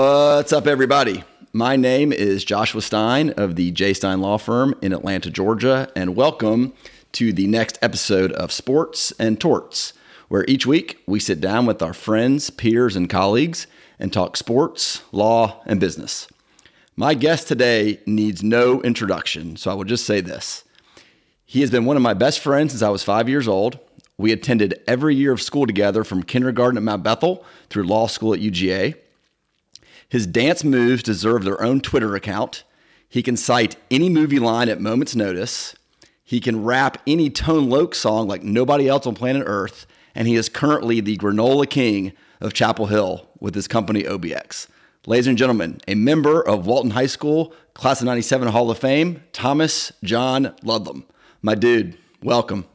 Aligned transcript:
What's 0.00 0.54
up, 0.54 0.66
everybody? 0.66 1.24
My 1.52 1.76
name 1.76 2.10
is 2.10 2.42
Joshua 2.42 2.80
Stein 2.80 3.34
of 3.36 3.56
the 3.56 3.70
J. 3.70 3.92
Stein 3.92 4.22
Law 4.22 4.38
Firm 4.38 4.74
in 4.80 4.94
Atlanta, 4.94 5.28
Georgia, 5.30 5.92
and 5.94 6.16
welcome 6.16 6.72
to 7.12 7.34
the 7.34 7.46
next 7.46 7.78
episode 7.82 8.32
of 8.32 8.50
Sports 8.50 9.12
and 9.18 9.38
Torts, 9.38 9.92
where 10.28 10.46
each 10.48 10.64
week 10.64 11.02
we 11.06 11.20
sit 11.20 11.38
down 11.38 11.66
with 11.66 11.82
our 11.82 11.92
friends, 11.92 12.48
peers, 12.48 12.96
and 12.96 13.10
colleagues 13.10 13.66
and 13.98 14.10
talk 14.10 14.38
sports, 14.38 15.02
law, 15.12 15.60
and 15.66 15.78
business. 15.78 16.28
My 16.96 17.12
guest 17.12 17.46
today 17.46 18.00
needs 18.06 18.42
no 18.42 18.80
introduction, 18.80 19.58
so 19.58 19.70
I 19.70 19.74
will 19.74 19.84
just 19.84 20.06
say 20.06 20.22
this. 20.22 20.64
He 21.44 21.60
has 21.60 21.70
been 21.70 21.84
one 21.84 21.98
of 21.98 22.02
my 22.02 22.14
best 22.14 22.40
friends 22.40 22.72
since 22.72 22.80
I 22.80 22.88
was 22.88 23.02
five 23.02 23.28
years 23.28 23.46
old. 23.46 23.78
We 24.16 24.32
attended 24.32 24.80
every 24.86 25.14
year 25.14 25.32
of 25.32 25.42
school 25.42 25.66
together 25.66 26.04
from 26.04 26.22
kindergarten 26.22 26.78
at 26.78 26.84
Mount 26.84 27.02
Bethel 27.02 27.44
through 27.68 27.82
law 27.82 28.06
school 28.06 28.32
at 28.32 28.40
UGA. 28.40 28.94
His 30.10 30.26
dance 30.26 30.64
moves 30.64 31.04
deserve 31.04 31.44
their 31.44 31.62
own 31.62 31.80
Twitter 31.80 32.16
account. 32.16 32.64
He 33.08 33.22
can 33.22 33.36
cite 33.36 33.76
any 33.92 34.08
movie 34.08 34.40
line 34.40 34.68
at 34.68 34.80
moment's 34.80 35.14
notice. 35.14 35.76
He 36.24 36.40
can 36.40 36.64
rap 36.64 37.00
any 37.06 37.30
Tone 37.30 37.70
Loc 37.70 37.94
song 37.94 38.26
like 38.26 38.42
nobody 38.42 38.88
else 38.88 39.06
on 39.06 39.14
planet 39.14 39.44
Earth. 39.46 39.86
And 40.14 40.26
he 40.26 40.34
is 40.34 40.48
currently 40.48 41.00
the 41.00 41.16
granola 41.16 41.70
king 41.70 42.12
of 42.40 42.52
Chapel 42.52 42.86
Hill 42.86 43.28
with 43.38 43.54
his 43.54 43.68
company 43.68 44.02
OBX. 44.02 44.66
Ladies 45.06 45.28
and 45.28 45.38
gentlemen, 45.38 45.80
a 45.86 45.94
member 45.94 46.42
of 46.42 46.66
Walton 46.66 46.90
High 46.90 47.06
School, 47.06 47.54
class 47.74 48.00
of 48.00 48.06
97 48.06 48.48
Hall 48.48 48.70
of 48.70 48.78
Fame, 48.78 49.22
Thomas 49.32 49.92
John 50.02 50.54
Ludlam. 50.64 51.04
My 51.40 51.54
dude, 51.54 51.96
welcome. 52.20 52.66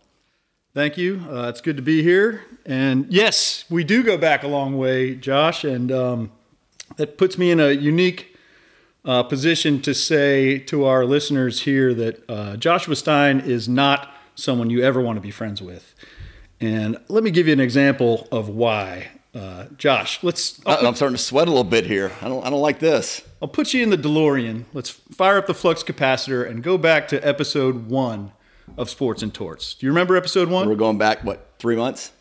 Thank 0.73 0.97
you. 0.97 1.21
Uh, 1.29 1.49
it's 1.49 1.61
good 1.61 1.75
to 1.75 1.83
be 1.83 2.01
here. 2.01 2.45
And 2.65 3.07
yes, 3.09 3.65
we 3.69 3.83
do 3.83 4.03
go 4.03 4.17
back 4.17 4.43
a 4.43 4.47
long 4.47 4.77
way, 4.77 5.15
Josh. 5.15 5.65
And 5.65 5.91
um, 5.91 6.31
that 6.97 7.17
puts 7.17 7.37
me 7.37 7.51
in 7.51 7.59
a 7.59 7.71
unique 7.71 8.35
uh, 9.05 9.23
position 9.23 9.81
to 9.81 9.93
say 9.93 10.57
to 10.59 10.85
our 10.85 11.05
listeners 11.05 11.61
here 11.61 11.93
that 11.93 12.29
uh, 12.29 12.57
Joshua 12.57 12.95
Stein 12.95 13.39
is 13.39 13.69
not 13.69 14.11
someone 14.35 14.69
you 14.69 14.83
ever 14.83 14.99
want 15.01 15.17
to 15.17 15.21
be 15.21 15.31
friends 15.31 15.61
with. 15.61 15.93
And 16.59 16.97
let 17.07 17.23
me 17.23 17.31
give 17.31 17.47
you 17.47 17.53
an 17.53 17.59
example 17.59 18.27
of 18.31 18.49
why. 18.49 19.09
Uh, 19.33 19.65
Josh, 19.77 20.23
let's. 20.23 20.61
I'll, 20.65 20.87
I'm 20.87 20.95
starting 20.95 21.17
to 21.17 21.21
sweat 21.21 21.47
a 21.47 21.51
little 21.51 21.65
bit 21.65 21.85
here. 21.85 22.13
I 22.21 22.29
don't. 22.29 22.45
I 22.45 22.49
don't 22.49 22.61
like 22.61 22.79
this. 22.79 23.21
I'll 23.41 23.49
put 23.49 23.73
you 23.73 23.83
in 23.83 23.89
the 23.89 23.97
DeLorean. 23.97 24.63
Let's 24.73 24.89
fire 24.89 25.37
up 25.37 25.45
the 25.45 25.53
flux 25.53 25.83
capacitor 25.83 26.49
and 26.49 26.63
go 26.63 26.77
back 26.77 27.09
to 27.09 27.19
episode 27.19 27.89
one 27.89 28.31
of 28.77 28.89
Sports 28.89 29.21
and 29.21 29.33
Torts. 29.33 29.73
Do 29.73 29.85
you 29.85 29.91
remember 29.91 30.15
episode 30.15 30.47
one? 30.47 30.69
We're 30.69 30.75
going 30.75 30.97
back 30.97 31.25
what 31.25 31.49
three 31.59 31.75
months? 31.75 32.13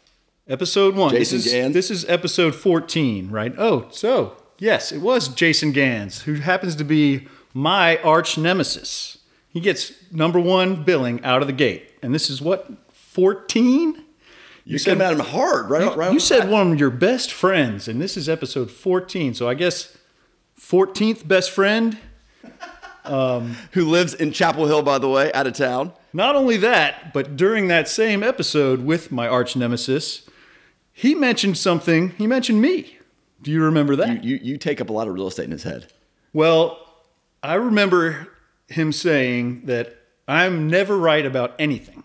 Episode 0.48 0.96
one. 0.96 1.12
Jason 1.12 1.38
this 1.38 1.46
is, 1.46 1.52
Gans? 1.52 1.72
This 1.72 1.90
is 1.90 2.04
episode 2.06 2.54
14, 2.54 3.30
right? 3.30 3.54
Oh, 3.56 3.86
so 3.90 4.36
yes, 4.58 4.92
it 4.92 5.00
was 5.00 5.28
Jason 5.28 5.72
Gans, 5.72 6.22
who 6.22 6.34
happens 6.34 6.76
to 6.76 6.84
be 6.84 7.28
my 7.52 7.98
arch 7.98 8.36
nemesis. 8.36 9.18
He 9.48 9.60
gets 9.60 9.92
number 10.12 10.40
one 10.40 10.82
billing 10.82 11.22
out 11.24 11.40
of 11.40 11.46
the 11.46 11.52
gate. 11.52 11.90
And 12.02 12.14
this 12.14 12.28
is 12.28 12.42
what, 12.42 12.70
14? 12.92 14.04
You 14.64 14.78
came 14.78 15.00
at 15.00 15.12
him 15.12 15.20
hard, 15.20 15.70
right? 15.70 15.96
right 15.96 16.12
You 16.12 16.18
said 16.18 16.48
one 16.48 16.72
of 16.72 16.80
your 16.80 16.90
best 16.90 17.32
friends, 17.32 17.86
and 17.86 18.00
this 18.00 18.16
is 18.16 18.28
episode 18.28 18.70
14. 18.70 19.34
So 19.34 19.48
I 19.48 19.54
guess 19.54 19.96
14th 20.58 21.26
best 21.26 21.50
friend. 21.50 21.98
Um, 23.06 23.58
who 23.72 23.84
lives 23.84 24.14
in 24.14 24.32
Chapel 24.32 24.64
Hill, 24.64 24.80
by 24.80 24.96
the 24.96 25.10
way, 25.10 25.30
out 25.34 25.46
of 25.46 25.52
town. 25.52 25.92
Not 26.14 26.36
only 26.36 26.56
that, 26.56 27.12
but 27.12 27.36
during 27.36 27.68
that 27.68 27.86
same 27.86 28.22
episode 28.22 28.82
with 28.82 29.12
my 29.12 29.28
arch 29.28 29.56
nemesis, 29.56 30.26
he 30.90 31.14
mentioned 31.14 31.58
something. 31.58 32.12
He 32.16 32.26
mentioned 32.26 32.62
me. 32.62 32.96
Do 33.44 33.50
you 33.50 33.62
remember 33.62 33.94
that? 33.96 34.24
You, 34.24 34.38
you 34.42 34.56
take 34.56 34.80
up 34.80 34.88
a 34.88 34.92
lot 34.92 35.06
of 35.06 35.14
real 35.14 35.26
estate 35.26 35.44
in 35.44 35.50
his 35.50 35.62
head. 35.62 35.92
Well, 36.32 36.78
I 37.42 37.54
remember 37.54 38.28
him 38.68 38.90
saying 38.90 39.66
that 39.66 39.94
I'm 40.26 40.68
never 40.68 40.96
right 40.96 41.24
about 41.24 41.54
anything. 41.58 42.04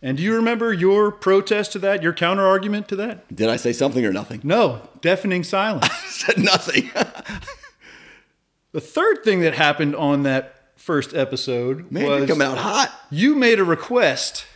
And 0.00 0.16
do 0.16 0.22
you 0.22 0.34
remember 0.34 0.72
your 0.72 1.12
protest 1.12 1.72
to 1.72 1.78
that, 1.80 2.02
your 2.02 2.14
counter 2.14 2.46
argument 2.46 2.88
to 2.88 2.96
that? 2.96 3.34
Did 3.34 3.50
I 3.50 3.56
say 3.56 3.72
something 3.74 4.04
or 4.04 4.12
nothing? 4.12 4.40
No, 4.44 4.88
deafening 5.02 5.44
silence. 5.44 5.86
I 5.90 6.06
said 6.08 6.38
nothing. 6.38 6.90
the 8.72 8.80
third 8.80 9.24
thing 9.24 9.40
that 9.40 9.54
happened 9.54 9.94
on 9.94 10.22
that 10.22 10.72
first 10.76 11.14
episode 11.14 11.92
Man, 11.92 12.08
was 12.08 12.30
coming 12.30 12.46
out 12.46 12.56
hot. 12.56 12.98
you 13.10 13.34
made 13.34 13.58
a 13.58 13.64
request 13.64 14.46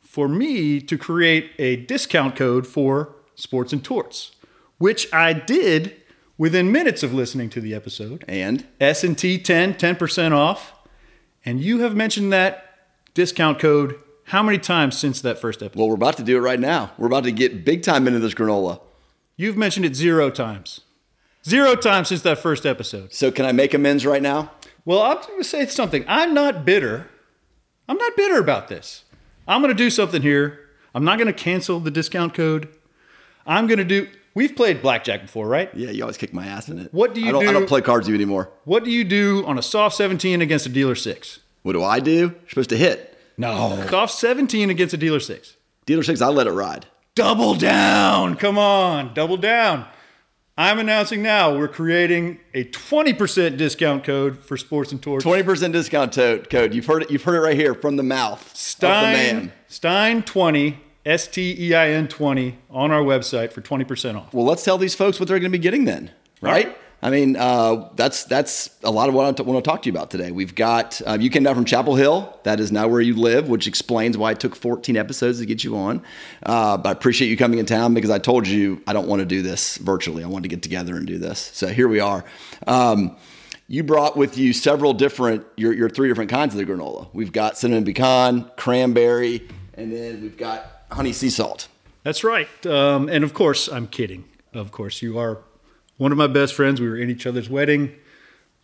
for 0.00 0.28
me 0.28 0.80
to 0.80 0.98
create 0.98 1.52
a 1.58 1.76
discount 1.76 2.34
code 2.34 2.66
for 2.66 3.14
sports 3.34 3.72
and 3.72 3.84
torts, 3.84 4.32
which 4.78 5.12
I 5.12 5.32
did 5.32 5.96
within 6.36 6.72
minutes 6.72 7.02
of 7.02 7.14
listening 7.14 7.50
to 7.50 7.60
the 7.60 7.74
episode. 7.74 8.24
And 8.28 8.66
S&T 8.80 9.38
10, 9.38 9.74
10% 9.74 10.32
off. 10.32 10.72
And 11.44 11.60
you 11.60 11.80
have 11.80 11.94
mentioned 11.94 12.32
that 12.32 12.78
discount 13.14 13.58
code 13.58 13.96
how 14.28 14.42
many 14.42 14.58
times 14.58 14.96
since 14.96 15.20
that 15.20 15.38
first 15.38 15.62
episode? 15.62 15.78
well, 15.78 15.88
we're 15.88 15.94
about 15.94 16.16
to 16.16 16.22
do 16.22 16.36
it 16.36 16.40
right 16.40 16.58
now. 16.58 16.92
We're 16.96 17.08
about 17.08 17.24
to 17.24 17.32
get 17.32 17.64
big 17.64 17.82
time 17.82 18.06
into 18.06 18.18
this 18.20 18.34
granola. 18.34 18.80
You've 19.36 19.56
mentioned 19.56 19.84
it 19.84 19.94
zero 19.94 20.30
times. 20.30 20.80
Zero 21.46 21.74
times 21.74 22.08
since 22.08 22.22
that 22.22 22.38
first 22.38 22.64
episode. 22.64 23.12
So 23.12 23.30
can 23.30 23.44
I 23.44 23.52
make 23.52 23.74
amends 23.74 24.06
right 24.06 24.22
now? 24.22 24.52
Well, 24.86 25.02
I'm 25.02 25.18
going 25.18 25.38
to 25.38 25.44
say 25.44 25.66
something. 25.66 26.04
I'm 26.08 26.32
not 26.32 26.64
bitter. 26.64 27.08
I'm 27.86 27.98
not 27.98 28.16
bitter 28.16 28.38
about 28.38 28.68
this. 28.68 29.04
I'm 29.46 29.60
going 29.60 29.74
to 29.74 29.76
do 29.76 29.90
something 29.90 30.22
here. 30.22 30.60
I'm 30.94 31.04
not 31.04 31.18
going 31.18 31.26
to 31.26 31.34
cancel 31.34 31.80
the 31.80 31.90
discount 31.90 32.32
code. 32.32 32.68
I'm 33.46 33.66
going 33.66 33.78
to 33.78 33.84
do. 33.84 34.08
We've 34.34 34.54
played 34.56 34.82
blackjack 34.82 35.22
before, 35.22 35.46
right? 35.46 35.70
Yeah, 35.74 35.90
you 35.90 36.02
always 36.02 36.16
kick 36.16 36.32
my 36.34 36.46
ass 36.46 36.68
in 36.68 36.78
it. 36.78 36.92
What 36.92 37.14
do 37.14 37.20
you 37.20 37.28
I 37.28 37.32
don't, 37.32 37.42
I 37.44 37.46
do- 37.46 37.52
don't 37.52 37.68
play 37.68 37.80
cards 37.80 38.06
with 38.06 38.10
you 38.10 38.14
anymore. 38.16 38.50
What 38.64 38.84
do 38.84 38.90
you 38.90 39.04
do 39.04 39.44
on 39.46 39.58
a 39.58 39.62
soft 39.62 39.94
17 39.96 40.42
against 40.42 40.66
a 40.66 40.68
dealer 40.68 40.94
6? 40.96 41.38
What 41.62 41.72
do 41.74 41.82
I 41.84 42.00
do? 42.00 42.12
You're 42.12 42.34
supposed 42.48 42.70
to 42.70 42.76
hit. 42.76 43.16
No. 43.38 43.86
Soft 43.90 44.12
17 44.14 44.70
against 44.70 44.92
a 44.92 44.96
dealer 44.96 45.20
6. 45.20 45.56
Dealer 45.86 46.02
six, 46.02 46.20
I 46.22 46.28
let 46.28 46.46
it 46.46 46.52
ride. 46.52 46.86
Double 47.14 47.54
down. 47.54 48.36
Come 48.36 48.58
on, 48.58 49.12
double 49.14 49.36
down. 49.36 49.86
I'm 50.56 50.78
announcing 50.78 51.20
now 51.22 51.56
we're 51.58 51.68
creating 51.68 52.38
a 52.54 52.64
20% 52.64 53.56
discount 53.56 54.04
code 54.04 54.38
for 54.38 54.56
Sports 54.56 54.92
and 54.92 55.02
Torts. 55.02 55.24
Twenty 55.24 55.42
percent 55.42 55.72
discount 55.72 56.12
to- 56.14 56.44
code. 56.48 56.72
You've 56.74 56.86
heard 56.86 57.02
it. 57.02 57.10
You've 57.10 57.22
heard 57.24 57.34
it 57.36 57.40
right 57.40 57.56
here 57.56 57.74
from 57.74 57.96
the 57.96 58.02
mouth 58.02 58.40
of 58.46 58.52
the 58.52 58.58
Stein 58.58 59.12
man. 59.36 59.52
Stein 59.68 60.22
20 60.22 60.78
S 61.04 61.26
T 61.28 61.54
E 61.58 61.74
I 61.74 61.90
N 61.90 62.08
20 62.08 62.58
on 62.70 62.90
our 62.90 63.02
website 63.02 63.52
for 63.52 63.60
20% 63.60 64.16
off. 64.16 64.32
Well, 64.32 64.46
let's 64.46 64.64
tell 64.64 64.78
these 64.78 64.94
folks 64.94 65.20
what 65.20 65.28
they're 65.28 65.38
going 65.38 65.52
to 65.52 65.58
be 65.58 65.62
getting 65.62 65.84
then, 65.84 66.10
right? 66.40 66.66
Right. 66.66 66.78
I 67.04 67.10
mean, 67.10 67.36
uh, 67.36 67.90
that's 67.96 68.24
that's 68.24 68.70
a 68.82 68.90
lot 68.90 69.10
of 69.10 69.14
what 69.14 69.38
I 69.38 69.42
want 69.42 69.62
to 69.62 69.70
talk 69.70 69.82
to 69.82 69.90
you 69.90 69.92
about 69.92 70.10
today. 70.10 70.30
We've 70.30 70.54
got 70.54 71.02
uh, 71.06 71.18
you 71.20 71.28
came 71.28 71.42
down 71.42 71.54
from 71.54 71.66
Chapel 71.66 71.96
Hill. 71.96 72.34
That 72.44 72.60
is 72.60 72.72
now 72.72 72.88
where 72.88 73.02
you 73.02 73.14
live, 73.14 73.50
which 73.50 73.66
explains 73.66 74.16
why 74.16 74.30
it 74.30 74.40
took 74.40 74.56
14 74.56 74.96
episodes 74.96 75.38
to 75.40 75.44
get 75.44 75.62
you 75.62 75.76
on. 75.76 76.02
Uh, 76.42 76.78
but 76.78 76.88
I 76.88 76.92
appreciate 76.92 77.28
you 77.28 77.36
coming 77.36 77.58
in 77.58 77.66
town 77.66 77.92
because 77.92 78.08
I 78.08 78.18
told 78.18 78.48
you 78.48 78.82
I 78.86 78.94
don't 78.94 79.06
want 79.06 79.20
to 79.20 79.26
do 79.26 79.42
this 79.42 79.76
virtually. 79.76 80.24
I 80.24 80.28
wanted 80.28 80.44
to 80.44 80.48
get 80.48 80.62
together 80.62 80.96
and 80.96 81.06
do 81.06 81.18
this. 81.18 81.38
So 81.52 81.66
here 81.66 81.88
we 81.88 82.00
are. 82.00 82.24
Um, 82.66 83.18
you 83.68 83.82
brought 83.82 84.16
with 84.16 84.38
you 84.38 84.54
several 84.54 84.94
different 84.94 85.44
your, 85.56 85.74
your 85.74 85.90
three 85.90 86.08
different 86.08 86.30
kinds 86.30 86.54
of 86.54 86.58
the 86.58 86.64
granola. 86.64 87.08
We've 87.12 87.32
got 87.32 87.58
cinnamon 87.58 87.84
pecan, 87.84 88.50
cranberry, 88.56 89.46
and 89.74 89.92
then 89.92 90.22
we've 90.22 90.38
got 90.38 90.73
honey 90.94 91.12
sea 91.12 91.30
salt. 91.30 91.68
That's 92.02 92.24
right. 92.24 92.48
Um, 92.66 93.08
and 93.08 93.24
of 93.24 93.34
course, 93.34 93.68
I'm 93.68 93.86
kidding. 93.86 94.24
Of 94.52 94.70
course, 94.72 95.02
you 95.02 95.18
are 95.18 95.38
one 95.96 96.12
of 96.12 96.18
my 96.18 96.26
best 96.26 96.54
friends. 96.54 96.80
We 96.80 96.88
were 96.88 96.96
in 96.96 97.10
each 97.10 97.26
other's 97.26 97.48
wedding. 97.50 97.94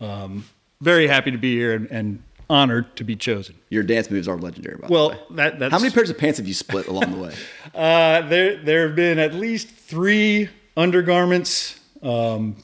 Um, 0.00 0.44
very 0.80 1.06
happy 1.06 1.30
to 1.30 1.38
be 1.38 1.54
here 1.56 1.74
and, 1.74 1.90
and 1.90 2.22
honored 2.48 2.96
to 2.96 3.04
be 3.04 3.16
chosen. 3.16 3.54
Your 3.68 3.82
dance 3.82 4.10
moves 4.10 4.26
are 4.28 4.36
legendary. 4.36 4.76
By 4.76 4.86
the 4.88 4.92
Well, 4.92 5.10
way. 5.10 5.18
that, 5.32 5.58
that's 5.58 5.72
How 5.72 5.78
many 5.78 5.92
pairs 5.92 6.10
of 6.10 6.18
pants 6.18 6.38
have 6.38 6.48
you 6.48 6.54
split 6.54 6.86
along 6.86 7.12
the 7.12 7.18
way? 7.18 7.34
Uh, 7.74 8.22
there, 8.28 8.56
there 8.56 8.86
have 8.88 8.96
been 8.96 9.18
at 9.20 9.32
least 9.32 9.68
three 9.68 10.48
undergarments, 10.76 11.78
um, 12.02 12.56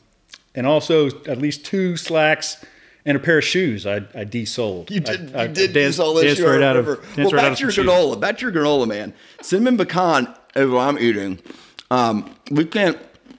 and 0.56 0.66
also 0.66 1.06
at 1.26 1.38
least 1.38 1.64
two 1.64 1.96
slacks 1.96 2.64
and 3.06 3.16
a 3.16 3.20
pair 3.20 3.38
of 3.38 3.44
shoes. 3.44 3.86
I, 3.86 3.96
I 3.96 4.24
desold. 4.26 4.90
You 4.90 5.00
did. 5.00 5.34
I, 5.34 5.44
I 5.44 5.46
you 5.46 5.54
did 5.54 5.72
danced, 5.72 6.00
all 6.00 6.12
this. 6.12 6.24
danced 6.24 6.42
right 6.42 6.60
out 6.62 6.76
of. 6.76 6.86
Well, 6.86 6.96
right 6.96 7.32
back 7.32 7.56
to 7.56 7.62
your 7.62 7.70
some 7.70 7.84
shoes. 7.84 7.86
granola. 7.86 8.20
Back 8.20 8.38
to 8.38 8.42
your 8.42 8.52
granola, 8.52 8.86
man. 8.86 9.14
Cinnamon 9.40 9.78
pecan 9.78 10.34
is 10.54 10.68
what 10.68 10.80
I'm 10.80 10.98
eating. 10.98 11.38
Um, 11.90 12.34
we 12.50 12.64
can't 12.64 12.98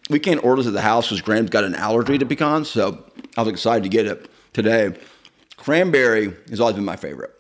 we 0.10 0.20
can't 0.20 0.44
order 0.44 0.62
this 0.62 0.68
at 0.68 0.74
the 0.74 0.82
house 0.82 1.08
because 1.08 1.22
Graham's 1.22 1.50
got 1.50 1.66
an 1.66 1.76
allergy 1.76 2.18
to 2.18 2.26
pecans, 2.26 2.70
so 2.70 3.04
I 3.36 3.42
was 3.42 3.52
excited 3.52 3.84
to 3.84 3.90
get 3.90 4.08
it 4.08 4.30
today. 4.54 4.98
Cranberry 5.58 6.34
has 6.50 6.60
always 6.62 6.76
been 6.76 6.86
my 6.86 6.96
favorite. 6.96 7.34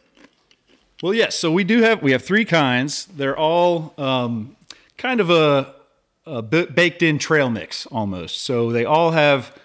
Well, 1.01 1.13
yes. 1.13 1.35
So 1.35 1.51
we 1.51 1.63
do 1.63 1.81
have 1.81 2.01
we 2.01 2.11
have 2.11 2.23
three 2.23 2.43
kinds. 2.43 3.05
They're 3.05 3.37
all 3.37 3.93
um, 3.97 4.57
kind 4.97 5.21
of 5.21 5.29
a, 5.29 5.73
a 6.25 6.41
b- 6.41 6.65
baked 6.65 7.01
in 7.03 7.19
trail 7.19 7.49
mix 7.49 7.85
almost. 7.85 8.41
So 8.41 8.71
they 8.71 8.83
all 8.83 9.11
have 9.11 9.55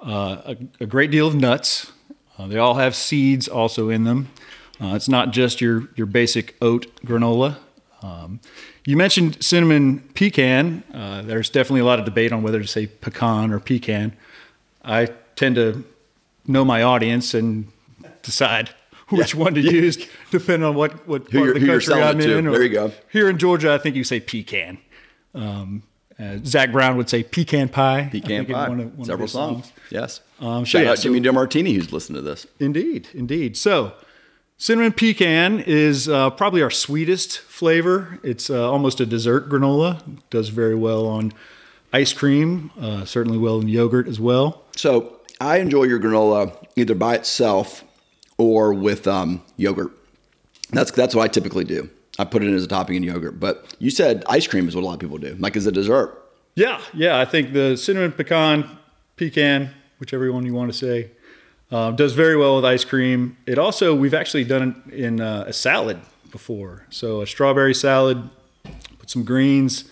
uh, 0.00 0.42
a, 0.46 0.56
a 0.80 0.86
great 0.86 1.10
deal 1.10 1.28
of 1.28 1.34
nuts. 1.34 1.92
Uh, 2.38 2.46
they 2.46 2.56
all 2.58 2.74
have 2.74 2.94
seeds 2.94 3.48
also 3.48 3.88
in 3.88 4.04
them. 4.04 4.28
Uh, 4.80 4.94
it's 4.94 5.08
not 5.08 5.32
just 5.32 5.60
your 5.60 5.88
your 5.96 6.06
basic 6.06 6.54
oat 6.62 6.86
granola. 7.04 7.56
Um, 8.00 8.38
you 8.84 8.96
mentioned 8.96 9.42
cinnamon 9.42 9.98
pecan. 10.14 10.84
Uh, 10.94 11.22
there's 11.22 11.50
definitely 11.50 11.80
a 11.80 11.84
lot 11.84 11.98
of 11.98 12.04
debate 12.04 12.32
on 12.32 12.42
whether 12.42 12.60
to 12.60 12.66
say 12.68 12.86
pecan 12.86 13.52
or 13.52 13.58
pecan. 13.58 14.16
I 14.84 15.06
tend 15.34 15.56
to 15.56 15.84
know 16.46 16.64
my 16.64 16.82
audience 16.82 17.34
and 17.34 17.66
decide 18.22 18.70
which 19.08 19.34
one 19.34 19.54
to 19.54 19.60
use 19.60 20.06
depending 20.30 20.66
on 20.68 20.74
what, 20.76 21.06
what 21.08 21.28
Who 21.30 21.38
part 21.38 21.56
of 21.56 21.60
the 21.62 21.66
country 21.66 21.94
I'm 21.94 22.20
in. 22.20 22.46
or- 22.46 22.52
There 22.52 22.62
you 22.62 22.68
go. 22.68 22.92
Here 23.10 23.28
in 23.28 23.36
Georgia, 23.38 23.72
I 23.74 23.78
think 23.78 23.96
you 23.96 24.04
say 24.04 24.20
pecan. 24.20 24.78
Um, 25.34 25.82
uh, 26.20 26.38
Zac 26.44 26.72
Brown 26.72 26.96
would 26.96 27.08
say 27.08 27.22
pecan 27.22 27.68
pie. 27.68 28.08
Pecan 28.10 28.46
Pie. 28.46 28.68
one 28.68 28.80
of- 28.80 28.98
one 28.98 29.04
Several 29.06 29.24
his 29.26 29.32
songs. 29.32 29.72
Yes. 29.90 30.20
Um, 30.40 30.64
Shout 30.64 30.84
yeah, 30.84 30.90
out 30.92 30.98
so- 30.98 31.04
Jimmy 31.04 31.20
DeMartini 31.20 31.74
who's 31.74 31.92
listening 31.92 32.16
to 32.16 32.22
this. 32.28 32.46
Indeed, 32.60 33.08
indeed. 33.14 33.56
So, 33.56 33.92
cinnamon 34.56 34.92
pecan 34.92 35.60
is 35.66 36.08
uh, 36.08 36.30
probably 36.30 36.62
our 36.62 36.70
sweetest 36.70 37.38
flavor. 37.38 38.18
It's 38.22 38.50
uh, 38.50 38.70
almost 38.70 39.00
a 39.00 39.06
dessert 39.06 39.48
granola. 39.48 40.00
Does 40.30 40.48
very 40.48 40.74
well 40.74 41.06
on 41.06 41.32
ice 41.92 42.12
cream. 42.12 42.70
Uh, 42.80 43.04
certainly 43.04 43.38
well 43.38 43.60
in 43.60 43.68
yogurt 43.68 44.08
as 44.08 44.18
well. 44.20 44.62
So 44.76 45.16
I 45.40 45.58
enjoy 45.58 45.84
your 45.84 45.98
granola 46.00 46.52
either 46.76 46.94
by 46.94 47.14
itself 47.16 47.84
or 48.36 48.72
with 48.74 49.06
um, 49.08 49.42
yogurt. 49.56 49.92
That's 50.70 50.90
that's 50.90 51.14
what 51.14 51.22
I 51.22 51.28
typically 51.28 51.64
do. 51.64 51.88
I 52.18 52.24
put 52.24 52.42
it 52.42 52.48
in 52.48 52.54
as 52.54 52.64
a 52.64 52.68
topping 52.68 52.96
in 52.96 53.02
yogurt. 53.02 53.38
But 53.38 53.74
you 53.78 53.90
said 53.90 54.24
ice 54.28 54.46
cream 54.46 54.68
is 54.68 54.74
what 54.74 54.82
a 54.82 54.86
lot 54.86 54.94
of 54.94 55.00
people 55.00 55.18
do, 55.18 55.36
like 55.38 55.56
as 55.56 55.66
a 55.66 55.72
dessert. 55.72 56.22
Yeah, 56.54 56.80
yeah. 56.92 57.20
I 57.20 57.24
think 57.24 57.52
the 57.52 57.76
cinnamon 57.76 58.12
pecan, 58.12 58.78
pecan, 59.16 59.70
whichever 59.98 60.30
one 60.32 60.44
you 60.44 60.54
want 60.54 60.72
to 60.72 60.76
say, 60.76 61.10
uh, 61.70 61.92
does 61.92 62.14
very 62.14 62.36
well 62.36 62.56
with 62.56 62.64
ice 62.64 62.84
cream. 62.84 63.36
It 63.46 63.58
also 63.58 63.94
we've 63.94 64.14
actually 64.14 64.44
done 64.44 64.82
it 64.88 64.94
in 64.94 65.20
uh, 65.20 65.44
a 65.46 65.52
salad 65.52 66.00
before. 66.30 66.86
So 66.90 67.20
a 67.20 67.26
strawberry 67.26 67.74
salad, 67.74 68.28
put 68.98 69.10
some 69.10 69.24
greens, 69.24 69.84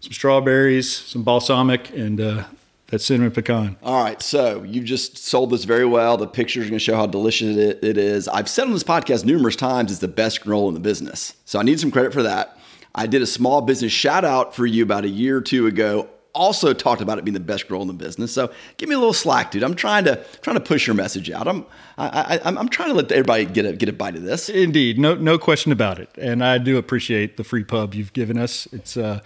some 0.00 0.12
strawberries, 0.12 0.90
some 0.90 1.22
balsamic, 1.22 1.90
and 1.90 2.20
uh, 2.20 2.44
that 2.88 3.00
cinnamon 3.00 3.30
pecan. 3.30 3.76
All 3.82 4.02
right, 4.02 4.20
so 4.20 4.62
you've 4.62 4.84
just 4.84 5.18
sold 5.18 5.50
this 5.50 5.64
very 5.64 5.84
well. 5.84 6.16
The 6.16 6.26
pictures 6.26 6.66
are 6.66 6.70
going 6.70 6.78
to 6.78 6.84
show 6.84 6.96
how 6.96 7.06
delicious 7.06 7.56
it, 7.56 7.84
it 7.84 7.98
is. 7.98 8.28
I've 8.28 8.48
said 8.48 8.64
on 8.64 8.72
this 8.72 8.84
podcast 8.84 9.24
numerous 9.24 9.56
times 9.56 9.90
it's 9.90 10.00
the 10.00 10.08
best 10.08 10.42
granola 10.42 10.68
in 10.68 10.74
the 10.74 10.80
business. 10.80 11.34
So 11.44 11.58
I 11.58 11.62
need 11.62 11.78
some 11.78 11.90
credit 11.90 12.12
for 12.12 12.22
that. 12.22 12.58
I 12.94 13.06
did 13.06 13.22
a 13.22 13.26
small 13.26 13.60
business 13.60 13.92
shout 13.92 14.24
out 14.24 14.54
for 14.54 14.66
you 14.66 14.82
about 14.82 15.04
a 15.04 15.08
year 15.08 15.36
or 15.36 15.40
two 15.42 15.66
ago. 15.66 16.08
Also 16.34 16.72
talked 16.72 17.02
about 17.02 17.18
it 17.18 17.24
being 17.24 17.34
the 17.34 17.40
best 17.40 17.68
granola 17.68 17.82
in 17.82 17.88
the 17.88 17.94
business. 17.94 18.32
So 18.32 18.50
give 18.78 18.88
me 18.88 18.94
a 18.94 18.98
little 18.98 19.12
slack, 19.12 19.50
dude. 19.50 19.62
I'm 19.62 19.74
trying 19.74 20.04
to 20.04 20.24
trying 20.40 20.56
to 20.56 20.60
push 20.60 20.86
your 20.86 20.94
message 20.94 21.30
out. 21.30 21.46
I'm 21.46 21.66
I, 21.98 22.36
I, 22.36 22.40
I'm 22.44 22.56
I'm 22.56 22.68
trying 22.68 22.88
to 22.88 22.94
let 22.94 23.10
everybody 23.12 23.44
get 23.44 23.66
a 23.66 23.72
get 23.74 23.88
a 23.88 23.92
bite 23.92 24.14
of 24.14 24.22
this. 24.22 24.48
Indeed, 24.48 24.98
no 24.98 25.14
no 25.14 25.36
question 25.36 25.72
about 25.72 25.98
it. 25.98 26.10
And 26.16 26.44
I 26.44 26.58
do 26.58 26.78
appreciate 26.78 27.36
the 27.36 27.44
free 27.44 27.64
pub 27.64 27.94
you've 27.94 28.12
given 28.12 28.38
us. 28.38 28.68
It's 28.72 28.96
uh, 28.96 29.20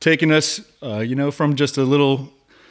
taken 0.00 0.30
us, 0.30 0.60
uh, 0.82 0.98
you 0.98 1.14
know, 1.14 1.30
from 1.30 1.56
just 1.56 1.78
a 1.78 1.84
little 1.84 2.30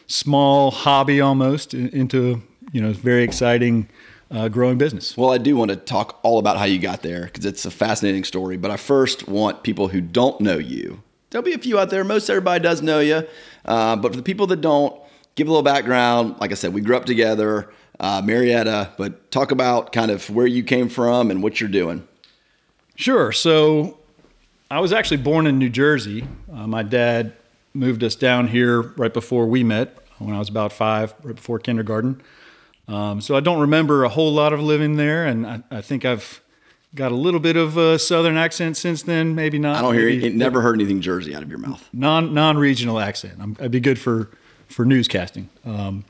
small 0.09 0.71
hobby 0.71 1.21
almost 1.21 1.73
into 1.73 2.41
you 2.73 2.81
know 2.81 2.91
very 2.91 3.23
exciting 3.23 3.87
uh, 4.31 4.49
growing 4.49 4.77
business. 4.77 5.15
Well, 5.15 5.31
I 5.31 5.37
do 5.37 5.55
want 5.55 5.71
to 5.71 5.77
talk 5.77 6.19
all 6.23 6.39
about 6.39 6.57
how 6.57 6.65
you 6.65 6.79
got 6.79 7.01
there 7.01 7.25
because 7.25 7.45
it's 7.45 7.65
a 7.65 7.71
fascinating 7.71 8.23
story. 8.23 8.57
But 8.57 8.71
I 8.71 8.77
first 8.77 9.27
want 9.27 9.63
people 9.63 9.87
who 9.87 10.01
don't 10.01 10.39
know 10.41 10.57
you. 10.57 11.01
There'll 11.29 11.45
be 11.45 11.53
a 11.53 11.59
few 11.59 11.79
out 11.79 11.89
there. 11.89 12.03
Most 12.03 12.29
everybody 12.29 12.61
does 12.61 12.81
know 12.81 12.99
you, 12.99 13.23
uh, 13.65 13.95
but 13.95 14.11
for 14.11 14.17
the 14.17 14.23
people 14.23 14.47
that 14.47 14.61
don't, 14.61 14.99
give 15.35 15.47
a 15.47 15.51
little 15.51 15.63
background. 15.63 16.35
Like 16.39 16.51
I 16.51 16.55
said, 16.55 16.73
we 16.73 16.81
grew 16.81 16.97
up 16.97 17.05
together, 17.05 17.71
uh, 17.99 18.21
Marietta. 18.23 18.91
But 18.97 19.31
talk 19.31 19.51
about 19.51 19.93
kind 19.93 20.11
of 20.11 20.29
where 20.29 20.47
you 20.47 20.63
came 20.63 20.89
from 20.89 21.31
and 21.31 21.41
what 21.41 21.61
you're 21.61 21.69
doing. 21.69 22.07
Sure. 22.95 23.31
So 23.31 23.99
I 24.69 24.79
was 24.79 24.91
actually 24.91 25.17
born 25.17 25.47
in 25.47 25.57
New 25.57 25.69
Jersey. 25.69 26.27
Uh, 26.51 26.67
my 26.67 26.83
dad 26.83 27.33
moved 27.73 28.03
us 28.03 28.15
down 28.15 28.47
here 28.47 28.81
right 28.81 29.13
before 29.13 29.45
we 29.45 29.63
met 29.63 29.98
when 30.19 30.35
I 30.35 30.39
was 30.39 30.49
about 30.49 30.71
five, 30.71 31.13
right 31.23 31.35
before 31.35 31.59
kindergarten. 31.59 32.21
Um, 32.87 33.21
so 33.21 33.35
I 33.35 33.39
don't 33.39 33.59
remember 33.61 34.03
a 34.03 34.09
whole 34.09 34.33
lot 34.33 34.51
of 34.53 34.61
living 34.61 34.95
there, 34.97 35.25
and 35.25 35.45
I, 35.45 35.61
I 35.71 35.81
think 35.81 36.05
I've 36.05 36.41
got 36.95 37.11
a 37.11 37.15
little 37.15 37.39
bit 37.39 37.55
of 37.55 37.77
a 37.77 37.99
southern 37.99 38.35
accent 38.35 38.77
since 38.77 39.03
then. 39.03 39.35
Maybe 39.35 39.59
not. 39.59 39.77
I 39.77 39.81
don't 39.81 39.93
hear 39.93 40.07
Maybe 40.09 40.27
it. 40.27 40.35
Never 40.35 40.61
heard 40.61 40.75
anything 40.75 40.99
Jersey 41.01 41.35
out 41.35 41.43
of 41.43 41.49
your 41.49 41.59
mouth. 41.59 41.87
non 41.93 42.33
non 42.33 42.57
regional 42.57 42.99
accent. 42.99 43.33
I'm, 43.39 43.55
I'd 43.59 43.71
be 43.71 43.79
good 43.79 43.99
for 43.99 44.31
for 44.67 44.85
newscasting. 44.85 45.47
Um, 45.65 46.03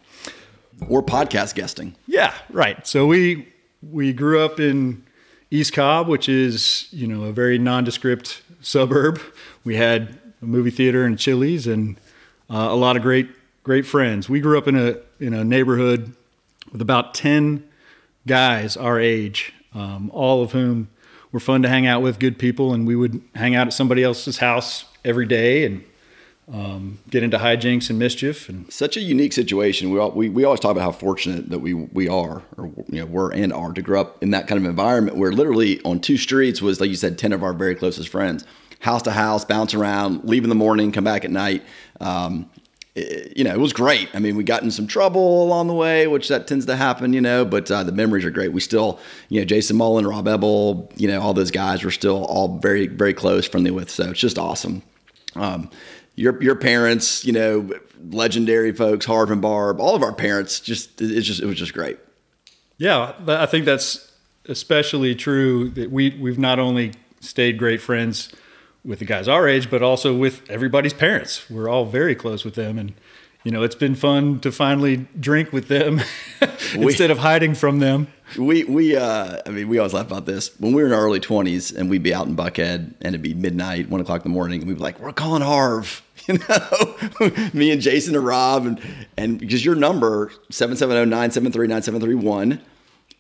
Or 0.88 1.04
podcast 1.04 1.56
guesting. 1.56 1.96
yeah, 2.08 2.34
right. 2.50 2.86
So 2.88 3.06
we 3.08 3.48
we 3.82 4.14
grew 4.14 4.40
up 4.40 4.60
in 4.60 5.04
East 5.52 5.74
Cobb, 5.74 6.08
which 6.08 6.30
is 6.30 6.88
you 6.92 7.08
know 7.08 7.24
a 7.26 7.34
very 7.34 7.58
nondescript 7.58 8.42
suburb. 8.62 9.20
We 9.66 9.76
had 9.76 10.18
a 10.42 10.46
movie 10.46 10.72
theater 10.72 11.04
and 11.04 11.20
Chili's 11.20 11.68
and 11.68 11.98
uh, 12.50 12.68
a 12.72 12.76
lot 12.76 12.96
of 12.96 13.02
great 13.02 13.28
great 13.64 13.86
friends. 13.86 14.30
We 14.30 14.40
grew 14.40 14.58
up 14.58 14.68
in 14.68 14.76
a 14.76 14.98
in 15.20 15.34
a 15.34 15.44
neighborhood 15.44 16.16
with 16.72 16.82
about 16.82 17.14
ten 17.14 17.64
guys 18.28 18.78
our 18.78 19.00
age, 19.00 19.54
um, 19.74 20.10
all 20.14 20.42
of 20.42 20.52
whom 20.52 20.90
were 21.32 21.40
fun 21.40 21.62
to 21.62 21.70
hang 21.70 21.86
out 21.86 22.02
with, 22.02 22.20
good 22.20 22.40
people, 22.40 22.74
and 22.74 22.88
we 22.88 22.96
would 22.96 23.22
hang 23.36 23.56
out 23.56 23.68
at 23.68 23.74
somebody 23.74 24.04
else's 24.04 24.38
house 24.40 24.86
every 25.06 25.26
day 25.26 25.66
and 25.66 25.84
um, 26.52 27.00
get 27.10 27.22
into 27.22 27.38
hijinks 27.38 27.90
and 27.90 28.00
mischief 28.00 28.50
and 28.50 28.72
Such 28.74 28.98
a 28.98 29.02
unique 29.02 29.34
situation. 29.34 29.92
We, 29.92 30.00
all, 30.00 30.12
we 30.12 30.30
we 30.30 30.44
always 30.44 30.60
talk 30.60 30.72
about 30.72 30.82
how 30.82 30.92
fortunate 30.92 31.50
that 31.50 31.60
we 31.60 31.74
we 31.74 32.08
are, 32.08 32.42
or 32.58 32.72
you 32.88 33.00
know, 33.02 33.06
were 33.06 33.32
and 33.32 33.54
are 33.54 33.72
to 33.74 33.82
grow 33.82 34.02
up 34.02 34.24
in 34.24 34.32
that 34.32 34.48
kind 34.48 34.60
of 34.60 34.70
environment 34.70 35.18
where 35.18 35.32
literally 35.32 35.82
on 35.84 36.00
two 36.00 36.18
streets 36.18 36.62
was 36.62 36.82
like 36.82 36.90
you 36.90 36.96
said, 36.96 37.18
ten 37.18 37.34
of 37.34 37.44
our 37.44 37.54
very 37.54 37.76
closest 37.76 38.10
friends, 38.10 38.46
house 38.80 39.04
to 39.04 39.12
house, 39.12 39.46
bounce 39.46 39.74
around, 39.74 40.24
leave 40.24 40.44
in 40.44 40.50
the 40.50 40.56
morning, 40.56 40.92
come 40.92 41.04
back 41.04 41.24
at 41.24 41.32
night. 41.32 41.64
Um, 42.00 42.50
you 43.36 43.44
know, 43.44 43.54
it 43.54 43.60
was 43.60 43.74
great. 43.74 44.10
I 44.14 44.20
mean, 44.20 44.36
we 44.36 44.44
got 44.44 44.64
in 44.64 44.72
some 44.72 44.88
trouble 44.88 45.44
along 45.44 45.68
the 45.68 45.74
way, 45.74 46.08
which 46.08 46.28
that 46.28 46.48
tends 46.48 46.66
to 46.68 46.76
happen, 46.76 47.14
you 47.14 47.22
know, 47.22 47.46
but 47.46 47.70
uh, 47.70 47.84
the 47.84 47.92
memories 47.92 48.26
are 48.26 48.32
great. 48.32 48.54
We 48.54 48.62
still, 48.62 49.00
you 49.30 49.42
know, 49.42 49.46
Jason 49.46 49.78
Mullen, 49.78 50.06
Rob 50.08 50.28
Ebel, 50.28 50.92
you 50.96 51.08
know, 51.08 51.22
all 51.22 51.34
those 51.34 51.52
guys 51.52 51.84
we're 51.84 51.92
still 51.92 52.26
all 52.26 52.58
very, 52.60 52.88
very 52.88 53.14
close, 53.14 53.48
friendly 53.48 53.72
with. 53.72 53.90
So 53.90 54.10
it's 54.12 54.20
just 54.20 54.38
awesome. 54.38 54.82
Um, 55.36 55.70
your 56.16 56.42
your 56.42 56.56
parents, 56.56 57.24
you 57.24 57.32
know, 57.32 57.70
legendary 58.10 58.74
folks, 58.74 59.06
Harv 59.06 59.32
and 59.32 59.42
Barb, 59.42 59.80
all 59.80 59.96
of 59.96 60.04
our 60.04 60.14
parents, 60.14 60.60
just 60.60 61.02
it's 61.02 61.26
just 61.26 61.42
it 61.42 61.46
was 61.46 61.58
just 61.58 61.74
great. 61.74 61.98
Yeah, 62.78 63.14
I 63.28 63.46
think 63.46 63.66
that's 63.66 64.12
especially 64.48 65.16
true 65.16 65.70
that 65.70 65.92
we 65.92 66.18
we've 66.20 66.40
not 66.40 66.60
only 66.60 66.94
stayed 67.22 67.58
great 67.58 67.82
friends 67.82 68.34
with 68.84 69.00
the 69.00 69.06
guys 69.06 69.28
our 69.28 69.48
age, 69.48 69.70
but 69.70 69.82
also 69.82 70.16
with 70.16 70.50
everybody's 70.50 70.94
parents. 70.94 71.50
We're 71.50 71.70
all 71.70 71.86
very 71.86 72.16
close 72.16 72.46
with 72.46 72.56
them, 72.56 72.78
and 72.78 72.94
you 73.44 73.52
know 73.52 73.64
it's 73.64 73.76
been 73.76 73.96
fun 73.96 74.40
to 74.42 74.52
finally 74.52 75.08
drink 75.20 75.54
with 75.54 75.68
them 75.68 76.02
instead 76.74 77.12
of 77.12 77.20
hiding 77.20 77.56
from 77.56 77.80
them. 77.80 78.08
We 78.38 78.64
we 78.64 78.96
uh, 78.96 79.42
I 79.46 79.50
mean, 79.50 79.68
we 79.68 79.80
always 79.80 79.94
laugh 79.94 80.08
about 80.08 80.26
this 80.26 80.58
when 80.60 80.74
we 80.74 80.82
were 80.82 80.88
in 80.88 80.94
our 80.94 81.02
early 81.02 81.20
twenties 81.20 81.72
and 81.72 81.90
we'd 81.90 82.04
be 82.04 82.14
out 82.14 82.28
in 82.28 82.36
Buckhead 82.36 82.94
and 83.02 83.16
it'd 83.16 83.22
be 83.22 83.34
midnight, 83.34 83.90
one 83.90 84.02
o'clock 84.02 84.26
in 84.26 84.32
the 84.32 84.36
morning, 84.36 84.62
and 84.62 84.68
we'd 84.68 84.78
be 84.78 84.84
like, 84.84 85.00
"We're 85.00 85.14
calling 85.14 85.42
Harv," 85.42 86.04
you 86.28 86.38
know, 86.38 86.96
me 87.54 87.72
and 87.72 87.82
Jason 87.82 88.16
and 88.16 88.26
Rob, 88.26 88.66
and 88.66 88.82
and 89.18 89.40
because 89.40 89.66
your 89.66 89.76
number 89.76 90.32
770-973-9731 90.52 92.60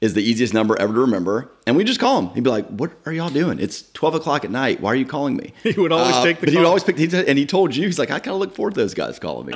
is 0.01 0.13
the 0.13 0.21
easiest 0.23 0.53
number 0.53 0.79
ever 0.79 0.93
to 0.93 0.99
remember, 1.01 1.49
and 1.67 1.75
we 1.75 1.83
just 1.83 1.99
call 1.99 2.19
him. 2.21 2.29
He'd 2.33 2.43
be 2.43 2.49
like, 2.49 2.67
"What 2.67 2.91
are 3.05 3.11
y'all 3.11 3.29
doing? 3.29 3.59
It's 3.59 3.89
twelve 3.91 4.15
o'clock 4.15 4.45
at 4.45 4.51
night. 4.51 4.79
Why 4.81 4.91
are 4.91 4.95
you 4.95 5.05
calling 5.05 5.35
me?" 5.35 5.53
He 5.63 5.73
would 5.79 5.91
always 5.91 6.15
take 6.23 6.39
the 6.39 6.45
but 6.47 6.49
he 6.49 6.57
would 6.57 6.65
always 6.65 6.83
pick. 6.83 6.97
He 6.97 7.09
said- 7.09 7.27
and 7.27 7.37
he 7.37 7.45
told 7.45 7.75
you, 7.75 7.85
he's 7.85 7.99
like, 7.99 8.09
"I 8.11 8.19
kind 8.19 8.33
of 8.35 8.39
look 8.39 8.55
forward 8.55 8.75
to 8.75 8.79
those 8.79 8.93
guys 8.93 9.19
calling 9.19 9.47
me." 9.47 9.53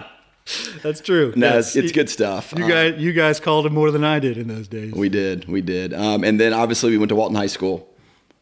That's 0.81 0.99
true. 0.99 1.31
No, 1.37 1.47
Yes. 1.47 1.67
it's, 1.67 1.85
it's 1.85 1.91
good 1.93 2.09
stuff. 2.09 2.53
You 2.57 2.65
Uh, 2.65 2.67
guys, 2.67 2.95
you 2.97 3.13
guys 3.13 3.39
called 3.39 3.65
him 3.65 3.73
more 3.73 3.91
than 3.91 4.03
I 4.03 4.19
did 4.19 4.37
in 4.37 4.49
those 4.49 4.67
days. 4.67 4.93
we 4.93 5.07
did, 5.07 5.47
we 5.47 5.61
did, 5.61 5.93
um, 5.93 6.25
and 6.25 6.37
then 6.39 6.51
obviously 6.51 6.91
we 6.91 6.97
went 6.97 7.09
to 7.09 7.15
Walton 7.15 7.37
High 7.37 7.47
School. 7.47 7.87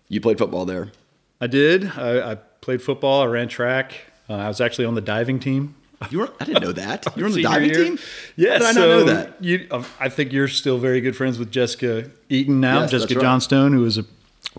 You 0.09 0.19
played 0.19 0.39
football 0.39 0.65
there. 0.65 0.91
I 1.39 1.45
did. 1.47 1.91
I, 1.97 2.31
I 2.31 2.35
played 2.35 2.81
football. 2.81 3.21
I 3.21 3.25
ran 3.27 3.47
track. 3.47 3.93
Uh, 4.27 4.33
I 4.33 4.47
was 4.47 4.59
actually 4.59 4.85
on 4.85 4.95
the 4.95 5.01
diving 5.01 5.39
team. 5.39 5.75
You 6.09 6.19
were? 6.19 6.33
I 6.39 6.45
didn't 6.45 6.63
know 6.63 6.71
that. 6.71 7.05
You 7.15 7.23
were 7.23 7.29
on 7.29 7.35
the 7.35 7.43
diving 7.43 7.69
year. 7.69 7.83
team. 7.83 7.99
Yes. 8.35 8.59
Did 8.59 8.67
I 8.67 8.71
not 8.79 8.87
know 8.87 9.03
that? 9.05 9.43
You, 9.43 9.67
I 9.99 10.09
think 10.09 10.33
you're 10.33 10.47
still 10.47 10.77
very 10.77 11.01
good 11.01 11.15
friends 11.15 11.37
with 11.37 11.51
Jessica 11.51 12.09
Eaton 12.29 12.59
now. 12.59 12.81
Yes, 12.81 12.91
Jessica 12.91 13.15
right. 13.15 13.21
Johnstone, 13.21 13.73
who 13.73 13.85
is 13.85 13.97
a 13.97 14.05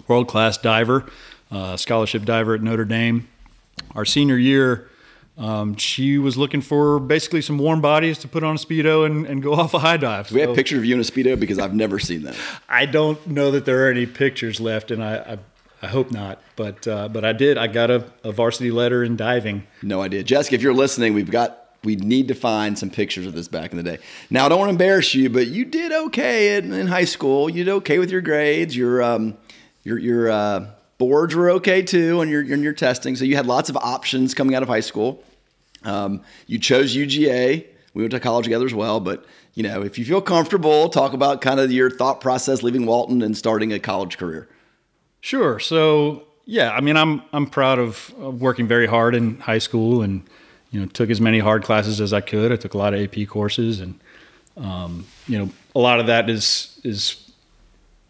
world 0.06 0.28
class 0.28 0.56
diver, 0.56 1.04
uh, 1.50 1.76
scholarship 1.76 2.24
diver 2.24 2.54
at 2.54 2.62
Notre 2.62 2.84
Dame. 2.84 3.28
Our 3.94 4.04
senior 4.04 4.38
year, 4.38 4.88
um, 5.38 5.76
she 5.76 6.18
was 6.18 6.36
looking 6.36 6.60
for 6.60 7.00
basically 7.00 7.42
some 7.42 7.58
warm 7.58 7.80
bodies 7.80 8.18
to 8.18 8.28
put 8.28 8.44
on 8.44 8.54
a 8.54 8.58
speedo 8.58 9.06
and, 9.06 9.26
and 9.26 9.42
go 9.42 9.54
off 9.60 9.74
a 9.74 9.78
high 9.78 9.96
dive. 9.96 10.30
We 10.30 10.40
have 10.40 10.50
So 10.50 10.54
pictures 10.54 10.78
of 10.78 10.84
you 10.84 10.94
in 10.94 11.00
a 11.00 11.04
speedo 11.04 11.38
because 11.38 11.58
I've 11.58 11.74
never 11.74 11.98
seen 11.98 12.22
that. 12.22 12.36
I 12.68 12.86
don't 12.86 13.24
know 13.26 13.50
that 13.50 13.64
there 13.64 13.86
are 13.86 13.90
any 13.90 14.06
pictures 14.06 14.60
left, 14.60 14.90
and 14.90 15.02
I, 15.02 15.16
I, 15.16 15.38
I 15.82 15.88
hope 15.88 16.12
not. 16.12 16.40
But 16.54 16.86
uh, 16.86 17.08
but 17.08 17.24
I 17.24 17.32
did. 17.32 17.58
I 17.58 17.66
got 17.66 17.90
a, 17.90 18.04
a 18.22 18.30
varsity 18.32 18.70
letter 18.70 19.02
in 19.02 19.16
diving. 19.16 19.66
No 19.82 20.00
idea, 20.00 20.22
Jessica. 20.22 20.54
If 20.54 20.62
you're 20.62 20.74
listening, 20.74 21.12
we've 21.14 21.30
got. 21.30 21.58
We 21.84 21.96
need 21.96 22.28
to 22.28 22.34
find 22.34 22.78
some 22.78 22.90
pictures 22.90 23.26
of 23.26 23.34
this 23.34 23.48
back 23.48 23.72
in 23.72 23.76
the 23.76 23.82
day. 23.82 23.98
Now, 24.30 24.46
I 24.46 24.48
don't 24.48 24.60
want 24.60 24.68
to 24.68 24.74
embarrass 24.74 25.14
you, 25.14 25.28
but 25.28 25.48
you 25.48 25.64
did 25.64 25.90
okay 25.90 26.56
in, 26.56 26.72
in 26.72 26.86
high 26.86 27.06
school. 27.06 27.50
You 27.50 27.64
did 27.64 27.72
okay 27.72 27.98
with 27.98 28.08
your 28.08 28.20
grades. 28.20 28.76
Your 28.76 29.02
um, 29.02 29.36
your 29.82 29.98
your 29.98 30.30
uh, 30.30 30.66
boards 30.98 31.34
were 31.34 31.50
okay 31.50 31.82
too 31.82 32.20
on 32.20 32.28
your 32.28 32.44
on 32.52 32.62
your 32.62 32.72
testing. 32.72 33.16
So 33.16 33.24
you 33.24 33.34
had 33.34 33.46
lots 33.46 33.68
of 33.68 33.76
options 33.76 34.32
coming 34.32 34.54
out 34.54 34.62
of 34.62 34.68
high 34.68 34.80
school. 34.80 35.24
Um, 35.82 36.22
you 36.46 36.60
chose 36.60 36.94
UGA. 36.94 37.66
We 37.94 38.02
went 38.02 38.12
to 38.12 38.20
college 38.20 38.44
together 38.44 38.64
as 38.64 38.74
well. 38.74 39.00
But 39.00 39.24
you 39.54 39.64
know, 39.64 39.82
if 39.82 39.98
you 39.98 40.04
feel 40.04 40.22
comfortable, 40.22 40.88
talk 40.88 41.14
about 41.14 41.40
kind 41.40 41.58
of 41.58 41.72
your 41.72 41.90
thought 41.90 42.20
process 42.20 42.62
leaving 42.62 42.86
Walton 42.86 43.22
and 43.22 43.36
starting 43.36 43.72
a 43.72 43.80
college 43.80 44.18
career. 44.18 44.48
Sure. 45.22 45.60
So 45.60 46.24
yeah, 46.44 46.72
I 46.72 46.80
mean, 46.80 46.96
I'm 46.96 47.22
I'm 47.32 47.46
proud 47.46 47.78
of, 47.78 48.12
of 48.18 48.42
working 48.42 48.66
very 48.66 48.86
hard 48.86 49.14
in 49.14 49.38
high 49.38 49.58
school, 49.58 50.02
and 50.02 50.22
you 50.72 50.80
know, 50.80 50.86
took 50.86 51.10
as 51.10 51.20
many 51.20 51.38
hard 51.38 51.62
classes 51.62 52.00
as 52.00 52.12
I 52.12 52.20
could. 52.20 52.52
I 52.52 52.56
took 52.56 52.74
a 52.74 52.78
lot 52.78 52.92
of 52.92 53.00
AP 53.00 53.28
courses, 53.28 53.80
and 53.80 53.98
um, 54.56 55.06
you 55.28 55.38
know, 55.38 55.48
a 55.74 55.78
lot 55.78 56.00
of 56.00 56.08
that 56.08 56.28
is 56.28 56.80
is 56.82 57.30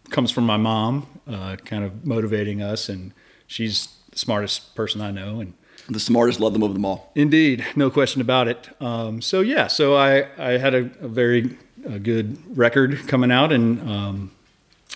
comes 0.08 0.30
from 0.30 0.44
my 0.44 0.56
mom, 0.56 1.06
uh, 1.28 1.56
kind 1.56 1.84
of 1.84 2.04
motivating 2.04 2.62
us, 2.62 2.88
and 2.88 3.12
she's 3.46 3.88
the 4.10 4.18
smartest 4.18 4.74
person 4.74 5.02
I 5.02 5.10
know, 5.10 5.40
and 5.40 5.52
the 5.90 6.00
smartest 6.00 6.40
love 6.40 6.54
them 6.54 6.62
over 6.62 6.72
them 6.72 6.86
all. 6.86 7.12
Indeed, 7.14 7.66
no 7.76 7.90
question 7.90 8.22
about 8.22 8.48
it. 8.48 8.70
Um, 8.80 9.20
so 9.20 9.42
yeah, 9.42 9.66
so 9.66 9.96
I 9.96 10.28
I 10.38 10.52
had 10.52 10.74
a, 10.74 10.90
a 11.02 11.08
very 11.08 11.58
a 11.86 11.98
good 11.98 12.38
record 12.56 13.06
coming 13.06 13.30
out, 13.30 13.52
and 13.52 13.86
um, 13.86 14.30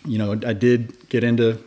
you 0.07 0.17
know, 0.17 0.33
I 0.33 0.55
did 0.55 1.11
get 1.11 1.23
into 1.23 1.63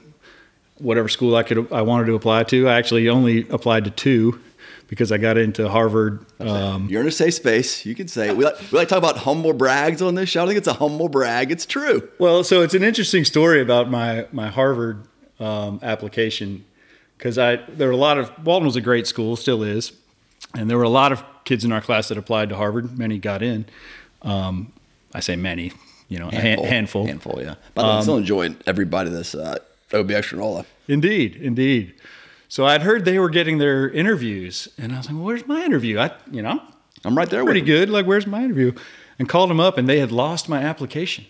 whatever 0.80 1.08
school 1.08 1.36
I 1.36 1.44
could 1.44 1.72
I 1.72 1.82
wanted 1.82 2.06
to 2.06 2.16
apply 2.16 2.44
to. 2.46 2.68
I 2.68 2.78
actually 2.78 3.10
only 3.10 3.48
applied 3.50 3.86
to 3.86 3.92
two 3.92 4.40
because 4.88 5.12
I 5.12 5.18
got 5.18 5.38
into 5.38 5.70
Harvard. 5.70 6.26
Um, 6.40 6.88
You're 6.90 7.02
in 7.02 7.08
a 7.08 7.12
safe 7.12 7.36
space. 7.36 7.86
You 7.86 7.94
can 7.94 8.08
say 8.08 8.30
it. 8.30 8.38
We 8.38 8.44
like, 8.44 8.60
we 8.72 8.78
like 8.78 8.88
to 8.88 8.96
talk 8.96 8.98
about 8.98 9.18
humble 9.18 9.54
brags 9.54 10.02
on 10.02 10.16
this 10.16 10.30
show. 10.30 10.44
I 10.44 10.48
think 10.48 10.58
it's 10.58 10.68
a 10.68 10.74
humble 10.74 11.10
brag. 11.10 11.52
It's 11.52 11.66
true. 11.66 12.10
Well, 12.18 12.44
so 12.44 12.64
it's 12.64 12.74
an 12.74 12.84
interesting 12.84 13.24
story 13.24 13.62
about 13.62 13.90
my 13.90 14.28
my 14.32 14.48
Harvard 14.48 15.04
um, 15.40 15.80
application 15.84 16.66
because 17.18 17.38
I 17.38 17.58
there 17.58 17.88
were 17.88 17.94
a 17.94 17.98
lot 17.98 18.18
of 18.18 18.32
Walton 18.46 18.66
was 18.66 18.76
a 18.76 18.82
great 18.82 19.06
school, 19.08 19.36
still 19.36 19.64
is, 19.64 19.94
and 20.56 20.70
there 20.70 20.78
were 20.78 20.84
a 20.84 20.90
lot 20.90 21.12
of 21.12 21.24
kids 21.46 21.64
in 21.64 21.72
our 21.72 21.82
class 21.82 22.10
that 22.10 22.18
applied 22.18 22.50
to 22.50 22.56
Harvard. 22.56 22.98
Many 22.98 23.20
got 23.20 23.44
in. 23.44 23.66
Um, 24.22 24.74
I 25.14 25.20
say 25.22 25.36
many, 25.36 25.72
you 26.08 26.20
know, 26.20 26.30
handful, 26.30 26.66
a 26.66 26.70
handful. 26.70 27.06
Handful, 27.06 27.42
yeah. 27.42 27.56
But 27.74 27.86
I'm 27.86 28.02
still 28.02 28.18
enjoying 28.18 28.58
everybody 28.66 29.10
that's 29.10 29.36
uh, 29.36 29.60
OBX 29.90 30.66
Indeed, 30.88 31.36
indeed. 31.36 31.94
So 32.48 32.66
I'd 32.66 32.82
heard 32.82 33.06
they 33.06 33.20
were 33.20 33.30
getting 33.30 33.60
their 33.60 33.90
interviews, 33.90 34.68
and 34.78 34.92
I 34.92 34.98
was 34.98 35.06
like, 35.06 35.16
well, 35.16 35.26
"Where's 35.26 35.48
my 35.48 35.64
interview?" 35.64 36.00
I, 36.00 36.12
you 36.32 36.42
know, 36.42 36.62
I'm 37.06 37.16
right 37.16 37.30
there. 37.30 37.44
Pretty 37.46 37.62
good. 37.62 37.90
Like, 37.90 38.06
where's 38.06 38.26
my 38.26 38.44
interview? 38.44 38.74
And 39.20 39.30
called 39.30 39.50
them 39.50 39.60
up, 39.60 39.78
and 39.78 39.88
they 39.88 40.00
had 40.00 40.12
lost 40.12 40.50
my 40.50 40.62
application. 40.62 41.26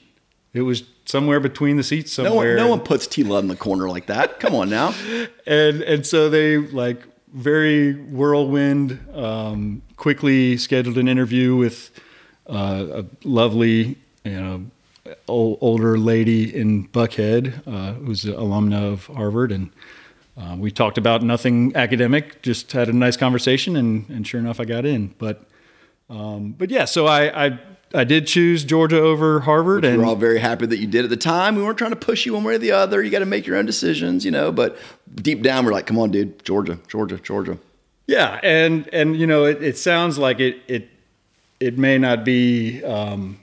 It 0.53 0.61
was 0.61 0.83
somewhere 1.05 1.39
between 1.39 1.77
the 1.77 1.83
seats 1.83 2.13
somewhere. 2.13 2.55
No 2.55 2.61
one, 2.63 2.69
no 2.69 2.75
one 2.77 2.79
puts 2.79 3.05
T 3.05 3.23
Love 3.23 3.43
in 3.43 3.49
the 3.49 3.55
corner 3.55 3.89
like 3.89 4.07
that. 4.07 4.39
Come 4.39 4.55
on 4.55 4.69
now. 4.69 4.93
and 5.47 5.81
and 5.81 6.05
so 6.05 6.29
they 6.29 6.57
like 6.57 7.03
very 7.33 7.93
whirlwind, 7.93 8.99
um, 9.13 9.81
quickly 9.97 10.57
scheduled 10.57 10.97
an 10.97 11.07
interview 11.07 11.55
with 11.55 11.91
uh, 12.47 13.03
a 13.03 13.05
lovely, 13.23 13.97
you 14.23 14.41
know, 14.41 14.65
old, 15.27 15.57
older 15.61 15.97
lady 15.97 16.55
in 16.55 16.87
Buckhead 16.87 17.61
uh, 17.67 17.93
who's 17.93 18.25
an 18.25 18.33
alumna 18.33 18.91
of 18.91 19.07
Harvard, 19.07 19.51
and 19.51 19.71
uh, 20.37 20.55
we 20.57 20.71
talked 20.71 20.97
about 20.97 21.21
nothing 21.21 21.75
academic. 21.75 22.41
Just 22.41 22.71
had 22.71 22.89
a 22.89 22.93
nice 22.93 23.17
conversation, 23.17 23.75
and, 23.75 24.09
and 24.09 24.27
sure 24.27 24.39
enough, 24.39 24.59
I 24.59 24.65
got 24.65 24.85
in. 24.85 25.13
But 25.17 25.43
um, 26.09 26.53
but 26.57 26.69
yeah, 26.69 26.85
so 26.85 27.07
I, 27.07 27.47
I 27.47 27.59
I 27.93 28.03
did 28.03 28.27
choose 28.27 28.63
Georgia 28.63 28.99
over 28.99 29.39
Harvard, 29.41 29.83
Which 29.83 29.91
and 29.91 30.01
we're 30.01 30.07
all 30.07 30.15
very 30.15 30.39
happy 30.39 30.65
that 30.65 30.77
you 30.77 30.87
did 30.87 31.03
at 31.03 31.09
the 31.09 31.17
time. 31.17 31.55
We 31.55 31.63
weren't 31.63 31.77
trying 31.77 31.91
to 31.91 31.95
push 31.95 32.25
you 32.25 32.33
one 32.33 32.43
way 32.43 32.55
or 32.55 32.57
the 32.57 32.71
other. 32.71 33.01
You 33.01 33.09
got 33.09 33.19
to 33.19 33.25
make 33.25 33.47
your 33.47 33.57
own 33.57 33.65
decisions, 33.65 34.23
you 34.23 34.31
know. 34.31 34.51
But 34.51 34.77
deep 35.15 35.41
down, 35.41 35.65
we're 35.65 35.71
like, 35.71 35.87
come 35.87 35.97
on, 35.97 36.11
dude, 36.11 36.43
Georgia, 36.45 36.79
Georgia, 36.87 37.17
Georgia. 37.17 37.57
Yeah, 38.07 38.39
and 38.43 38.87
and 38.93 39.17
you 39.19 39.27
know, 39.27 39.45
it, 39.45 39.61
it 39.61 39.77
sounds 39.77 40.17
like 40.17 40.39
it 40.39 40.57
it 40.67 40.89
it 41.59 41.77
may 41.77 41.97
not 41.97 42.23
be 42.23 42.83
um, 42.83 43.39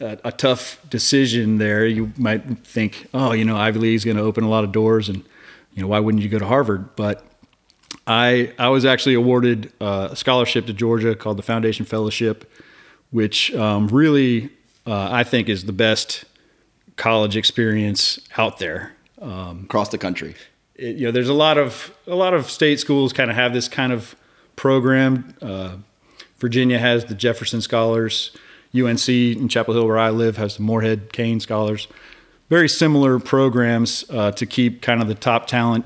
a, 0.00 0.18
a, 0.24 0.32
tough 0.32 0.80
decision 0.88 1.58
there. 1.58 1.86
You 1.86 2.12
might 2.16 2.66
think, 2.66 3.06
oh, 3.14 3.32
you 3.32 3.44
know, 3.44 3.56
Ivy 3.56 3.78
League 3.78 3.94
is 3.94 4.04
going 4.04 4.16
to 4.16 4.22
open 4.22 4.44
a 4.44 4.48
lot 4.48 4.64
of 4.64 4.72
doors, 4.72 5.08
and 5.08 5.24
you 5.74 5.82
know, 5.82 5.88
why 5.88 6.00
wouldn't 6.00 6.22
you 6.22 6.28
go 6.28 6.38
to 6.38 6.46
Harvard? 6.46 6.96
But 6.96 7.24
I 8.06 8.52
I 8.58 8.68
was 8.68 8.84
actually 8.84 9.14
awarded 9.14 9.72
a 9.80 10.14
scholarship 10.14 10.66
to 10.66 10.72
Georgia 10.72 11.14
called 11.14 11.36
the 11.36 11.42
Foundation 11.42 11.84
Fellowship, 11.84 12.50
which 13.10 13.54
um, 13.54 13.88
really 13.88 14.50
uh, 14.86 15.08
I 15.10 15.24
think 15.24 15.48
is 15.48 15.64
the 15.64 15.72
best 15.72 16.24
college 16.96 17.36
experience 17.36 18.18
out 18.36 18.58
there 18.58 18.92
um, 19.20 19.62
across 19.64 19.88
the 19.90 19.98
country. 19.98 20.34
It, 20.74 20.96
you 20.96 21.06
know, 21.06 21.12
there's 21.12 21.28
a 21.28 21.34
lot 21.34 21.58
of 21.58 21.94
a 22.06 22.14
lot 22.14 22.34
of 22.34 22.50
state 22.50 22.80
schools 22.80 23.12
kind 23.12 23.30
of 23.30 23.36
have 23.36 23.52
this 23.52 23.68
kind 23.68 23.92
of 23.92 24.16
program. 24.56 25.34
Uh, 25.40 25.76
Virginia 26.38 26.78
has 26.78 27.04
the 27.04 27.14
Jefferson 27.14 27.60
Scholars. 27.60 28.36
UNC 28.74 29.08
in 29.08 29.48
Chapel 29.48 29.74
Hill, 29.74 29.86
where 29.86 29.98
I 29.98 30.10
live, 30.10 30.36
has 30.36 30.56
the 30.56 30.62
Morehead 30.62 31.12
Cain 31.12 31.40
Scholars. 31.40 31.88
Very 32.48 32.68
similar 32.68 33.18
programs 33.18 34.04
uh, 34.10 34.32
to 34.32 34.46
keep 34.46 34.82
kind 34.82 35.02
of 35.02 35.08
the 35.08 35.14
top 35.14 35.46
talent 35.46 35.84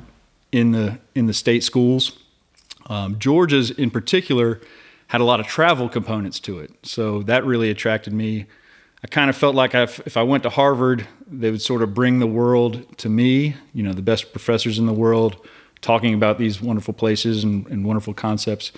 in 0.53 0.73
the 0.73 0.99
in 1.15 1.27
the 1.27 1.35
state 1.35 1.63
schools. 1.63 2.19
Um, 2.87 3.19
Georgia's 3.19 3.71
in 3.71 3.91
particular 3.91 4.61
had 5.09 5.21
a 5.21 5.25
lot 5.25 5.41
of 5.41 5.47
travel 5.47 5.89
components 5.89 6.39
to 6.41 6.61
it, 6.61 6.71
so 6.83 7.23
that 7.23 7.45
really 7.45 7.71
attracted 7.71 8.13
me. 8.13 8.47
I 9.03 9.07
kind 9.07 9.29
of 9.29 9.37
felt 9.37 9.55
like 9.55 9.75
I've, 9.75 10.01
if 10.07 10.17
I 10.17 10.23
went 10.23 10.45
to 10.45 10.49
Harvard, 10.49 11.07
they 11.31 11.51
would 11.51 11.61
sort 11.61 11.83
of 11.83 11.93
bring 11.93 12.21
the 12.21 12.27
world 12.27 12.97
to 12.99 13.11
me. 13.11 13.55
You 13.75 13.83
know, 13.83 13.93
the 13.93 14.01
best 14.03 14.33
professors 14.33 14.79
in 14.79 14.87
the 14.87 14.95
world 14.95 15.47
talking 15.83 16.15
about 16.15 16.39
these 16.39 16.63
wonderful 16.63 16.95
places 16.95 17.45
and, 17.45 17.67
and 17.67 17.85
wonderful 17.85 18.15
concepts. 18.15 18.73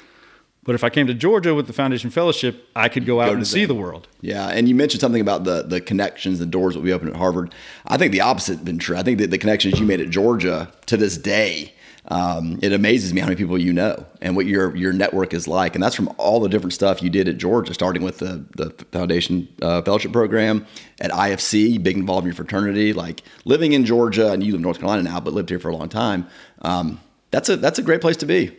But 0.66 0.74
if 0.74 0.82
I 0.82 0.90
came 0.90 1.06
to 1.06 1.14
Georgia 1.14 1.54
with 1.54 1.68
the 1.68 1.72
Foundation 1.72 2.10
Fellowship, 2.10 2.68
I 2.74 2.88
could 2.88 3.06
go 3.06 3.20
out 3.20 3.28
go 3.28 3.34
and 3.34 3.46
see 3.46 3.64
the 3.64 3.74
world. 3.74 4.08
Yeah, 4.20 4.48
and 4.48 4.68
you 4.68 4.74
mentioned 4.74 5.00
something 5.00 5.20
about 5.20 5.44
the 5.44 5.62
the 5.62 5.80
connections, 5.80 6.40
the 6.40 6.46
doors 6.46 6.74
that 6.74 6.80
we 6.80 6.92
opened 6.92 7.10
at 7.10 7.16
Harvard. 7.16 7.54
I 7.86 7.96
think 7.96 8.10
the 8.10 8.20
opposite 8.20 8.56
has 8.56 8.64
been 8.64 8.78
true. 8.78 8.96
I 8.96 9.04
think 9.04 9.18
that 9.18 9.30
the 9.30 9.38
connections 9.38 9.78
you 9.78 9.86
made 9.86 10.00
at 10.00 10.10
Georgia 10.10 10.72
to 10.86 10.96
this 10.96 11.16
day, 11.16 11.72
um, 12.08 12.58
it 12.62 12.72
amazes 12.72 13.14
me 13.14 13.20
how 13.20 13.28
many 13.28 13.36
people 13.36 13.56
you 13.56 13.72
know 13.72 14.04
and 14.20 14.34
what 14.34 14.46
your 14.46 14.74
your 14.74 14.92
network 14.92 15.32
is 15.32 15.46
like. 15.46 15.76
And 15.76 15.84
that's 15.84 15.94
from 15.94 16.12
all 16.18 16.40
the 16.40 16.48
different 16.48 16.72
stuff 16.72 17.00
you 17.00 17.10
did 17.10 17.28
at 17.28 17.38
Georgia, 17.38 17.72
starting 17.72 18.02
with 18.02 18.18
the 18.18 18.44
the 18.56 18.70
Foundation 18.90 19.46
uh, 19.62 19.82
Fellowship 19.82 20.12
Program 20.12 20.66
at 21.00 21.12
IFC, 21.12 21.80
big 21.80 21.96
involved 21.96 22.24
in 22.24 22.30
your 22.30 22.34
fraternity, 22.34 22.92
like 22.92 23.22
living 23.44 23.72
in 23.72 23.84
Georgia, 23.84 24.32
and 24.32 24.42
you 24.42 24.50
live 24.50 24.58
in 24.58 24.62
North 24.62 24.80
Carolina 24.80 25.04
now, 25.04 25.20
but 25.20 25.32
lived 25.32 25.48
here 25.48 25.60
for 25.60 25.68
a 25.68 25.76
long 25.76 25.88
time. 25.88 26.26
Um, 26.62 27.00
that's 27.30 27.48
a 27.48 27.56
that's 27.56 27.78
a 27.78 27.82
great 27.82 28.00
place 28.00 28.16
to 28.16 28.26
be. 28.26 28.56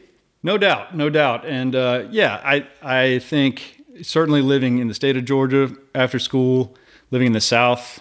No 0.47 0.57
doubt, 0.57 0.95
no 0.95 1.09
doubt, 1.09 1.45
and 1.45 1.75
uh, 1.75 2.05
yeah, 2.09 2.39
I 2.41 2.65
I 2.81 3.19
think 3.19 3.83
certainly 4.01 4.41
living 4.41 4.77
in 4.77 4.87
the 4.87 4.93
state 4.93 5.17
of 5.17 5.25
Georgia 5.25 5.75
after 5.93 6.19
school, 6.19 6.73
living 7.11 7.27
in 7.27 7.33
the 7.33 7.41
South, 7.41 7.99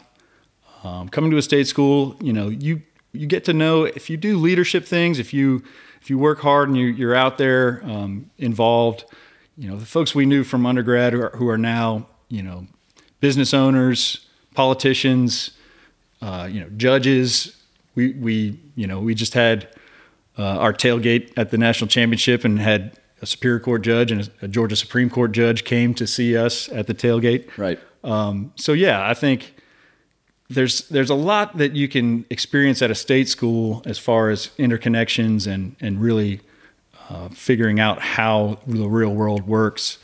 um, 0.85 1.09
coming 1.09 1.33
to 1.33 1.39
a 1.39 1.43
state 1.43 1.67
school, 1.67 2.15
you 2.21 2.33
know, 2.33 2.49
you 2.49 2.83
you 3.13 3.27
get 3.27 3.45
to 3.47 3.53
know 3.53 3.83
if 3.83 4.09
you 4.09 4.17
do 4.17 4.39
leadership 4.39 4.85
things, 4.85 5.19
if 5.19 5.35
you 5.35 5.65
if 6.01 6.09
you 6.09 6.19
work 6.19 6.39
hard 6.39 6.69
and 6.69 6.79
you, 6.79 6.87
you're 6.87 7.17
out 7.17 7.37
there 7.37 7.83
um, 7.83 8.31
involved, 8.39 9.07
you 9.59 9.69
know, 9.69 9.77
the 9.77 9.85
folks 9.85 10.15
we 10.15 10.25
knew 10.25 10.45
from 10.45 10.67
undergrad 10.67 11.15
who 11.15 11.23
are, 11.23 11.31
who 11.31 11.49
are 11.49 11.59
now 11.59 12.07
you 12.29 12.45
know 12.45 12.69
business 13.19 13.53
owners, 13.53 14.25
politicians, 14.55 15.51
uh, 16.23 16.49
you 16.49 16.61
know, 16.61 16.69
judges. 16.77 17.57
We 17.97 18.13
we 18.13 18.61
you 18.77 18.87
know 18.87 19.01
we 19.01 19.17
just 19.17 19.35
had 19.35 19.67
uh, 20.39 20.43
our 20.43 20.73
tailgate 20.73 21.33
at 21.37 21.51
the 21.51 21.59
national 21.59 21.89
championship 21.89 22.45
and 22.45 22.59
had 22.59 22.99
a 23.23 23.27
Superior 23.27 23.61
Court 23.61 23.83
judge 23.83 24.11
and 24.11 24.31
a, 24.43 24.49
Georgia 24.49 24.77
Supreme 24.77 25.09
Court 25.09 25.33
judge 25.33 25.65
came 25.65 25.95
to 25.95 26.07
see 26.07 26.37
us 26.37 26.69
at 26.71 26.87
the 26.87 26.95
tailgate. 26.95 27.57
Right. 27.57 27.79
Um, 28.05 28.53
so 28.57 28.73
yeah, 28.73 29.09
I 29.09 29.15
think 29.15 29.55
there's 30.49 30.89
there's 30.89 31.11
a 31.11 31.15
lot 31.15 31.57
that 31.59 31.75
you 31.75 31.89
can 31.89 32.25
experience 32.31 32.83
at 32.83 32.91
a 32.91 32.95
state 32.95 33.29
school 33.29 33.83
as 33.87 33.99
far 33.99 34.31
as 34.31 34.49
interconnections 34.59 35.47
and 35.47 35.77
and 35.81 36.01
really 36.01 36.41
uh, 37.09 37.29
figuring 37.31 37.81
out 37.81 38.01
how 38.01 38.59
the 38.67 38.89
real 38.89 39.15
world 39.15 39.47
works 39.47 39.99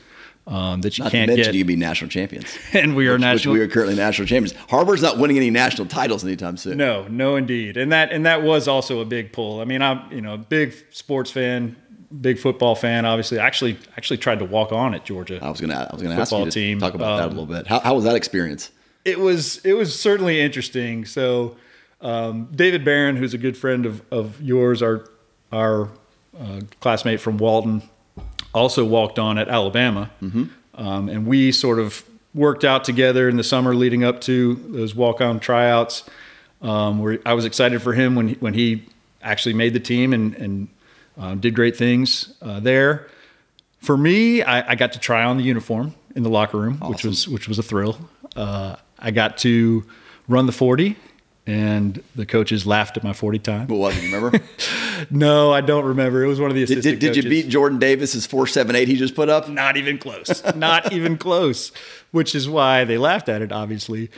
um, 0.47 0.81
that 0.81 0.99
you 0.99 1.05
not 1.05 1.13
can't 1.13 1.31
to 1.31 1.37
mention 1.37 1.53
get. 1.53 1.59
You 1.59 1.65
be 1.65 1.77
national 1.77 2.11
champions, 2.11 2.57
and 2.73 2.97
we 2.97 3.07
are 3.09 3.13
which, 3.13 3.21
national. 3.21 3.55
Which 3.55 3.61
we 3.61 3.65
are 3.65 3.69
currently 3.69 3.95
national 3.95 4.27
champions. 4.27 4.59
Harvard's 4.69 5.03
not 5.03 5.19
winning 5.19 5.37
any 5.37 5.51
national 5.51 5.87
titles 5.87 6.25
anytime 6.25 6.57
soon. 6.57 6.77
No, 6.77 7.07
no, 7.09 7.37
indeed, 7.37 7.77
and 7.77 7.93
that 7.93 8.13
and 8.13 8.27
that 8.27 8.43
was 8.43 8.67
also 8.67 9.01
a 9.01 9.05
big 9.05 9.33
pull. 9.33 9.61
I 9.61 9.65
mean, 9.65 9.83
I'm 9.83 10.11
you 10.13 10.21
know 10.21 10.35
a 10.35 10.39
big 10.39 10.75
sports 10.91 11.31
fan, 11.31 11.77
big 12.21 12.39
football 12.39 12.75
fan. 12.75 13.05
Obviously, 13.05 13.39
I 13.39 13.47
actually 13.47 13.79
actually 13.97 14.19
tried 14.19 14.41
to 14.41 14.45
walk 14.45 14.73
on 14.73 14.95
at 14.95 15.05
Georgia. 15.05 15.39
I 15.41 15.49
was 15.49 15.61
gonna 15.61 15.89
I 15.89 15.95
was 15.95 16.03
gonna 16.03 16.21
ask 16.21 16.33
you 16.33 16.45
to 16.45 16.51
team. 16.51 16.81
talk 16.81 16.95
about 16.95 17.13
um, 17.13 17.17
that 17.19 17.23
a 17.23 17.31
um, 17.31 17.37
little 17.39 17.55
bit. 17.55 17.67
How, 17.69 17.81
how 17.81 17.95
was 17.95 18.05
that 18.05 18.17
experience? 18.17 18.71
It 19.05 19.21
was 19.21 19.65
it 19.65 19.75
was 19.75 19.99
certainly 19.99 20.41
interesting. 20.41 21.05
So. 21.05 21.57
Um, 22.01 22.49
David 22.53 22.85
Barron, 22.85 23.15
who's 23.15 23.33
a 23.33 23.39
good 23.39 23.57
friend 23.57 23.87
of, 23.87 24.03
of 24.11 24.43
yours, 24.43 24.83
our 24.83 25.09
our 25.53 25.89
uh, 26.37 26.61
classmate 26.81 27.21
from 27.21 27.39
Walton, 27.39 27.83
also 28.55 28.85
walked 28.85 29.19
on 29.19 29.39
at 29.39 29.49
Alabama. 29.49 30.11
Mm-hmm. 30.23 30.45
Um, 30.75 31.09
and 31.09 31.27
we 31.27 31.53
sort 31.53 31.79
of 31.79 32.05
worked 32.35 32.65
out 32.65 32.85
together 32.85 33.29
in 33.29 33.37
the 33.37 33.45
summer 33.45 33.75
leading 33.75 34.05
up 34.05 34.21
to 34.23 34.55
those 34.69 34.95
walk 34.95 35.21
on 35.21 35.41
tryouts. 35.41 36.09
Um, 36.63 37.01
where 37.01 37.19
I 37.27 37.35
was 37.35 37.45
excited 37.45 37.83
for 37.83 37.93
him 37.93 38.15
when 38.15 38.29
he, 38.29 38.35
when 38.35 38.55
he 38.55 38.85
actually 39.21 39.55
made 39.55 39.75
the 39.75 39.81
team 39.81 40.13
and, 40.13 40.35
and 40.37 40.69
uh, 41.19 41.35
did 41.35 41.55
great 41.55 41.77
things 41.77 42.35
uh, 42.41 42.61
there. 42.61 43.09
For 43.81 43.97
me, 43.97 44.43
I, 44.43 44.71
I, 44.71 44.75
got 44.77 44.93
to 44.93 45.01
try 45.01 45.25
on 45.25 45.39
the 45.39 45.43
uniform 45.43 45.93
in 46.15 46.23
the 46.23 46.31
locker 46.31 46.59
room, 46.59 46.79
awesome. 46.81 46.93
which 46.93 47.05
was 47.05 47.29
which 47.29 47.49
was 47.49 47.59
a 47.59 47.65
thrill. 47.65 47.99
Uh, 48.37 48.77
I 48.97 49.11
got 49.11 49.39
to 49.39 49.85
run 50.29 50.47
the 50.47 50.53
40 50.53 50.97
and 51.47 52.03
the 52.15 52.25
coaches 52.25 52.67
laughed 52.67 52.97
at 52.97 53.03
my 53.03 53.13
40 53.13 53.39
time. 53.41 53.67
What 53.67 53.79
was 53.79 53.99
it, 53.99 54.13
remember? 54.13 54.41
no, 55.11 55.53
I 55.53 55.61
don't 55.61 55.85
remember. 55.85 56.23
It 56.23 56.29
was 56.29 56.41
one 56.41 56.51
of 56.51 56.55
the 56.55 56.63
assistant 56.63 56.85
Did, 56.85 57.01
did, 57.01 57.15
did 57.15 57.25
you 57.25 57.31
beat 57.31 57.49
Jordan 57.49 57.79
Davis's 57.79 58.27
478 58.27 58.89
he 58.89 58.97
just 58.97 59.15
put 59.15 59.29
up? 59.29 59.49
Not 59.49 59.77
even 59.77 59.99
close. 59.99 60.43
Not 60.55 60.93
even 60.93 61.19
close, 61.19 61.73
which 62.13 62.35
is 62.35 62.49
why 62.49 62.85
they 62.85 62.97
laughed 62.97 63.29
at 63.29 63.43
it, 63.43 63.51
obviously. 63.51 64.11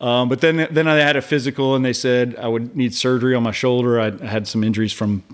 Um, 0.00 0.28
but 0.28 0.40
then, 0.40 0.68
then 0.70 0.86
I 0.86 0.94
had 0.96 1.16
a 1.16 1.22
physical, 1.22 1.74
and 1.74 1.84
they 1.84 1.92
said 1.92 2.36
I 2.36 2.46
would 2.46 2.76
need 2.76 2.94
surgery 2.94 3.34
on 3.34 3.42
my 3.42 3.50
shoulder. 3.50 4.00
I, 4.00 4.12
I 4.22 4.26
had 4.26 4.46
some 4.46 4.62
injuries 4.62 4.92
from 4.92 5.24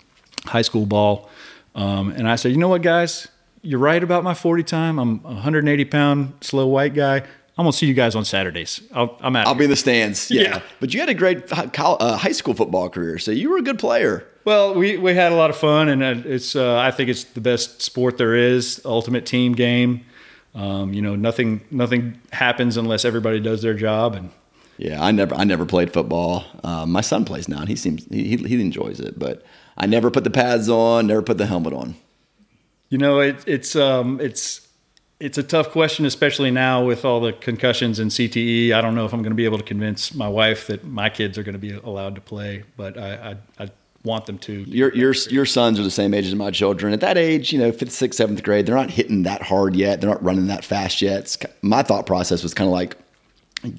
high 0.47 0.63
school 0.63 0.87
ball. 0.87 1.29
Um, 1.75 2.11
and 2.11 2.27
I 2.29 2.37
said, 2.37 2.53
you 2.53 2.59
know 2.59 2.69
what, 2.69 2.81
guys? 2.81 3.29
You're 3.61 3.81
right 3.81 4.03
about 4.03 4.25
my 4.25 4.35
40 4.35 4.63
time. 4.63 4.99
I'm 4.99 5.21
a 5.25 5.35
180 5.35 5.85
pound 5.87 6.33
slow 6.41 6.67
white 6.67 6.95
guy. 6.95 7.25
I'm 7.57 7.65
gonna 7.65 7.73
see 7.73 7.87
you 7.87 7.95
guys 7.95 8.15
on 8.15 8.25
Saturdays. 8.25 8.81
I'll, 8.93 9.17
I'm 9.21 9.37
out. 9.37 9.47
I'll 9.47 9.55
here. 9.55 9.61
be 9.61 9.65
in 9.65 9.71
the 9.71 9.77
stands. 9.77 10.31
Yeah. 10.35 10.43
yeah. 10.43 10.61
but 10.81 10.93
you 10.93 11.01
had 11.01 11.09
a 11.09 11.15
great 11.15 11.45
uh, 11.53 12.17
high 12.17 12.33
school 12.33 12.55
football 12.55 12.89
career, 12.89 13.19
so 13.19 13.31
you 13.31 13.51
were 13.51 13.59
a 13.59 13.63
good 13.63 13.79
player. 13.79 14.27
Well, 14.45 14.75
we, 14.75 14.99
we 14.99 15.15
had 15.15 15.33
a 15.33 15.37
lot 15.37 15.49
of 15.51 15.57
fun, 15.57 15.89
and 15.89 16.03
uh, 16.03 16.29
it's 16.29 16.57
uh, 16.57 16.77
I 16.79 16.91
think 16.91 17.09
it's 17.09 17.25
the 17.25 17.41
best 17.41 17.81
sport 17.81 18.19
there 18.19 18.35
is. 18.35 18.81
Ultimate 18.85 19.25
team 19.25 19.53
game. 19.53 20.05
Um, 20.55 20.93
you 20.93 21.03
know, 21.03 21.15
nothing 21.15 21.61
nothing 21.71 22.21
happens 22.33 22.77
unless 22.77 23.05
everybody 23.05 23.41
does 23.41 23.63
their 23.63 23.75
job. 23.75 24.15
And 24.15 24.31
yeah, 24.77 25.03
I 25.03 25.13
never 25.13 25.35
I 25.35 25.45
never 25.45 25.65
played 25.65 25.93
football. 25.93 26.45
Um, 26.65 26.91
my 26.91 27.01
son 27.01 27.25
plays 27.25 27.49
now, 27.49 27.61
and 27.61 27.69
he 27.69 27.77
seems 27.77 28.05
he 28.07 28.37
he 28.37 28.61
enjoys 28.61 29.01
it, 29.01 29.19
but 29.19 29.45
I 29.79 29.87
never 29.87 30.11
put 30.11 30.25
the 30.25 30.31
pads 30.31 30.69
on, 30.69 31.07
never 31.07 31.23
put 31.23 31.39
the 31.39 31.47
helmet 31.47 31.73
on. 31.73 31.95
You 32.89 32.99
know, 32.99 33.21
it, 33.21 33.43
it's 33.47 33.75
um, 33.75 34.21
it's 34.21 34.64
it's 35.25 35.39
a 35.39 35.43
tough 35.43 35.71
question, 35.71 36.05
especially 36.05 36.51
now 36.51 36.85
with 36.85 37.03
all 37.07 37.19
the 37.19 37.33
concussions 37.33 37.99
and 37.99 38.11
CTE. 38.11 38.73
I 38.73 38.83
don't 38.83 38.95
know 38.95 39.07
if 39.07 39.15
I'm 39.15 39.23
going 39.23 39.31
to 39.31 39.37
be 39.37 39.47
able 39.47 39.57
to 39.57 39.65
convince 39.65 40.15
my 40.15 40.29
wife 40.29 40.67
that 40.67 40.85
my 40.85 41.09
kids 41.09 41.39
are 41.39 41.43
going 41.43 41.55
to 41.55 41.59
be 41.59 41.73
allowed 41.73 42.15
to 42.17 42.21
play, 42.21 42.65
but 42.77 42.99
I, 42.99 43.37
I, 43.59 43.65
I 43.65 43.71
want 44.05 44.27
them 44.27 44.37
to. 44.41 44.53
Your 44.65 44.95
your 44.95 45.15
your 45.31 45.47
sons 45.47 45.81
are 45.81 45.83
the 45.83 45.91
same 45.91 46.13
age 46.13 46.27
as 46.27 46.35
my 46.35 46.51
children. 46.51 46.93
At 46.93 47.01
that 47.01 47.17
age, 47.17 47.55
you 47.55 47.59
know, 47.59 47.73
fifth, 47.73 47.93
sixth, 47.93 48.19
seventh 48.19 48.43
grade, 48.43 48.67
they're 48.67 48.75
not 48.75 48.91
hitting 48.91 49.23
that 49.23 49.41
hard 49.41 49.75
yet. 49.75 50.03
They're 50.03 50.11
not 50.11 50.23
running 50.23 50.49
that 50.49 50.63
fast 50.63 51.01
yet. 51.01 51.21
It's, 51.21 51.39
my 51.63 51.83
thought 51.83 52.05
process 52.05 52.43
was 52.43 52.53
kind 52.53 52.69
of 52.69 52.73
like, 52.73 52.95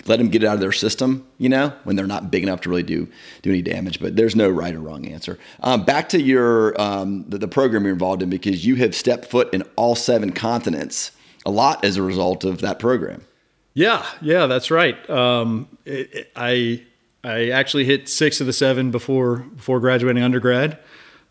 let 0.08 0.18
them 0.18 0.30
get 0.30 0.42
it 0.42 0.48
out 0.48 0.56
of 0.56 0.62
their 0.62 0.72
system, 0.72 1.28
you 1.38 1.48
know, 1.48 1.72
when 1.84 1.96
they're 1.96 2.08
not 2.08 2.32
big 2.32 2.42
enough 2.42 2.62
to 2.62 2.70
really 2.72 2.82
do 2.82 3.08
do 3.44 3.52
any 3.52 3.62
damage. 3.62 4.00
But 4.00 4.16
there's 4.16 4.36
no 4.36 4.50
right 4.50 4.74
or 4.74 4.80
wrong 4.80 5.06
answer. 5.06 5.38
Um, 5.60 5.86
back 5.86 6.10
to 6.10 6.20
your 6.20 6.80
um, 6.82 7.24
the, 7.30 7.38
the 7.38 7.48
program 7.48 7.84
you're 7.84 7.94
involved 7.94 8.24
in 8.24 8.32
because 8.32 8.66
you 8.66 8.78
have 8.78 8.96
stepped 8.96 9.25
foot 9.25 9.54
in 9.54 9.62
all 9.75 9.94
seven 9.94 10.32
continents 10.32 11.12
a 11.46 11.52
lot 11.52 11.86
as 11.86 11.98
a 11.98 12.02
result 12.02 12.44
of 12.44 12.62
that 12.62 12.80
program. 12.80 13.24
Yeah, 13.74 14.06
yeah, 14.22 14.48
that's 14.48 14.72
right. 14.72 15.10
Um, 15.10 15.68
it, 15.86 16.14
it, 16.14 16.32
I 16.36 16.84
I 17.24 17.50
actually 17.50 17.86
hit 17.86 18.08
six 18.08 18.40
of 18.40 18.48
the 18.48 18.54
seven 18.54 18.92
before 18.92 19.38
before 19.38 19.80
graduating 19.80 20.24
undergrad. 20.24 20.80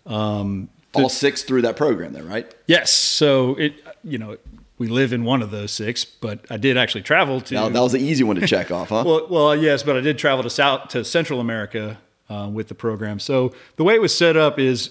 Um, 0.06 0.68
All 0.92 1.08
six 1.08 1.42
through 1.42 1.62
that 1.62 1.76
program, 1.76 2.12
then, 2.12 2.28
right? 2.28 2.54
Yes. 2.66 2.92
So 2.92 3.54
it 3.54 3.74
you 4.04 4.18
know 4.18 4.36
we 4.76 4.88
live 4.88 5.12
in 5.12 5.24
one 5.24 5.40
of 5.40 5.50
those 5.50 5.72
six, 5.72 6.04
but 6.04 6.44
I 6.50 6.58
did 6.58 6.76
actually 6.76 7.02
travel 7.02 7.40
to. 7.42 7.54
Now, 7.54 7.68
that 7.68 7.80
was 7.80 7.94
an 7.94 8.02
easy 8.02 8.24
one 8.24 8.36
to 8.36 8.46
check 8.46 8.70
off, 8.70 8.90
huh? 8.90 9.04
well, 9.06 9.26
well, 9.30 9.56
yes, 9.56 9.82
but 9.82 9.96
I 9.96 10.00
did 10.00 10.18
travel 10.18 10.42
to 10.42 10.50
South 10.50 10.88
to 10.88 11.04
Central 11.04 11.40
America 11.40 11.98
uh, 12.28 12.50
with 12.52 12.68
the 12.68 12.74
program. 12.74 13.18
So 13.18 13.54
the 13.76 13.84
way 13.84 13.94
it 13.94 14.02
was 14.02 14.16
set 14.16 14.36
up 14.36 14.58
is 14.58 14.90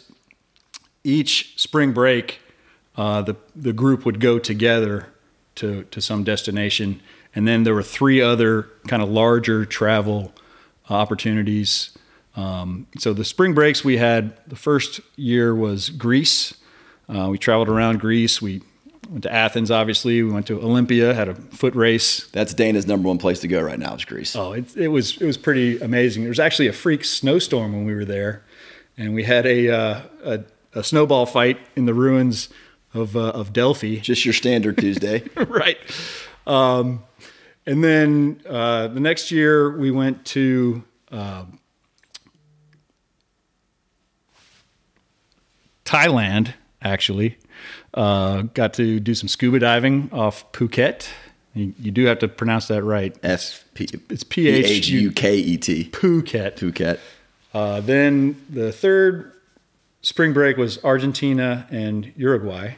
each 1.04 1.60
spring 1.62 1.92
break, 1.94 2.40
uh, 2.96 3.22
the 3.22 3.36
the 3.56 3.74
group 3.74 4.06
would 4.06 4.20
go 4.20 4.40
together 4.40 5.13
to, 5.56 5.84
to 5.84 6.02
some 6.02 6.24
destination. 6.24 7.02
And 7.36 7.48
then 7.48 7.64
there 7.64 7.74
were 7.74 7.84
three 7.84 8.22
other 8.22 8.70
kind 8.88 9.02
of 9.02 9.10
larger 9.10 9.66
travel 9.66 10.34
opportunities. 10.90 11.98
Um, 12.36 12.88
so 12.98 13.14
the 13.14 13.26
spring 13.26 13.54
breaks 13.54 13.84
we 13.84 13.98
had, 13.98 14.38
the 14.48 14.56
first 14.56 15.02
year 15.16 15.56
was 15.56 15.90
Greece. 15.90 16.54
Uh, 17.08 17.28
we 17.30 17.38
traveled 17.38 17.70
around 17.70 18.00
Greece. 18.00 18.42
We 18.42 18.62
went 19.10 19.24
to 19.24 19.32
Athens, 19.32 19.70
obviously. 19.72 20.24
We 20.24 20.32
went 20.32 20.48
to 20.48 20.60
Olympia, 20.62 21.14
had 21.14 21.30
a 21.30 21.36
foot 21.36 21.76
race. 21.76 22.28
That's 22.28 22.54
Dana's 22.54 22.88
number 22.88 23.08
one 23.08 23.18
place 23.18 23.40
to 23.42 23.48
go 23.48 23.62
right 23.62 23.80
now 23.80 23.96
is 23.96 24.06
Greece. 24.06 24.36
Oh, 24.36 24.54
it, 24.54 24.76
it 24.76 24.88
was 24.88 25.18
it 25.22 25.26
was 25.26 25.38
pretty 25.38 25.80
amazing. 25.80 26.24
There 26.24 26.30
was 26.30 26.40
actually 26.40 26.68
a 26.68 26.74
freak 26.74 27.06
snowstorm 27.06 27.74
when 27.74 27.86
we 27.86 27.94
were 27.94 28.06
there, 28.06 28.44
and 28.98 29.14
we 29.14 29.24
had 29.24 29.46
a, 29.46 29.70
uh, 29.70 30.02
a, 30.24 30.40
a 30.74 30.84
snowball 30.84 31.26
fight 31.26 31.60
in 31.76 31.86
the 31.86 31.94
ruins 31.94 32.50
of 32.94 33.16
uh, 33.16 33.30
of 33.30 33.54
Delphi. 33.54 33.98
Just 33.98 34.26
your 34.26 34.34
standard 34.34 34.78
Tuesday, 34.78 35.24
right? 35.36 35.78
Um, 36.46 37.04
and 37.66 37.84
then 37.84 38.42
uh, 38.48 38.88
the 38.90 39.00
next 39.00 39.32
year 39.32 39.76
we 39.78 39.92
went 39.92 40.26
to 40.26 40.84
uh, 41.12 41.46
Thailand. 45.86 46.54
Actually, 46.82 47.38
uh, 47.94 48.42
got 48.54 48.74
to 48.74 49.00
do 49.00 49.16
some 49.16 49.30
scuba 49.30 49.60
diving 49.60 50.10
off 50.12 50.52
Phuket. 50.52 51.08
You, 51.54 51.74
you 51.80 51.92
do 51.92 52.06
have 52.06 52.20
to 52.20 52.28
pronounce 52.28 52.68
that 52.68 52.84
right. 52.84 53.16
S 53.24 53.64
P. 53.74 53.88
It's 54.10 54.24
P 54.24 54.50
H 54.50 54.90
U 54.90 55.12
K 55.12 55.38
E 55.38 55.58
T. 55.58 55.90
Phuket. 55.92 56.58
Phuket. 56.58 57.00
Uh, 57.54 57.80
then 57.82 58.42
the 58.50 58.72
third 58.72 59.32
spring 60.02 60.34
break 60.34 60.58
was 60.58 60.84
Argentina 60.84 61.68
and 61.70 62.12
Uruguay. 62.16 62.76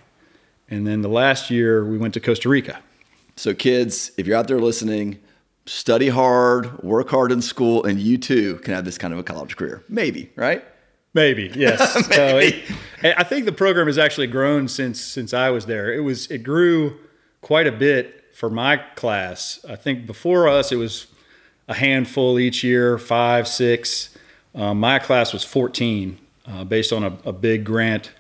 And 0.70 0.86
then 0.86 1.02
the 1.02 1.10
last 1.10 1.50
year 1.52 1.86
we 1.86 1.98
went 1.98 2.14
to 2.16 2.20
Costa 2.20 2.50
Rica. 2.50 2.80
So, 3.36 3.54
kids, 3.54 4.12
if 4.18 4.26
you're 4.26 4.38
out 4.38 4.48
there 4.48 4.60
listening, 4.60 5.20
study 5.66 6.10
hard, 6.10 6.82
work 6.84 7.10
hard 7.10 7.32
in 7.32 7.42
school, 7.42 7.84
and 7.84 8.00
you 8.00 8.18
too 8.18 8.56
can 8.58 8.74
have 8.74 8.86
this 8.86 8.98
kind 8.98 9.14
of 9.14 9.20
a 9.20 9.24
college 9.24 9.58
career. 9.58 9.84
Maybe, 9.90 10.32
right? 10.36 10.64
Maybe, 11.14 11.52
yes. 11.56 11.96
Maybe. 12.10 12.14
So 12.16 12.38
it, 13.08 13.16
I 13.18 13.24
think 13.24 13.46
the 13.46 13.52
program 13.52 13.88
has 13.88 13.98
actually 13.98 14.28
grown 14.28 14.68
since 14.68 15.02
since 15.02 15.34
I 15.34 15.50
was 15.50 15.66
there. 15.66 15.94
It 15.94 16.02
was 16.02 16.28
it 16.28 16.40
grew 16.40 16.98
quite 17.42 17.68
a 17.68 17.72
bit 17.72 18.24
for 18.34 18.50
my 18.50 18.78
class. 18.96 19.64
I 19.68 19.76
think 19.76 20.06
before 20.06 20.48
us 20.48 20.72
it 20.72 20.78
was 20.78 21.08
a 21.68 21.74
handful 21.74 22.38
each 22.40 22.64
year, 22.64 22.98
five, 22.98 23.48
six. 23.48 24.16
Um, 24.54 24.80
my 24.80 25.00
class 25.00 25.34
was 25.34 25.44
14, 25.44 26.18
uh, 26.48 26.64
based 26.64 26.94
on 26.94 27.04
a, 27.04 27.18
a 27.26 27.34
big 27.34 27.66
grant 27.66 28.12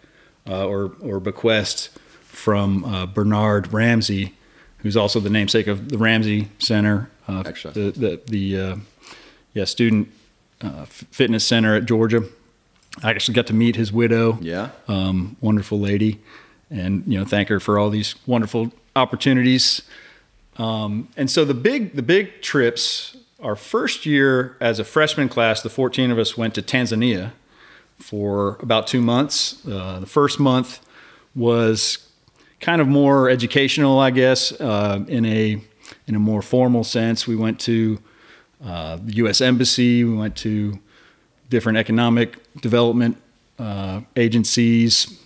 uh, 0.47 0.65
or 0.65 0.95
or 1.01 1.19
bequest 1.19 1.89
from 2.35 2.83
uh, 2.85 3.05
Bernard 3.05 3.71
Ramsey, 3.71 4.33
who's 4.79 4.97
also 4.97 5.19
the 5.19 5.29
namesake 5.29 5.67
of 5.67 5.89
the 5.89 5.97
Ramsey 5.97 6.49
Center, 6.59 7.09
uh, 7.27 7.43
the 7.43 7.93
the, 7.95 8.21
the 8.27 8.59
uh, 8.59 8.75
yeah 9.53 9.65
student 9.65 10.11
uh, 10.61 10.85
fitness 10.85 11.45
center 11.45 11.75
at 11.75 11.85
Georgia. 11.85 12.23
I 13.03 13.09
actually 13.09 13.35
got 13.35 13.47
to 13.47 13.53
meet 13.53 13.75
his 13.75 13.91
widow. 13.91 14.37
Yeah, 14.41 14.69
um, 14.87 15.37
wonderful 15.41 15.79
lady, 15.79 16.21
and 16.69 17.03
you 17.07 17.17
know 17.17 17.25
thank 17.25 17.49
her 17.49 17.59
for 17.59 17.79
all 17.79 17.89
these 17.89 18.15
wonderful 18.25 18.71
opportunities. 18.95 19.81
Um, 20.57 21.09
and 21.17 21.29
so 21.29 21.45
the 21.45 21.53
big 21.53 21.95
the 21.95 22.03
big 22.03 22.41
trips. 22.41 23.17
Our 23.41 23.57
first 23.57 24.05
year 24.07 24.55
as 24.59 24.79
a 24.79 24.83
freshman 24.85 25.29
class, 25.29 25.61
the 25.61 25.69
14 25.69 26.09
of 26.09 26.17
us 26.17 26.35
went 26.37 26.55
to 26.55 26.63
Tanzania 26.63 27.33
for 27.97 28.57
about 28.61 28.87
two 28.87 29.01
months. 29.01 29.61
Uh, 29.67 29.99
the 29.99 30.07
first 30.07 30.39
month 30.39 30.79
was 31.35 32.04
kind 32.65 32.81
of 32.81 32.87
more 32.87 33.29
educational, 33.29 33.99
I 33.99 34.09
guess, 34.09 34.51
uh, 34.59 35.05
in 35.07 35.23
a 35.23 35.61
in 36.07 36.15
a 36.15 36.19
more 36.19 36.41
formal 36.41 36.83
sense. 36.83 37.27
We 37.27 37.35
went 37.35 37.59
to 37.61 37.99
uh, 38.65 38.97
the 39.03 39.13
U.S. 39.17 39.39
Embassy. 39.39 40.03
We 40.03 40.15
went 40.15 40.35
to 40.37 40.79
different 41.51 41.77
economic 41.77 42.39
development 42.55 43.17
uh, 43.59 44.01
agencies. 44.15 45.21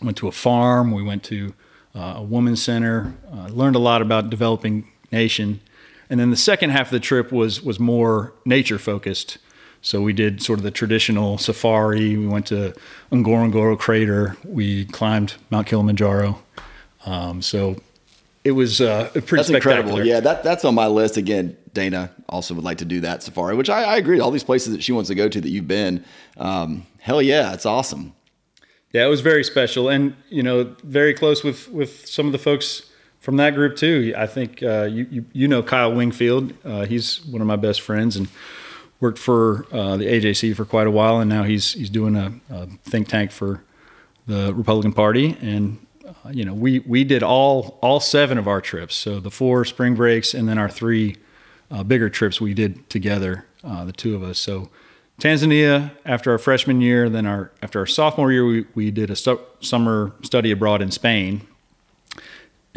Went 0.00 0.16
to 0.16 0.28
a 0.28 0.32
farm. 0.32 0.90
We 0.92 1.02
went 1.02 1.24
to 1.24 1.52
uh, 1.94 2.14
a 2.16 2.22
women's 2.22 2.62
center. 2.62 3.14
Uh, 3.30 3.48
learned 3.48 3.76
a 3.76 3.80
lot 3.80 4.00
about 4.00 4.30
developing 4.30 4.90
nation. 5.12 5.60
And 6.08 6.18
then 6.18 6.30
the 6.30 6.38
second 6.38 6.70
half 6.70 6.86
of 6.86 6.92
the 6.92 7.00
trip 7.00 7.30
was 7.30 7.62
was 7.62 7.78
more 7.78 8.32
nature 8.46 8.78
focused. 8.78 9.36
So 9.82 10.00
we 10.00 10.14
did 10.14 10.42
sort 10.42 10.58
of 10.58 10.62
the 10.62 10.70
traditional 10.70 11.36
safari. 11.36 12.16
We 12.16 12.26
went 12.26 12.46
to 12.46 12.72
Ngorongoro 13.12 13.78
Crater. 13.78 14.38
We 14.42 14.86
climbed 14.86 15.34
Mount 15.50 15.66
Kilimanjaro. 15.66 16.42
Um, 17.08 17.40
so 17.40 17.76
it 18.44 18.52
was 18.52 18.80
uh, 18.80 19.08
pretty 19.12 19.36
that's 19.36 19.50
incredible. 19.50 20.04
Yeah, 20.04 20.20
that 20.20 20.42
that's 20.42 20.64
on 20.64 20.74
my 20.74 20.86
list. 20.86 21.16
Again, 21.16 21.56
Dana 21.72 22.10
also 22.28 22.54
would 22.54 22.64
like 22.64 22.78
to 22.78 22.84
do 22.84 23.00
that 23.00 23.22
safari, 23.22 23.56
which 23.56 23.70
I, 23.70 23.82
I 23.84 23.96
agree. 23.96 24.20
All 24.20 24.30
these 24.30 24.44
places 24.44 24.74
that 24.74 24.82
she 24.82 24.92
wants 24.92 25.08
to 25.08 25.14
go 25.14 25.28
to 25.28 25.40
that 25.40 25.48
you've 25.48 25.68
been, 25.68 26.04
um, 26.36 26.86
hell 26.98 27.22
yeah, 27.22 27.54
it's 27.54 27.64
awesome. 27.64 28.12
Yeah, 28.92 29.06
it 29.06 29.08
was 29.08 29.22
very 29.22 29.42
special, 29.42 29.88
and 29.88 30.14
you 30.28 30.42
know, 30.42 30.74
very 30.84 31.14
close 31.14 31.42
with 31.42 31.70
with 31.70 32.06
some 32.06 32.26
of 32.26 32.32
the 32.32 32.38
folks 32.38 32.90
from 33.20 33.36
that 33.36 33.54
group 33.54 33.76
too. 33.76 34.14
I 34.16 34.26
think 34.26 34.62
uh, 34.62 34.84
you, 34.84 35.06
you, 35.10 35.24
you 35.32 35.48
know 35.48 35.62
Kyle 35.62 35.94
Wingfield. 35.94 36.52
Uh, 36.64 36.84
he's 36.84 37.24
one 37.24 37.40
of 37.40 37.46
my 37.46 37.56
best 37.56 37.80
friends, 37.80 38.16
and 38.16 38.28
worked 39.00 39.18
for 39.18 39.66
uh, 39.72 39.96
the 39.96 40.04
AJC 40.04 40.54
for 40.54 40.66
quite 40.66 40.86
a 40.86 40.90
while, 40.90 41.20
and 41.20 41.28
now 41.30 41.44
he's 41.44 41.72
he's 41.72 41.90
doing 41.90 42.16
a, 42.16 42.34
a 42.50 42.66
think 42.84 43.08
tank 43.08 43.30
for 43.30 43.64
the 44.26 44.52
Republican 44.54 44.92
Party. 44.92 45.36
And 45.40 45.78
you 46.30 46.44
know, 46.44 46.54
we 46.54 46.80
we 46.80 47.04
did 47.04 47.22
all 47.22 47.78
all 47.82 48.00
seven 48.00 48.38
of 48.38 48.46
our 48.46 48.60
trips, 48.60 48.94
so 48.94 49.20
the 49.20 49.30
four 49.30 49.64
spring 49.64 49.94
breaks, 49.94 50.34
and 50.34 50.48
then 50.48 50.58
our 50.58 50.68
three 50.68 51.16
uh, 51.70 51.82
bigger 51.82 52.08
trips 52.08 52.40
we 52.40 52.54
did 52.54 52.88
together, 52.90 53.46
uh, 53.64 53.84
the 53.84 53.92
two 53.92 54.14
of 54.14 54.22
us. 54.22 54.38
So. 54.38 54.70
Tanzania 55.20 55.90
after 56.04 56.30
our 56.30 56.38
freshman 56.38 56.80
year, 56.80 57.10
then 57.10 57.26
our 57.26 57.50
after 57.60 57.80
our 57.80 57.86
sophomore 57.86 58.30
year, 58.30 58.46
we, 58.46 58.66
we 58.76 58.92
did 58.92 59.10
a 59.10 59.16
stu- 59.16 59.40
summer 59.58 60.12
study 60.22 60.52
abroad 60.52 60.80
in 60.80 60.92
Spain, 60.92 61.44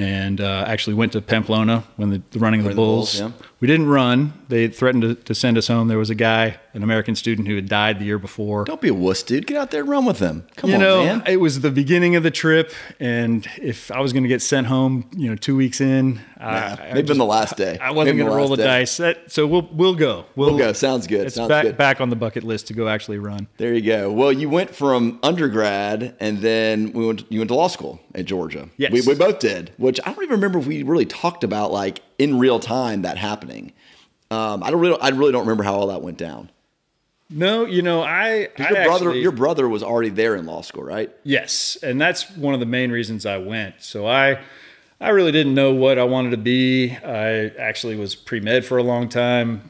and 0.02 0.42
uh, 0.42 0.66
actually 0.68 0.96
went 0.96 1.12
to 1.12 1.22
Pamplona 1.22 1.84
when 1.96 2.10
the, 2.10 2.22
the 2.32 2.40
running 2.40 2.62
of 2.62 2.66
the 2.66 2.74
Bulls. 2.74 3.20
Bulls, 3.20 3.34
yeah. 3.34 3.48
We 3.60 3.68
didn't 3.68 3.88
run. 3.88 4.34
They 4.50 4.68
threatened 4.68 5.04
to, 5.04 5.16
to 5.16 5.36
send 5.36 5.58
us 5.58 5.68
home. 5.68 5.88
There 5.88 5.98
was 5.98 6.10
a 6.10 6.16
guy, 6.16 6.60
an 6.74 6.82
American 6.82 7.16
student, 7.16 7.48
who 7.48 7.56
had 7.56 7.70
died 7.70 8.00
the 8.00 8.06
year 8.06 8.18
before. 8.18 8.64
Don't 8.66 8.82
be 8.82 8.88
a 8.88 8.94
wuss, 8.94 9.22
dude. 9.22 9.46
Get 9.46 9.58
out 9.58 9.72
there 9.72 9.82
and 9.82 9.90
run 9.90 10.06
with 10.06 10.18
them. 10.18 10.48
Come 10.56 10.72
you 10.72 10.76
on, 10.78 10.82
know, 10.82 11.04
man. 11.04 11.24
it 11.28 11.38
was 11.38 11.62
the 11.62 11.72
beginning 11.72 12.16
of 12.16 12.24
the 12.24 12.32
trip, 12.32 12.74
and 13.00 13.48
if 13.62 13.92
I 13.92 14.00
was 14.00 14.12
going 14.12 14.24
to 14.24 14.30
get 14.30 14.42
sent 14.42 14.68
home, 14.68 15.10
you 15.16 15.30
know, 15.30 15.36
two 15.36 15.56
weeks 15.56 15.80
in, 15.80 16.20
Nah, 16.42 16.48
I, 16.48 16.88
I 16.90 16.94
maybe 16.94 17.08
been 17.08 17.18
the 17.20 17.26
last 17.26 17.56
day. 17.56 17.78
I 17.80 17.92
wasn't 17.92 18.18
going 18.18 18.30
to 18.30 18.36
roll 18.36 18.48
the 18.50 18.58
day. 18.58 18.64
dice. 18.64 18.98
That, 18.98 19.32
so 19.32 19.46
we'll 19.46 19.70
we'll 19.72 19.94
go. 19.96 20.26
We'll, 20.36 20.50
We'll 20.50 20.58
go. 20.58 20.74
Sounds 20.74 21.06
good. 21.08 21.28
It's 21.28 21.36
Sounds 21.36 21.50
back 21.50 21.64
good. 21.64 21.78
back 21.78 22.02
on 22.02 22.10
the 22.10 22.16
bucket 22.16 22.44
list 22.44 22.68
to 22.68 22.74
go 22.74 22.88
actually 22.88 23.20
run. 23.20 23.48
There 23.58 23.74
you 23.74 23.82
go. 23.82 24.12
Well, 24.12 24.32
you 24.34 24.50
went 24.50 24.74
from 24.76 25.20
undergrad, 25.24 26.16
and 26.20 26.40
then 26.40 26.94
we 26.94 27.06
went. 27.06 27.32
You 27.32 27.40
went 27.40 27.50
to 27.50 27.56
law 27.56 27.68
school 27.68 28.00
at 28.16 28.26
Georgia. 28.26 28.70
Yes. 28.78 28.92
we, 28.92 29.02
we 29.02 29.14
both 29.16 29.40
did. 29.40 29.72
Which 29.78 30.00
I 30.04 30.12
don't 30.14 30.24
even 30.24 30.32
remember 30.36 30.60
if 30.60 30.66
we 30.68 30.84
really 30.84 31.06
talked 31.06 31.44
about 31.44 31.72
like 31.72 32.02
in 32.18 32.40
real 32.40 32.60
time 32.60 33.04
that 33.04 33.18
happening. 33.18 33.74
Um, 34.32 34.64
I 34.64 34.72
don't 34.72 34.80
really. 34.82 35.00
I 35.00 35.10
really 35.10 35.32
don't 35.32 35.42
remember 35.42 35.64
how 35.64 35.76
all 35.76 35.88
that 35.88 36.02
went 36.02 36.18
down. 36.18 36.50
No, 37.34 37.66
you 37.66 37.82
know, 37.82 38.02
I, 38.02 38.50
I 38.60 38.70
Your 38.70 38.84
brother, 38.86 39.08
actually- 39.10 39.22
your 39.22 39.32
brother 39.32 39.70
was 39.70 39.84
already 39.84 40.10
there 40.10 40.36
in 40.36 40.46
law 40.46 40.60
school, 40.62 40.84
right? 40.84 41.10
Yes, 41.24 41.78
and 41.82 42.00
that's 42.02 42.30
one 42.36 42.54
of 42.54 42.60
the 42.60 42.66
main 42.66 42.92
reasons 42.92 43.26
I 43.26 43.38
went. 43.38 43.76
So 43.80 44.06
I 44.06 44.42
I 45.02 45.10
really 45.10 45.32
didn't 45.32 45.56
know 45.56 45.74
what 45.74 45.98
I 45.98 46.04
wanted 46.04 46.30
to 46.32 46.38
be. 46.38 46.92
I 46.92 47.48
actually 47.58 47.96
was 47.96 48.14
pre-med 48.16 48.64
for 48.66 48.78
a 48.78 48.84
long 48.84 49.10
time. 49.10 49.70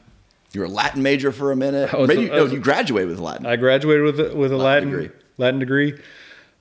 You 0.52 0.60
were 0.60 0.66
a 0.66 0.70
Latin 0.70 1.02
major 1.02 1.32
for 1.32 1.50
a 1.52 1.56
minute. 1.56 1.90
Was- 1.92 2.08
Maybe 2.08 2.28
no, 2.28 2.44
you 2.44 2.60
graduated 2.60 3.08
with 3.08 3.18
Latin. 3.18 3.46
I 3.46 3.56
graduated 3.56 4.04
with 4.04 4.20
a, 4.20 4.36
with 4.36 4.52
a 4.52 4.56
Latin 4.58 4.90
degree. 4.90 5.10
Latin 5.38 5.58
degree, 5.58 5.98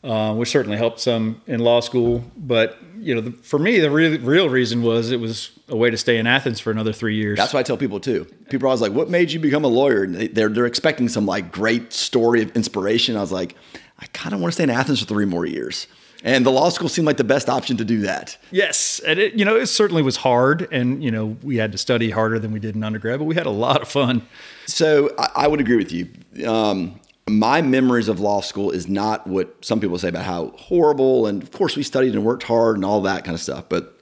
uh, 0.03 0.33
which 0.35 0.49
certainly 0.49 0.77
helped 0.77 1.01
some 1.01 1.41
in 1.45 1.59
law 1.59 1.81
school. 1.81 2.23
But 2.37 2.77
you 2.97 3.13
know, 3.13 3.19
the, 3.19 3.31
for 3.31 3.59
me, 3.59 3.79
the 3.79 3.91
real 3.91 4.17
real 4.19 4.47
reason 4.49 4.81
was 4.81 5.11
it 5.11 5.19
was 5.19 5.51
a 5.67 5.75
way 5.75 5.89
to 5.89 5.97
stay 5.97 6.17
in 6.17 6.25
Athens 6.25 6.61
for 6.61 6.71
another 6.71 6.93
three 6.93 7.15
years. 7.15 7.37
That's 7.37 7.53
what 7.53 7.59
I 7.59 7.63
tell 7.63 7.75
people 7.75 7.99
too. 7.99 8.25
People 8.49 8.67
are 8.67 8.69
always 8.69 8.79
like, 8.81 8.93
"What 8.93 9.09
made 9.09 9.31
you 9.33 9.39
become 9.41 9.65
a 9.65 9.67
lawyer?" 9.67 10.03
And 10.03 10.15
they- 10.15 10.27
they're 10.29 10.47
they're 10.49 10.65
expecting 10.65 11.09
some 11.09 11.25
like 11.25 11.51
great 11.51 11.91
story 11.91 12.41
of 12.41 12.55
inspiration. 12.55 13.17
I 13.17 13.21
was 13.21 13.33
like, 13.33 13.55
I 13.99 14.05
kind 14.13 14.33
of 14.33 14.39
want 14.39 14.53
to 14.53 14.55
stay 14.55 14.63
in 14.63 14.69
Athens 14.69 15.01
for 15.01 15.05
three 15.07 15.25
more 15.25 15.45
years, 15.45 15.87
and 16.23 16.45
the 16.45 16.51
law 16.51 16.69
school 16.69 16.89
seemed 16.89 17.05
like 17.05 17.17
the 17.17 17.23
best 17.23 17.49
option 17.49 17.77
to 17.77 17.85
do 17.85 18.01
that. 18.01 18.37
Yes, 18.51 18.99
and 19.05 19.19
it 19.19 19.33
you 19.33 19.45
know 19.45 19.55
it 19.55 19.67
certainly 19.67 20.01
was 20.01 20.17
hard, 20.17 20.67
and 20.71 21.03
you 21.03 21.11
know 21.11 21.37
we 21.43 21.57
had 21.57 21.71
to 21.71 21.77
study 21.77 22.09
harder 22.09 22.39
than 22.39 22.51
we 22.51 22.59
did 22.59 22.75
in 22.75 22.83
undergrad, 22.83 23.19
but 23.19 23.25
we 23.25 23.35
had 23.35 23.45
a 23.45 23.51
lot 23.51 23.81
of 23.81 23.87
fun. 23.87 24.27
So 24.65 25.13
I, 25.17 25.29
I 25.35 25.47
would 25.47 25.59
agree 25.59 25.77
with 25.77 25.91
you. 25.91 26.09
Um, 26.47 26.99
my 27.29 27.61
memories 27.61 28.07
of 28.07 28.19
law 28.19 28.41
school 28.41 28.71
is 28.71 28.87
not 28.87 29.25
what 29.27 29.63
some 29.63 29.79
people 29.79 29.97
say 29.97 30.09
about 30.09 30.25
how 30.25 30.53
horrible, 30.57 31.27
and 31.27 31.41
of 31.41 31.51
course 31.51 31.75
we 31.75 31.83
studied 31.83 32.13
and 32.13 32.23
worked 32.23 32.43
hard 32.43 32.75
and 32.75 32.85
all 32.85 33.01
that 33.01 33.23
kind 33.23 33.35
of 33.35 33.41
stuff. 33.41 33.65
But 33.69 33.97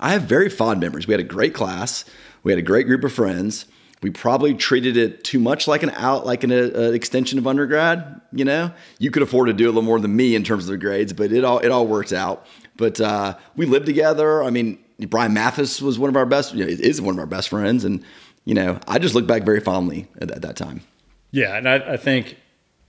I 0.00 0.12
have 0.12 0.22
very 0.22 0.48
fond 0.48 0.80
memories. 0.80 1.06
We 1.06 1.12
had 1.12 1.20
a 1.20 1.24
great 1.24 1.54
class. 1.54 2.04
We 2.42 2.52
had 2.52 2.58
a 2.58 2.62
great 2.62 2.86
group 2.86 3.04
of 3.04 3.12
friends. 3.12 3.66
We 4.04 4.10
probably 4.10 4.52
treated 4.52 4.98
it 4.98 5.24
too 5.24 5.38
much 5.38 5.66
like 5.66 5.82
an 5.82 5.88
out, 5.88 6.26
like 6.26 6.44
an, 6.44 6.52
uh, 6.52 6.78
an 6.78 6.94
extension 6.94 7.38
of 7.38 7.46
undergrad. 7.46 8.20
You 8.32 8.44
know, 8.44 8.70
you 8.98 9.10
could 9.10 9.22
afford 9.22 9.46
to 9.46 9.54
do 9.54 9.64
a 9.64 9.72
little 9.72 9.80
more 9.80 9.98
than 9.98 10.14
me 10.14 10.34
in 10.34 10.44
terms 10.44 10.64
of 10.64 10.72
the 10.72 10.76
grades, 10.76 11.14
but 11.14 11.32
it 11.32 11.42
all 11.42 11.60
it 11.60 11.70
all 11.70 11.86
works 11.86 12.12
out. 12.12 12.46
But 12.76 13.00
uh, 13.00 13.38
we 13.56 13.64
lived 13.64 13.86
together. 13.86 14.44
I 14.44 14.50
mean, 14.50 14.78
Brian 15.08 15.32
Mathis 15.32 15.80
was 15.80 15.98
one 15.98 16.10
of 16.10 16.16
our 16.16 16.26
best. 16.26 16.52
You 16.52 16.66
know, 16.66 16.70
is 16.70 17.00
one 17.00 17.14
of 17.14 17.18
our 17.18 17.24
best 17.24 17.48
friends, 17.48 17.82
and 17.82 18.04
you 18.44 18.52
know, 18.52 18.78
I 18.86 18.98
just 18.98 19.14
look 19.14 19.26
back 19.26 19.42
very 19.42 19.60
fondly 19.60 20.06
at, 20.20 20.30
at 20.30 20.42
that 20.42 20.56
time. 20.56 20.82
Yeah, 21.30 21.56
and 21.56 21.66
I, 21.66 21.94
I 21.94 21.96
think 21.96 22.36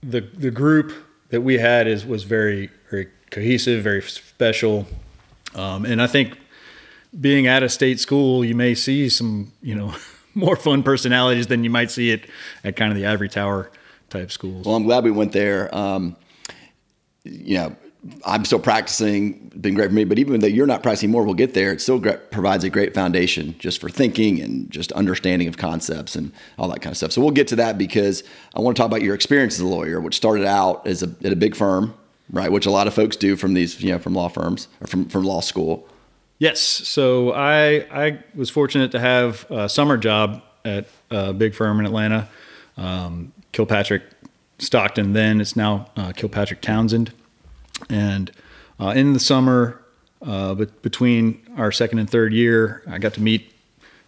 the 0.02 0.20
the 0.20 0.50
group 0.50 0.92
that 1.30 1.40
we 1.40 1.56
had 1.56 1.86
is 1.86 2.04
was 2.04 2.24
very 2.24 2.68
very 2.90 3.08
cohesive, 3.30 3.82
very 3.82 4.02
special, 4.02 4.86
um, 5.54 5.86
and 5.86 6.02
I 6.02 6.08
think 6.08 6.36
being 7.18 7.46
at 7.46 7.62
a 7.62 7.70
state 7.70 8.00
school, 8.00 8.44
you 8.44 8.54
may 8.54 8.74
see 8.74 9.08
some 9.08 9.54
you 9.62 9.74
know 9.74 9.94
more 10.36 10.54
fun 10.54 10.82
personalities 10.82 11.48
than 11.48 11.64
you 11.64 11.70
might 11.70 11.90
see 11.90 12.10
it 12.10 12.28
at 12.62 12.76
kind 12.76 12.92
of 12.92 12.98
the 12.98 13.06
ivory 13.06 13.28
tower 13.28 13.70
type 14.10 14.30
schools. 14.30 14.66
Well, 14.66 14.76
I'm 14.76 14.84
glad 14.84 15.02
we 15.02 15.10
went 15.10 15.32
there. 15.32 15.74
Um, 15.74 16.16
you 17.24 17.56
know, 17.56 17.76
I'm 18.24 18.44
still 18.44 18.60
practicing, 18.60 19.50
been 19.60 19.74
great 19.74 19.88
for 19.88 19.94
me, 19.94 20.04
but 20.04 20.18
even 20.18 20.38
though 20.40 20.46
you're 20.46 20.66
not 20.66 20.82
practicing 20.82 21.10
more, 21.10 21.24
we'll 21.24 21.34
get 21.34 21.54
there. 21.54 21.72
It 21.72 21.80
still 21.80 22.00
provides 22.00 22.62
a 22.62 22.70
great 22.70 22.94
foundation 22.94 23.56
just 23.58 23.80
for 23.80 23.88
thinking 23.88 24.40
and 24.40 24.70
just 24.70 24.92
understanding 24.92 25.48
of 25.48 25.56
concepts 25.56 26.14
and 26.14 26.30
all 26.58 26.68
that 26.68 26.82
kind 26.82 26.92
of 26.92 26.96
stuff. 26.98 27.12
So 27.12 27.20
we'll 27.20 27.32
get 27.32 27.48
to 27.48 27.56
that 27.56 27.78
because 27.78 28.22
I 28.54 28.60
want 28.60 28.76
to 28.76 28.80
talk 28.80 28.88
about 28.88 29.02
your 29.02 29.14
experience 29.14 29.54
as 29.54 29.60
a 29.60 29.66
lawyer, 29.66 30.00
which 30.00 30.14
started 30.14 30.44
out 30.44 30.86
as 30.86 31.02
a, 31.02 31.12
at 31.24 31.32
a 31.32 31.36
big 31.36 31.56
firm, 31.56 31.94
right? 32.30 32.52
Which 32.52 32.66
a 32.66 32.70
lot 32.70 32.86
of 32.86 32.94
folks 32.94 33.16
do 33.16 33.34
from 33.34 33.54
these, 33.54 33.82
you 33.82 33.90
know, 33.90 33.98
from 33.98 34.14
law 34.14 34.28
firms 34.28 34.68
or 34.80 34.86
from, 34.86 35.06
from 35.06 35.24
law 35.24 35.40
school. 35.40 35.88
Yes. 36.38 36.60
So 36.60 37.32
I 37.32 37.86
I 37.90 38.18
was 38.34 38.50
fortunate 38.50 38.92
to 38.92 39.00
have 39.00 39.50
a 39.50 39.68
summer 39.68 39.96
job 39.96 40.42
at 40.64 40.86
a 41.10 41.32
big 41.32 41.54
firm 41.54 41.80
in 41.80 41.86
Atlanta, 41.86 42.28
um, 42.76 43.32
Kilpatrick 43.52 44.02
Stockton. 44.58 45.12
Then 45.12 45.40
it's 45.40 45.56
now 45.56 45.90
uh, 45.96 46.12
Kilpatrick 46.12 46.60
Townsend, 46.60 47.12
and 47.88 48.30
uh, 48.78 48.88
in 48.88 49.14
the 49.14 49.20
summer, 49.20 49.80
uh, 50.22 50.54
but 50.54 50.82
between 50.82 51.40
our 51.56 51.72
second 51.72 52.00
and 52.00 52.10
third 52.10 52.32
year, 52.32 52.82
I 52.88 52.98
got 52.98 53.14
to 53.14 53.22
meet 53.22 53.52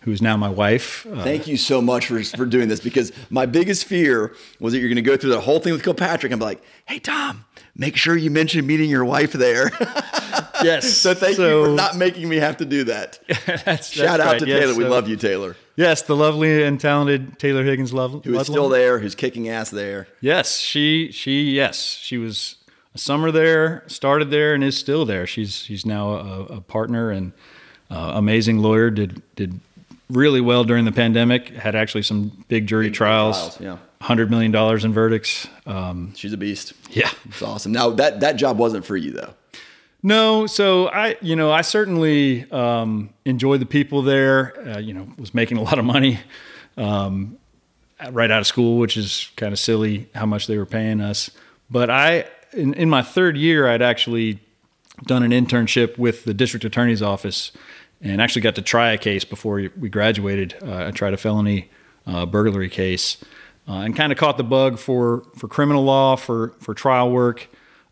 who's 0.00 0.22
now 0.22 0.36
my 0.36 0.48
wife. 0.48 1.06
Uh, 1.06 1.22
Thank 1.22 1.46
you 1.46 1.56
so 1.56 1.82
much 1.82 2.06
for, 2.06 2.22
for 2.22 2.46
doing 2.46 2.68
this 2.68 2.80
because 2.80 3.12
my 3.30 3.46
biggest 3.46 3.84
fear 3.84 4.34
was 4.60 4.72
that 4.72 4.78
you're 4.78 4.88
going 4.88 4.96
to 4.96 5.02
go 5.02 5.16
through 5.16 5.30
the 5.30 5.40
whole 5.40 5.60
thing 5.60 5.72
with 5.72 5.82
Kilpatrick 5.82 6.32
and 6.32 6.38
be 6.40 6.44
like, 6.44 6.62
hey, 6.86 6.98
Tom, 6.98 7.44
make 7.76 7.96
sure 7.96 8.16
you 8.16 8.30
mention 8.30 8.66
meeting 8.66 8.88
your 8.88 9.04
wife 9.04 9.32
there. 9.32 9.70
yes. 10.62 10.92
so 10.97 11.14
thank 11.14 11.38
you 11.38 11.66
for 11.66 11.71
not 11.71 11.97
making 11.97 12.29
me 12.29 12.37
have 12.37 12.59
to 12.59 12.64
do 12.64 12.85
that. 12.85 13.18
that's, 13.47 13.62
that's 13.64 13.92
Shout 13.92 14.21
out 14.21 14.27
right, 14.27 14.40
to 14.40 14.47
yes. 14.47 14.61
Taylor. 14.61 14.75
We 14.75 14.85
love 14.85 15.09
you, 15.09 15.16
Taylor. 15.16 15.57
Yes, 15.77 16.03
the 16.03 16.16
lovely 16.16 16.62
and 16.64 16.81
talented 16.81 17.38
Taylor 17.38 17.64
Higgins 17.64 17.92
Love. 17.92 18.25
Who 18.25 18.38
is 18.38 18.47
still 18.47 18.68
there, 18.68 18.99
who's 18.99 19.14
kicking 19.14 19.49
ass 19.49 19.71
there. 19.71 20.09
Yes, 20.21 20.59
she 20.59 21.12
she 21.12 21.51
yes 21.51 21.79
she 21.79 22.18
was 22.18 22.57
a 22.94 22.99
summer 22.99 23.31
there, 23.31 23.85
started 23.87 24.31
there, 24.31 24.55
and 24.55 24.64
is 24.64 24.77
still 24.77 25.05
there. 25.05 25.27
She's 25.27 25.55
she's 25.55 25.87
now 25.87 26.11
a, 26.11 26.42
a 26.44 26.61
partner 26.61 27.11
and 27.11 27.33
uh, 27.90 28.12
amazing 28.14 28.59
lawyer. 28.59 28.90
Did 28.90 29.23
did 29.37 29.61
really 30.11 30.40
well 30.40 30.64
during 30.64 30.85
the 30.85 30.92
pandemic. 30.92 31.51
Had 31.51 31.75
actually 31.75 32.03
some 32.03 32.44
big 32.49 32.66
jury 32.66 32.90
trials. 32.90 33.37
trials, 33.37 33.61
yeah. 33.61 33.79
Hundred 34.01 34.31
million 34.31 34.53
dollars 34.53 34.85
in 34.85 34.92
verdicts. 34.92 35.49
Um, 35.66 36.12
She's 36.14 36.33
a 36.33 36.37
beast. 36.37 36.73
yeah. 36.90 37.11
It's 37.27 37.42
awesome. 37.42 37.73
Now 37.73 37.90
that 37.90 38.21
that 38.21 38.37
job 38.37 38.59
wasn't 38.59 38.85
for 38.85 38.97
you 38.97 39.12
though. 39.12 39.35
No, 40.02 40.46
so 40.46 40.88
I, 40.88 41.16
you 41.20 41.34
know, 41.34 41.50
I 41.50 41.62
certainly 41.62 42.48
um, 42.52 43.11
enjoyed 43.24 43.61
the 43.61 43.66
people 43.66 44.02
there. 44.02 44.56
Uh, 44.68 44.78
you 44.78 44.94
know, 44.94 45.08
was 45.18 45.34
making 45.34 45.56
a 45.56 45.62
lot 45.62 45.78
of 45.78 45.84
money 45.84 46.20
um, 46.76 47.37
right 48.11 48.30
out 48.30 48.40
of 48.40 48.46
school, 48.46 48.78
which 48.78 48.96
is 48.96 49.30
kind 49.37 49.52
of 49.52 49.58
silly 49.58 50.08
how 50.14 50.24
much 50.24 50.46
they 50.46 50.56
were 50.56 50.66
paying 50.66 51.00
us. 51.00 51.30
But 51.68 51.90
I, 51.90 52.26
in, 52.52 52.74
in 52.74 52.88
my 52.88 53.02
third 53.02 53.37
year, 53.37 53.68
I'd 53.68 53.82
actually 53.82 54.40
done 55.04 55.22
an 55.22 55.32
internship 55.32 55.98
with 55.98 56.24
the 56.24 56.34
district 56.34 56.64
attorney's 56.64 57.02
office, 57.02 57.52
and 58.00 58.22
actually 58.22 58.42
got 58.42 58.54
to 58.54 58.62
try 58.62 58.92
a 58.92 58.98
case 58.98 59.24
before 59.24 59.68
we 59.76 59.88
graduated. 59.88 60.54
Uh, 60.62 60.87
I 60.87 60.90
tried 60.92 61.14
a 61.14 61.16
felony 61.16 61.70
uh, 62.06 62.24
burglary 62.24 62.68
case, 62.68 63.16
uh, 63.68 63.72
and 63.72 63.96
kind 63.96 64.12
of 64.12 64.18
caught 64.18 64.37
the 64.37 64.44
bug 64.44 64.78
for 64.78 65.24
for 65.37 65.48
criminal 65.48 65.82
law 65.82 66.14
for 66.14 66.54
for 66.61 66.72
trial 66.74 67.11
work. 67.11 67.48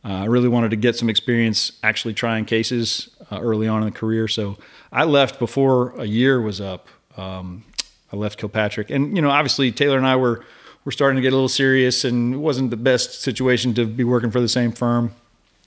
Uh, 0.07 0.21
I 0.21 0.25
really 0.27 0.49
wanted 0.49 0.71
to 0.71 0.77
get 0.77 0.95
some 0.95 1.11
experience 1.11 1.73
actually 1.83 2.15
trying 2.15 2.45
cases 2.45 3.09
uh, 3.33 3.41
early 3.41 3.67
on 3.67 3.83
in 3.83 3.87
the 3.93 3.99
career. 3.99 4.29
So 4.29 4.57
I 4.93 5.03
left 5.03 5.41
before 5.41 5.99
a 5.99 6.05
year 6.05 6.41
was 6.41 6.61
up. 6.61 6.87
Um, 7.17 7.65
I 8.13 8.17
left 8.17 8.39
Kilpatrick, 8.39 8.91
and 8.91 9.17
you 9.17 9.23
know, 9.23 9.31
obviously 9.31 9.73
Taylor 9.73 9.97
and 9.97 10.07
I 10.07 10.15
were 10.15 10.45
were 10.85 10.93
starting 10.93 11.17
to 11.17 11.23
get 11.23 11.33
a 11.33 11.37
little 11.37 11.49
serious, 11.49 12.05
and 12.05 12.35
it 12.35 12.37
wasn't 12.37 12.71
the 12.71 12.77
best 12.77 13.21
situation 13.21 13.75
to 13.75 13.85
be 13.85 14.05
working 14.05 14.31
for 14.31 14.41
the 14.41 14.49
same 14.49 14.71
firm. 14.71 15.13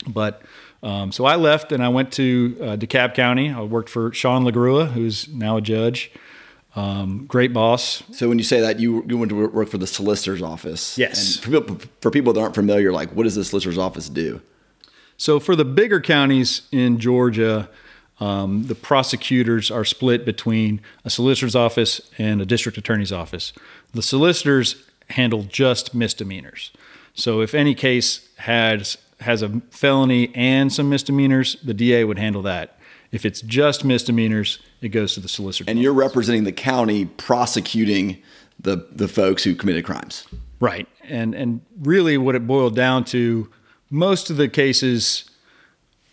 But 0.07 0.41
um, 0.81 1.11
so 1.11 1.25
I 1.25 1.35
left, 1.35 1.73
and 1.73 1.83
I 1.83 1.89
went 1.89 2.13
to 2.13 2.57
uh, 2.61 2.63
DeKalb 2.77 3.13
County. 3.15 3.51
I 3.51 3.61
worked 3.61 3.89
for 3.89 4.13
Sean 4.13 4.45
LaGrua, 4.45 4.93
who's 4.93 5.27
now 5.27 5.57
a 5.57 5.61
judge. 5.61 6.11
Um, 6.75 7.25
great 7.25 7.51
boss. 7.51 8.03
So 8.11 8.29
when 8.29 8.37
you 8.37 8.43
say 8.43 8.61
that, 8.61 8.79
you 8.79 9.03
you 9.07 9.17
went 9.17 9.29
to 9.29 9.47
work 9.47 9.69
for 9.69 9.77
the 9.77 9.87
solicitor's 9.87 10.41
office. 10.41 10.97
Yes. 10.97 11.35
And 11.35 11.43
for 11.43 11.51
people, 11.51 11.89
for 12.01 12.11
people 12.11 12.33
that 12.33 12.39
aren't 12.39 12.55
familiar, 12.55 12.91
like 12.91 13.11
what 13.13 13.23
does 13.23 13.35
the 13.35 13.43
solicitor's 13.43 13.77
office 13.77 14.07
do? 14.07 14.41
So 15.17 15.39
for 15.39 15.55
the 15.55 15.65
bigger 15.65 15.99
counties 15.99 16.61
in 16.71 16.99
Georgia, 16.99 17.69
um, 18.19 18.63
the 18.67 18.75
prosecutors 18.75 19.71
are 19.71 19.83
split 19.83 20.25
between 20.25 20.81
a 21.03 21.09
solicitor's 21.09 21.55
office 21.55 22.01
and 22.17 22.41
a 22.41 22.45
district 22.45 22.77
attorney's 22.77 23.11
office. 23.11 23.51
The 23.93 24.01
solicitors 24.01 24.75
handle 25.09 25.43
just 25.43 25.93
misdemeanors. 25.93 26.71
So 27.13 27.41
if 27.41 27.53
any 27.53 27.73
case 27.75 28.29
has 28.37 28.97
has 29.21 29.41
a 29.41 29.61
felony 29.71 30.31
and 30.33 30.71
some 30.71 30.89
misdemeanors, 30.89 31.57
the 31.63 31.73
DA 31.73 32.05
would 32.05 32.17
handle 32.19 32.41
that. 32.43 32.79
If 33.11 33.25
it's 33.25 33.41
just 33.41 33.83
misdemeanors, 33.83 34.59
it 34.81 34.89
goes 34.89 35.13
to 35.15 35.19
the 35.19 35.29
solicitor. 35.29 35.69
And 35.69 35.79
you're 35.79 35.93
representing 35.93 36.43
the 36.43 36.51
county 36.51 37.05
prosecuting 37.05 38.21
the 38.59 38.87
the 38.91 39.07
folks 39.07 39.43
who 39.43 39.55
committed 39.55 39.85
crimes. 39.85 40.27
Right. 40.59 40.87
And 41.03 41.33
and 41.33 41.61
really 41.81 42.17
what 42.17 42.35
it 42.35 42.45
boiled 42.47 42.75
down 42.75 43.05
to 43.05 43.49
most 43.89 44.29
of 44.29 44.37
the 44.37 44.47
cases 44.47 45.29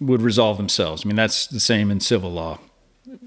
would 0.01 0.23
resolve 0.23 0.57
themselves. 0.57 1.05
I 1.05 1.09
mean, 1.09 1.17
that's 1.17 1.47
the 1.47 1.61
same 1.61 1.91
in 1.91 2.01
civil 2.01 2.33
law. 2.33 2.59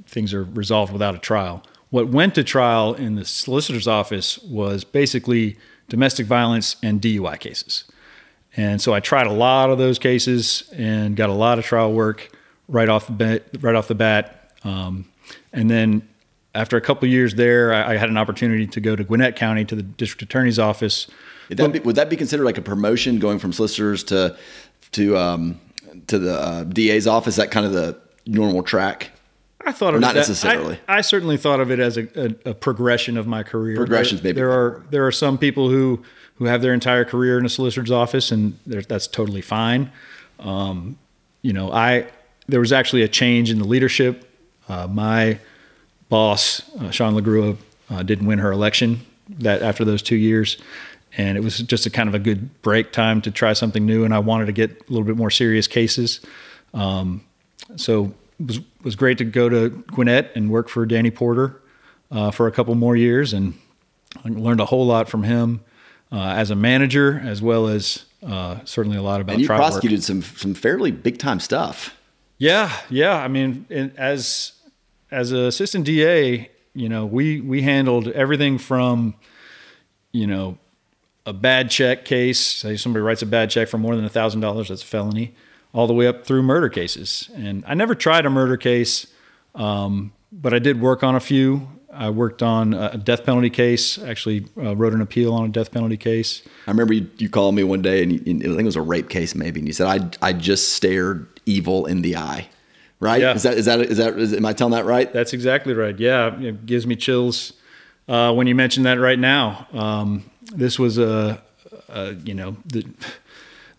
Things 0.06 0.34
are 0.34 0.44
resolved 0.44 0.92
without 0.92 1.16
a 1.16 1.20
trial. 1.20 1.64
What 1.90 2.10
went 2.10 2.36
to 2.36 2.44
trial 2.44 2.94
in 2.94 3.16
the 3.16 3.26
solicitor's 3.26 3.88
office 3.88 4.38
was 4.40 4.84
basically 4.84 5.58
domestic 5.88 6.28
violence 6.28 6.76
and 6.84 7.02
DUI 7.02 7.40
cases. 7.40 7.86
And 8.56 8.82
so 8.82 8.94
I 8.94 9.00
tried 9.00 9.28
a 9.28 9.32
lot 9.32 9.70
of 9.70 9.78
those 9.78 9.98
cases 10.00 10.70
and 10.74 11.16
got 11.16 11.30
a 11.30 11.34
lot 11.34 11.60
of 11.60 11.66
trial 11.66 11.94
work 11.94 12.32
right 12.68 12.90
off 12.90 13.08
the 13.08 13.14
bat. 13.14 13.44
Right 13.60 13.76
off 13.76 13.88
the 13.88 13.96
bat. 13.96 14.54
Um, 14.64 15.06
and 15.54 15.70
then 15.70 16.08
after 16.56 16.78
a 16.78 16.82
couple 16.82 17.08
years 17.08 17.36
there, 17.36 17.74
I, 17.74 17.94
I, 17.94 17.98
had 17.98 18.10
an 18.10 18.18
opportunity 18.18 18.66
to 18.68 18.82
go 18.82 18.96
to 18.96 19.04
Gwinnett 19.04 19.36
County 19.36 19.66
to 19.66 19.76
the 19.76 19.84
district 19.84 20.22
attorney's 20.24 20.58
office. 20.58 21.08
Would 21.50 21.58
that, 21.58 21.72
be, 21.72 21.80
would 21.80 21.96
that 21.96 22.10
be 22.10 22.16
considered 22.16 22.46
like 22.46 22.58
a 22.58 22.62
promotion 22.62 23.20
going 23.20 23.40
from 23.40 23.54
solicitors 23.54 24.04
to 24.06 24.38
to 24.92 25.18
um, 25.18 25.60
to 26.08 26.20
the 26.20 26.34
uh, 26.34 26.64
DA's 26.64 27.08
office? 27.08 27.36
That 27.36 27.52
kind 27.52 27.66
of 27.66 27.74
the 27.74 28.00
normal 28.26 28.64
track. 28.64 29.12
I 29.66 29.72
thought 29.72 29.94
of 29.94 30.02
not 30.02 30.14
that, 30.14 30.22
necessarily. 30.22 30.80
I, 30.88 31.00
I, 31.00 31.02
certainly 31.02 31.38
thought 31.38 31.60
of 31.60 31.70
it 31.70 31.80
as 31.80 31.98
a, 31.98 32.08
a, 32.16 32.52
a 32.52 32.54
progression 32.54 33.18
of 33.18 33.28
my 33.28 33.44
career. 33.44 33.76
Progressions, 33.76 34.22
there, 34.22 34.30
maybe. 34.30 34.36
There 34.38 34.52
are 34.52 34.84
there 34.90 35.06
are 35.06 35.12
some 35.12 35.38
people 35.38 35.70
who 35.70 36.04
who 36.36 36.46
have 36.46 36.62
their 36.62 36.74
entire 36.74 37.04
career 37.04 37.38
in 37.38 37.46
a 37.46 37.50
solicitor's 37.50 37.92
office, 37.92 38.32
and 38.32 38.58
that's 38.66 39.08
totally 39.08 39.42
fine. 39.42 39.92
Um, 40.40 40.98
you 41.42 41.52
know, 41.52 41.72
I 41.72 42.08
there 42.48 42.60
was 42.60 42.72
actually 42.72 43.02
a 43.02 43.08
change 43.08 43.52
in 43.52 43.60
the 43.60 43.68
leadership. 43.68 44.29
Uh, 44.70 44.88
my 44.88 45.40
boss, 46.08 46.62
uh, 46.80 46.92
Sean 46.92 47.16
LaGrua, 47.16 47.58
uh, 47.90 48.04
didn't 48.04 48.28
win 48.28 48.40
her 48.40 48.52
election 48.52 49.02
that 49.40 49.62
after 49.62 49.84
those 49.84 50.02
two 50.02 50.16
years, 50.16 50.58
and 51.18 51.38
it 51.38 51.42
was 51.42 51.58
just 51.60 51.86
a 51.86 51.90
kind 51.90 52.08
of 52.08 52.16
a 52.16 52.20
good 52.20 52.62
break 52.62 52.92
time 52.92 53.22
to 53.22 53.32
try 53.32 53.54
something 53.54 53.86
new. 53.86 54.06
And 54.06 54.14
I 54.14 54.20
wanted 54.20 54.46
to 54.46 54.52
get 54.52 54.72
a 54.72 54.92
little 54.92 55.06
bit 55.06 55.18
more 55.18 55.32
serious 55.32 55.68
cases. 55.68 56.22
Um, 56.74 57.24
so 57.76 58.14
it 58.40 58.46
was 58.46 58.60
was 58.84 58.96
great 58.96 59.18
to 59.18 59.26
go 59.26 59.50
to 59.50 59.70
Gwinnett 59.70 60.32
and 60.36 60.50
work 60.50 60.70
for 60.70 60.86
Danny 60.86 61.12
Porter 61.12 61.62
uh, 62.12 62.32
for 62.32 62.48
a 62.48 62.52
couple 62.52 62.74
more 62.76 62.96
years, 62.96 63.34
and 63.34 63.58
I 64.24 64.30
learned 64.30 64.62
a 64.62 64.66
whole 64.66 64.86
lot 64.86 65.10
from 65.10 65.24
him 65.24 65.62
uh, 66.12 66.34
as 66.38 66.52
a 66.52 66.56
manager, 66.56 67.22
as 67.24 67.42
well 67.42 67.68
as 67.68 68.06
uh, 68.26 68.60
certainly 68.66 68.98
a 68.98 69.02
lot 69.02 69.22
about. 69.22 69.34
And 69.34 69.42
you 69.42 69.48
prosecuted 69.48 70.00
work. 70.00 70.04
some 70.04 70.22
some 70.22 70.54
fairly 70.54 70.92
big 70.92 71.18
time 71.18 71.40
stuff. 71.40 71.96
Yeah, 72.38 72.72
yeah. 72.90 73.18
I 73.18 73.28
mean, 73.28 73.66
as 73.98 74.54
as 75.12 75.32
an 75.32 75.40
assistant 75.40 75.86
DA, 75.86 76.50
you 76.74 76.90
know, 76.90 77.06
we 77.06 77.42
we 77.42 77.62
handled 77.62 78.08
everything 78.10 78.58
from, 78.58 79.16
you 80.12 80.28
know, 80.28 80.58
a 81.26 81.34
bad 81.34 81.70
check 81.70 82.06
case. 82.06 82.40
Say 82.40 82.78
somebody 82.78 83.02
writes 83.02 83.22
a 83.22 83.26
bad 83.26 83.50
check 83.50 83.68
for 83.68 83.78
more 83.78 83.96
than 83.96 84.06
a 84.06 84.10
thousand 84.10 84.42
dollars, 84.42 84.70
that's 84.70 84.84
a 84.84 84.86
felony, 84.86 85.34
all 85.74 85.88
the 85.88 85.94
way 85.94 86.08
up 86.08 86.26
through 86.26 86.44
murder 86.44 86.70
cases. 86.70 87.30
And 87.36 87.64
I 87.68 87.74
never 87.74 87.96
tried 87.96 88.26
a 88.26 88.30
murder 88.30 88.58
case, 88.58 89.08
um, 89.56 90.14
but 90.32 90.54
I 90.54 90.60
did 90.60 90.82
work 90.82 91.04
on 91.04 91.16
a 91.16 91.20
few. 91.20 91.68
I 91.92 92.12
worked 92.12 92.44
on 92.44 92.76
a 92.76 92.98
death 92.98 93.26
penalty 93.26 93.50
case. 93.50 93.98
Actually, 93.98 94.46
uh, 94.58 94.76
wrote 94.76 94.94
an 94.94 95.02
appeal 95.02 95.34
on 95.34 95.46
a 95.46 95.48
death 95.50 95.72
penalty 95.72 95.98
case. 95.98 96.44
I 96.68 96.72
remember 96.72 96.94
you, 96.94 97.10
you 97.18 97.30
called 97.30 97.56
me 97.56 97.64
one 97.64 97.82
day, 97.82 98.04
and 98.04 98.12
you, 98.12 98.20
I 98.20 98.42
think 98.42 98.60
it 98.60 98.66
was 98.66 98.76
a 98.76 98.82
rape 98.82 99.10
case, 99.10 99.34
maybe, 99.34 99.60
and 99.60 99.68
you 99.68 99.74
said 99.74 99.88
I 100.22 100.28
I 100.30 100.34
just 100.34 100.74
stared 100.74 101.28
evil 101.48 101.88
in 101.88 102.04
the 102.04 102.16
eye. 102.16 102.48
Right? 103.00 103.22
Yeah. 103.22 103.34
Is 103.34 103.44
that 103.44 103.58
is 103.58 103.66
that 103.66 103.80
is 103.80 103.98
that 103.98 104.18
is, 104.18 104.34
am 104.34 104.46
I 104.46 104.54
telling 104.54 104.74
that 104.74 104.86
right? 104.86 105.12
That's 105.12 105.34
exactly 105.34 105.74
right. 105.74 105.98
Yeah, 105.98 106.38
it 106.40 106.66
gives 106.66 106.86
me 106.86 106.96
chills 106.96 107.54
uh, 108.10 108.34
when 108.34 108.48
you 108.48 108.56
mention 108.56 108.84
that 108.84 109.00
right 109.00 109.20
now. 109.20 109.68
Um, 109.72 110.30
this 110.52 110.78
was 110.78 110.98
a, 110.98 111.42
a, 111.88 112.14
you 112.16 112.34
know 112.34 112.58
the 112.66 112.86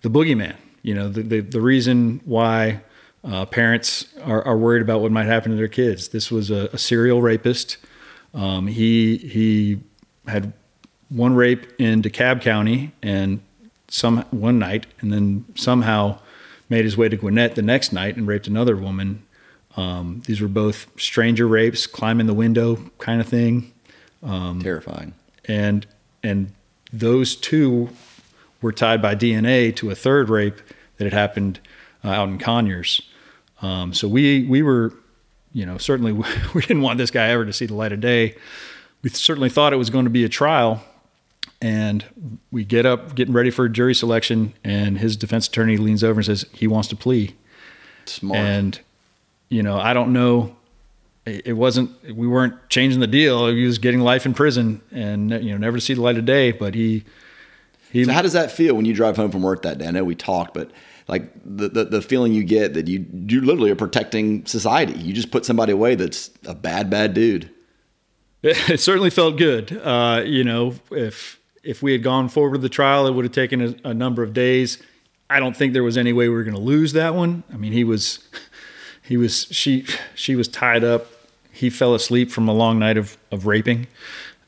the 0.02 0.08
boogeyman. 0.08 0.56
You 0.82 0.94
know 0.94 1.08
the 1.08 1.22
the, 1.22 1.40
the 1.40 1.60
reason 1.60 2.22
why 2.24 2.80
uh, 3.24 3.44
parents 3.44 4.06
are, 4.22 4.42
are, 4.46 4.56
worried 4.56 4.80
about 4.80 5.02
what 5.02 5.12
might 5.12 5.26
happen 5.26 5.50
to 5.50 5.56
their 5.56 5.68
kids. 5.68 6.08
This 6.08 6.30
was 6.30 6.50
a, 6.50 6.70
a 6.72 6.78
serial 6.78 7.20
rapist. 7.20 7.76
Um, 8.32 8.66
he 8.66 9.18
he 9.18 9.80
had 10.26 10.52
one 11.10 11.34
rape 11.34 11.66
in 11.78 12.00
DeKalb 12.00 12.40
County 12.40 12.92
and 13.02 13.40
some 13.88 14.24
one 14.30 14.58
night, 14.58 14.86
and 15.00 15.12
then 15.12 15.44
somehow 15.54 16.18
made 16.70 16.84
his 16.84 16.96
way 16.96 17.08
to 17.08 17.16
Gwinnett 17.16 17.56
the 17.56 17.62
next 17.62 17.92
night 17.92 18.16
and 18.16 18.26
raped 18.26 18.46
another 18.46 18.76
woman. 18.76 19.26
Um, 19.76 20.22
these 20.26 20.40
were 20.40 20.48
both 20.48 20.86
stranger 20.98 21.46
rapes, 21.46 21.86
climbing 21.86 22.26
the 22.26 22.34
window 22.34 22.90
kind 22.98 23.20
of 23.20 23.28
thing. 23.28 23.72
Um, 24.22 24.62
Terrifying. 24.62 25.14
And 25.46 25.86
and 26.22 26.52
those 26.92 27.36
two 27.36 27.90
were 28.62 28.72
tied 28.72 29.00
by 29.00 29.14
DNA 29.14 29.74
to 29.76 29.90
a 29.90 29.94
third 29.94 30.28
rape 30.28 30.60
that 30.96 31.04
had 31.04 31.12
happened 31.12 31.60
uh, 32.04 32.08
out 32.08 32.28
in 32.28 32.38
Conyers. 32.38 33.02
Um, 33.62 33.92
so 33.94 34.08
we 34.08 34.44
we 34.46 34.62
were, 34.62 34.92
you 35.52 35.66
know, 35.66 35.78
certainly 35.78 36.12
we 36.54 36.60
didn't 36.62 36.82
want 36.82 36.98
this 36.98 37.10
guy 37.10 37.28
ever 37.28 37.44
to 37.44 37.52
see 37.52 37.66
the 37.66 37.74
light 37.74 37.92
of 37.92 38.00
day. 38.00 38.36
We 39.02 39.10
certainly 39.10 39.48
thought 39.48 39.72
it 39.72 39.76
was 39.76 39.90
going 39.90 40.04
to 40.04 40.10
be 40.10 40.24
a 40.24 40.28
trial, 40.28 40.84
and 41.60 42.40
we 42.50 42.64
get 42.64 42.86
up, 42.86 43.14
getting 43.14 43.34
ready 43.34 43.50
for 43.50 43.68
jury 43.68 43.94
selection, 43.94 44.54
and 44.64 44.98
his 44.98 45.16
defense 45.16 45.46
attorney 45.46 45.76
leans 45.76 46.02
over 46.02 46.20
and 46.20 46.26
says 46.26 46.46
he 46.52 46.66
wants 46.66 46.88
to 46.88 46.96
plea. 46.96 47.34
Smart. 48.06 48.38
And 48.38 48.80
you 49.48 49.62
know, 49.62 49.78
I 49.78 49.92
don't 49.92 50.12
know. 50.12 50.56
It 51.26 51.56
wasn't. 51.56 51.90
We 52.16 52.26
weren't 52.26 52.54
changing 52.70 53.00
the 53.00 53.06
deal. 53.06 53.48
He 53.48 53.64
was 53.64 53.78
getting 53.78 54.00
life 54.00 54.24
in 54.24 54.32
prison, 54.34 54.80
and 54.90 55.30
you 55.30 55.52
know, 55.52 55.58
never 55.58 55.76
to 55.76 55.80
see 55.80 55.94
the 55.94 56.00
light 56.00 56.16
of 56.16 56.24
day. 56.24 56.50
But 56.50 56.74
he, 56.74 57.04
he. 57.92 58.04
So 58.04 58.12
how 58.12 58.22
does 58.22 58.32
that 58.32 58.50
feel 58.50 58.74
when 58.74 58.86
you 58.86 58.94
drive 58.94 59.16
home 59.16 59.30
from 59.30 59.42
work 59.42 59.62
that 59.62 59.78
day? 59.78 59.86
I 59.86 59.90
know 59.90 60.02
we 60.02 60.14
talked, 60.14 60.54
but 60.54 60.70
like 61.08 61.30
the, 61.44 61.68
the, 61.68 61.84
the 61.84 62.02
feeling 62.02 62.32
you 62.32 62.42
get 62.42 62.74
that 62.74 62.88
you 62.88 63.04
you 63.12 63.42
literally 63.42 63.70
are 63.70 63.76
protecting 63.76 64.46
society. 64.46 64.98
You 64.98 65.12
just 65.12 65.30
put 65.30 65.44
somebody 65.44 65.72
away 65.72 65.94
that's 65.94 66.30
a 66.46 66.54
bad 66.54 66.88
bad 66.88 67.12
dude. 67.14 67.50
It 68.42 68.80
certainly 68.80 69.10
felt 69.10 69.36
good. 69.36 69.78
Uh, 69.84 70.22
you 70.24 70.44
know, 70.44 70.74
if 70.90 71.39
if 71.62 71.82
we 71.82 71.92
had 71.92 72.02
gone 72.02 72.28
forward 72.28 72.52
with 72.52 72.62
the 72.62 72.68
trial, 72.68 73.06
it 73.06 73.12
would 73.12 73.24
have 73.24 73.32
taken 73.32 73.60
a, 73.60 73.88
a 73.88 73.94
number 73.94 74.22
of 74.22 74.32
days. 74.32 74.82
I 75.28 75.40
don't 75.40 75.56
think 75.56 75.72
there 75.72 75.84
was 75.84 75.96
any 75.96 76.12
way 76.12 76.28
we 76.28 76.34
were 76.34 76.44
going 76.44 76.56
to 76.56 76.60
lose 76.60 76.92
that 76.94 77.14
one. 77.14 77.42
I 77.52 77.56
mean, 77.56 77.72
he 77.72 77.84
was, 77.84 78.20
he 79.02 79.16
was, 79.16 79.46
she, 79.50 79.86
she 80.14 80.34
was 80.34 80.48
tied 80.48 80.84
up. 80.84 81.06
He 81.52 81.70
fell 81.70 81.94
asleep 81.94 82.30
from 82.30 82.48
a 82.48 82.54
long 82.54 82.78
night 82.78 82.96
of, 82.96 83.16
of 83.30 83.46
raping, 83.46 83.86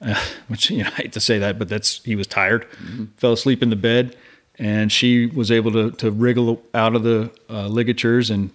uh, 0.00 0.20
which, 0.48 0.70
you 0.70 0.82
know, 0.82 0.90
I 0.90 1.02
hate 1.02 1.12
to 1.12 1.20
say 1.20 1.38
that, 1.38 1.58
but 1.58 1.68
that's, 1.68 2.02
he 2.04 2.16
was 2.16 2.26
tired, 2.26 2.68
mm-hmm. 2.72 3.04
fell 3.16 3.32
asleep 3.32 3.62
in 3.62 3.70
the 3.70 3.76
bed 3.76 4.16
and 4.58 4.92
she 4.92 5.26
was 5.26 5.50
able 5.50 5.72
to, 5.72 5.90
to 5.92 6.10
wriggle 6.10 6.62
out 6.74 6.94
of 6.94 7.02
the 7.02 7.30
uh, 7.48 7.66
ligatures 7.68 8.30
and 8.30 8.50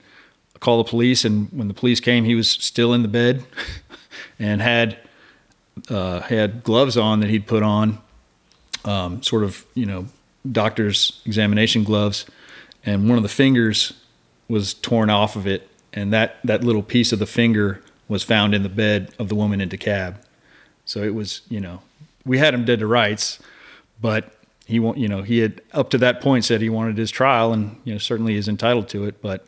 call 0.60 0.84
the 0.84 0.90
police. 0.90 1.26
And 1.26 1.50
when 1.52 1.68
the 1.68 1.74
police 1.74 2.00
came, 2.00 2.24
he 2.24 2.36
was 2.36 2.50
still 2.50 2.94
in 2.94 3.02
the 3.02 3.08
bed 3.08 3.44
and 4.40 4.62
had, 4.62 4.98
uh, 5.90 6.22
had 6.22 6.64
gloves 6.64 6.98
on 6.98 7.20
that 7.22 7.30
he'd 7.30 7.48
put 7.48 7.64
on 7.64 8.00
um, 8.86 9.22
sort 9.22 9.44
of 9.44 9.66
you 9.74 9.86
know 9.86 10.08
doctor's 10.52 11.22
examination 11.26 11.84
gloves, 11.84 12.26
and 12.86 13.08
one 13.08 13.18
of 13.18 13.24
the 13.24 13.30
fingers 13.30 13.94
was 14.48 14.74
torn 14.74 15.10
off 15.10 15.36
of 15.36 15.48
it, 15.48 15.70
and 15.94 16.14
that 16.14 16.38
that 16.44 16.64
little 16.64 16.84
piece 16.84 17.12
of 17.12 17.20
the 17.20 17.26
finger 17.26 17.82
was 18.08 18.24
found 18.24 18.56
in 18.56 18.64
the 18.64 18.70
bed 18.70 19.12
of 19.20 19.30
the 19.30 19.36
woman 19.36 19.60
in 19.60 19.70
DeKalb. 19.70 20.16
So 20.86 21.04
it 21.04 21.14
was 21.14 21.42
you 21.50 21.60
know 21.60 21.82
we 22.26 22.38
had 22.38 22.54
him 22.54 22.66
dead 22.66 22.80
to 22.80 22.88
rights, 22.88 23.40
but 24.02 24.34
he 24.66 24.80
won't 24.80 24.98
you 24.98 25.08
know 25.08 25.22
he 25.22 25.40
had 25.40 25.62
up 25.74 25.90
to 25.92 25.98
that 26.00 26.22
point 26.22 26.46
said 26.46 26.62
he 26.62 26.70
wanted 26.70 26.98
his 26.98 27.12
trial, 27.12 27.54
and 27.54 27.80
you 27.84 27.94
know 27.94 28.00
certainly 28.00 28.36
is 28.36 28.48
entitled 28.48 28.90
to 28.90 29.06
it, 29.06 29.22
but. 29.22 29.48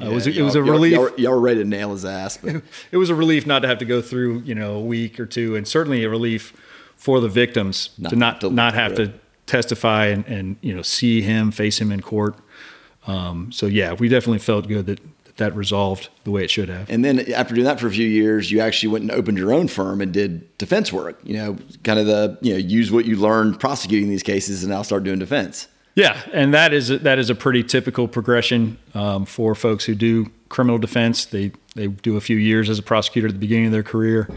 Uh, 0.00 0.04
yeah, 0.04 0.10
it 0.10 0.14
was 0.14 0.26
it 0.28 0.42
was 0.42 0.54
a 0.54 0.62
relief. 0.62 0.92
Y'all, 0.92 1.10
y'all, 1.18 1.32
were 1.32 1.40
ready 1.40 1.60
to 1.60 1.68
nail 1.68 1.90
his 1.90 2.04
ass. 2.04 2.36
But. 2.36 2.62
it 2.92 2.96
was 2.96 3.10
a 3.10 3.16
relief 3.16 3.48
not 3.48 3.62
to 3.62 3.68
have 3.68 3.78
to 3.78 3.84
go 3.84 4.00
through 4.00 4.42
you 4.44 4.54
know 4.54 4.76
a 4.76 4.80
week 4.80 5.18
or 5.18 5.26
two, 5.26 5.56
and 5.56 5.66
certainly 5.66 6.04
a 6.04 6.08
relief 6.08 6.52
for 6.98 7.20
the 7.20 7.28
victims 7.28 7.90
not 7.96 8.10
to 8.10 8.16
not 8.16 8.52
not 8.52 8.74
have 8.74 8.94
to 8.96 9.14
testify 9.46 10.06
and, 10.06 10.26
and 10.26 10.56
you 10.60 10.74
know 10.74 10.82
see 10.82 11.22
him 11.22 11.50
face 11.50 11.80
him 11.80 11.90
in 11.90 12.02
court. 12.02 12.36
Um, 13.06 13.50
so 13.50 13.64
yeah, 13.66 13.94
we 13.94 14.08
definitely 14.08 14.40
felt 14.40 14.68
good 14.68 14.84
that 14.86 15.00
that 15.38 15.54
resolved 15.54 16.08
the 16.24 16.30
way 16.32 16.44
it 16.44 16.50
should 16.50 16.68
have. 16.68 16.90
And 16.90 17.04
then 17.04 17.32
after 17.32 17.54
doing 17.54 17.64
that 17.64 17.80
for 17.80 17.86
a 17.86 17.92
few 17.92 18.06
years, 18.06 18.50
you 18.50 18.60
actually 18.60 18.88
went 18.90 19.02
and 19.02 19.12
opened 19.12 19.38
your 19.38 19.52
own 19.52 19.68
firm 19.68 20.00
and 20.00 20.12
did 20.12 20.58
defense 20.58 20.92
work. 20.92 21.18
You 21.22 21.36
know, 21.36 21.56
kind 21.84 21.98
of 21.98 22.06
the 22.06 22.36
you 22.42 22.52
know 22.52 22.58
use 22.58 22.92
what 22.92 23.06
you 23.06 23.16
learned 23.16 23.58
prosecuting 23.58 24.10
these 24.10 24.22
cases 24.22 24.62
and 24.62 24.72
now 24.72 24.82
start 24.82 25.04
doing 25.04 25.18
defense. 25.18 25.68
Yeah, 25.94 26.20
and 26.32 26.52
that 26.54 26.72
is 26.72 26.88
that 26.88 27.18
is 27.18 27.30
a 27.30 27.34
pretty 27.34 27.64
typical 27.64 28.06
progression 28.06 28.78
um, 28.94 29.24
for 29.24 29.54
folks 29.54 29.84
who 29.84 29.94
do 29.94 30.30
criminal 30.48 30.78
defense. 30.78 31.24
They 31.24 31.52
they 31.74 31.86
do 31.86 32.16
a 32.16 32.20
few 32.20 32.36
years 32.36 32.68
as 32.68 32.78
a 32.78 32.82
prosecutor 32.82 33.28
at 33.28 33.32
the 33.32 33.40
beginning 33.40 33.66
of 33.66 33.72
their 33.72 33.82
career. 33.82 34.28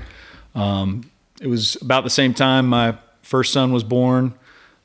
Um, 0.55 1.10
it 1.41 1.47
was 1.47 1.75
about 1.81 2.03
the 2.03 2.09
same 2.09 2.33
time 2.33 2.67
my 2.67 2.95
first 3.23 3.51
son 3.51 3.73
was 3.73 3.83
born. 3.83 4.33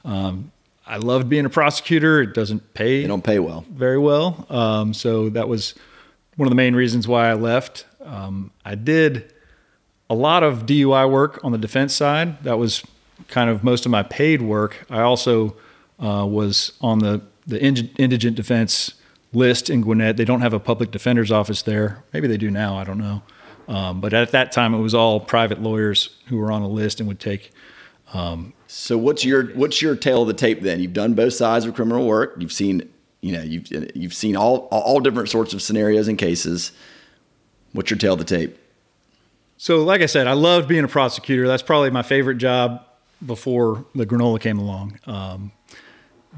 Um, 0.04 0.50
I 0.86 0.96
loved 0.96 1.28
being 1.28 1.44
a 1.44 1.50
prosecutor. 1.50 2.22
It 2.22 2.32
doesn't 2.32 2.72
pay. 2.74 3.02
They 3.02 3.08
don't 3.08 3.24
pay 3.24 3.38
well. 3.38 3.64
Very 3.70 3.98
well. 3.98 4.46
Um, 4.48 4.94
so 4.94 5.28
that 5.30 5.48
was 5.48 5.74
one 6.36 6.46
of 6.46 6.50
the 6.50 6.56
main 6.56 6.74
reasons 6.74 7.06
why 7.06 7.28
I 7.28 7.34
left. 7.34 7.86
Um, 8.04 8.50
I 8.64 8.74
did 8.74 9.32
a 10.08 10.14
lot 10.14 10.42
of 10.42 10.64
DUI 10.64 11.10
work 11.10 11.40
on 11.44 11.52
the 11.52 11.58
defense 11.58 11.94
side. 11.94 12.42
That 12.44 12.58
was 12.58 12.82
kind 13.28 13.50
of 13.50 13.62
most 13.62 13.84
of 13.84 13.90
my 13.90 14.02
paid 14.02 14.40
work. 14.40 14.86
I 14.88 15.00
also 15.00 15.56
uh, 16.02 16.26
was 16.26 16.72
on 16.80 17.00
the 17.00 17.22
the 17.48 17.62
indigent 17.62 18.34
defense 18.34 18.94
list 19.32 19.70
in 19.70 19.80
Gwinnett. 19.80 20.16
They 20.16 20.24
don't 20.24 20.40
have 20.40 20.52
a 20.52 20.58
public 20.58 20.90
defender's 20.90 21.30
office 21.30 21.62
there. 21.62 22.02
Maybe 22.12 22.26
they 22.26 22.36
do 22.36 22.50
now. 22.50 22.76
I 22.76 22.82
don't 22.82 22.98
know. 22.98 23.22
Um, 23.68 24.00
but 24.00 24.14
at 24.14 24.30
that 24.30 24.52
time, 24.52 24.74
it 24.74 24.80
was 24.80 24.94
all 24.94 25.18
private 25.18 25.60
lawyers 25.60 26.10
who 26.26 26.36
were 26.38 26.52
on 26.52 26.62
a 26.62 26.68
list 26.68 27.00
and 27.00 27.08
would 27.08 27.20
take 27.20 27.52
um, 28.12 28.52
so 28.66 28.96
what's 28.96 29.24
your 29.24 29.46
what's 29.54 29.82
your 29.82 29.96
tale 29.96 30.22
of 30.22 30.28
the 30.28 30.34
tape 30.34 30.60
then? 30.62 30.80
You've 30.80 30.92
done 30.92 31.14
both 31.14 31.34
sides 31.34 31.64
of 31.64 31.74
criminal 31.74 32.06
work. 32.06 32.36
You've 32.38 32.52
seen 32.52 32.88
you 33.20 33.32
know 33.32 33.42
you've 33.42 33.66
you've 33.96 34.14
seen 34.14 34.36
all 34.36 34.68
all 34.70 35.00
different 35.00 35.28
sorts 35.28 35.54
of 35.54 35.62
scenarios 35.62 36.08
and 36.08 36.18
cases. 36.18 36.72
What's 37.72 37.90
your 37.90 37.98
tale 37.98 38.14
of 38.14 38.18
the 38.18 38.24
tape? 38.24 38.58
So 39.58 39.82
like 39.82 40.02
I 40.02 40.06
said, 40.06 40.26
I 40.26 40.34
loved 40.34 40.68
being 40.68 40.84
a 40.84 40.88
prosecutor. 40.88 41.46
That's 41.46 41.62
probably 41.62 41.90
my 41.90 42.02
favorite 42.02 42.36
job 42.36 42.84
before 43.24 43.84
the 43.94 44.06
granola 44.06 44.40
came 44.40 44.58
along, 44.58 45.00
um, 45.06 45.52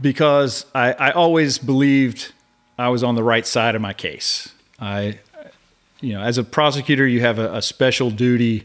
because 0.00 0.64
I, 0.74 0.92
I 0.92 1.10
always 1.10 1.58
believed 1.58 2.32
I 2.78 2.88
was 2.88 3.02
on 3.02 3.16
the 3.16 3.24
right 3.24 3.46
side 3.46 3.74
of 3.74 3.82
my 3.82 3.92
case. 3.92 4.54
I 4.80 5.18
you 6.00 6.12
know 6.12 6.20
as 6.20 6.38
a 6.38 6.44
prosecutor, 6.44 7.06
you 7.06 7.20
have 7.20 7.38
a, 7.38 7.56
a 7.56 7.62
special 7.62 8.10
duty 8.10 8.64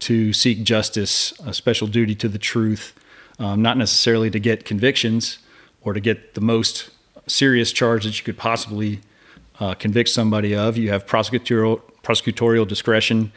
to 0.00 0.32
seek 0.32 0.62
justice, 0.62 1.32
a 1.44 1.52
special 1.52 1.88
duty 1.88 2.14
to 2.14 2.28
the 2.28 2.38
truth, 2.38 2.94
um, 3.38 3.62
not 3.62 3.76
necessarily 3.76 4.30
to 4.30 4.38
get 4.38 4.64
convictions 4.64 5.38
or 5.82 5.92
to 5.92 6.00
get 6.00 6.34
the 6.34 6.40
most 6.40 6.90
serious 7.26 7.72
charge 7.72 8.04
that 8.04 8.18
you 8.18 8.24
could 8.24 8.38
possibly 8.38 9.00
uh, 9.60 9.74
convict 9.74 10.08
somebody 10.08 10.54
of. 10.54 10.76
You 10.76 10.90
have 10.90 11.06
prosecutorial 11.06 11.80
prosecutorial 12.02 12.66
discretion 12.66 13.32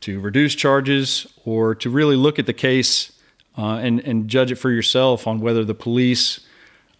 to 0.00 0.20
reduce 0.20 0.54
charges 0.54 1.26
or 1.44 1.74
to 1.74 1.90
really 1.90 2.16
look 2.16 2.38
at 2.38 2.46
the 2.46 2.52
case 2.52 3.12
uh, 3.58 3.76
and 3.76 4.00
and 4.00 4.28
judge 4.28 4.52
it 4.52 4.56
for 4.56 4.70
yourself 4.70 5.26
on 5.26 5.40
whether 5.40 5.64
the 5.64 5.74
police 5.74 6.40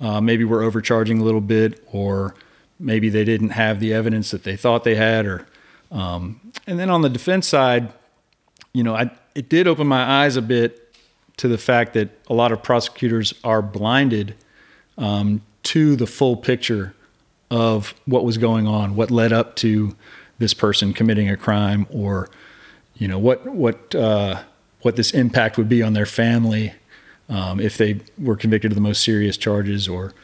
uh, 0.00 0.20
maybe 0.20 0.44
were 0.44 0.62
overcharging 0.62 1.20
a 1.20 1.24
little 1.24 1.40
bit 1.40 1.82
or 1.92 2.34
maybe 2.78 3.08
they 3.08 3.24
didn't 3.24 3.50
have 3.50 3.78
the 3.78 3.92
evidence 3.92 4.30
that 4.32 4.42
they 4.42 4.56
thought 4.56 4.84
they 4.84 4.96
had 4.96 5.26
or 5.26 5.46
um, 5.92 6.40
and 6.66 6.80
then 6.80 6.90
on 6.90 7.02
the 7.02 7.08
defense 7.08 7.46
side 7.46 7.92
you 8.72 8.82
know, 8.82 8.94
I, 8.94 9.10
it 9.34 9.48
did 9.48 9.66
open 9.66 9.86
my 9.86 10.02
eyes 10.02 10.36
a 10.36 10.42
bit 10.42 10.94
to 11.38 11.48
the 11.48 11.58
fact 11.58 11.94
that 11.94 12.10
a 12.28 12.34
lot 12.34 12.52
of 12.52 12.62
prosecutors 12.62 13.34
are 13.44 13.62
blinded 13.62 14.34
um, 14.98 15.42
to 15.64 15.96
the 15.96 16.06
full 16.06 16.36
picture 16.36 16.94
of 17.50 17.94
what 18.06 18.24
was 18.24 18.38
going 18.38 18.66
on, 18.66 18.96
what 18.96 19.10
led 19.10 19.32
up 19.32 19.56
to 19.56 19.94
this 20.38 20.54
person 20.54 20.92
committing 20.92 21.28
a 21.28 21.36
crime, 21.36 21.86
or 21.90 22.30
you 22.96 23.06
know 23.06 23.18
what 23.18 23.46
what 23.46 23.94
uh, 23.94 24.42
what 24.80 24.96
this 24.96 25.12
impact 25.12 25.56
would 25.58 25.68
be 25.68 25.82
on 25.82 25.92
their 25.92 26.06
family 26.06 26.72
um, 27.28 27.60
if 27.60 27.76
they 27.76 28.00
were 28.18 28.36
convicted 28.36 28.70
of 28.70 28.74
the 28.74 28.80
most 28.80 29.04
serious 29.04 29.36
charges, 29.36 29.86
or 29.86 30.14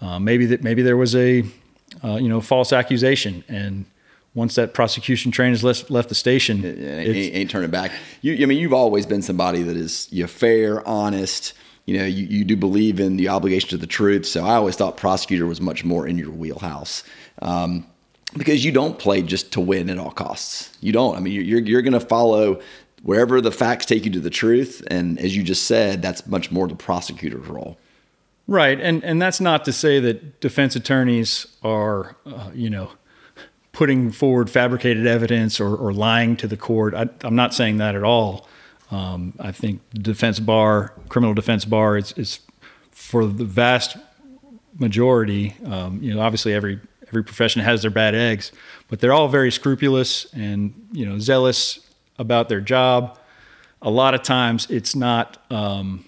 uh, 0.00 0.18
maybe 0.18 0.46
that 0.46 0.62
maybe 0.62 0.82
there 0.82 0.96
was 0.96 1.14
a 1.14 1.44
uh, 2.02 2.16
you 2.16 2.28
know 2.28 2.40
false 2.40 2.72
accusation 2.72 3.44
and 3.48 3.84
once 4.34 4.54
that 4.54 4.74
prosecution 4.74 5.32
train 5.32 5.50
has 5.50 5.64
left, 5.64 5.90
left 5.90 6.08
the 6.08 6.14
station, 6.14 6.64
it, 6.64 6.78
ain't, 6.78 7.34
ain't 7.34 7.50
turning 7.50 7.70
back. 7.70 7.92
You, 8.22 8.42
I 8.42 8.46
mean, 8.46 8.58
you've 8.58 8.72
always 8.72 9.06
been 9.06 9.22
somebody 9.22 9.62
that 9.62 9.76
is 9.76 10.08
you 10.12 10.26
fair, 10.26 10.86
honest. 10.86 11.52
You 11.86 11.98
know, 11.98 12.04
you, 12.04 12.26
you 12.26 12.44
do 12.44 12.56
believe 12.56 13.00
in 13.00 13.16
the 13.16 13.28
obligation 13.28 13.70
to 13.70 13.76
the 13.76 13.86
truth. 13.86 14.26
So 14.26 14.44
I 14.44 14.54
always 14.54 14.76
thought 14.76 14.96
prosecutor 14.96 15.46
was 15.46 15.60
much 15.60 15.84
more 15.84 16.06
in 16.06 16.18
your 16.18 16.30
wheelhouse. 16.30 17.02
Um, 17.42 17.86
because 18.36 18.64
you 18.64 18.70
don't 18.70 18.96
play 18.98 19.22
just 19.22 19.52
to 19.52 19.60
win 19.60 19.90
at 19.90 19.98
all 19.98 20.12
costs. 20.12 20.76
You 20.80 20.92
don't. 20.92 21.16
I 21.16 21.20
mean, 21.20 21.32
you're, 21.32 21.60
you're 21.60 21.82
going 21.82 21.94
to 21.94 22.00
follow 22.00 22.60
wherever 23.02 23.40
the 23.40 23.50
facts 23.50 23.86
take 23.86 24.04
you 24.04 24.12
to 24.12 24.20
the 24.20 24.30
truth. 24.30 24.86
And 24.88 25.18
as 25.18 25.36
you 25.36 25.42
just 25.42 25.64
said, 25.64 26.00
that's 26.02 26.26
much 26.28 26.52
more 26.52 26.68
the 26.68 26.76
prosecutor's 26.76 27.46
role. 27.48 27.76
Right. 28.46 28.80
And, 28.80 29.02
and 29.02 29.20
that's 29.20 29.40
not 29.40 29.64
to 29.64 29.72
say 29.72 29.98
that 30.00 30.40
defense 30.40 30.76
attorneys 30.76 31.46
are, 31.62 32.14
uh, 32.26 32.50
you 32.54 32.70
know, 32.70 32.92
putting 33.72 34.10
forward 34.10 34.50
fabricated 34.50 35.06
evidence 35.06 35.60
or, 35.60 35.74
or 35.76 35.92
lying 35.92 36.36
to 36.36 36.46
the 36.46 36.56
court. 36.56 36.94
I, 36.94 37.08
am 37.24 37.36
not 37.36 37.54
saying 37.54 37.76
that 37.78 37.94
at 37.94 38.02
all. 38.02 38.48
Um, 38.90 39.34
I 39.38 39.52
think 39.52 39.80
defense 39.94 40.40
bar, 40.40 40.92
criminal 41.08 41.34
defense 41.34 41.64
bar, 41.64 41.96
is, 41.96 42.12
is 42.12 42.40
for 42.90 43.24
the 43.24 43.44
vast 43.44 43.96
majority. 44.78 45.54
Um, 45.64 46.02
you 46.02 46.14
know, 46.14 46.20
obviously 46.20 46.52
every 46.52 46.80
every 47.08 47.24
profession 47.24 47.62
has 47.62 47.82
their 47.82 47.90
bad 47.90 48.14
eggs, 48.14 48.52
but 48.88 49.00
they're 49.00 49.12
all 49.12 49.28
very 49.28 49.50
scrupulous 49.50 50.32
and 50.32 50.88
you 50.92 51.06
know 51.06 51.18
zealous 51.18 51.80
about 52.18 52.48
their 52.48 52.60
job. 52.60 53.18
A 53.82 53.90
lot 53.90 54.14
of 54.14 54.22
times, 54.22 54.66
it's 54.70 54.94
not. 54.96 55.38
Um, 55.50 56.04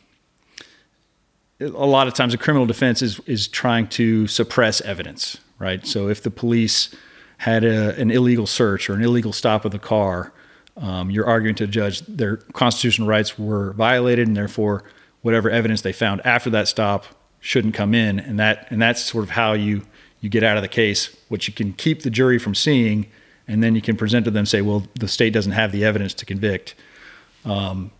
a 1.60 1.68
lot 1.68 2.08
of 2.08 2.14
times, 2.14 2.34
a 2.34 2.38
criminal 2.38 2.66
defense 2.66 3.02
is 3.02 3.20
is 3.26 3.46
trying 3.46 3.86
to 3.88 4.26
suppress 4.26 4.80
evidence, 4.80 5.38
right? 5.60 5.86
So 5.86 6.08
if 6.08 6.22
the 6.22 6.30
police 6.30 6.94
had 7.42 7.64
a, 7.64 7.92
an 7.96 8.08
illegal 8.12 8.46
search 8.46 8.88
or 8.88 8.94
an 8.94 9.02
illegal 9.02 9.32
stop 9.32 9.64
of 9.64 9.72
the 9.72 9.78
car, 9.78 10.32
um, 10.76 11.10
you're 11.10 11.26
arguing 11.26 11.56
to 11.56 11.66
the 11.66 11.72
judge 11.72 11.98
their 12.02 12.36
constitutional 12.36 13.08
rights 13.08 13.36
were 13.36 13.72
violated, 13.72 14.28
and 14.28 14.36
therefore 14.36 14.84
whatever 15.22 15.50
evidence 15.50 15.80
they 15.80 15.92
found 15.92 16.24
after 16.24 16.50
that 16.50 16.68
stop 16.68 17.04
shouldn't 17.40 17.74
come 17.74 17.94
in, 17.94 18.20
and 18.20 18.38
that 18.38 18.68
and 18.70 18.80
that's 18.80 19.02
sort 19.02 19.24
of 19.24 19.30
how 19.30 19.54
you 19.54 19.82
you 20.20 20.28
get 20.28 20.44
out 20.44 20.56
of 20.56 20.62
the 20.62 20.68
case, 20.68 21.16
which 21.30 21.48
you 21.48 21.52
can 21.52 21.72
keep 21.72 22.02
the 22.02 22.10
jury 22.10 22.38
from 22.38 22.54
seeing, 22.54 23.08
and 23.48 23.60
then 23.60 23.74
you 23.74 23.82
can 23.82 23.96
present 23.96 24.24
to 24.24 24.30
them 24.30 24.46
say, 24.46 24.62
well, 24.62 24.86
the 24.94 25.08
state 25.08 25.32
doesn't 25.32 25.50
have 25.50 25.72
the 25.72 25.84
evidence 25.84 26.14
to 26.14 26.24
convict, 26.24 26.76
um, 27.44 27.90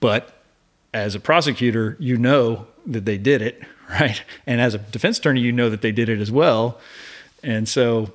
but 0.00 0.44
as 0.92 1.14
a 1.14 1.20
prosecutor, 1.20 1.96
you 1.98 2.18
know 2.18 2.66
that 2.84 3.06
they 3.06 3.16
did 3.16 3.40
it, 3.40 3.62
right? 3.90 4.22
And 4.46 4.60
as 4.60 4.74
a 4.74 4.78
defense 4.78 5.16
attorney, 5.16 5.40
you 5.40 5.50
know 5.50 5.70
that 5.70 5.80
they 5.80 5.92
did 5.92 6.10
it 6.10 6.20
as 6.20 6.30
well, 6.30 6.78
and 7.42 7.66
so 7.66 8.12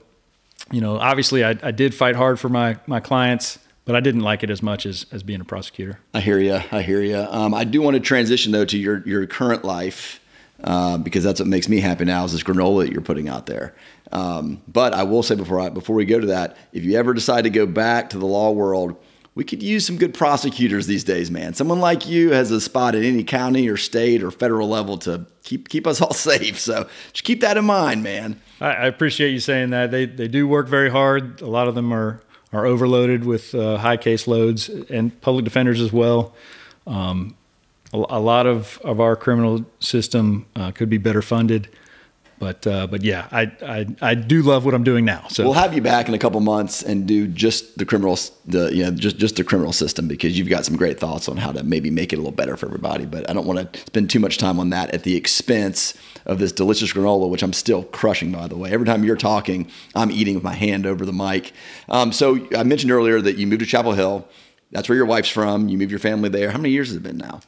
you 0.71 0.82
know, 0.82 0.97
obviously 0.97 1.43
I, 1.43 1.51
I 1.62 1.71
did 1.71 1.93
fight 1.93 2.15
hard 2.15 2.39
for 2.39 2.49
my, 2.49 2.77
my 2.88 2.99
clients, 2.99 3.60
but 3.86 3.95
I 3.95 3.99
didn't 3.99 4.21
like 4.21 4.43
it 4.43 4.49
as 4.49 4.62
much 4.62 4.86
as, 4.86 5.06
as 5.12 5.23
being 5.23 5.41
a 5.41 5.45
prosecutor. 5.45 5.99
I 6.13 6.19
hear 6.19 6.39
you. 6.39 6.60
I 6.71 6.82
hear 6.82 7.01
you. 7.01 7.17
Um, 7.17 7.53
I 7.53 7.63
do 7.63 7.82
want 7.82 7.95
to 7.95 7.99
transition 7.99 8.51
though 8.51 8.65
to 8.65 8.77
your, 8.77 9.08
your 9.08 9.25
current 9.27 9.63
life. 9.63 10.19
Uh, 10.63 10.97
because 10.97 11.23
that's 11.23 11.39
what 11.39 11.47
makes 11.47 11.69
me 11.69 11.80
happy 11.80 12.03
now 12.03 12.25
is 12.25 12.32
this 12.32 12.41
granola 12.41 12.84
that 12.84 12.91
you're 12.91 12.99
putting 12.99 13.30
out 13.30 13.45
there. 13.45 13.75
Um, 14.12 14.60
but 14.67 14.91
I 14.91 15.03
will 15.03 15.21
say 15.21 15.36
before 15.36 15.60
I, 15.60 15.69
before 15.69 15.95
we 15.95 16.03
go 16.03 16.19
to 16.19 16.25
that, 16.27 16.58
if 16.73 16.84
you 16.84 16.97
ever 16.97 17.13
decide 17.13 17.43
to 17.43 17.51
go 17.51 17.67
back 17.67 18.10
to 18.10 18.17
the 18.17 18.25
law 18.25 18.49
world, 18.49 18.95
we 19.38 19.43
could 19.43 19.62
use 19.62 19.86
some 19.86 19.97
good 19.97 20.15
prosecutors 20.15 20.88
these 20.88 21.04
days, 21.04 21.30
man. 21.30 21.54
Someone 21.54 21.80
like 21.80 22.08
you 22.08 22.32
has 22.32 22.50
a 22.50 22.60
spot 22.60 22.95
at 22.95 23.04
any 23.04 23.23
county 23.23 23.69
or 23.69 23.78
state 23.78 24.23
or 24.23 24.32
federal 24.32 24.67
level 24.67 24.97
to 24.97 25.28
keep 25.43 25.69
keep 25.69 25.86
us 25.86 26.02
all 26.02 26.13
safe. 26.32 26.60
So 26.60 26.89
just 27.13 27.23
keep 27.23 27.41
that 27.41 27.56
in 27.56 27.63
mind, 27.63 28.02
man. 28.02 28.41
I, 28.60 28.69
I 28.69 28.86
appreciate 28.88 29.30
you 29.30 29.39
saying 29.39 29.69
that. 29.69 29.91
They 29.91 30.06
they 30.06 30.28
do 30.28 30.47
work 30.47 30.67
very 30.67 30.89
hard. 30.89 31.41
A 31.41 31.45
lot 31.45 31.67
of 31.67 31.76
them 31.76 31.93
are 31.93 32.19
are 32.52 32.65
overloaded 32.65 33.26
with 33.26 33.54
uh, 33.54 33.78
high 33.78 33.97
case 33.97 34.28
loads 34.28 34.69
and 34.69 35.21
public 35.21 35.45
defenders 35.45 35.82
as 35.82 35.93
well. 35.93 36.34
Um, 36.88 37.36
a, 37.93 37.97
a, 37.97 38.19
lot 38.19 38.47
of, 38.47 38.80
of 38.84 39.00
our 39.00 39.15
criminal 39.15 39.65
system 39.80 40.47
uh, 40.56 40.71
could 40.71 40.89
be 40.89 40.97
better 40.97 41.21
funded. 41.21 41.67
But 42.39 42.67
uh, 42.67 42.86
but 42.86 43.04
yeah, 43.04 43.28
I, 43.32 43.52
I 43.63 43.86
I 44.02 44.13
do 44.13 44.43
love 44.43 44.63
what 44.63 44.76
I'm 44.76 44.84
doing 44.84 45.06
now. 45.06 45.26
So 45.30 45.43
we'll 45.43 45.54
have 45.54 45.73
you 45.73 45.82
back 45.82 46.08
in 46.08 46.13
a 46.13 46.19
couple 46.19 46.40
months 46.40 46.83
and 46.83 47.08
do 47.08 47.27
just 47.27 47.77
the 47.79 47.85
criminal 47.85 48.17
the 48.46 48.73
you 48.75 48.83
know 48.83 48.92
just 48.92 49.17
just 49.17 49.38
the 49.38 49.44
criminal 49.44 49.73
system 49.73 50.08
because 50.08 50.38
you've 50.38 50.50
got 50.50 50.63
some 50.63 50.75
great 50.75 51.00
thoughts 51.00 51.27
on 51.27 51.38
how 51.38 51.52
to 51.52 51.63
maybe 51.63 51.90
make 51.90 52.13
it 52.13 52.17
a 52.17 52.19
little 52.19 52.31
better 52.31 52.56
for 52.56 52.67
everybody. 52.67 53.06
But 53.06 53.27
I 53.27 53.33
don't 53.33 53.48
want 53.48 53.73
to 53.73 53.79
spend 53.79 54.12
too 54.12 54.19
much 54.19 54.38
time 54.38 54.60
on 54.60 54.69
that 54.69 54.94
at 54.94 55.02
the 55.04 55.15
expense 55.15 55.96
of 56.27 56.38
this 56.38 56.52
delicious 56.52 56.94
granola, 56.94 57.27
which 57.27 57.42
I'm 57.42 57.54
still 57.54 57.83
crushing 57.85 58.31
by 58.31 58.48
the 58.48 58.58
way. 58.58 58.71
Every 58.71 58.85
time 58.85 59.04
you're 59.04 59.15
talking, 59.15 59.71
I'm 59.96 60.12
eating 60.12 60.35
with 60.35 60.44
my 60.44 60.54
hand 60.54 60.85
over 60.85 61.06
the 61.06 61.13
mic. 61.13 61.54
Um, 61.90 62.12
so 62.12 62.48
I 62.56 62.62
mentioned 62.63 62.92
earlier 62.92 63.19
that 63.19 63.38
you 63.38 63.48
moved 63.48 63.62
to 63.62 63.65
Chapel 63.65 63.94
Hill. 63.94 64.27
That's 64.71 64.90
where 64.90 64.96
your 64.96 65.06
wife's 65.06 65.29
from. 65.29 65.69
You 65.69 65.77
moved 65.77 65.92
your 65.92 66.00
family 66.00 66.29
there. 66.29 66.52
How 66.52 66.58
many 66.58 66.69
years 66.69 66.90
has 66.90 66.98
it 66.98 67.04
been 67.04 67.17
now? 67.17 67.40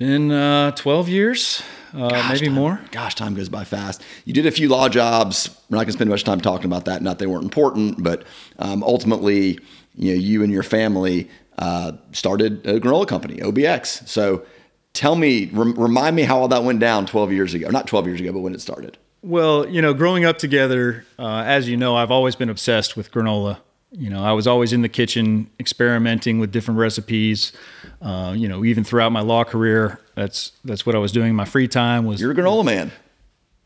Been 0.00 0.30
uh, 0.30 0.70
12 0.70 1.10
years, 1.10 1.62
uh, 1.92 2.08
gosh, 2.08 2.32
maybe 2.32 2.46
time, 2.46 2.54
more. 2.54 2.80
Gosh, 2.90 3.14
time 3.14 3.34
goes 3.34 3.50
by 3.50 3.64
fast. 3.64 4.02
You 4.24 4.32
did 4.32 4.46
a 4.46 4.50
few 4.50 4.66
law 4.70 4.88
jobs. 4.88 5.50
We're 5.68 5.76
not 5.76 5.80
going 5.80 5.88
to 5.88 5.92
spend 5.92 6.08
much 6.08 6.24
time 6.24 6.40
talking 6.40 6.64
about 6.64 6.86
that. 6.86 7.02
Not 7.02 7.18
they 7.18 7.26
weren't 7.26 7.44
important, 7.44 8.02
but 8.02 8.24
um, 8.58 8.82
ultimately, 8.82 9.58
you 9.94 10.14
know, 10.14 10.18
you 10.18 10.42
and 10.42 10.50
your 10.50 10.62
family 10.62 11.28
uh, 11.58 11.92
started 12.12 12.66
a 12.66 12.80
granola 12.80 13.06
company, 13.06 13.40
OBX. 13.42 14.08
So 14.08 14.46
tell 14.94 15.16
me, 15.16 15.50
rem- 15.52 15.74
remind 15.74 16.16
me 16.16 16.22
how 16.22 16.38
all 16.38 16.48
that 16.48 16.64
went 16.64 16.80
down 16.80 17.04
12 17.04 17.32
years 17.32 17.52
ago. 17.52 17.68
Not 17.68 17.86
12 17.86 18.06
years 18.06 18.20
ago, 18.22 18.32
but 18.32 18.40
when 18.40 18.54
it 18.54 18.62
started. 18.62 18.96
Well, 19.20 19.68
you 19.68 19.82
know, 19.82 19.92
growing 19.92 20.24
up 20.24 20.38
together, 20.38 21.04
uh, 21.18 21.42
as 21.44 21.68
you 21.68 21.76
know, 21.76 21.94
I've 21.94 22.10
always 22.10 22.36
been 22.36 22.48
obsessed 22.48 22.96
with 22.96 23.12
granola. 23.12 23.58
You 23.92 24.08
know, 24.08 24.22
I 24.24 24.32
was 24.32 24.46
always 24.46 24.72
in 24.72 24.82
the 24.82 24.88
kitchen 24.88 25.50
experimenting 25.58 26.38
with 26.38 26.52
different 26.52 26.78
recipes. 26.78 27.52
Uh, 28.00 28.34
you 28.36 28.46
know, 28.46 28.64
even 28.64 28.84
throughout 28.84 29.10
my 29.10 29.20
law 29.20 29.42
career, 29.42 30.00
that's 30.14 30.52
that's 30.64 30.86
what 30.86 30.94
I 30.94 30.98
was 30.98 31.10
doing. 31.10 31.30
in 31.30 31.36
My 31.36 31.44
free 31.44 31.66
time 31.66 32.04
was 32.04 32.20
You're 32.20 32.30
a 32.30 32.34
granola 32.34 32.64
man. 32.64 32.92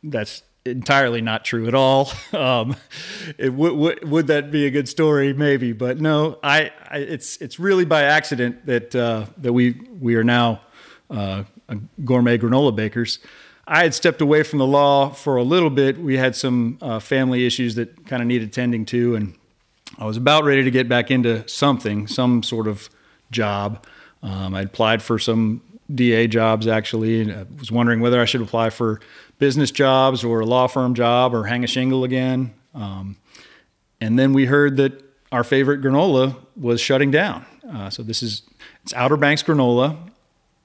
that's 0.03 0.43
entirely 0.65 1.21
not 1.21 1.45
true 1.45 1.67
at 1.69 1.75
all. 1.75 2.11
Um, 2.35 2.75
it 3.39 3.53
would, 3.53 3.73
would 3.75 4.09
would 4.09 4.27
that 4.27 4.51
be 4.51 4.67
a 4.67 4.71
good 4.71 4.89
story? 4.89 5.33
Maybe, 5.33 5.73
but 5.73 6.01
no. 6.01 6.39
I, 6.43 6.73
I 6.91 6.99
it's 6.99 7.37
it's 7.37 7.61
really 7.61 7.85
by 7.85 8.03
accident 8.05 8.67
that 8.67 8.95
uh, 8.95 9.27
that 9.39 9.53
we 9.53 9.81
we 10.01 10.17
are 10.17 10.25
now 10.25 10.63
uh, 11.11 11.45
gourmet 12.05 12.39
granola 12.39 12.75
bakers. 12.75 13.19
I 13.67 13.83
had 13.83 13.95
stepped 13.95 14.21
away 14.21 14.43
from 14.43 14.59
the 14.59 14.67
law 14.67 15.11
for 15.11 15.37
a 15.37 15.43
little 15.43 15.71
bit. 15.71 15.99
We 15.99 16.17
had 16.17 16.35
some 16.35 16.79
uh, 16.83 16.99
family 16.99 17.47
issues 17.47 17.77
that 17.77 18.07
kind 18.07 18.21
of 18.21 18.27
needed 18.27 18.53
tending 18.53 18.85
to, 18.87 19.15
and 19.17 19.35
I 19.99 20.07
was 20.07 20.17
about 20.17 20.45
ready 20.45 20.65
to 20.65 20.71
get 20.71 20.89
back 20.89 21.11
into 21.11 21.47
something, 21.49 22.07
some 22.07 22.43
sort 22.43 22.67
of 22.67 22.89
job. 23.31 23.87
Um, 24.23 24.55
I 24.55 24.63
applied 24.63 25.03
for 25.03 25.19
some 25.19 25.63
DA 25.95 26.27
jobs 26.27 26.67
actually, 26.67 27.21
and 27.21 27.33
I 27.33 27.47
was 27.59 27.71
wondering 27.71 28.01
whether 28.01 28.21
I 28.21 28.25
should 28.25 28.41
apply 28.41 28.71
for 28.71 29.01
business 29.39 29.71
jobs 29.71 30.25
or 30.25 30.41
a 30.41 30.47
law 30.47 30.67
firm 30.67 30.95
job 30.95 31.35
or 31.35 31.45
hang 31.45 31.65
a 31.65 31.67
shingle 31.67 32.05
again. 32.05 32.55
Um, 32.75 33.17
and 34.01 34.19
then 34.19 34.33
we 34.33 34.47
heard 34.47 34.77
that 34.79 35.03
our 35.31 35.45
favorite 35.45 35.81
granola 35.83 36.37
was 36.57 36.81
shutting 36.81 37.11
down. 37.11 37.45
Uh, 37.71 37.91
so 37.91 38.03
this 38.03 38.23
is 38.23 38.43
it's 38.83 38.93
Outer 38.95 39.17
Banks 39.17 39.43
granola. 39.43 39.97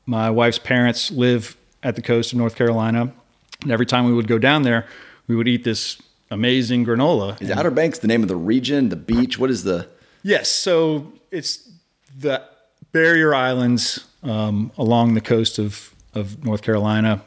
My 0.05 0.29
wife's 0.29 0.59
parents 0.59 1.11
live 1.11 1.55
at 1.83 1.95
the 1.95 2.01
coast 2.01 2.31
of 2.31 2.37
North 2.37 2.55
Carolina, 2.55 3.13
and 3.61 3.71
every 3.71 3.85
time 3.85 4.05
we 4.05 4.13
would 4.13 4.27
go 4.27 4.37
down 4.37 4.63
there, 4.63 4.87
we 5.27 5.35
would 5.35 5.47
eat 5.47 5.63
this 5.63 6.01
amazing 6.31 6.85
granola. 6.85 7.41
Is 7.41 7.51
Outer 7.51 7.71
Banks 7.71 7.99
the 7.99 8.07
name 8.07 8.21
of 8.21 8.29
the 8.29 8.35
region, 8.35 8.89
the 8.89 8.95
beach? 8.95 9.37
What 9.39 9.49
is 9.49 9.63
the? 9.63 9.87
Yes, 10.23 10.49
so 10.49 11.11
it's 11.31 11.69
the 12.17 12.43
barrier 12.91 13.33
islands 13.33 14.05
um, 14.23 14.71
along 14.77 15.13
the 15.13 15.21
coast 15.21 15.59
of, 15.59 15.93
of 16.13 16.43
North 16.43 16.61
Carolina, 16.61 17.21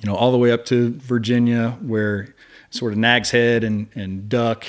you 0.00 0.06
know, 0.06 0.16
all 0.16 0.32
the 0.32 0.38
way 0.38 0.50
up 0.50 0.64
to 0.66 0.90
Virginia, 0.98 1.76
where 1.82 2.34
sort 2.70 2.92
of 2.92 2.98
Nag's 2.98 3.30
Head 3.30 3.64
and, 3.64 3.88
and 3.94 4.28
Duck, 4.28 4.66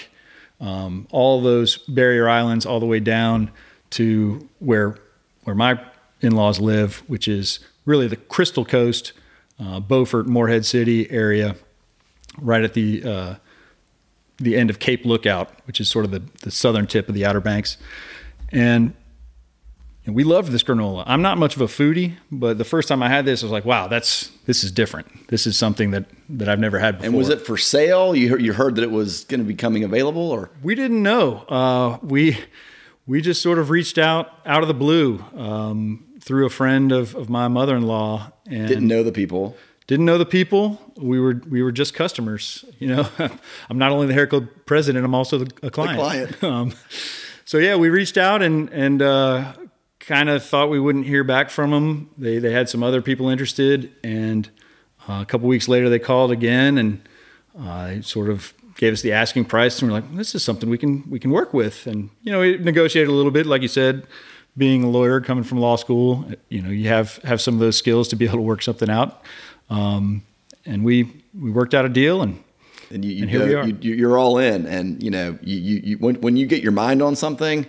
um, 0.60 1.08
all 1.12 1.42
those 1.42 1.78
barrier 1.78 2.28
islands, 2.28 2.66
all 2.66 2.80
the 2.80 2.86
way 2.86 3.00
down 3.00 3.52
to 3.92 4.48
where 4.60 4.98
where 5.44 5.56
my 5.56 5.80
in-laws 6.22 6.60
live, 6.60 7.04
which 7.08 7.28
is 7.28 7.60
really 7.86 8.08
the 8.08 8.16
Crystal 8.16 8.64
Coast, 8.64 9.12
uh, 9.60 9.80
Beaufort, 9.82 10.26
Morehead 10.26 10.66
City 10.66 11.10
area, 11.12 11.56
right 12.40 12.64
at 12.64 12.74
the 12.74 13.04
uh, 13.04 13.36
the 14.38 14.56
end 14.56 14.70
of 14.70 14.80
Cape 14.80 15.06
Lookout, 15.06 15.50
which 15.66 15.80
is 15.80 15.90
sort 15.90 16.06
of 16.06 16.12
the, 16.12 16.22
the 16.42 16.52
southern 16.52 16.88
tip 16.88 17.08
of 17.08 17.16
the 17.16 17.26
Outer 17.26 17.40
Banks. 17.40 17.78
And, 18.52 18.94
and 20.06 20.16
we 20.16 20.24
loved 20.24 20.52
this 20.52 20.64
granola. 20.64 21.04
I'm 21.06 21.22
not 21.22 21.38
much 21.38 21.56
of 21.56 21.62
a 21.62 21.68
foodie, 21.68 22.16
but 22.32 22.58
the 22.58 22.66
first 22.66 22.88
time 22.88 23.02
I 23.02 23.10
had 23.10 23.26
this, 23.26 23.42
I 23.44 23.46
was 23.46 23.52
like, 23.52 23.66
wow, 23.66 23.88
that's 23.88 24.32
this 24.46 24.64
is 24.64 24.72
different. 24.72 25.28
This 25.30 25.48
is 25.48 25.58
something 25.58 25.92
that, 25.92 26.06
that 26.30 26.50
I've 26.50 26.60
never 26.60 26.80
had 26.80 26.98
before. 26.98 27.08
And 27.08 27.18
was 27.18 27.30
it 27.30 27.42
for 27.42 27.58
sale? 27.58 28.16
You 28.16 28.30
heard, 28.30 28.42
you 28.42 28.54
heard 28.54 28.76
that 28.76 28.84
it 28.84 28.92
was 28.92 29.24
going 29.26 29.40
to 29.40 29.46
be 29.46 29.56
coming 29.56 29.84
available, 29.84 30.30
or 30.32 30.50
we 30.62 30.76
didn't 30.76 31.02
know. 31.02 31.46
Uh, 31.48 31.98
we 32.02 32.38
we 33.06 33.22
just 33.22 33.42
sort 33.42 33.60
of 33.60 33.70
reached 33.70 33.98
out 33.98 34.30
out 34.46 34.62
of 34.62 34.68
the 34.68 34.74
blue 34.74 35.24
um, 35.36 36.06
through 36.20 36.46
a 36.46 36.50
friend 36.50 36.92
of, 36.92 37.16
of 37.16 37.30
my 37.30 37.48
mother-in-law 37.48 38.32
and 38.48 38.68
didn't 38.68 38.88
know 38.88 39.04
the 39.04 39.12
people? 39.12 39.56
Didn't 39.94 40.08
know 40.08 40.18
the 40.18 40.26
people. 40.26 40.82
We 40.98 41.20
were 41.20 41.40
we 41.48 41.62
were 41.62 41.72
just 41.72 41.94
customers. 41.94 42.66
You 42.80 42.88
know, 42.88 43.08
I'm 43.70 43.78
not 43.78 43.92
only 43.92 44.08
the 44.08 44.14
hair 44.14 44.26
club 44.26 44.48
president, 44.66 45.06
I'm 45.06 45.14
also 45.14 45.38
the, 45.38 45.68
a 45.68 45.70
client. 45.70 46.00
client. 46.00 46.44
Um, 46.44 46.74
so 47.46 47.60
yeah, 47.60 47.76
we 47.76 47.90
reached 47.90 48.18
out 48.18 48.42
and 48.42 48.70
and 48.72 49.04
uh, 49.04 49.54
kind 50.00 50.30
of 50.30 50.44
thought 50.44 50.72
we 50.72 50.80
wouldn't 50.80 51.06
hear 51.06 51.24
back 51.24 51.52
from 51.52 51.70
them. 51.70 52.10
They 52.18 52.40
they 52.40 52.52
had 52.52 52.70
some 52.70 52.82
other 52.82 53.04
people 53.04 53.30
interested, 53.30 53.92
and 54.04 54.50
uh, 55.08 55.20
a 55.22 55.26
couple 55.26 55.48
weeks 55.48 55.68
later 55.68 55.90
they 55.90 56.00
called 56.00 56.32
again 56.32 56.80
and 56.80 57.08
uh, 57.60 58.02
sort 58.02 58.32
of 58.32 58.52
gave 58.78 58.94
us 58.94 59.04
the 59.04 59.12
asking 59.12 59.46
price, 59.46 59.80
and 59.80 59.92
we're 59.92 60.00
like, 60.00 60.16
this 60.16 60.34
is 60.34 60.44
something 60.44 60.70
we 60.72 60.80
can 60.80 61.08
we 61.08 61.20
can 61.20 61.30
work 61.30 61.54
with, 61.54 61.86
and 61.86 62.10
you 62.24 62.32
know, 62.32 62.40
we 62.40 62.58
negotiated 62.58 63.10
a 63.10 63.14
little 63.14 63.32
bit, 63.32 63.46
like 63.46 63.62
you 63.62 63.68
said. 63.68 64.08
Being 64.56 64.84
a 64.84 64.88
lawyer, 64.88 65.20
coming 65.20 65.44
from 65.44 65.58
law 65.58 65.78
school, 65.78 66.26
you 66.50 66.62
know, 66.62 66.70
you 66.70 66.88
have 66.88 67.18
have 67.24 67.42
some 67.42 67.56
of 67.56 67.60
those 67.60 67.76
skills 67.76 68.08
to 68.10 68.16
be 68.16 68.26
able 68.26 68.38
to 68.38 68.44
work 68.44 68.62
something 68.62 68.88
out. 68.88 69.24
Um, 69.70 70.24
and 70.66 70.84
we 70.84 71.24
we 71.40 71.52
worked 71.52 71.74
out 71.74 71.86
a 71.86 71.90
deal 71.90 72.22
and 72.22 72.44
and 72.94 73.04
you, 73.04 73.12
you 73.12 73.22
And 73.24 73.30
here 73.30 73.46
we 73.46 73.56
are. 73.56 73.68
You, 73.68 73.94
you're 73.94 74.18
all 74.18 74.38
in, 74.38 74.66
and 74.68 75.02
you 75.02 75.10
know, 75.10 75.38
you, 75.42 75.58
you, 75.58 75.82
you 75.84 75.98
when 75.98 76.16
when 76.16 76.38
you 76.38 76.46
get 76.46 76.62
your 76.62 76.72
mind 76.72 77.02
on 77.02 77.16
something, 77.16 77.66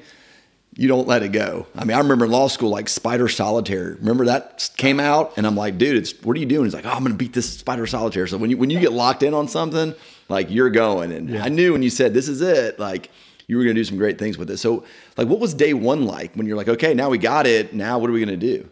you 0.77 0.87
don't 0.87 1.07
let 1.09 1.23
it 1.23 1.31
go. 1.31 1.67
I 1.75 1.85
mean, 1.85 1.97
I 1.97 2.01
remember 2.01 2.27
in 2.27 2.31
law 2.31 2.49
school, 2.49 2.69
like 2.69 2.89
Spider 2.89 3.29
Solitaire. 3.29 3.97
Remember 4.01 4.27
that 4.27 4.71
came 4.77 5.01
out, 5.01 5.33
and 5.37 5.47
I'm 5.47 5.57
like, 5.57 5.79
dude, 5.79 5.97
it's 5.97 6.13
what 6.23 6.37
are 6.37 6.41
you 6.41 6.47
doing? 6.47 6.65
He's 6.65 6.75
like, 6.75 6.85
oh, 6.85 6.91
I'm 6.91 7.03
gonna 7.03 7.15
beat 7.15 7.33
this 7.33 7.59
Spider 7.59 7.87
Solitaire. 7.87 8.27
So 8.27 8.37
when 8.37 8.51
you 8.51 8.59
when 8.59 8.71
you 8.71 8.81
get 8.81 8.93
locked 8.93 9.23
in 9.23 9.33
on 9.35 9.49
something, 9.49 9.95
like 10.29 10.51
you're 10.51 10.71
going, 10.71 11.13
and 11.13 11.39
I 11.39 11.49
knew 11.49 11.73
when 11.73 11.83
you 11.83 11.91
said 11.91 12.13
this 12.13 12.29
is 12.29 12.43
it, 12.43 12.79
like 12.79 13.11
you 13.47 13.57
were 13.57 13.63
gonna 13.63 13.75
do 13.75 13.85
some 13.85 13.99
great 13.99 14.19
things 14.19 14.37
with 14.37 14.51
it. 14.51 14.59
So 14.59 14.85
like, 15.17 15.29
what 15.29 15.39
was 15.39 15.55
day 15.55 15.75
one 15.75 16.05
like 16.05 16.35
when 16.35 16.47
you're 16.47 16.57
like, 16.57 16.69
okay, 16.69 16.93
now 16.93 17.09
we 17.09 17.19
got 17.19 17.47
it. 17.47 17.73
Now 17.73 17.99
what 17.99 18.11
are 18.11 18.13
we 18.13 18.21
gonna 18.21 18.37
do? 18.37 18.69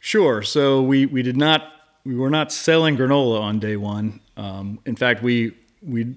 Sure. 0.00 0.42
So 0.42 0.82
we 0.82 1.06
we 1.06 1.22
did 1.22 1.36
not 1.36 1.70
we 2.04 2.14
were 2.14 2.30
not 2.30 2.52
selling 2.52 2.96
granola 2.96 3.40
on 3.40 3.58
day 3.58 3.76
one. 3.76 4.20
Um, 4.36 4.78
in 4.86 4.96
fact, 4.96 5.22
we 5.22 5.54
we 5.82 6.14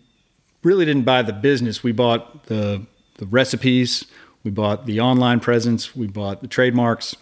really 0.64 0.86
didn't 0.86 1.04
buy 1.04 1.22
the 1.22 1.34
business. 1.34 1.84
We 1.84 1.92
bought 1.92 2.46
the 2.46 2.86
the 3.18 3.26
recipes, 3.28 4.06
we 4.44 4.52
bought 4.52 4.86
the 4.86 5.00
online 5.00 5.40
presence, 5.40 5.96
we 5.96 6.08
bought 6.08 6.42
the 6.42 6.48
trademarks. 6.48 7.16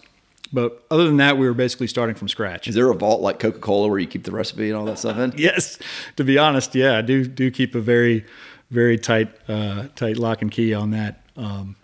But 0.54 0.84
other 0.90 1.04
than 1.06 1.16
that, 1.16 1.38
we 1.38 1.46
were 1.46 1.54
basically 1.54 1.86
starting 1.86 2.14
from 2.14 2.28
scratch. 2.28 2.68
Is 2.68 2.74
there 2.74 2.90
a 2.90 2.94
vault 2.94 3.22
like 3.22 3.38
Coca 3.38 3.58
Cola 3.58 3.88
where 3.88 3.98
you 3.98 4.06
keep 4.06 4.24
the 4.24 4.32
recipe 4.32 4.68
and 4.68 4.78
all 4.78 4.84
that 4.84 4.98
stuff 4.98 5.16
in? 5.16 5.32
yes, 5.36 5.78
to 6.16 6.24
be 6.24 6.36
honest, 6.36 6.74
yeah, 6.74 6.98
I 6.98 7.02
do 7.02 7.24
do 7.24 7.50
keep 7.50 7.74
a 7.74 7.80
very 7.80 8.24
very 8.70 8.98
tight 8.98 9.28
uh, 9.48 9.88
tight 9.96 10.16
lock 10.18 10.42
and 10.42 10.50
key 10.50 10.74
on 10.74 10.90
that. 10.90 11.22
Um, 11.36 11.76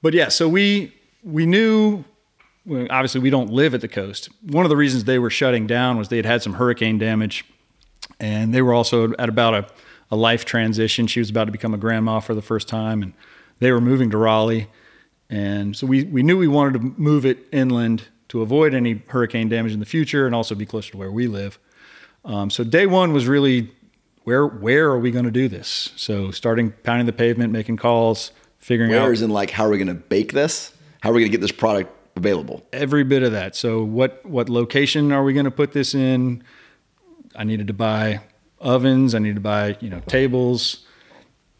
but 0.00 0.14
yeah, 0.14 0.28
so 0.28 0.48
we 0.48 0.94
we 1.22 1.46
knew. 1.46 2.04
Obviously, 2.68 3.20
we 3.20 3.30
don't 3.30 3.50
live 3.50 3.74
at 3.74 3.80
the 3.80 3.88
coast. 3.88 4.28
One 4.42 4.64
of 4.64 4.70
the 4.70 4.76
reasons 4.76 5.04
they 5.04 5.18
were 5.18 5.30
shutting 5.30 5.66
down 5.66 5.98
was 5.98 6.08
they 6.08 6.16
had 6.16 6.26
had 6.26 6.42
some 6.42 6.54
hurricane 6.54 6.98
damage, 6.98 7.44
and 8.20 8.54
they 8.54 8.62
were 8.62 8.72
also 8.72 9.12
at 9.14 9.28
about 9.28 9.54
a, 9.54 9.66
a 10.12 10.16
life 10.16 10.44
transition. 10.44 11.06
She 11.06 11.20
was 11.20 11.30
about 11.30 11.46
to 11.46 11.52
become 11.52 11.74
a 11.74 11.78
grandma 11.78 12.20
for 12.20 12.34
the 12.34 12.42
first 12.42 12.68
time, 12.68 13.02
and 13.02 13.14
they 13.58 13.72
were 13.72 13.80
moving 13.80 14.10
to 14.10 14.16
Raleigh. 14.16 14.68
And 15.28 15.74
so 15.74 15.86
we, 15.86 16.04
we 16.04 16.22
knew 16.22 16.36
we 16.36 16.46
wanted 16.46 16.74
to 16.74 16.94
move 17.00 17.24
it 17.24 17.46
inland 17.52 18.08
to 18.28 18.42
avoid 18.42 18.74
any 18.74 19.02
hurricane 19.08 19.48
damage 19.48 19.72
in 19.72 19.80
the 19.80 19.86
future 19.86 20.26
and 20.26 20.34
also 20.34 20.54
be 20.54 20.66
closer 20.66 20.92
to 20.92 20.96
where 20.96 21.10
we 21.10 21.26
live. 21.26 21.58
Um, 22.24 22.50
so 22.50 22.64
day 22.64 22.86
one 22.86 23.12
was 23.12 23.26
really 23.26 23.72
where 24.24 24.46
where 24.46 24.88
are 24.90 24.98
we 24.98 25.10
going 25.10 25.24
to 25.24 25.30
do 25.30 25.48
this? 25.48 25.92
So 25.96 26.30
starting 26.30 26.72
pounding 26.82 27.06
the 27.06 27.12
pavement, 27.12 27.52
making 27.52 27.78
calls, 27.78 28.30
figuring 28.58 28.92
out 28.94 29.02
Where 29.02 29.12
is 29.12 29.22
in 29.22 29.30
like 29.30 29.50
how 29.50 29.66
are 29.66 29.70
we 29.70 29.78
gonna 29.78 29.94
bake 29.94 30.32
this? 30.32 30.72
How 31.00 31.10
are 31.10 31.12
we 31.12 31.22
gonna 31.22 31.32
get 31.32 31.40
this 31.40 31.52
product 31.52 31.92
available? 32.16 32.62
every 32.72 33.04
bit 33.04 33.22
of 33.22 33.32
that. 33.32 33.56
So 33.56 33.82
what 33.82 34.24
what 34.24 34.48
location 34.48 35.12
are 35.12 35.22
we 35.22 35.32
going 35.32 35.44
to 35.44 35.50
put 35.50 35.72
this 35.72 35.94
in? 35.94 36.42
I 37.34 37.44
needed 37.44 37.66
to 37.68 37.72
buy 37.72 38.20
ovens. 38.60 39.14
I 39.14 39.18
needed 39.18 39.36
to 39.36 39.40
buy 39.40 39.76
you 39.80 39.90
know 39.90 40.00
tables, 40.06 40.86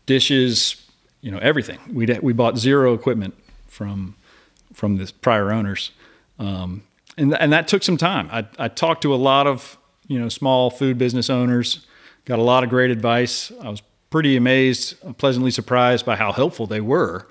dishes, 0.06 0.86
you 1.20 1.30
know 1.30 1.38
everything. 1.38 1.78
We 1.92 2.06
we 2.20 2.32
bought 2.32 2.58
zero 2.58 2.94
equipment 2.94 3.34
from 3.66 4.16
from 4.72 4.96
the 4.96 5.12
prior 5.20 5.52
owners, 5.52 5.90
um, 6.38 6.82
and 7.16 7.34
and 7.34 7.52
that 7.52 7.68
took 7.68 7.82
some 7.82 7.96
time. 7.96 8.28
I 8.30 8.46
I 8.58 8.68
talked 8.68 9.02
to 9.02 9.14
a 9.14 9.16
lot 9.16 9.46
of 9.46 9.78
you 10.08 10.18
know 10.18 10.28
small 10.28 10.70
food 10.70 10.98
business 10.98 11.30
owners, 11.30 11.86
got 12.24 12.38
a 12.38 12.42
lot 12.42 12.64
of 12.64 12.70
great 12.70 12.90
advice. 12.90 13.52
I 13.62 13.68
was 13.68 13.82
pretty 14.10 14.36
amazed, 14.36 14.96
pleasantly 15.16 15.50
surprised 15.50 16.04
by 16.04 16.16
how 16.16 16.32
helpful 16.32 16.66
they 16.66 16.82
were 16.82 17.26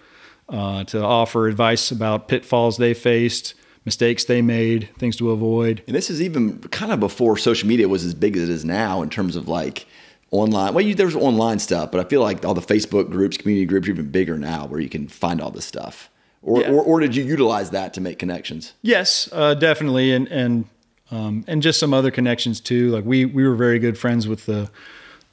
uh, 0.52 0.84
to 0.86 1.02
offer 1.04 1.47
advice 1.47 1.91
about 1.91 2.28
pitfalls 2.28 2.78
they 2.78 2.93
faced, 2.93 3.54
mistakes 3.86 4.26
they 4.26 4.41
made, 4.41 4.89
things 4.99 5.16
to 5.18 5.32
avoid. 5.32 5.82
And 5.88 5.95
this 5.95 6.10
is 6.10 6.22
even 6.22 6.60
kind 6.60 6.91
of 6.91 6.99
before 6.99 7.38
social 7.38 7.68
media 7.68 7.88
was 7.88 8.04
as 8.06 8.14
big 8.14 8.36
as 8.38 8.43
it 8.43 8.49
is 8.49 8.64
now 8.66 9.02
in 9.02 9.10
terms 9.10 9.36
of 9.36 9.47
like 9.47 9.86
online. 10.32 10.74
Well, 10.74 10.84
you, 10.86 10.93
there's 10.95 11.16
online 11.16 11.60
stuff, 11.60 11.91
but 11.91 12.06
I 12.06 12.08
feel 12.10 12.22
like 12.22 12.45
all 12.45 12.54
the 12.54 12.62
Facebook 12.62 13.10
groups, 13.10 13.38
community 13.38 13.66
groups 13.66 13.88
are 13.88 13.91
even 13.91 14.12
bigger 14.12 14.38
now 14.38 14.66
where 14.68 14.80
you 14.80 14.89
can 14.89 15.08
find 15.08 15.41
all 15.41 15.52
this 15.52 15.66
stuff. 15.66 16.10
Or, 16.43 16.62
Yeah. 16.62 16.72
or, 16.72 16.82
or 16.84 16.99
did 16.99 17.16
you 17.16 17.24
utilize 17.24 17.70
that 17.72 17.93
to 17.95 18.02
make 18.02 18.18
connections? 18.20 18.74
Yes, 18.82 19.30
uh, 19.32 19.54
definitely, 19.54 20.12
and 20.12 20.28
and 20.30 20.66
um, 21.12 21.43
and 21.47 21.62
just 21.62 21.80
some 21.80 21.93
other 21.93 22.10
connections 22.10 22.60
too. 22.60 22.89
Like 22.89 23.06
we 23.06 23.26
we 23.26 23.47
were 23.47 23.56
very 23.56 23.78
good 23.80 23.97
friends 23.97 24.28
with 24.28 24.45
the 24.47 24.70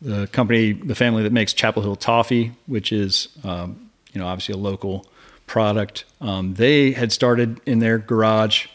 the 0.03 0.27
company, 0.29 0.73
the 0.73 0.95
family 0.95 1.23
that 1.23 1.33
makes 1.33 1.53
Chapel 1.55 1.83
Hill 1.83 1.97
Toffee, 1.97 2.53
which 2.67 2.93
is 2.93 3.29
um, 3.43 3.88
you 4.13 4.21
know 4.21 4.27
obviously 4.27 4.55
a 4.55 4.59
local 4.59 5.07
product. 5.47 6.05
Um, 6.21 6.55
they 6.55 6.93
had 6.93 7.13
started 7.13 7.61
in 7.67 7.79
their 7.79 7.99
garage 7.99 8.67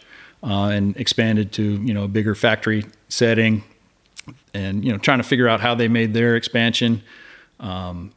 uh, 0.43 0.67
and 0.67 0.97
expanded 0.97 1.51
to 1.53 1.63
you 1.63 1.93
know 1.93 2.03
a 2.03 2.07
bigger 2.07 2.35
factory 2.35 2.85
setting. 3.09 3.63
and 4.53 4.83
you 4.83 4.91
know 4.91 4.97
trying 4.97 5.19
to 5.19 5.23
figure 5.23 5.47
out 5.47 5.61
how 5.61 5.75
they 5.75 5.87
made 5.87 6.13
their 6.13 6.35
expansion. 6.35 7.01
Um, 7.59 8.11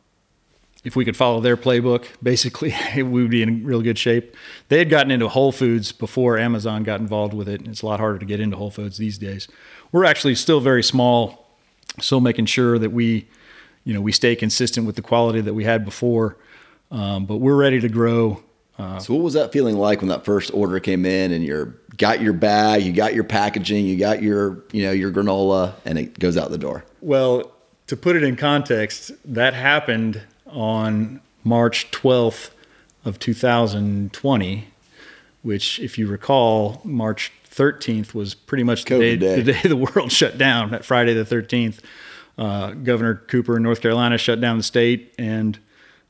if 0.87 0.95
we 0.95 1.05
could 1.05 1.17
follow 1.17 1.41
their 1.41 1.57
playbook, 1.57 2.07
basically, 2.23 2.75
we 2.97 3.03
would 3.03 3.31
be 3.31 3.43
in 3.43 3.65
real 3.65 3.83
good 3.83 3.99
shape. 3.99 4.37
They 4.69 4.79
had 4.79 4.89
gotten 4.89 5.11
into 5.11 5.29
Whole 5.29 5.53
Foods 5.53 5.93
before 5.93 6.39
Amazon 6.39 6.85
got 6.85 7.01
involved 7.01 7.35
with 7.35 7.49
it, 7.49 7.61
and 7.61 7.69
it's 7.69 7.83
a 7.83 7.87
lot 7.87 8.01
harder 8.01 8.19
to 8.21 8.25
get 8.25 8.41
into 8.41 8.57
Whole 8.57 8.71
Foods 8.71 8.97
these 8.97 9.19
days. 9.19 9.49
We're 9.91 10.05
actually 10.05 10.37
still 10.37 10.61
very 10.61 10.85
small, 10.85 11.51
still 12.01 12.21
making 12.21 12.47
sure 12.47 12.79
that 12.79 12.91
we, 12.91 13.27
you 13.85 13.95
know, 13.95 14.01
we 14.01 14.13
stay 14.13 14.37
consistent 14.37 14.87
with 14.87 14.95
the 14.95 15.03
quality 15.03 15.41
that 15.41 15.55
we 15.55 15.65
had 15.65 15.85
before. 15.85 16.37
Um, 16.91 17.27
but 17.27 17.37
we're 17.37 17.57
ready 17.57 17.81
to 17.81 17.89
grow. 17.89 18.43
Uh, 18.79 18.99
so, 18.99 19.15
what 19.15 19.23
was 19.23 19.35
that 19.35 19.53
feeling 19.53 19.77
like 19.77 20.01
when 20.01 20.09
that 20.09 20.25
first 20.25 20.53
order 20.53 20.79
came 20.81 21.07
in, 21.07 21.33
and 21.33 21.45
you 21.45 21.75
got 21.97 22.21
your 22.21 22.33
bag, 22.33 22.83
you 22.83 22.93
got 22.93 23.15
your 23.15 23.25
packaging, 23.25 23.87
you 23.87 23.97
got 23.97 24.23
your, 24.23 24.63
you 24.73 24.83
know, 24.83 24.93
your 24.93 25.11
granola, 25.11 25.75
and 25.85 25.99
it 25.99 26.19
goes 26.19 26.37
out 26.37 26.51
the 26.51 26.59
door? 26.59 26.85
Well, 27.01 27.53
to 27.87 27.97
put 27.97 28.17
it 28.17 28.23
in 28.23 28.37
context, 28.37 29.13
that 29.25 29.55
happened 29.55 30.23
on 30.47 31.21
March 31.43 31.91
12th 31.91 32.51
of 33.05 33.19
2020, 33.19 34.69
which, 35.43 35.79
if 35.81 35.97
you 35.97 36.07
recall, 36.07 36.81
March 36.85 37.33
13th 37.51 38.13
was 38.13 38.35
pretty 38.35 38.65
much 38.65 38.85
the 38.85 38.99
day, 38.99 39.17
day. 39.17 39.41
the 39.41 39.53
day 39.53 39.61
the 39.63 39.77
world 39.77 40.13
shut 40.13 40.37
down. 40.37 40.71
That 40.71 40.85
Friday 40.85 41.15
the 41.15 41.25
13th, 41.25 41.79
uh, 42.37 42.73
Governor 42.73 43.15
Cooper 43.15 43.57
in 43.57 43.63
North 43.63 43.81
Carolina 43.81 44.19
shut 44.19 44.41
down 44.41 44.59
the 44.59 44.63
state, 44.63 45.15
and 45.19 45.59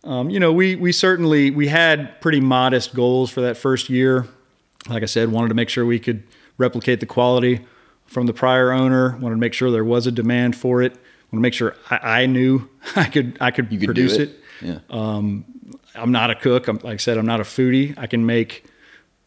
um, 0.07 0.31
you 0.31 0.41
know 0.41 0.53
we 0.53 0.77
we 0.77 0.93
certainly 0.93 1.51
we 1.51 1.69
had 1.69 2.21
pretty 2.21 2.41
modest 2.41 2.95
goals 2.95 3.31
for 3.31 3.43
that 3.43 3.57
first 3.57 3.91
year. 3.91 4.27
Like 4.89 5.03
I 5.03 5.07
said, 5.07 5.31
wanted 5.31 5.49
to 5.49 5.55
make 5.55 5.69
sure 5.69 5.85
we 5.85 5.99
could 5.99 6.23
replicate 6.59 7.01
the 7.01 7.07
quality 7.07 7.67
from 8.07 8.27
the 8.27 8.33
prior 8.33 8.73
owner. 8.73 9.17
Wanted 9.19 9.35
to 9.35 9.41
make 9.41 9.53
sure 9.53 9.71
there 9.71 9.85
was 9.85 10.07
a 10.07 10.13
demand 10.13 10.57
for 10.57 10.81
it 10.81 10.97
want 11.33 11.41
to 11.41 11.43
make 11.43 11.55
sure 11.55 11.77
I, 11.91 12.23
I, 12.23 12.27
knew 12.27 12.69
I 12.97 13.05
could 13.05 13.37
I 13.41 13.51
could, 13.51 13.69
could 13.69 13.85
produce 13.85 14.15
it. 14.15 14.31
it. 14.31 14.41
Yeah. 14.63 14.79
Um, 14.91 15.45
I'm 15.95 16.13
not 16.13 16.31
a 16.31 16.35
cook. 16.35 16.69
I'm, 16.69 16.77
like 16.77 16.95
I 16.95 16.97
said, 16.97 17.19
I'm 17.19 17.27
not 17.27 17.41
a 17.41 17.45
foodie. 17.45 17.95
I 17.97 18.07
can 18.07 18.27
make 18.27 18.65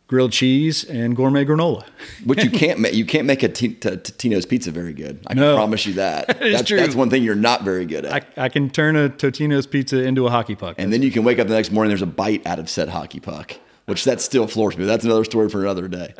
grilled 0.09 0.31
cheese 0.31 0.83
and 0.85 1.15
gourmet 1.15 1.45
granola. 1.45 1.85
Which 2.25 2.43
you 2.43 2.49
can't 2.49 2.79
make. 2.79 2.95
You 2.95 3.05
can't 3.05 3.27
make 3.27 3.43
a 3.43 3.47
t- 3.47 3.75
t- 3.75 3.89
Tino's 3.89 4.45
pizza 4.45 4.71
very 4.71 4.91
good. 4.91 5.19
I 5.27 5.35
no. 5.35 5.53
can 5.53 5.55
promise 5.55 5.85
you 5.85 5.93
that. 5.93 6.27
that 6.27 6.39
that's, 6.39 6.67
true. 6.67 6.77
that's 6.77 6.95
one 6.95 7.09
thing 7.09 7.23
you're 7.23 7.35
not 7.35 7.63
very 7.63 7.85
good 7.85 8.05
at. 8.05 8.13
I, 8.37 8.45
I 8.45 8.49
can 8.49 8.69
turn 8.69 8.95
a 8.95 9.09
Totino's 9.09 9.67
pizza 9.67 10.03
into 10.03 10.27
a 10.27 10.31
hockey 10.31 10.55
puck. 10.55 10.75
And 10.79 10.91
then 10.91 11.03
you 11.03 11.11
can 11.11 11.23
wake 11.23 11.39
up 11.39 11.47
the 11.47 11.53
next 11.53 11.71
morning. 11.71 11.89
There's 11.89 12.01
a 12.01 12.07
bite 12.07 12.45
out 12.45 12.59
of 12.59 12.69
said 12.69 12.89
hockey 12.89 13.19
puck, 13.19 13.53
which 13.85 14.03
that 14.05 14.19
still 14.19 14.47
floors 14.47 14.77
me. 14.77 14.85
That's 14.85 15.05
another 15.05 15.23
story 15.23 15.47
for 15.47 15.61
another 15.61 15.87
day. 15.87 16.15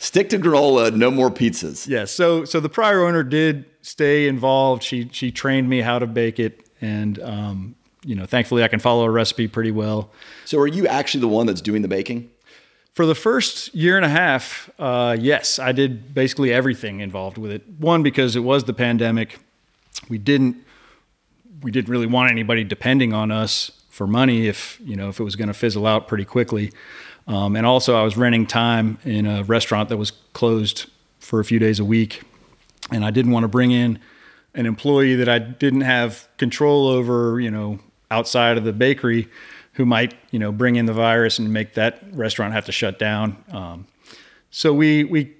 Stick 0.00 0.28
to 0.30 0.38
granola. 0.38 0.94
No 0.94 1.10
more 1.10 1.30
pizzas. 1.30 1.86
Yeah. 1.86 2.04
So 2.04 2.44
so 2.44 2.58
the 2.58 2.68
prior 2.68 3.06
owner 3.06 3.22
did 3.22 3.66
stay 3.82 4.26
involved. 4.26 4.82
She 4.82 5.08
she 5.12 5.30
trained 5.30 5.68
me 5.68 5.80
how 5.80 6.00
to 6.00 6.08
bake 6.08 6.40
it, 6.40 6.68
and 6.80 7.20
um, 7.20 7.76
you 8.04 8.14
know, 8.14 8.26
thankfully 8.26 8.62
I 8.62 8.68
can 8.68 8.80
follow 8.80 9.04
a 9.04 9.10
recipe 9.10 9.48
pretty 9.48 9.70
well. 9.70 10.10
So, 10.44 10.58
are 10.58 10.66
you 10.66 10.86
actually 10.86 11.20
the 11.20 11.28
one 11.28 11.46
that's 11.46 11.60
doing 11.60 11.82
the 11.82 11.88
baking? 11.88 12.30
For 12.98 13.06
the 13.06 13.14
first 13.14 13.72
year 13.76 13.94
and 13.94 14.04
a 14.04 14.08
half, 14.08 14.68
uh, 14.76 15.16
yes, 15.20 15.60
I 15.60 15.70
did 15.70 16.14
basically 16.14 16.52
everything 16.52 16.98
involved 16.98 17.38
with 17.38 17.52
it. 17.52 17.62
One 17.78 18.02
because 18.02 18.34
it 18.34 18.40
was 18.40 18.64
the 18.64 18.72
pandemic, 18.72 19.38
we 20.08 20.18
didn't 20.18 20.56
we 21.62 21.70
didn't 21.70 21.90
really 21.90 22.08
want 22.08 22.32
anybody 22.32 22.64
depending 22.64 23.12
on 23.12 23.30
us 23.30 23.70
for 23.88 24.08
money 24.08 24.48
if 24.48 24.80
you 24.84 24.96
know 24.96 25.10
if 25.10 25.20
it 25.20 25.22
was 25.22 25.36
going 25.36 25.46
to 25.46 25.54
fizzle 25.54 25.86
out 25.86 26.08
pretty 26.08 26.24
quickly. 26.24 26.72
Um, 27.28 27.54
and 27.54 27.64
also, 27.64 27.94
I 27.94 28.02
was 28.02 28.16
renting 28.16 28.48
time 28.48 28.98
in 29.04 29.26
a 29.26 29.44
restaurant 29.44 29.90
that 29.90 29.96
was 29.96 30.10
closed 30.32 30.86
for 31.20 31.38
a 31.38 31.44
few 31.44 31.60
days 31.60 31.78
a 31.78 31.84
week 31.84 32.22
and 32.90 33.04
I 33.04 33.12
didn't 33.12 33.30
want 33.30 33.44
to 33.44 33.48
bring 33.48 33.70
in 33.70 34.00
an 34.54 34.66
employee 34.66 35.14
that 35.14 35.28
I 35.28 35.38
didn't 35.38 35.82
have 35.82 36.26
control 36.36 36.88
over, 36.88 37.38
you 37.38 37.52
know, 37.52 37.78
outside 38.10 38.58
of 38.58 38.64
the 38.64 38.72
bakery, 38.72 39.28
who 39.78 39.86
might, 39.86 40.12
you 40.30 40.38
know, 40.38 40.52
bring 40.52 40.76
in 40.76 40.84
the 40.84 40.92
virus 40.92 41.38
and 41.38 41.50
make 41.52 41.74
that 41.74 42.02
restaurant 42.12 42.52
have 42.52 42.66
to 42.66 42.72
shut 42.72 42.98
down. 42.98 43.42
Um, 43.50 43.86
so 44.50 44.74
we 44.74 45.04
we 45.04 45.34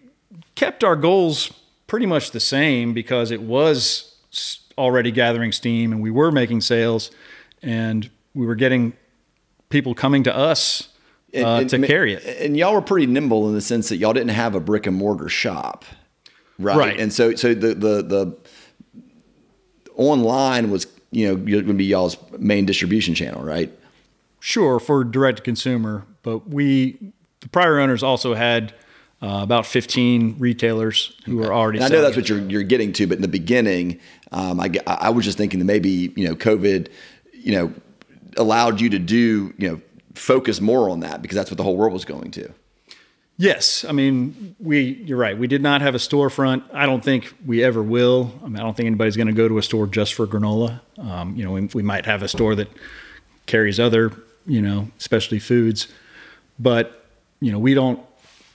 kept 0.55 0.83
our 0.83 0.97
goals 0.97 1.53
pretty 1.87 2.07
much 2.07 2.31
the 2.31 2.41
same 2.41 2.95
because 2.95 3.31
it 3.31 3.43
was 3.43 4.17
already 4.79 5.11
gathering 5.11 5.53
steam 5.53 5.93
and 5.93 6.01
we 6.01 6.11
were 6.11 6.31
making 6.31 6.61
sales 6.61 7.11
and 7.63 8.09
we 8.35 8.47
were 8.47 8.55
getting 8.55 8.93
people 9.69 9.95
coming 9.95 10.23
to 10.23 10.35
us 10.35 10.89
uh, 11.35 11.39
and, 11.39 11.61
and, 11.61 11.71
to 11.71 11.87
carry 11.87 12.15
it. 12.15 12.25
And 12.41 12.57
y'all 12.57 12.73
were 12.73 12.81
pretty 12.81 13.07
nimble 13.07 13.49
in 13.49 13.55
the 13.55 13.61
sense 13.61 13.89
that 13.89 13.97
y'all 13.97 14.13
didn't 14.13 14.31
have 14.31 14.55
a 14.55 14.61
brick 14.61 14.87
and 14.87 14.97
mortar 14.97 15.29
shop 15.29 15.85
right? 16.59 16.77
right. 16.77 17.01
And 17.01 17.13
so 17.13 17.35
so 17.35 17.55
the 17.55 17.75
the 17.75 18.03
the 18.03 18.37
online 19.97 20.71
was 20.71 20.87
you 21.11 21.29
know 21.29 21.37
going 21.37 21.67
to 21.67 21.75
be 21.75 21.85
y'all's 21.85 22.17
main 22.39 22.67
distribution 22.67 23.15
channel, 23.15 23.43
right? 23.43 23.77
Sure, 24.41 24.79
for 24.79 25.05
direct 25.05 25.39
to 25.39 25.43
consumer, 25.43 26.07
but 26.23 26.49
we 26.49 27.13
the 27.41 27.49
prior 27.49 27.79
owners 27.79 28.03
also 28.03 28.35
had 28.35 28.73
uh, 29.21 29.41
about 29.43 29.67
15 29.67 30.37
retailers 30.39 31.17
who 31.25 31.39
were 31.39 31.53
already. 31.53 31.79
And 31.79 31.87
I 31.87 31.89
know 31.89 32.03
that's 32.03 32.17
what 32.17 32.29
you're 32.29 32.41
you're 32.41 32.63
getting 32.63 32.93
to, 32.95 33.07
but 33.07 33.17
in 33.17 33.23
the 33.23 33.29
beginning, 33.29 34.01
um, 34.33 34.61
I 34.61 34.71
I 34.87 35.11
was 35.11 35.25
just 35.25 35.39
thinking 35.39 35.59
that 35.59 35.67
maybe 35.67 36.13
you 36.15 36.27
know 36.29 36.35
COVID, 36.35 36.89
you 37.33 37.53
know, 37.53 37.73
allowed 38.37 38.81
you 38.81 38.91
to 38.91 38.99
do 38.99 39.53
you 39.59 39.69
know 39.69 39.81
focus 40.15 40.61
more 40.61 40.91
on 40.91 41.01
that 41.01 41.23
because 41.23 41.37
that's 41.37 41.51
what 41.51 41.57
the 41.57 41.65
whole 41.65 41.77
world 41.77 41.93
was 41.93 42.05
going 42.05 42.31
to. 42.33 42.53
Yes, 43.41 43.85
I 43.85 43.93
mean 43.93 44.57
we. 44.59 44.81
You're 45.05 45.19
right. 45.19 45.39
We 45.39 45.47
did 45.47 45.63
not 45.63 45.81
have 45.81 45.95
a 45.95 45.99
storefront. 45.99 46.65
I 46.73 46.87
don't 46.87 47.03
think 47.03 47.33
we 47.47 47.63
ever 47.63 47.83
will. 47.83 48.35
I 48.45 48.49
mean, 48.49 48.57
I 48.57 48.63
don't 48.63 48.77
think 48.77 48.89
anybody's 48.89 49.17
going 49.17 49.29
to 49.29 49.33
go 49.33 49.49
to 49.49 49.59
a 49.59 49.63
store 49.63 49.87
just 49.87 50.15
for 50.15 50.27
granola. 50.27 50.81
Um, 50.99 51.37
you 51.37 51.45
know, 51.45 51.53
we, 51.53 51.63
we, 51.73 51.83
might 51.83 52.05
have 52.07 52.25
a 52.25 52.29
store 52.29 52.57
that 52.57 52.69
carries 53.47 53.79
other, 53.79 54.13
you 54.49 54.61
know, 54.61 54.91
specialty 54.99 55.39
foods, 55.39 55.87
but 56.59 57.05
you 57.41 57.53
know, 57.53 57.59
we 57.59 57.75
don't 57.75 58.01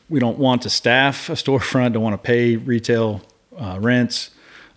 we 0.10 0.20
don't 0.20 0.38
want 0.38 0.64
to 0.64 0.70
staff 0.70 1.30
a 1.30 1.34
storefront. 1.44 1.94
Don't 1.94 2.04
want 2.04 2.22
to 2.22 2.26
pay 2.26 2.58
retail 2.58 3.22
uh, 3.58 3.78
rents. 3.80 4.32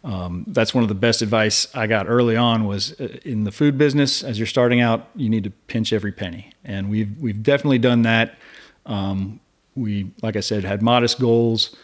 Um, 0.05 0.45
that's 0.47 0.73
one 0.73 0.85
of 0.85 0.89
the 0.89 0.95
best 0.95 1.21
advice 1.21 1.67
I 1.75 1.89
got 1.89 2.07
early 2.09 2.37
on 2.37 2.65
was 2.65 2.93
uh, 3.01 3.19
in 3.25 3.43
the 3.43 3.51
food 3.51 3.77
business. 3.77 4.23
As 4.23 4.39
you're 4.39 4.47
starting 4.47 4.81
out, 4.81 5.09
you 5.17 5.29
need 5.29 5.43
to 5.45 5.51
pinch 5.51 5.93
every 5.93 6.13
penny, 6.13 6.53
and 6.65 6.89
we've 6.89 7.19
we've 7.21 7.43
definitely 7.43 7.79
done 7.79 8.03
that. 8.03 8.39
Um, 8.85 9.41
we, 9.75 10.13
like 10.23 10.37
I 10.37 10.41
said, 10.41 10.65
had 10.65 10.81
modest 10.81 11.19
goals, 11.19 11.75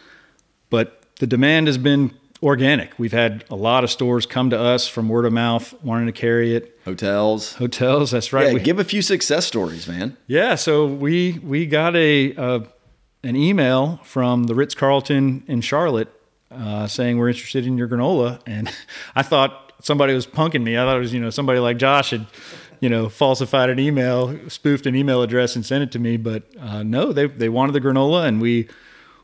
but 0.69 1.03
the 1.19 1.27
demand 1.27 1.67
has 1.67 1.77
been 1.77 2.11
organic. 2.43 2.97
We've 2.99 3.13
had 3.13 3.45
a 3.49 3.55
lot 3.55 3.83
of 3.83 3.89
stores 3.89 4.25
come 4.25 4.49
to 4.51 4.59
us 4.59 4.87
from 4.87 5.09
word 5.09 5.25
of 5.25 5.33
mouth 5.33 5.73
wanting 5.81 6.07
to 6.07 6.11
carry 6.11 6.55
it. 6.55 6.77
Hotels. 6.85 7.53
Hotels, 7.53 8.11
that's 8.11 8.33
right. 8.33 8.47
Yeah, 8.47 8.53
we, 8.53 8.59
give 8.59 8.79
a 8.79 8.83
few 8.83 9.01
success 9.01 9.45
stories, 9.45 9.87
man. 9.87 10.17
Yeah, 10.27 10.55
so 10.55 10.85
we 10.85 11.39
we 11.43 11.65
got 11.65 11.95
a 11.95 12.33
an 13.23 13.35
email 13.35 13.99
from 14.03 14.43
the 14.43 14.53
Ritz 14.53 14.75
Carlton 14.75 15.43
in 15.47 15.61
Charlotte 15.61 16.09
uh, 16.51 16.87
saying 16.87 17.17
we're 17.17 17.29
interested 17.29 17.65
in 17.65 17.77
your 17.77 17.87
granola, 17.87 18.41
and 18.45 18.69
I 19.15 19.23
thought 19.23 19.73
somebody 19.81 20.13
was 20.13 20.27
punking 20.27 20.63
me. 20.63 20.77
I 20.77 20.81
thought 20.81 20.97
it 20.97 20.99
was 20.99 21.13
you 21.13 21.21
know 21.21 21.29
somebody 21.29 21.59
like 21.59 21.77
Josh 21.77 22.11
had 22.11 22.27
you 22.83 22.89
know, 22.89 23.07
falsified 23.07 23.69
an 23.69 23.79
email, 23.79 24.37
spoofed 24.49 24.85
an 24.85 24.93
email 24.93 25.21
address, 25.21 25.55
and 25.55 25.65
sent 25.65 25.83
it 25.83 25.91
to 25.93 25.99
me. 25.99 26.17
But 26.17 26.43
uh, 26.59 26.83
no, 26.83 27.13
they 27.13 27.27
they 27.27 27.47
wanted 27.47 27.71
the 27.71 27.79
granola, 27.79 28.27
and 28.27 28.41
we 28.41 28.67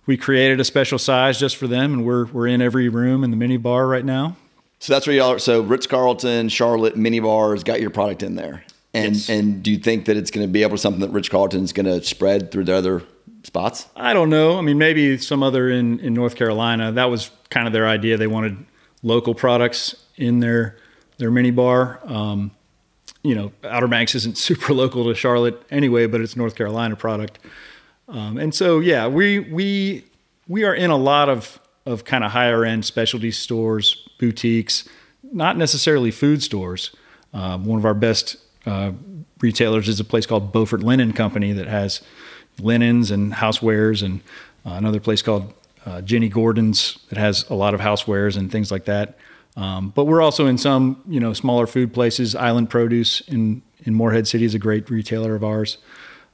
we 0.06 0.18
created 0.18 0.60
a 0.60 0.64
special 0.64 0.98
size 0.98 1.40
just 1.40 1.58
for 1.58 1.68
them, 1.68 1.94
and 1.94 2.06
we're 2.06 2.26
we're 2.26 2.48
in 2.48 2.62
every 2.62 2.90
room 2.90 3.24
in 3.24 3.32
the 3.32 3.38
mini 3.38 3.58
bar 3.58 3.88
right 3.88 4.06
now. 4.06 4.38
So 4.80 4.94
that's 4.94 5.06
where 5.06 5.16
y'all. 5.16 5.32
Are. 5.32 5.40
So 5.40 5.62
Ritz 5.62 5.88
Carlton, 5.88 6.50
Charlotte 6.50 6.96
mini 6.96 7.20
bars 7.20 7.64
got 7.64 7.82
your 7.82 7.90
product 7.90 8.24
in 8.24 8.36
there, 8.36 8.64
and 8.94 9.16
yes. 9.16 9.30
and 9.30 9.62
do 9.62 9.72
you 9.72 9.78
think 9.78 10.06
that 10.06 10.18
it's 10.18 10.32
going 10.32 10.48
to 10.48 10.52
be 10.52 10.64
able 10.64 10.72
to 10.72 10.78
something 10.78 11.02
that 11.02 11.12
Ritz 11.12 11.30
Carlton 11.30 11.64
is 11.64 11.74
going 11.74 11.86
to 11.86 12.04
spread 12.04 12.52
through 12.52 12.66
the 12.66 12.76
other 12.76 13.04
spots? 13.44 13.88
I 13.96 14.14
don't 14.14 14.30
know. 14.30 14.58
I 14.58 14.62
mean, 14.62 14.78
maybe 14.78 15.18
some 15.18 15.44
other 15.44 15.70
in 15.70 16.00
in 16.00 16.14
North 16.14 16.36
Carolina. 16.36 16.92
That 16.92 17.06
was 17.06 17.32
kind 17.50 17.68
of 17.68 17.74
their 17.74 17.88
idea. 17.88 18.18
They 18.18 18.28
wanted 18.28 18.58
local 19.04 19.36
products 19.36 19.96
in 20.16 20.40
their 20.40 20.78
their 21.18 21.32
mini 21.32 21.52
bar. 21.52 22.00
Um, 22.06 22.52
you 23.22 23.36
know, 23.36 23.52
Outer 23.64 23.88
Banks 23.88 24.16
isn't 24.16 24.38
super 24.40 24.74
local 24.74 25.06
to 25.06 25.16
Charlotte 25.16 25.62
anyway, 25.70 26.08
but 26.08 26.22
it's 26.22 26.36
North 26.36 26.56
Carolina 26.56 26.96
product. 26.96 27.40
Um, 28.10 28.38
and 28.38 28.54
so, 28.54 28.80
yeah, 28.80 29.08
we 29.08 29.40
we 29.40 30.06
we 30.48 30.64
are 30.64 30.74
in 30.74 30.90
a 30.90 30.98
lot 30.98 31.30
of 31.30 31.60
of 31.86 32.06
kind 32.06 32.24
of 32.24 32.32
higher 32.32 32.66
end 32.66 32.86
specialty 32.86 33.32
stores, 33.32 34.08
boutiques, 34.20 34.88
not 35.32 35.58
necessarily 35.58 36.12
food 36.12 36.44
stores. 36.44 36.96
Um, 37.34 37.66
one 37.66 37.78
of 37.78 37.86
our 37.86 37.94
best 37.94 38.38
uh, 38.66 38.92
retailers 39.42 39.88
is 39.88 40.00
a 40.00 40.04
place 40.04 40.26
called 40.26 40.52
Beaufort 40.52 40.82
Linen 40.82 41.14
Company 41.14 41.54
that 41.54 41.68
has 41.68 42.02
linens 42.60 43.12
and 43.12 43.34
housewares, 43.34 44.04
and 44.04 44.22
uh, 44.66 44.72
another 44.72 45.00
place 45.00 45.22
called 45.22 45.54
uh, 45.86 46.02
Jenny 46.02 46.30
Gordon's 46.30 47.00
that 47.10 47.18
has 47.18 47.50
a 47.50 47.56
lot 47.56 47.74
of 47.74 47.80
housewares 47.80 48.38
and 48.38 48.52
things 48.52 48.72
like 48.72 48.86
that. 48.86 49.18
Um, 49.56 49.90
but 49.90 50.06
we're 50.06 50.22
also 50.22 50.46
in 50.48 50.58
some, 50.58 51.02
you 51.08 51.20
know, 51.20 51.34
smaller 51.34 51.68
food 51.68 51.94
places. 51.94 52.36
Island 52.36 52.70
Produce 52.70 53.22
in 53.22 53.62
in 53.86 53.94
Morehead 53.94 54.28
City 54.28 54.46
is 54.46 54.54
a 54.56 54.60
great 54.60 54.90
retailer 54.90 55.36
of 55.36 55.44
ours. 55.44 55.78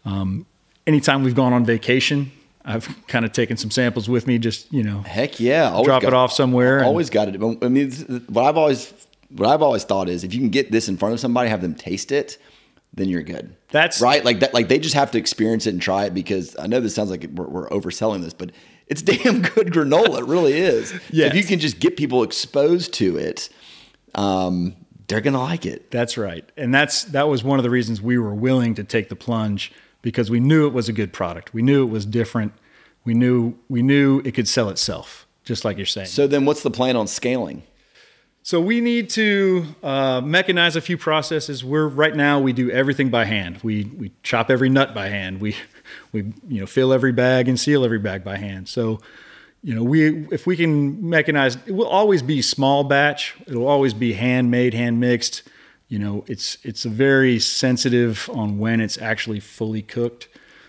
Um, 0.04 0.46
anytime 0.88 1.24
we've 1.24 1.36
gone 1.36 1.54
on 1.54 1.66
vacation, 1.66 2.32
I've 2.64 2.88
kind 3.08 3.26
of 3.26 3.32
taken 3.32 3.58
some 3.58 3.72
samples 3.72 4.10
with 4.10 4.26
me, 4.28 4.38
just 4.40 4.72
you 4.74 4.84
know, 4.84 5.02
Heck 5.02 5.40
yeah! 5.40 5.70
Always 5.72 5.86
drop 5.88 6.02
got- 6.02 6.08
it 6.10 6.14
off 6.14 6.32
somewhere. 6.32 6.78
and- 6.78 6.86
Always 6.88 7.10
got 7.10 7.28
it. 7.28 7.36
I 7.62 7.68
mean, 7.70 7.92
what 8.30 8.44
I've 8.46 8.58
always 8.58 8.94
what 9.30 9.50
I've 9.50 9.62
always 9.62 9.84
thought 9.84 10.08
is 10.10 10.24
if 10.24 10.34
you 10.34 10.40
can 10.40 10.50
get 10.50 10.72
this 10.72 10.88
in 10.88 10.98
front 10.98 11.14
of 11.14 11.20
somebody, 11.20 11.50
have 11.50 11.62
them 11.62 11.76
taste 11.76 12.12
it, 12.12 12.38
then 12.94 13.10
you're 13.10 13.24
good. 13.24 13.56
That's- 13.72 14.02
right. 14.02 14.24
Like 14.24 14.40
that. 14.40 14.54
Like 14.54 14.68
they 14.68 14.80
just 14.80 14.96
have 14.96 15.12
to 15.12 15.18
experience 15.18 15.68
it 15.68 15.72
and 15.72 15.82
try 15.82 16.06
it 16.06 16.14
because 16.14 16.56
I 16.58 16.68
know 16.68 16.80
this 16.80 16.96
sounds 16.96 17.10
like 17.12 17.28
we're, 17.34 17.48
we're 17.48 17.70
overselling 17.70 18.22
this, 18.22 18.34
but 18.34 18.52
it's 18.88 19.02
damn 19.14 19.42
good 19.42 19.68
granola. 19.68 20.20
It 20.20 20.26
really 20.26 20.54
is. 20.54 20.92
Yes. 21.12 21.32
If 21.32 21.36
you 21.38 21.44
can 21.44 21.60
just 21.60 21.80
get 21.80 21.98
people 21.98 22.24
exposed 22.24 22.94
to 22.96 23.18
it, 23.18 23.50
um, 24.16 24.76
they're 25.08 25.22
gonna 25.22 25.42
like 25.42 25.66
it. 25.66 25.92
That's 25.92 26.18
right. 26.18 26.50
And 26.58 26.74
that's 26.74 27.04
that 27.06 27.28
was 27.28 27.44
one 27.44 27.60
of 27.60 27.64
the 27.64 27.70
reasons 27.70 28.02
we 28.02 28.18
were 28.18 28.34
willing 28.34 28.76
to 28.76 28.84
take 28.84 29.10
the 29.10 29.16
plunge 29.16 29.72
because 30.06 30.30
we 30.30 30.40
knew 30.40 30.68
it 30.68 30.72
was 30.72 30.88
a 30.88 30.94
good 30.94 31.12
product. 31.12 31.52
We 31.52 31.64
knew 31.64 31.82
it 31.82 31.90
was 31.90 32.06
different. 32.06 32.54
We 33.06 33.16
knew 33.16 33.56
we 33.68 33.82
knew 33.82 34.22
it 34.24 34.36
could 34.36 34.48
sell 34.48 34.70
itself, 34.70 35.26
just 35.44 35.66
like 35.66 35.78
you're 35.78 35.88
saying. 35.88 36.08
So 36.08 36.28
then, 36.28 36.46
what's 36.46 36.62
the 36.62 36.70
plan 36.70 36.96
on 36.96 37.08
scaling? 37.08 37.64
So 38.44 38.62
we 38.62 38.82
need 38.82 39.10
to 39.12 39.66
uh, 39.82 40.22
mechanize 40.22 40.76
a 40.76 40.82
few 40.82 41.00
processes. 41.00 41.66
We're 41.66 41.88
right 41.88 42.16
now 42.16 42.40
we 42.40 42.54
do 42.54 42.70
everything 42.70 43.10
by 43.10 43.26
hand. 43.26 43.62
We 43.64 43.86
we 43.86 44.12
chop 44.22 44.52
every 44.52 44.70
nut 44.70 44.94
by 44.94 45.10
hand. 45.10 45.42
We 45.42 45.56
we 46.12 46.34
you 46.48 46.60
know 46.60 46.68
fill 46.68 46.94
every 46.94 47.12
bag 47.12 47.48
and 47.48 47.60
seal 47.60 47.84
every 47.84 48.00
bag 48.00 48.24
by 48.24 48.38
hand. 48.38 48.70
So 48.70 49.02
you 49.64 49.74
know 49.74 49.82
we 49.82 50.28
if 50.28 50.46
we 50.46 50.56
can 50.56 51.02
mechanize, 51.02 51.58
it 51.66 51.72
will 51.72 51.88
always 51.88 52.22
be 52.22 52.44
small 52.44 52.84
batch. 52.84 53.34
It'll 53.48 53.68
always 53.68 53.96
be 53.96 54.14
handmade, 54.14 54.76
hand 54.76 55.00
mixed. 55.00 55.42
You 55.88 56.00
know 56.00 56.24
it's 56.28 56.58
it's 56.64 56.86
a 56.86 56.90
very 56.90 57.40
sensitive 57.40 58.30
on 58.34 58.58
when 58.58 58.82
it's 58.82 58.98
actually 58.98 59.40
fully 59.40 59.82
cooked. 59.82 60.28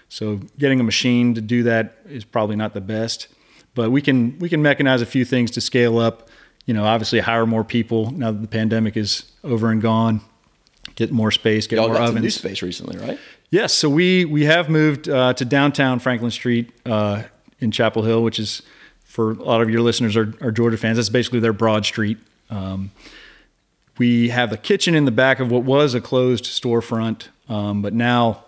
So 0.09 0.41
getting 0.59 0.79
a 0.79 0.85
machine 0.85 1.35
to 1.35 1.41
do 1.41 1.63
that 1.65 1.99
is 2.09 2.25
probably 2.25 2.57
not 2.57 2.75
the 2.75 2.81
best, 2.81 3.29
but 3.75 3.91
we 3.91 4.01
can 4.03 4.39
we 4.39 4.49
can 4.49 4.63
mechanize 4.63 5.03
a 5.03 5.07
few 5.07 5.25
things 5.25 5.51
to 5.53 5.61
scale 5.61 5.99
up 5.99 6.29
you 6.67 6.75
know, 6.75 6.85
obviously 6.85 7.21
hire 7.21 7.47
more 7.47 7.65
people 7.65 8.11
now 8.11 8.33
that 8.33 8.43
the 8.43 8.49
pandemic 8.49 8.97
is 8.97 9.25
over 9.45 9.71
and 9.71 9.81
gone. 9.81 10.21
Get 10.97 11.13
more 11.13 11.31
space, 11.31 11.67
get 11.67 11.77
Y'all 11.77 11.89
more 11.89 11.97
got 11.97 12.07
some 12.07 12.15
new 12.17 12.21
ovens. 12.21 12.35
space 12.35 12.63
recently, 12.63 12.99
right? 12.99 13.19
Yes, 13.51 13.73
so 13.73 13.89
we 13.89 14.25
we 14.25 14.45
have 14.45 14.69
moved 14.69 15.09
uh, 15.09 15.35
to 15.35 15.45
downtown 15.45 15.99
Franklin 15.99 16.31
Street 16.31 16.73
uh, 16.85 17.23
in 17.61 17.71
Chapel 17.71 18.03
Hill, 18.03 18.23
which 18.23 18.39
is 18.39 18.63
for 19.05 19.33
a 19.33 19.35
lot 19.35 19.61
of 19.61 19.71
your 19.71 19.83
listeners 19.83 20.17
are, 20.17 20.35
are 20.41 20.51
Georgia 20.51 20.77
fans. 20.77 20.97
That's 20.97 21.09
basically 21.09 21.41
their 21.41 21.53
Broad 21.53 21.85
Street. 21.85 22.19
Um, 22.51 22.91
we 23.99 24.29
have 24.29 24.51
the 24.51 24.57
kitchen 24.59 24.95
in 24.95 25.05
the 25.05 25.11
back 25.11 25.41
of 25.41 25.51
what 25.51 25.63
was 25.65 25.95
a 25.95 26.01
closed 26.01 26.45
storefront, 26.45 27.29
um, 27.49 27.83
but 27.83 27.93
now 27.95 28.45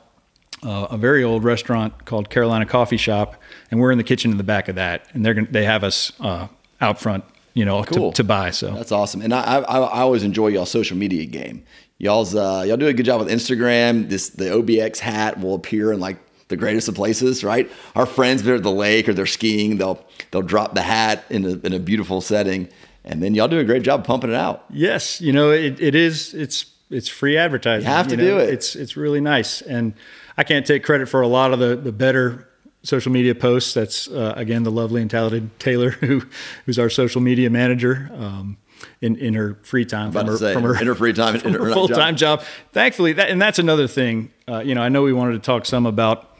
uh, 0.63 0.89
a 0.91 0.97
very 0.97 1.23
old 1.25 1.45
restaurant 1.45 2.05
called 2.05 2.31
Carolina 2.31 2.67
Coffee 2.67 2.97
Shop, 2.97 3.37
and 3.71 3.81
we're 3.81 3.93
in 3.93 3.99
the 3.99 4.05
kitchen 4.05 4.31
in 4.31 4.37
the 4.37 4.45
back 4.45 4.69
of 4.69 4.75
that, 4.75 5.07
and 5.13 5.25
they're 5.25 5.35
gonna, 5.35 5.47
they 5.51 5.65
have 5.65 5.85
us 5.85 6.13
uh, 6.21 6.49
out 6.81 7.01
front, 7.01 7.25
you 7.55 7.65
know, 7.65 7.83
Cool. 7.85 8.13
to, 8.13 8.17
to 8.17 8.25
buy. 8.25 8.51
So 8.51 8.71
That's 8.73 8.93
awesome. 8.93 9.23
And 9.23 9.33
I, 9.33 9.59
I, 9.61 9.79
I 9.81 10.01
always 10.01 10.23
enjoy 10.23 10.49
y'all 10.49 10.67
social 10.67 10.97
media 10.97 11.25
game. 11.27 11.65
Y'all's 11.99 12.35
uh, 12.35 12.65
y'all 12.67 12.77
do 12.77 12.87
a 12.87 12.93
good 12.93 13.07
job 13.07 13.21
with 13.21 13.29
Instagram. 13.29 14.09
This 14.09 14.31
the 14.31 14.45
OBX 14.47 14.99
hat 14.99 15.41
will 15.41 15.55
appear 15.55 15.93
in 15.93 15.99
like 16.01 16.19
the 16.47 16.57
greatest 16.57 16.89
of 16.89 16.95
places, 16.95 17.43
right? 17.45 17.71
Our 17.97 18.07
friends 18.07 18.43
they're 18.43 18.55
at 18.55 18.63
the 18.63 18.71
lake 18.71 19.09
or 19.09 19.15
they're 19.15 19.27
skiing, 19.27 19.79
they'll 19.79 20.05
they'll 20.31 20.43
drop 20.43 20.75
the 20.75 20.83
hat 20.83 21.25
in 21.29 21.45
a, 21.45 21.67
in 21.67 21.73
a 21.73 21.79
beautiful 21.81 22.21
setting, 22.21 22.69
and 23.09 23.23
then 23.23 23.35
y'all 23.35 23.49
do 23.49 23.59
a 23.59 23.65
great 23.65 23.83
job 23.83 24.07
pumping 24.07 24.31
it 24.31 24.37
out. 24.37 24.65
Yes, 24.71 25.21
you 25.21 25.33
know 25.33 25.51
it, 25.51 25.81
it 25.81 25.95
is. 25.95 26.35
It's 26.35 26.67
it's 26.91 27.09
free 27.09 27.37
advertising. 27.37 27.89
You 27.89 27.95
have 27.95 28.09
to 28.09 28.17
know? 28.17 28.25
do 28.25 28.39
it. 28.39 28.51
It's 28.51 28.77
it's 28.77 28.97
really 28.97 29.21
nice, 29.21 29.63
and 29.63 29.95
I 30.37 30.45
can't 30.45 30.67
take 30.67 30.85
credit 30.85 31.09
for 31.09 31.23
a 31.23 31.29
lot 31.29 31.53
of 31.53 31.59
the 31.59 31.75
the 31.75 31.93
better 31.93 32.49
social 32.83 33.11
media 33.11 33.35
posts. 33.35 33.75
That's 33.75 34.09
uh, 34.09 34.35
again 34.37 34.63
the 34.63 34.71
lovely 34.71 35.01
and 35.01 35.11
talented 35.11 35.59
Taylor, 35.59 35.91
who 36.01 36.23
who's 36.67 36.79
our 36.79 36.91
social 36.91 37.21
media 37.21 37.51
manager. 37.51 38.11
Um, 38.15 38.59
in, 39.01 39.17
in 39.17 39.35
her 39.35 39.59
free 39.63 39.85
time 39.85 40.13
from 40.13 40.29
her, 40.29 40.37
say, 40.37 40.55
from 40.55 40.63
her 40.63 40.81
in 40.81 40.87
her 40.87 40.95
free 40.95 41.13
time, 41.13 41.35
in 41.35 41.53
her 41.53 41.65
her 41.65 41.73
full 41.73 41.89
time 41.89 42.15
job. 42.15 42.45
Thankfully, 42.73 43.13
that 43.15 43.29
and 43.29 43.43
that's 43.43 43.59
another 43.59 43.89
thing. 43.89 44.31
Uh, 44.47 44.61
you 44.61 44.73
know, 44.77 44.83
I 44.83 44.89
know 44.89 45.03
we 45.03 45.13
wanted 45.13 45.33
to 45.33 45.41
talk 45.41 45.67
some 45.67 45.85
about 45.85 46.37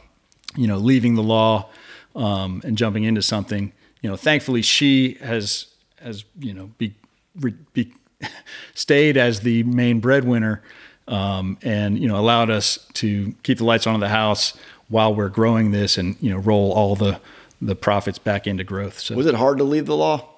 you 0.55 0.65
know 0.65 0.77
leaving 0.77 1.15
the 1.15 1.23
law 1.23 1.69
um, 2.15 2.61
and 2.63 2.77
jumping 2.77 3.03
into 3.03 3.21
something. 3.21 3.73
You 4.01 4.09
know, 4.09 4.15
thankfully 4.15 4.61
she 4.61 5.15
has 5.15 5.68
has 6.01 6.25
you 6.39 6.53
know 6.53 6.69
be, 6.77 6.93
re, 7.39 7.53
be 7.73 7.93
stayed 8.73 9.17
as 9.17 9.41
the 9.41 9.63
main 9.63 9.99
breadwinner 9.99 10.61
um, 11.07 11.57
and 11.61 11.97
you 11.99 12.07
know 12.07 12.17
allowed 12.17 12.49
us 12.49 12.79
to 12.93 13.33
keep 13.43 13.57
the 13.57 13.65
lights 13.65 13.87
on 13.87 13.95
in 13.95 13.99
the 13.99 14.09
house 14.09 14.57
while 14.87 15.13
we're 15.13 15.29
growing 15.29 15.71
this 15.71 15.97
and 15.97 16.15
you 16.21 16.29
know 16.29 16.37
roll 16.37 16.71
all 16.71 16.95
the 16.95 17.19
the 17.61 17.75
profits 17.75 18.17
back 18.17 18.47
into 18.47 18.63
growth. 18.63 18.99
So 18.99 19.15
Was 19.15 19.25
it 19.25 19.35
hard 19.35 19.57
to 19.57 19.63
leave 19.63 19.85
the 19.85 19.95
law? 19.95 20.29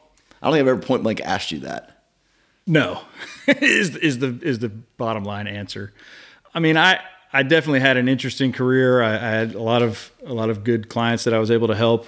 I 0.41 0.47
don't 0.47 0.53
think 0.53 0.61
I've 0.61 0.67
ever 0.69 0.81
point 0.81 1.03
blank 1.03 1.21
asked 1.21 1.51
you 1.51 1.59
that. 1.59 2.03
No, 2.65 3.01
is 3.47 3.95
is 3.95 4.19
the 4.19 4.39
is 4.41 4.59
the 4.59 4.69
bottom 4.69 5.23
line 5.23 5.47
answer. 5.47 5.93
I 6.53 6.59
mean, 6.59 6.77
I 6.77 6.99
I 7.33 7.43
definitely 7.43 7.79
had 7.79 7.97
an 7.97 8.07
interesting 8.07 8.51
career. 8.51 9.01
I, 9.01 9.13
I 9.13 9.29
had 9.29 9.55
a 9.55 9.61
lot 9.61 9.81
of 9.81 10.11
a 10.25 10.33
lot 10.33 10.49
of 10.49 10.63
good 10.63 10.89
clients 10.89 11.23
that 11.23 11.33
I 11.33 11.39
was 11.39 11.51
able 11.51 11.67
to 11.67 11.75
help, 11.75 12.07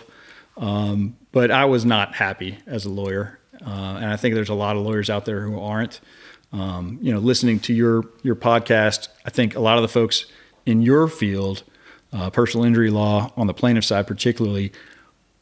um, 0.57 1.17
but 1.31 1.51
I 1.51 1.65
was 1.65 1.85
not 1.85 2.15
happy 2.15 2.57
as 2.65 2.85
a 2.85 2.89
lawyer, 2.89 3.39
uh, 3.65 3.97
and 3.97 4.05
I 4.05 4.15
think 4.17 4.35
there's 4.35 4.49
a 4.49 4.53
lot 4.53 4.75
of 4.75 4.83
lawyers 4.83 5.09
out 5.09 5.25
there 5.25 5.41
who 5.41 5.59
aren't. 5.59 5.99
Um, 6.51 6.99
you 7.01 7.11
know, 7.11 7.19
listening 7.19 7.59
to 7.61 7.73
your 7.73 8.03
your 8.21 8.35
podcast, 8.35 9.07
I 9.25 9.29
think 9.29 9.55
a 9.55 9.59
lot 9.59 9.77
of 9.77 9.81
the 9.81 9.87
folks 9.87 10.25
in 10.65 10.81
your 10.81 11.07
field, 11.07 11.63
uh, 12.11 12.29
personal 12.29 12.65
injury 12.65 12.91
law 12.91 13.31
on 13.35 13.47
the 13.47 13.53
plaintiff 13.53 13.85
side 13.85 14.05
particularly, 14.05 14.71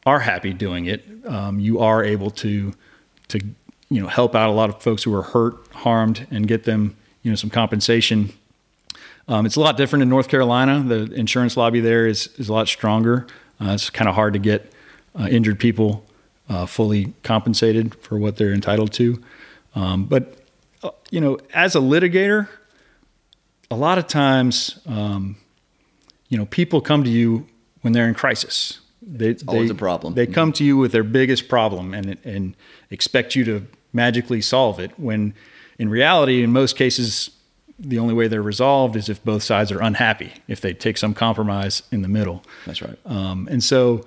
are 0.06 0.20
happy 0.20 0.52
doing 0.52 0.86
it. 0.86 1.04
Um, 1.26 1.60
you 1.60 1.80
are 1.80 2.02
able 2.02 2.30
to 2.30 2.72
to 3.28 3.40
you 3.90 4.00
know 4.00 4.08
help 4.08 4.34
out 4.34 4.48
a 4.48 4.52
lot 4.52 4.70
of 4.70 4.82
folks 4.82 5.02
who 5.02 5.14
are 5.14 5.22
hurt, 5.22 5.54
harmed, 5.72 6.26
and 6.30 6.48
get 6.48 6.64
them 6.64 6.96
you 7.22 7.30
know 7.30 7.36
some 7.36 7.50
compensation. 7.50 8.32
Um, 9.28 9.46
it's 9.46 9.56
a 9.56 9.60
lot 9.60 9.76
different 9.76 10.02
in 10.02 10.08
North 10.08 10.28
Carolina. 10.28 10.82
The 10.82 11.12
insurance 11.12 11.56
lobby 11.56 11.80
there 11.80 12.06
is 12.06 12.28
is 12.38 12.48
a 12.48 12.52
lot 12.52 12.68
stronger. 12.68 13.26
Uh, 13.60 13.72
it's 13.72 13.90
kind 13.90 14.08
of 14.08 14.14
hard 14.14 14.32
to 14.32 14.38
get 14.38 14.72
uh, 15.18 15.28
injured 15.30 15.60
people 15.60 16.06
uh, 16.48 16.66
fully 16.66 17.12
compensated 17.22 17.94
for 17.96 18.18
what 18.18 18.36
they're 18.36 18.52
entitled 18.52 18.92
to. 18.94 19.22
Um, 19.74 20.04
but 20.04 20.36
uh, 20.82 20.90
you 21.10 21.20
know, 21.20 21.38
as 21.54 21.74
a 21.74 21.80
litigator, 21.80 22.48
a 23.70 23.76
lot 23.76 23.98
of 23.98 24.06
times, 24.06 24.78
um, 24.86 25.36
you 26.28 26.36
know, 26.36 26.46
people 26.46 26.80
come 26.80 27.04
to 27.04 27.10
you 27.10 27.46
when 27.82 27.92
they're 27.92 28.08
in 28.08 28.14
crisis. 28.14 28.80
They, 29.00 29.36
always 29.46 29.68
they- 29.68 29.74
a 29.74 29.78
problem. 29.78 30.14
They 30.14 30.26
come 30.26 30.52
to 30.54 30.64
you 30.64 30.76
with 30.76 30.92
their 30.92 31.04
biggest 31.04 31.48
problem 31.48 31.94
and 31.94 32.16
and 32.24 32.54
expect 32.90 33.34
you 33.34 33.44
to 33.44 33.66
magically 33.92 34.40
solve 34.40 34.78
it. 34.78 34.92
When 34.98 35.34
in 35.78 35.88
reality, 35.88 36.42
in 36.42 36.52
most 36.52 36.76
cases, 36.76 37.30
the 37.78 37.98
only 37.98 38.14
way 38.14 38.28
they're 38.28 38.42
resolved 38.42 38.94
is 38.96 39.08
if 39.08 39.24
both 39.24 39.42
sides 39.42 39.72
are 39.72 39.80
unhappy. 39.82 40.32
If 40.46 40.60
they 40.60 40.72
take 40.72 40.96
some 40.96 41.14
compromise 41.14 41.82
in 41.90 42.02
the 42.02 42.08
middle. 42.08 42.44
That's 42.66 42.80
right. 42.82 42.98
Um, 43.04 43.48
and 43.50 43.62
so, 43.64 44.04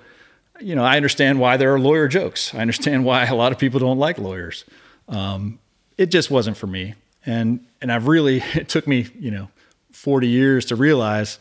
you 0.60 0.74
know, 0.74 0.84
I 0.84 0.96
understand 0.96 1.40
why 1.40 1.56
there 1.56 1.74
are 1.74 1.78
lawyer 1.78 2.08
jokes. 2.08 2.54
I 2.54 2.58
understand 2.58 3.04
why 3.04 3.24
a 3.24 3.34
lot 3.34 3.52
of 3.52 3.58
people 3.58 3.80
don't 3.80 3.98
like 3.98 4.18
lawyers. 4.18 4.64
Um, 5.08 5.58
it 5.96 6.06
just 6.06 6.30
wasn't 6.30 6.56
for 6.56 6.66
me. 6.66 6.94
And 7.24 7.64
and 7.80 7.92
I've 7.92 8.06
really 8.06 8.42
it 8.54 8.68
took 8.68 8.86
me 8.86 9.08
you 9.18 9.30
know 9.30 9.48
40 9.92 10.28
years 10.28 10.66
to 10.66 10.76
realize 10.76 11.38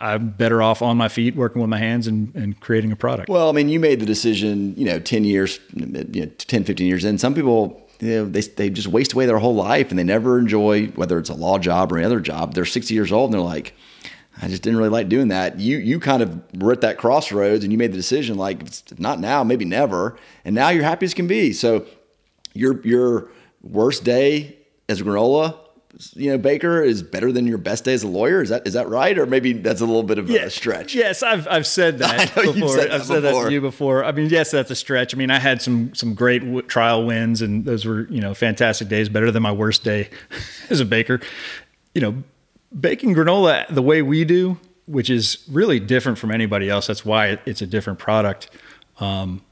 I'm 0.00 0.30
better 0.30 0.62
off 0.62 0.80
on 0.80 0.96
my 0.96 1.08
feet 1.08 1.36
working 1.36 1.60
with 1.60 1.68
my 1.68 1.78
hands 1.78 2.06
and, 2.06 2.34
and 2.34 2.58
creating 2.58 2.90
a 2.90 2.96
product. 2.96 3.28
Well, 3.28 3.50
I 3.50 3.52
mean, 3.52 3.68
you 3.68 3.78
made 3.78 4.00
the 4.00 4.06
decision, 4.06 4.74
you 4.74 4.86
know, 4.86 4.98
10 4.98 5.24
years, 5.24 5.60
you 5.74 5.86
know, 5.86 6.24
10, 6.24 6.64
15 6.64 6.86
years 6.86 7.04
in. 7.04 7.18
Some 7.18 7.34
people, 7.34 7.86
you 8.00 8.08
know, 8.08 8.24
they, 8.24 8.40
they 8.40 8.70
just 8.70 8.88
waste 8.88 9.12
away 9.12 9.26
their 9.26 9.38
whole 9.38 9.54
life 9.54 9.90
and 9.90 9.98
they 9.98 10.04
never 10.04 10.38
enjoy, 10.38 10.86
whether 10.88 11.18
it's 11.18 11.28
a 11.28 11.34
law 11.34 11.58
job 11.58 11.92
or 11.92 11.98
any 11.98 12.06
other 12.06 12.18
job. 12.18 12.54
They're 12.54 12.64
60 12.64 12.94
years 12.94 13.12
old 13.12 13.28
and 13.28 13.34
they're 13.34 13.46
like, 13.46 13.74
I 14.42 14.48
just 14.48 14.62
didn't 14.62 14.78
really 14.78 14.90
like 14.90 15.08
doing 15.08 15.28
that. 15.28 15.58
You 15.60 15.78
you 15.78 16.00
kind 16.00 16.22
of 16.22 16.40
were 16.62 16.72
at 16.72 16.80
that 16.80 16.96
crossroads 16.98 17.62
and 17.64 17.72
you 17.72 17.78
made 17.78 17.92
the 17.92 17.96
decision 17.96 18.36
like, 18.38 18.62
it's 18.62 18.82
not 18.98 19.20
now, 19.20 19.44
maybe 19.44 19.64
never. 19.64 20.16
And 20.44 20.54
now 20.54 20.70
you're 20.70 20.84
happy 20.84 21.04
as 21.06 21.14
can 21.14 21.26
be. 21.26 21.52
So 21.52 21.84
your 22.54 22.80
your 22.86 23.28
worst 23.62 24.02
day 24.04 24.56
as 24.88 25.00
a 25.00 25.04
granola, 25.04 25.56
you 26.14 26.30
know, 26.30 26.38
baker 26.38 26.82
is 26.82 27.02
better 27.02 27.30
than 27.32 27.46
your 27.46 27.58
best 27.58 27.84
day 27.84 27.92
as 27.92 28.02
a 28.02 28.08
lawyer. 28.08 28.40
Is 28.40 28.48
that 28.48 28.66
is 28.66 28.72
that 28.74 28.88
right? 28.88 29.18
Or 29.18 29.26
maybe 29.26 29.52
that's 29.52 29.80
a 29.80 29.84
little 29.86 30.02
bit 30.04 30.18
of 30.18 30.30
a 30.30 30.48
stretch. 30.48 30.94
Yes, 30.94 31.22
I've 31.22 31.46
I've 31.48 31.66
said 31.66 31.98
that 31.98 32.32
I 32.38 32.40
know 32.40 32.46
you've 32.46 32.54
before. 32.54 32.76
said 32.76 32.90
that 32.90 32.94
I've 32.94 33.06
said 33.06 33.20
that 33.20 33.30
before. 33.32 33.46
to 33.46 33.52
you 33.52 33.60
before. 33.60 34.04
I 34.04 34.12
mean, 34.12 34.30
yes, 34.30 34.50
that's 34.52 34.70
a 34.70 34.76
stretch. 34.76 35.14
I 35.14 35.18
mean, 35.18 35.30
I 35.30 35.38
had 35.38 35.60
some 35.60 35.94
some 35.94 36.14
great 36.14 36.38
w- 36.40 36.62
trial 36.62 37.04
wins, 37.04 37.42
and 37.42 37.64
those 37.64 37.84
were 37.84 38.06
you 38.08 38.20
know 38.20 38.32
fantastic 38.34 38.88
days, 38.88 39.08
better 39.08 39.30
than 39.30 39.42
my 39.42 39.52
worst 39.52 39.84
day 39.84 40.08
as 40.70 40.80
a 40.80 40.84
baker. 40.86 41.20
You 41.94 42.00
know, 42.00 42.22
baking 42.78 43.14
granola 43.14 43.66
the 43.72 43.82
way 43.82 44.02
we 44.02 44.24
do, 44.24 44.58
which 44.86 45.10
is 45.10 45.44
really 45.50 45.80
different 45.80 46.18
from 46.18 46.30
anybody 46.30 46.68
else. 46.68 46.86
That's 46.86 47.04
why 47.04 47.38
it's 47.46 47.62
a 47.62 47.66
different 47.66 47.98
product. 47.98 48.50
Um, 48.98 49.42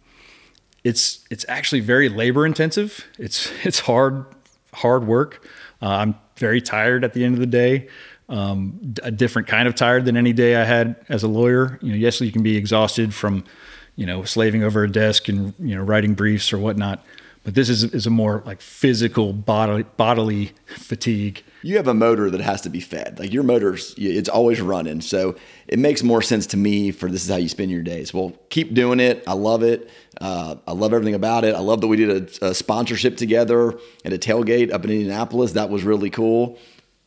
it's 0.85 1.25
it's 1.31 1.45
actually 1.49 1.81
very 1.81 2.09
labor 2.09 2.47
intensive. 2.47 3.05
It's 3.19 3.51
it's 3.65 3.81
hard 3.81 4.25
hard 4.73 5.07
work. 5.07 5.45
Uh, 5.83 5.89
I'm 5.89 6.15
very 6.37 6.61
tired 6.61 7.05
at 7.05 7.13
the 7.13 7.25
end 7.25 7.35
of 7.35 7.41
the 7.41 7.47
day. 7.47 7.89
um, 8.29 8.95
a 9.03 9.11
different 9.11 9.49
kind 9.49 9.67
of 9.67 9.75
tired 9.75 10.05
than 10.05 10.17
any 10.17 10.33
day 10.33 10.57
I 10.57 10.65
had 10.65 10.97
as 11.09 11.23
a 11.23 11.29
lawyer. 11.29 11.79
You 11.81 11.91
know, 11.93 11.97
yes, 11.97 12.21
you 12.21 12.31
can 12.33 12.43
be 12.43 12.57
exhausted 12.57 13.15
from, 13.15 13.45
you 13.97 14.05
know, 14.05 14.23
slaving 14.25 14.63
over 14.63 14.85
a 14.85 14.91
desk 14.91 15.29
and 15.29 15.55
you 15.59 15.75
know 15.75 15.83
writing 15.83 16.15
briefs 16.15 16.53
or 16.53 16.59
whatnot, 16.59 17.03
but 17.45 17.55
this 17.55 17.69
is 17.69 17.85
is 17.85 18.07
a 18.07 18.11
more 18.11 18.43
like 18.45 18.61
physical 18.61 19.33
bodily 19.33 19.85
bodily 19.97 20.53
fatigue. 20.67 21.43
You 21.63 21.77
have 21.77 21.89
a 21.89 21.95
motor 21.95 22.31
that 22.31 22.41
has 22.41 22.63
to 22.63 22.71
be 22.71 22.81
fed. 22.81 23.19
Like 23.19 23.33
your 23.33 23.43
motor's, 23.43 23.95
it's 23.97 24.29
always 24.29 24.61
running. 24.61 25.01
So 25.01 25.37
it 25.67 25.79
makes 25.79 26.03
more 26.03 26.23
sense 26.23 26.47
to 26.49 26.57
me 26.57 26.91
for 26.91 27.11
this 27.11 27.25
is 27.25 27.31
how 27.31 27.37
you 27.37 27.49
spend 27.49 27.71
your 27.71 27.83
days. 27.83 28.15
Well, 28.15 28.33
keep 28.49 28.75
doing 28.75 29.01
it. 29.01 29.25
I 29.27 29.33
love 29.33 29.63
it. 29.63 29.91
Uh, 30.21 30.57
I 30.67 30.73
love 30.73 30.93
everything 30.93 31.15
about 31.15 31.45
it. 31.45 31.55
I 31.55 31.61
love 31.61 31.81
that 31.81 31.89
we 31.89 31.97
did 31.97 32.39
a, 32.43 32.49
a 32.49 32.55
sponsorship 32.55 33.17
together 33.17 33.79
at 34.05 34.13
a 34.13 34.19
tailgate 34.19 34.73
up 34.73 34.85
in 34.85 34.91
Indianapolis. 34.91 35.53
That 35.53 35.71
was 35.71 35.83
really 35.83 36.11
cool. 36.11 36.59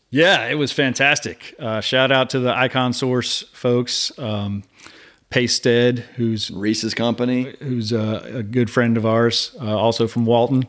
Yeah, 0.09 0.47
it 0.47 0.55
was 0.55 0.73
fantastic. 0.73 1.55
Uh, 1.57 1.79
shout 1.79 2.11
out 2.11 2.29
to 2.31 2.39
the 2.39 2.53
Icon 2.53 2.91
Source 2.91 3.43
folks. 3.53 4.11
Um, 4.19 4.63
Paystead, 5.29 5.99
who's 5.99 6.51
Reese's 6.51 6.93
company, 6.93 7.55
who's 7.59 7.93
a, 7.93 8.39
a 8.39 8.43
good 8.43 8.69
friend 8.69 8.97
of 8.97 9.05
ours, 9.05 9.55
uh, 9.61 9.77
also 9.77 10.05
from 10.05 10.25
Walton, 10.25 10.65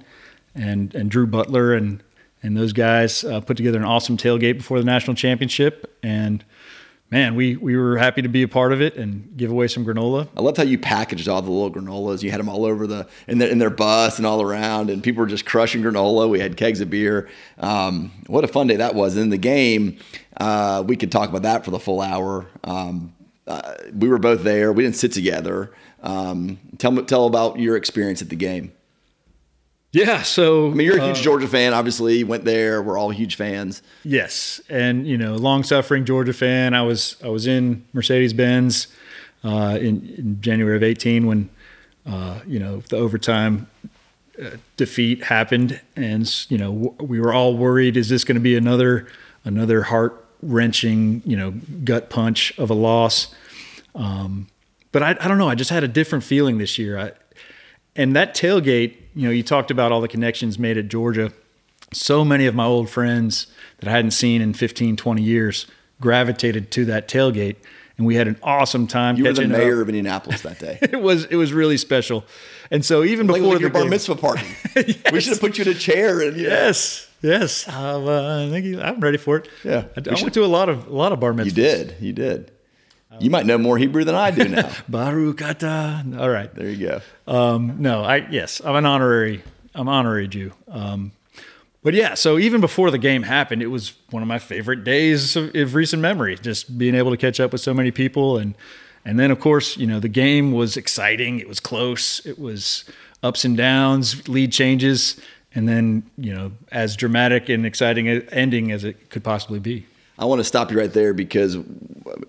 and 0.54 0.94
and 0.94 1.10
Drew 1.10 1.26
Butler 1.26 1.74
and 1.74 2.00
and 2.42 2.56
those 2.56 2.72
guys 2.72 3.24
uh, 3.24 3.40
put 3.40 3.56
together 3.56 3.78
an 3.78 3.84
awesome 3.84 4.16
tailgate 4.16 4.56
before 4.58 4.78
the 4.78 4.84
national 4.84 5.14
championship. 5.14 5.98
And 6.02 6.44
man, 7.10 7.34
we 7.34 7.56
we 7.56 7.76
were 7.76 7.98
happy 7.98 8.22
to 8.22 8.28
be 8.28 8.42
a 8.42 8.48
part 8.48 8.72
of 8.72 8.80
it 8.80 8.96
and 8.96 9.36
give 9.36 9.50
away 9.50 9.68
some 9.68 9.84
granola. 9.84 10.28
I 10.36 10.40
loved 10.40 10.56
how 10.56 10.62
you 10.64 10.78
packaged 10.78 11.28
all 11.28 11.42
the 11.42 11.50
little 11.50 11.70
granolas. 11.70 12.22
You 12.22 12.30
had 12.30 12.40
them 12.40 12.48
all 12.48 12.64
over 12.64 12.86
the 12.86 13.06
in 13.28 13.38
their 13.38 13.48
in 13.48 13.58
their 13.58 13.70
bus 13.70 14.18
and 14.18 14.26
all 14.26 14.42
around, 14.42 14.90
and 14.90 15.02
people 15.02 15.20
were 15.20 15.28
just 15.28 15.46
crushing 15.46 15.82
granola. 15.82 16.28
We 16.28 16.40
had 16.40 16.56
kegs 16.56 16.80
of 16.80 16.90
beer. 16.90 17.28
Um, 17.58 18.10
what 18.26 18.44
a 18.44 18.48
fun 18.48 18.66
day 18.66 18.76
that 18.76 18.94
was! 18.94 19.16
In 19.16 19.30
the 19.30 19.38
game, 19.38 19.98
uh, 20.38 20.82
we 20.86 20.96
could 20.96 21.12
talk 21.12 21.28
about 21.28 21.42
that 21.42 21.64
for 21.64 21.70
the 21.70 21.78
full 21.78 22.00
hour. 22.00 22.46
Um, 22.64 23.12
uh, 23.46 23.74
we 23.94 24.08
were 24.08 24.18
both 24.18 24.42
there. 24.42 24.72
We 24.72 24.82
didn't 24.82 24.96
sit 24.96 25.12
together. 25.12 25.72
Um, 26.02 26.58
tell 26.78 26.96
tell 27.04 27.26
about 27.26 27.58
your 27.58 27.76
experience 27.76 28.22
at 28.22 28.30
the 28.30 28.36
game. 28.36 28.72
Yeah, 29.92 30.22
so 30.22 30.70
I 30.70 30.74
mean, 30.74 30.86
you're 30.86 30.98
a 30.98 31.06
huge 31.06 31.18
uh, 31.18 31.22
Georgia 31.22 31.46
fan. 31.46 31.74
Obviously, 31.74 32.24
went 32.24 32.44
there. 32.44 32.82
We're 32.82 32.96
all 32.96 33.10
huge 33.10 33.36
fans. 33.36 33.82
Yes, 34.04 34.60
and 34.70 35.06
you 35.06 35.18
know, 35.18 35.34
long 35.34 35.64
suffering 35.64 36.06
Georgia 36.06 36.32
fan. 36.32 36.72
I 36.72 36.82
was 36.82 37.16
I 37.22 37.28
was 37.28 37.46
in 37.46 37.84
Mercedes 37.92 38.32
Benz 38.32 38.86
uh, 39.44 39.78
in, 39.78 40.14
in, 40.16 40.38
January 40.40 40.76
of 40.76 40.82
'18 40.82 41.26
when 41.26 41.50
uh, 42.06 42.40
you 42.46 42.58
know 42.58 42.78
the 42.88 42.96
overtime 42.96 43.68
uh, 44.42 44.56
defeat 44.78 45.24
happened, 45.24 45.78
and 45.94 46.50
you 46.50 46.56
know 46.56 46.72
w- 46.72 46.94
we 46.98 47.20
were 47.20 47.34
all 47.34 47.54
worried: 47.54 47.98
is 47.98 48.08
this 48.08 48.24
going 48.24 48.36
to 48.36 48.40
be 48.40 48.56
another 48.56 49.06
another 49.44 49.82
heart 49.82 50.22
wrenching, 50.42 51.22
you 51.24 51.36
know, 51.36 51.52
gut 51.84 52.10
punch 52.10 52.56
of 52.58 52.68
a 52.68 52.74
loss. 52.74 53.34
Um, 53.94 54.48
but 54.90 55.02
I, 55.02 55.10
I, 55.20 55.28
don't 55.28 55.38
know. 55.38 55.48
I 55.48 55.54
just 55.54 55.70
had 55.70 55.84
a 55.84 55.88
different 55.88 56.24
feeling 56.24 56.58
this 56.58 56.78
year. 56.78 56.98
I, 56.98 57.12
and 57.94 58.16
that 58.16 58.34
tailgate, 58.34 58.96
you 59.14 59.26
know, 59.26 59.30
you 59.30 59.42
talked 59.42 59.70
about 59.70 59.92
all 59.92 60.00
the 60.00 60.08
connections 60.08 60.58
made 60.58 60.78
at 60.78 60.88
Georgia. 60.88 61.32
So 61.92 62.24
many 62.24 62.46
of 62.46 62.54
my 62.54 62.64
old 62.64 62.88
friends 62.88 63.46
that 63.78 63.88
I 63.88 63.92
hadn't 63.92 64.12
seen 64.12 64.40
in 64.40 64.54
15, 64.54 64.96
20 64.96 65.22
years 65.22 65.66
gravitated 66.00 66.70
to 66.72 66.84
that 66.86 67.08
tailgate. 67.08 67.56
And 67.98 68.06
we 68.06 68.14
had 68.14 68.26
an 68.26 68.38
awesome 68.42 68.86
time. 68.86 69.16
You 69.16 69.24
were 69.24 69.32
the 69.34 69.46
mayor 69.46 69.76
up. 69.76 69.82
of 69.82 69.88
Indianapolis 69.90 70.40
that 70.42 70.58
day. 70.58 70.78
it 70.82 71.00
was 71.00 71.26
it 71.26 71.36
was 71.36 71.52
really 71.52 71.76
special. 71.76 72.24
And 72.70 72.82
so 72.84 73.04
even 73.04 73.26
like, 73.26 73.40
before 73.40 73.54
like 73.54 73.60
your 73.60 73.70
bar 73.70 73.84
mitzvah 73.84 74.16
party, 74.16 74.46
yes. 74.74 75.12
we 75.12 75.20
should 75.20 75.34
have 75.34 75.40
put 75.40 75.58
you 75.58 75.64
in 75.64 75.70
a 75.70 75.74
chair. 75.74 76.22
And 76.22 76.36
yes, 76.36 77.06
Yes, 77.22 77.68
uh, 77.68 78.46
I 78.46 78.50
think 78.50 78.82
I'm 78.82 78.98
ready 78.98 79.16
for 79.16 79.36
it. 79.36 79.48
Yeah, 79.62 79.84
I, 79.96 80.10
I 80.10 80.20
went 80.20 80.34
to 80.34 80.44
a 80.44 80.46
lot 80.46 80.68
of 80.68 80.88
a 80.88 80.92
lot 80.92 81.12
of 81.12 81.20
bar 81.20 81.32
mitzvahs. 81.32 81.44
You 81.44 81.52
did, 81.52 81.96
you 82.00 82.12
did. 82.12 82.50
You 83.20 83.30
might 83.30 83.46
know 83.46 83.58
more 83.58 83.78
Hebrew 83.78 84.04
than 84.04 84.14
I 84.14 84.30
do 84.30 84.48
now. 84.48 84.70
Baruch 84.88 85.38
atah. 85.38 86.18
All 86.18 86.30
right, 86.30 86.52
there 86.54 86.70
you 86.70 86.88
go. 86.88 87.00
Um, 87.26 87.76
no, 87.78 88.02
I 88.02 88.28
yes, 88.30 88.60
I'm 88.64 88.74
an 88.74 88.86
honorary. 88.86 89.42
I'm 89.74 89.88
honorary 89.88 90.28
Jew. 90.28 90.52
Um, 90.68 91.12
but 91.82 91.94
yeah, 91.94 92.14
so 92.14 92.38
even 92.38 92.60
before 92.60 92.90
the 92.90 92.98
game 92.98 93.22
happened, 93.22 93.62
it 93.62 93.66
was 93.66 93.94
one 94.10 94.22
of 94.22 94.28
my 94.28 94.38
favorite 94.38 94.84
days 94.84 95.36
of, 95.36 95.54
of 95.54 95.74
recent 95.74 96.00
memory. 96.00 96.36
Just 96.36 96.78
being 96.78 96.94
able 96.94 97.10
to 97.10 97.16
catch 97.16 97.40
up 97.40 97.52
with 97.52 97.60
so 97.60 97.74
many 97.74 97.90
people, 97.90 98.38
and 98.38 98.54
and 99.04 99.18
then 99.18 99.30
of 99.30 99.40
course, 99.40 99.76
you 99.76 99.86
know, 99.86 100.00
the 100.00 100.08
game 100.08 100.52
was 100.52 100.76
exciting. 100.76 101.38
It 101.38 101.48
was 101.48 101.60
close. 101.60 102.24
It 102.24 102.38
was 102.38 102.84
ups 103.22 103.44
and 103.44 103.56
downs, 103.56 104.28
lead 104.28 104.52
changes 104.52 105.20
and 105.54 105.68
then 105.68 106.02
you 106.16 106.34
know 106.34 106.52
as 106.70 106.96
dramatic 106.96 107.48
and 107.48 107.66
exciting 107.66 108.08
ending 108.08 108.72
as 108.72 108.84
it 108.84 109.10
could 109.10 109.24
possibly 109.24 109.58
be. 109.58 109.86
I 110.22 110.24
want 110.24 110.38
to 110.38 110.44
stop 110.44 110.70
you 110.70 110.78
right 110.78 110.92
there 110.92 111.12
because 111.12 111.56
you 111.56 111.66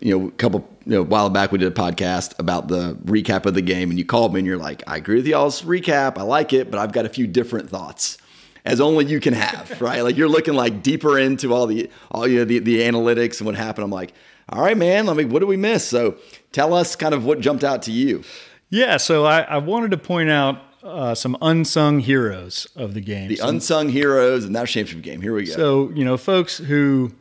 know 0.01 0.27
a 0.27 0.31
couple 0.31 0.67
you 0.83 0.93
know 0.93 1.01
a 1.01 1.03
while 1.03 1.29
back 1.29 1.51
we 1.51 1.59
did 1.59 1.71
a 1.71 1.75
podcast 1.75 2.33
about 2.39 2.67
the 2.67 2.95
recap 3.05 3.45
of 3.45 3.53
the 3.53 3.61
game 3.61 3.91
and 3.91 3.99
you 3.99 4.03
called 4.03 4.33
me 4.33 4.39
and 4.39 4.47
you're 4.47 4.57
like 4.57 4.81
I 4.87 4.97
agree 4.97 5.17
with 5.17 5.27
y'all's 5.27 5.61
recap 5.61 6.17
I 6.17 6.23
like 6.23 6.53
it 6.53 6.71
but 6.71 6.79
I've 6.79 6.91
got 6.91 7.05
a 7.05 7.09
few 7.09 7.27
different 7.27 7.69
thoughts 7.69 8.17
as 8.65 8.81
only 8.81 9.05
you 9.05 9.19
can 9.19 9.35
have 9.35 9.79
right 9.81 10.01
like 10.01 10.17
you're 10.17 10.27
looking 10.27 10.55
like 10.55 10.81
deeper 10.81 11.19
into 11.19 11.53
all 11.53 11.67
the 11.67 11.87
all 12.09 12.27
you 12.27 12.39
know 12.39 12.45
the, 12.45 12.57
the 12.57 12.81
analytics 12.81 13.37
and 13.37 13.45
what 13.45 13.53
happened 13.53 13.83
I'm 13.83 13.91
like 13.91 14.13
all 14.49 14.63
right 14.63 14.75
man 14.75 15.05
let 15.05 15.15
me 15.15 15.25
what 15.25 15.39
did 15.39 15.47
we 15.47 15.57
miss 15.57 15.87
so 15.87 16.17
tell 16.51 16.73
us 16.73 16.95
kind 16.95 17.13
of 17.13 17.25
what 17.25 17.41
jumped 17.41 17.63
out 17.63 17.83
to 17.83 17.91
you 17.91 18.23
yeah 18.71 18.97
so 18.97 19.25
I, 19.25 19.41
I 19.41 19.57
wanted 19.59 19.91
to 19.91 19.99
point 19.99 20.31
out 20.31 20.59
uh, 20.83 21.15
some 21.15 21.37
unsung 21.41 21.99
heroes 21.99 22.67
of 22.75 22.93
the 22.93 22.99
game. 22.99 23.29
The 23.29 23.39
unsung 23.39 23.87
heroes 23.89 24.43
in 24.43 24.51
that 24.51 24.67
championship 24.67 25.01
game. 25.01 25.21
Here 25.21 25.33
we 25.33 25.45
go. 25.45 25.53
So, 25.53 25.91
you 25.91 26.03
know, 26.03 26.17
folks 26.17 26.57
who, 26.57 27.13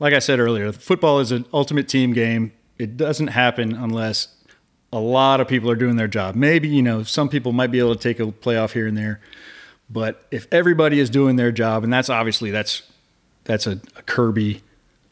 like 0.00 0.14
I 0.14 0.18
said 0.18 0.38
earlier, 0.40 0.72
football 0.72 1.20
is 1.20 1.32
an 1.32 1.44
ultimate 1.52 1.88
team 1.88 2.12
game. 2.12 2.52
It 2.78 2.96
doesn't 2.96 3.28
happen 3.28 3.74
unless 3.74 4.28
a 4.92 4.98
lot 4.98 5.40
of 5.40 5.48
people 5.48 5.70
are 5.70 5.76
doing 5.76 5.96
their 5.96 6.08
job. 6.08 6.34
Maybe, 6.34 6.68
you 6.68 6.82
know, 6.82 7.02
some 7.02 7.28
people 7.28 7.52
might 7.52 7.70
be 7.70 7.78
able 7.78 7.94
to 7.94 8.00
take 8.00 8.20
a 8.20 8.30
playoff 8.32 8.72
here 8.72 8.86
and 8.86 8.96
there. 8.96 9.20
But 9.90 10.26
if 10.30 10.46
everybody 10.52 11.00
is 11.00 11.10
doing 11.10 11.36
their 11.36 11.50
job, 11.50 11.84
and 11.84 11.92
that's 11.92 12.10
obviously 12.10 12.50
that's 12.50 12.82
that's 13.44 13.66
a, 13.66 13.80
a 13.96 14.02
Kirby, 14.02 14.62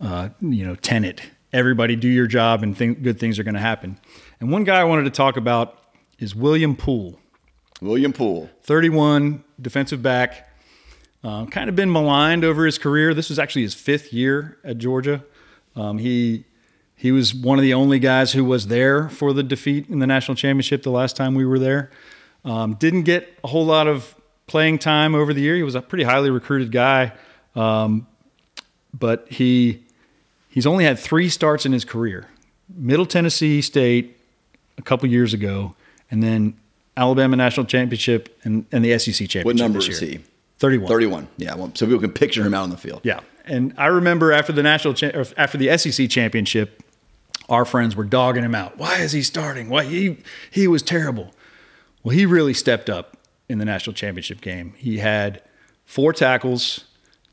uh, 0.01 0.29
you 0.41 0.65
know, 0.65 0.75
tenet. 0.77 1.23
Everybody 1.53 1.97
do 1.97 2.09
your 2.09 2.27
job, 2.27 2.63
and 2.63 2.77
think 2.77 3.03
good 3.03 3.19
things 3.19 3.39
are 3.39 3.43
going 3.43 3.55
to 3.55 3.61
happen. 3.61 3.99
And 4.41 4.51
one 4.51 4.65
guy 4.65 4.81
I 4.81 4.85
wanted 4.85 5.05
to 5.05 5.11
talk 5.11 5.39
about 5.39 5.79
is 6.19 6.35
William 6.35 6.77
Poole. 6.77 7.19
William 7.81 8.13
Poole, 8.13 8.51
31, 8.63 9.43
defensive 9.61 10.03
back. 10.03 10.46
Uh, 11.25 11.47
kind 11.47 11.69
of 11.69 11.75
been 11.75 11.93
maligned 11.93 12.45
over 12.45 12.65
his 12.65 12.79
career. 12.79 13.13
This 13.13 13.29
was 13.29 13.39
actually 13.39 13.63
his 13.63 13.75
fifth 13.75 14.13
year 14.13 14.59
at 14.63 14.79
Georgia. 14.79 15.25
Um, 15.75 15.99
he 15.99 16.45
he 16.95 17.13
was 17.13 17.35
one 17.35 17.59
of 17.59 17.63
the 17.63 17.75
only 17.75 17.99
guys 17.99 18.33
who 18.33 18.45
was 18.45 18.69
there 18.69 19.09
for 19.09 19.33
the 19.33 19.43
defeat 19.43 19.89
in 19.89 19.99
the 19.99 20.07
national 20.07 20.35
championship 20.35 20.83
the 20.83 20.91
last 20.91 21.15
time 21.17 21.35
we 21.35 21.45
were 21.45 21.59
there. 21.59 21.91
Um, 22.45 22.75
didn't 22.75 23.03
get 23.03 23.39
a 23.45 23.49
whole 23.49 23.67
lot 23.67 23.87
of 23.87 24.15
playing 24.47 24.79
time 24.79 25.15
over 25.15 25.35
the 25.35 25.41
year. 25.41 25.57
He 25.57 25.63
was 25.63 25.75
a 25.75 25.83
pretty 25.83 26.05
highly 26.05 26.31
recruited 26.31 26.73
guy, 26.73 27.13
um, 27.55 28.07
but 28.95 29.27
he 29.29 29.85
he's 30.49 30.67
only 30.67 30.85
had 30.85 30.99
three 30.99 31.29
starts 31.29 31.67
in 31.67 31.73
his 31.73 31.85
career: 31.85 32.29
Middle 32.75 33.07
Tennessee 33.07 33.61
State 33.61 34.19
a 34.79 34.83
couple 34.83 35.09
years 35.09 35.35
ago, 35.35 35.75
and 36.11 36.23
then 36.23 36.57
Alabama 36.97 37.37
national 37.37 37.67
championship 37.67 38.39
and, 38.45 38.65
and 38.73 38.85
the 38.85 38.99
SEC 38.99 39.29
championship. 39.29 39.45
What 39.45 39.57
number 39.57 39.81
is 39.81 39.99
he? 39.99 40.21
31. 40.59 40.89
31. 40.89 41.29
Yeah. 41.37 41.55
Well, 41.55 41.73
so 41.75 41.87
people 41.87 42.01
can 42.01 42.13
picture 42.13 42.43
him 42.43 42.55
out 42.55 42.63
on 42.63 42.71
the 42.71 42.77
field. 42.77 43.01
Yeah. 43.05 43.21
And 43.45 43.75
I 43.77 43.87
remember 43.87 44.33
after 44.33 44.53
the 44.53 44.63
national 44.63 44.95
cha- 44.95 45.25
after 45.37 45.57
the 45.57 45.77
SEC 45.79 46.11
championship, 46.11 46.83
our 47.49 47.65
friends 47.65 47.95
were 47.95 48.05
dogging 48.05 48.43
him 48.43 48.55
out. 48.55 48.77
Why 48.77 48.97
is 49.01 49.13
he 49.13 49.23
starting? 49.23 49.69
Why 49.69 49.85
he 49.85 50.19
he 50.51 50.67
was 50.67 50.83
terrible. 50.83 51.33
Well, 52.03 52.15
he 52.15 52.27
really 52.27 52.55
stepped 52.55 52.91
up 52.91 53.17
in 53.49 53.59
the 53.59 53.65
national 53.65 53.95
championship 53.95 54.41
game. 54.41 54.75
He 54.77 54.99
had 54.99 55.43
four 55.85 56.13
tackles, 56.13 56.85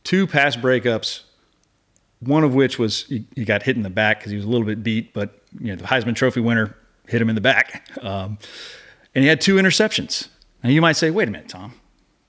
two 0.03 0.28
pass 0.28 0.55
breakups, 0.55 1.21
one 2.19 2.43
of 2.43 2.53
which 2.53 2.78
was 2.78 3.05
he, 3.05 3.26
he 3.36 3.45
got 3.45 3.63
hit 3.63 3.76
in 3.76 3.84
the 3.84 3.89
back 3.89 4.19
because 4.19 4.32
he 4.32 4.36
was 4.36 4.45
a 4.45 4.49
little 4.49 4.67
bit 4.67 4.84
beat, 4.84 5.13
but 5.13 5.41
you 5.59 5.67
know 5.67 5.76
the 5.76 5.86
Heisman 5.86 6.15
Trophy 6.15 6.41
winner 6.41 6.76
hit 7.07 7.21
him 7.21 7.30
in 7.30 7.36
the 7.36 7.41
back. 7.41 7.88
Um, 8.01 8.38
and 9.15 9.24
he 9.24 9.28
had 9.28 9.41
two 9.41 9.55
interceptions. 9.55 10.28
Now 10.63 10.69
you 10.69 10.82
might 10.82 10.93
say, 10.93 11.11
wait 11.11 11.28
a 11.28 11.32
minute, 11.32 11.49
Tom. 11.49 11.74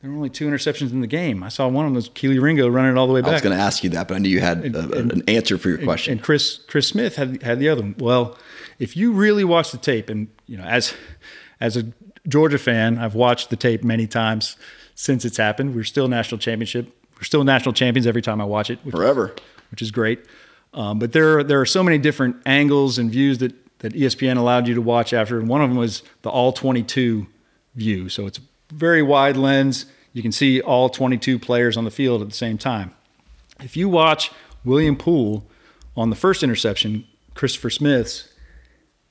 There 0.05 0.11
were 0.11 0.19
only 0.19 0.29
two 0.29 0.47
interceptions 0.47 0.93
in 0.93 1.01
the 1.01 1.07
game. 1.07 1.43
I 1.43 1.49
saw 1.49 1.67
one 1.67 1.87
of 1.87 1.89
them 1.89 1.95
was 1.95 2.11
Kelee 2.11 2.39
Ringo 2.39 2.69
running 2.69 2.95
it 2.95 2.99
all 2.99 3.07
the 3.07 3.15
way 3.15 3.23
back. 3.23 3.31
I 3.31 3.33
was 3.33 3.41
going 3.41 3.57
to 3.57 3.63
ask 3.63 3.83
you 3.83 3.89
that, 3.91 4.07
but 4.07 4.17
I 4.17 4.19
knew 4.19 4.29
you 4.29 4.41
had 4.41 4.59
and, 4.59 4.77
a, 4.77 4.99
and, 4.99 5.11
an 5.11 5.23
answer 5.29 5.57
for 5.57 5.71
your 5.71 5.79
and, 5.79 5.87
question. 5.87 6.13
And 6.13 6.23
Chris 6.23 6.59
Chris 6.67 6.87
Smith 6.87 7.17
had 7.17 7.43
had 7.43 7.59
the 7.59 7.71
other 7.71 7.81
one. 7.81 7.95
Well, 7.99 8.37
if 8.79 8.99
you 8.99 9.13
really 9.13 9.45
watch 9.45 9.71
the 9.71 9.79
tape, 9.79 10.11
and 10.11 10.29
you 10.47 10.59
know, 10.59 10.65
as 10.65 10.93
as 11.59 11.79
a 11.79 11.87
Georgia 12.29 12.59
fan, 12.59 12.99
I've 12.99 13.15
watched 13.15 13.49
the 13.49 13.57
tape 13.57 13.83
many 13.83 14.07
times 14.07 14.59
since 14.95 15.25
it's 15.25 15.39
happened. 15.39 15.75
We're 15.75 15.85
still 15.85 16.07
national 16.07 16.37
championship. 16.37 16.95
We're 17.17 17.23
still 17.23 17.43
national 17.43 17.73
champions 17.73 18.07
every 18.07 18.21
time 18.21 18.43
I 18.43 18.45
watch 18.45 18.69
it. 18.69 18.81
Which 18.85 18.95
Forever, 18.95 19.29
is, 19.29 19.43
which 19.71 19.81
is 19.81 19.91
great. 19.91 20.23
Um, 20.75 20.99
but 20.99 21.13
there 21.13 21.43
there 21.43 21.63
are 21.63 21.67
so 21.67 21.83
many 21.83 21.97
different 21.97 22.37
angles 22.45 22.99
and 22.99 23.11
views 23.11 23.39
that 23.39 23.55
that 23.79 23.95
ESPN 23.95 24.37
allowed 24.37 24.69
you 24.69 24.75
to 24.75 24.83
watch 24.83 25.15
after, 25.15 25.39
and 25.39 25.49
one 25.49 25.63
of 25.63 25.71
them 25.71 25.79
was 25.79 26.03
the 26.21 26.29
all 26.29 26.53
22 26.53 27.27
view. 27.75 28.11
So 28.11 28.27
it's 28.27 28.39
very 28.71 29.03
wide 29.03 29.37
lens. 29.37 29.87
You 30.13 30.23
can 30.23 30.33
see 30.33 30.61
all 30.61 30.89
22 30.89 31.39
players 31.39 31.77
on 31.77 31.85
the 31.85 31.91
field 31.91 32.23
at 32.23 32.29
the 32.29 32.35
same 32.35 32.59
time. 32.59 32.95
If 33.61 33.77
you 33.77 33.89
watch 33.89 34.31
William 34.65 34.97
Poole 34.97 35.47
on 35.97 36.11
the 36.11 36.17
first 36.17 36.43
interception, 36.43 37.07
Christopher 37.35 37.71
Smith's, 37.71 38.29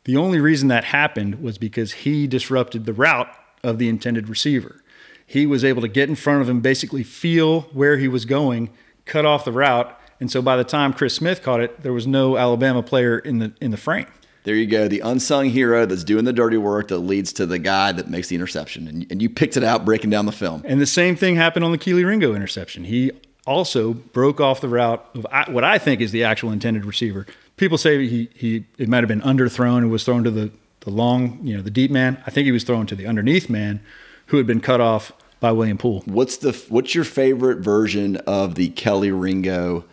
the 0.06 0.18
only 0.18 0.39
reason 0.39 0.68
that 0.68 0.86
happened 0.86 1.41
was 1.41 1.58
because 1.58 1.93
he 1.93 2.28
disrupted 2.28 2.86
the 2.86 2.93
route 2.93 3.34
of 3.64 3.78
the 3.78 3.88
intended 3.88 4.28
receiver. 4.28 4.82
He 5.26 5.45
was 5.45 5.64
able 5.64 5.82
to 5.82 5.88
get 5.88 6.10
in 6.10 6.16
front 6.16 6.41
of 6.41 6.49
him, 6.49 6.60
basically 6.60 7.04
feel 7.04 7.62
where 7.74 7.97
he 7.97 8.08
was 8.08 8.26
going, 8.26 8.70
cut 9.06 9.26
off 9.26 9.45
the 9.45 9.51
route, 9.51 9.97
and 10.20 10.32
so 10.32 10.41
by 10.41 10.56
the 10.56 10.64
time 10.64 10.93
Chris 10.93 11.16
Smith 11.16 11.41
caught 11.41 11.60
it, 11.60 11.82
there 11.82 11.93
was 11.93 12.08
no 12.08 12.38
Alabama 12.38 12.84
player 12.84 13.20
in 13.20 13.39
the 13.39 13.54
in 13.60 13.72
the 13.72 13.78
frame. 13.78 14.08
There 14.44 14.56
you 14.56 14.66
go, 14.66 14.88
the 14.88 15.00
unsung 15.00 15.50
hero 15.50 15.86
that's 15.86 16.04
doing 16.04 16.26
the 16.26 16.34
dirty 16.34 16.58
work 16.58 16.89
that 16.89 16.98
leads 16.98 17.32
to 17.34 17.46
the 17.46 17.60
guy 17.60 17.94
that 17.94 18.10
makes 18.10 18.28
the 18.28 18.36
interception, 18.36 18.88
and, 18.88 19.10
and 19.10 19.22
you 19.22 19.30
picked 19.30 19.56
it 19.56 19.64
out 19.64 19.86
breaking 19.86 20.10
down 20.10 20.26
the 20.26 20.34
film. 20.34 20.64
And 20.66 20.82
the 20.82 20.86
same 20.86 21.16
thing 21.16 21.38
happened 21.38 21.64
on 21.64 21.72
the 21.72 21.78
Kelee 21.78 22.06
Ringo 22.06 22.36
interception. 22.36 22.84
He 22.84 23.12
also 23.48 23.94
broke 23.94 24.41
off 24.41 24.62
the 24.62 24.68
route 24.68 25.06
of 25.16 25.26
what 25.54 25.64
I 25.64 25.78
think 25.78 26.02
is 26.02 26.12
the 26.12 26.24
actual 26.24 26.52
intended 26.52 26.86
receiver. 26.86 27.26
People 27.56 27.78
say 27.78 28.06
he, 28.08 28.30
he 28.34 28.66
it 28.78 28.89
might 28.89 29.00
have 29.00 29.08
been 29.08 29.22
underthrown 29.22 29.80
and 29.80 29.91
was 29.91 30.04
thrown 30.04 30.24
to 30.24 30.32
the, 30.32 30.52
the 30.82 30.89
long, 30.89 31.39
you 31.44 31.56
know, 31.56 31.64
the 31.64 31.72
deep 31.72 31.91
man. 31.91 32.22
I 32.26 32.32
think 32.32 32.46
he 32.46 32.52
was 32.52 32.64
thrown 32.64 32.86
to 32.88 32.96
the 32.96 33.06
underneath 33.06 33.50
man 33.50 33.82
who 34.28 34.38
had 34.38 34.48
been 34.48 34.62
cut 34.62 34.82
off 34.82 35.12
by 35.39 35.52
William 35.52 35.78
Poole. 35.78 36.04
What's 36.06 36.38
the 36.38 36.54
what's 36.70 36.96
your 36.96 37.04
favorite 37.04 37.60
version 37.60 38.18
of 38.28 38.56
the 38.56 38.70
Kelee 38.72 39.12
Ringo 39.12 39.86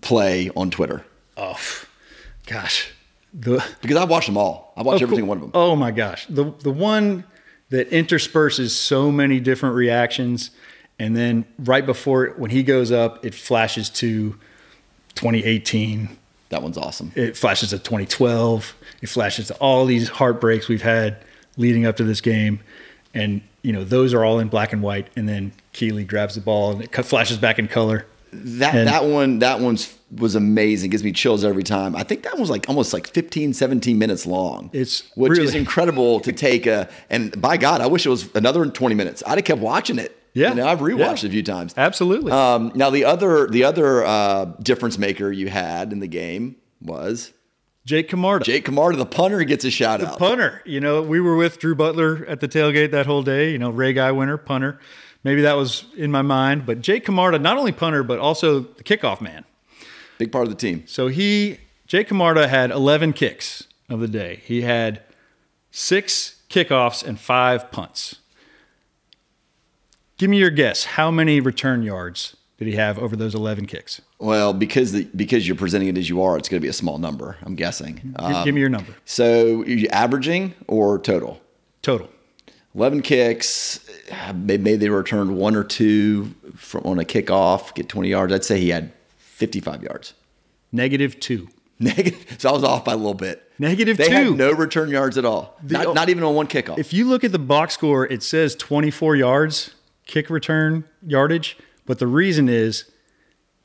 play 0.00 0.50
on 0.56 0.70
Twitter? 0.70 1.04
Oh, 1.36 1.60
gosh. 2.46 2.92
The, 3.34 3.64
because 3.80 3.96
I've 3.96 4.08
watched 4.08 4.26
them 4.26 4.36
all. 4.36 4.72
I 4.76 4.82
watched 4.82 5.02
oh, 5.02 5.06
every 5.06 5.16
single 5.16 5.28
one 5.28 5.38
of 5.38 5.42
them. 5.42 5.50
Oh 5.54 5.76
my 5.76 5.90
gosh. 5.90 6.26
The 6.26 6.52
the 6.60 6.70
one 6.70 7.24
that 7.70 7.90
intersperses 7.90 8.74
so 8.74 9.12
many 9.12 9.40
different 9.40 9.74
reactions 9.74 10.50
and 10.98 11.16
then 11.16 11.44
right 11.58 11.84
before 11.86 12.24
it, 12.24 12.38
when 12.38 12.50
he 12.50 12.62
goes 12.62 12.90
up, 12.90 13.24
it 13.24 13.34
flashes 13.34 13.88
to 13.90 14.32
2018. 15.14 16.08
That 16.48 16.62
one's 16.62 16.78
awesome. 16.78 17.12
It 17.14 17.36
flashes 17.36 17.70
to 17.70 17.78
2012. 17.78 18.74
It 19.02 19.08
flashes 19.08 19.48
to 19.48 19.54
all 19.56 19.86
these 19.86 20.08
heartbreaks 20.08 20.68
we've 20.68 20.82
had 20.82 21.18
leading 21.56 21.86
up 21.86 21.96
to 21.96 22.04
this 22.04 22.20
game. 22.20 22.60
And, 23.14 23.42
you 23.62 23.72
know, 23.72 23.84
those 23.84 24.12
are 24.12 24.24
all 24.24 24.38
in 24.38 24.48
black 24.48 24.72
and 24.72 24.82
white. 24.82 25.08
And 25.14 25.28
then 25.28 25.52
Kelee 25.72 26.06
grabs 26.06 26.34
the 26.34 26.40
ball 26.40 26.72
and 26.72 26.82
it 26.82 26.92
flashes 27.04 27.36
back 27.36 27.58
in 27.58 27.68
color. 27.68 28.06
That 28.32 28.74
and, 28.74 28.88
that 28.88 29.04
one 29.04 29.38
that 29.40 29.60
one's 29.60 29.96
was 30.10 30.34
amazing. 30.34 30.90
Gives 30.90 31.04
me 31.04 31.12
chills 31.12 31.44
every 31.44 31.62
time. 31.62 31.96
I 31.96 32.02
think 32.02 32.22
that 32.22 32.38
was 32.38 32.50
like 32.50 32.68
almost 32.68 32.92
like 32.92 33.06
15, 33.06 33.52
17 33.52 33.98
minutes 33.98 34.26
long. 34.26 34.70
It's 34.72 35.10
which 35.16 35.32
really. 35.32 35.44
is 35.44 35.54
incredible 35.54 36.20
to 36.20 36.32
take 36.32 36.66
a 36.66 36.88
and 37.10 37.38
by 37.40 37.56
God, 37.56 37.80
I 37.80 37.86
wish 37.86 38.06
it 38.06 38.10
was 38.10 38.34
another 38.34 38.66
20 38.66 38.94
minutes. 38.94 39.22
I'd 39.26 39.38
have 39.38 39.44
kept 39.44 39.60
watching 39.60 39.98
it. 39.98 40.14
Yeah, 40.34 40.50
you 40.50 40.56
know, 40.56 40.68
I've 40.68 40.80
rewatched 40.80 40.98
yeah. 40.98 41.12
it 41.12 41.24
a 41.24 41.30
few 41.30 41.42
times. 41.42 41.74
Absolutely. 41.76 42.32
Um, 42.32 42.70
now 42.74 42.90
the 42.90 43.04
other 43.04 43.48
the 43.48 43.64
other 43.64 44.04
uh, 44.04 44.44
difference 44.62 44.98
maker 44.98 45.32
you 45.32 45.48
had 45.48 45.92
in 45.92 46.00
the 46.00 46.06
game 46.06 46.56
was 46.80 47.32
Jake 47.88 48.10
Camarda. 48.10 48.44
Jake 48.44 48.66
Camarda, 48.66 48.98
the 48.98 49.06
punter, 49.06 49.42
gets 49.44 49.64
a 49.64 49.70
shout 49.70 50.00
the 50.00 50.08
out. 50.08 50.18
Punter. 50.18 50.62
You 50.66 50.78
know, 50.78 51.00
we 51.00 51.20
were 51.20 51.36
with 51.36 51.58
Drew 51.58 51.74
Butler 51.74 52.26
at 52.26 52.40
the 52.40 52.46
tailgate 52.46 52.90
that 52.90 53.06
whole 53.06 53.22
day. 53.22 53.50
You 53.50 53.58
know, 53.58 53.70
Ray 53.70 53.94
Guy 53.94 54.12
winner, 54.12 54.36
punter. 54.36 54.78
Maybe 55.24 55.42
that 55.42 55.54
was 55.54 55.84
in 55.96 56.10
my 56.10 56.22
mind, 56.22 56.64
but 56.64 56.80
Jake 56.80 57.04
Camarda, 57.04 57.38
not 57.38 57.56
only 57.56 57.72
punter 57.72 58.02
but 58.02 58.18
also 58.18 58.60
the 58.60 58.84
kickoff 58.84 59.20
man. 59.20 59.44
Big 60.18 60.32
part 60.32 60.44
of 60.44 60.50
the 60.50 60.56
team. 60.56 60.84
So 60.86 61.08
he, 61.08 61.58
Jake 61.86 62.08
Camarda, 62.08 62.48
had 62.48 62.70
11 62.70 63.12
kicks 63.12 63.64
of 63.88 64.00
the 64.00 64.08
day. 64.08 64.40
He 64.44 64.62
had 64.62 65.02
six 65.70 66.42
kickoffs 66.48 67.06
and 67.06 67.18
five 67.18 67.70
punts. 67.70 68.16
Give 70.18 70.28
me 70.28 70.38
your 70.38 70.50
guess. 70.50 70.84
How 70.84 71.10
many 71.10 71.40
return 71.40 71.82
yards 71.82 72.36
did 72.58 72.66
he 72.66 72.74
have 72.74 72.98
over 72.98 73.14
those 73.14 73.34
11 73.36 73.66
kicks? 73.66 74.00
Well, 74.18 74.52
because 74.52 74.90
the, 74.92 75.04
because 75.14 75.46
you're 75.46 75.56
presenting 75.56 75.88
it 75.88 75.96
as 75.96 76.08
you 76.08 76.20
are, 76.22 76.36
it's 76.36 76.48
going 76.48 76.60
to 76.60 76.64
be 76.64 76.68
a 76.68 76.72
small 76.72 76.98
number. 76.98 77.36
I'm 77.42 77.54
guessing. 77.54 78.14
Um, 78.16 78.44
give 78.44 78.54
me 78.54 78.60
your 78.60 78.70
number. 78.70 78.92
So, 79.04 79.60
are 79.62 79.66
you 79.66 79.86
averaging 79.88 80.54
or 80.66 80.98
total? 80.98 81.40
Total. 81.82 82.08
11 82.74 83.02
kicks. 83.02 83.80
Maybe 84.34 84.76
they 84.76 84.88
returned 84.88 85.36
one 85.36 85.56
or 85.56 85.64
two 85.64 86.34
from 86.56 86.84
on 86.84 86.98
a 86.98 87.04
kickoff, 87.04 87.74
get 87.74 87.88
20 87.88 88.08
yards. 88.08 88.32
I'd 88.32 88.44
say 88.44 88.60
he 88.60 88.70
had 88.70 88.92
55 89.18 89.82
yards. 89.82 90.14
Negative 90.72 91.18
two. 91.18 91.48
Negative. 91.80 92.36
So 92.38 92.50
I 92.50 92.52
was 92.52 92.64
off 92.64 92.84
by 92.84 92.92
a 92.92 92.96
little 92.96 93.14
bit. 93.14 93.50
Negative 93.58 93.96
they 93.96 94.08
two. 94.08 94.12
had 94.12 94.36
no 94.36 94.52
return 94.52 94.90
yards 94.90 95.16
at 95.16 95.24
all. 95.24 95.56
The, 95.62 95.74
not, 95.74 95.94
not 95.94 96.08
even 96.08 96.24
on 96.24 96.34
one 96.34 96.46
kickoff. 96.46 96.78
If 96.78 96.92
you 96.92 97.06
look 97.06 97.24
at 97.24 97.32
the 97.32 97.38
box 97.38 97.74
score, 97.74 98.06
it 98.06 98.22
says 98.22 98.54
24 98.56 99.16
yards 99.16 99.74
kick 100.06 100.30
return 100.30 100.84
yardage, 101.06 101.56
but 101.86 101.98
the 101.98 102.06
reason 102.06 102.48
is 102.48 102.90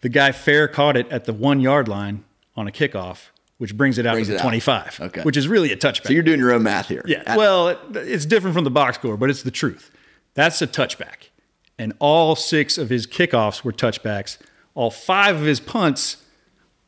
the 0.01 0.09
guy 0.09 0.31
fair 0.31 0.67
caught 0.67 0.95
it 0.95 1.09
at 1.09 1.25
the 1.25 1.33
one 1.33 1.59
yard 1.59 1.87
line 1.87 2.23
on 2.55 2.67
a 2.67 2.71
kickoff, 2.71 3.29
which 3.57 3.75
brings 3.77 3.97
it 3.97 4.05
out 4.05 4.13
brings 4.13 4.27
to 4.27 4.35
it 4.35 4.41
25, 4.41 4.99
okay. 5.01 5.21
which 5.21 5.37
is 5.37 5.47
really 5.47 5.71
a 5.71 5.77
touchback. 5.77 6.07
So 6.07 6.13
you're 6.13 6.23
doing 6.23 6.39
your 6.39 6.51
own 6.51 6.63
math 6.63 6.87
here. 6.87 7.03
Yeah. 7.05 7.23
At- 7.25 7.37
well, 7.37 7.69
it, 7.69 7.79
it's 7.95 8.25
different 8.25 8.55
from 8.55 8.63
the 8.63 8.71
box 8.71 8.97
score, 8.97 9.17
but 9.17 9.29
it's 9.29 9.43
the 9.43 9.51
truth. 9.51 9.91
That's 10.33 10.61
a 10.61 10.67
touchback. 10.67 11.29
And 11.77 11.93
all 11.99 12.35
six 12.35 12.77
of 12.77 12.89
his 12.89 13.07
kickoffs 13.07 13.63
were 13.63 13.71
touchbacks. 13.71 14.37
All 14.75 14.91
five 14.91 15.35
of 15.35 15.43
his 15.43 15.59
punts 15.59 16.17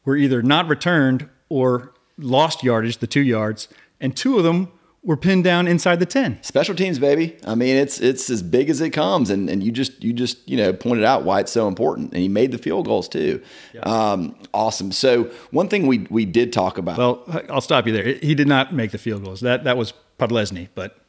were 0.03 0.16
either 0.16 0.41
not 0.41 0.68
returned 0.68 1.30
or 1.49 1.93
lost 2.18 2.63
yardage, 2.63 2.97
the 2.97 3.07
two 3.07 3.22
yards, 3.22 3.68
and 3.99 4.16
two 4.16 4.38
of 4.38 4.43
them 4.43 4.72
were 5.06 5.16
pinned 5.16 5.43
down 5.43 5.68
inside 5.68 5.99
the 5.99 6.06
10. 6.06 6.39
Special 6.41 6.74
teams, 6.76 6.97
baby. 6.97 7.38
I 7.45 7.53
mean, 7.53 7.78
it's 7.78 8.01
it's 8.01 8.30
as 8.30 8.41
big 8.41 8.70
as 8.70 8.82
it 8.82 8.89
comes, 8.89 9.30
and, 9.30 9.49
and 9.49 9.64
you 9.64 9.72
just 9.72 10.03
you 10.03 10.12
just 10.12 10.47
you 10.49 10.58
know 10.58 10.74
pointed 10.74 11.06
out 11.06 11.24
why 11.24 11.39
it's 11.39 11.51
so 11.51 11.68
important, 11.68 12.12
and 12.12 12.22
he 12.22 12.28
made 12.28 12.51
the 12.51 12.58
field 12.58 12.88
goals 12.88 13.08
too. 13.08 13.41
Yeah. 13.74 13.82
Um, 13.82 14.36
awesome. 14.53 14.91
So 14.91 15.26
one 15.51 15.70
thing 15.70 15.88
we 15.88 16.08
we 16.10 16.26
did 16.26 16.51
talk 16.51 16.78
about. 16.78 16.97
Well, 16.97 17.24
I'll 17.49 17.62
stop 17.62 17.86
you 17.86 17.93
there. 17.93 18.16
He 18.16 18.36
did 18.36 18.47
not 18.47 18.74
make 18.74 18.91
the 18.91 18.97
field 18.97 19.24
goals. 19.24 19.41
That 19.41 19.64
that 19.64 19.78
was 19.78 19.93
Podlesny, 20.20 20.70
but. 20.76 20.99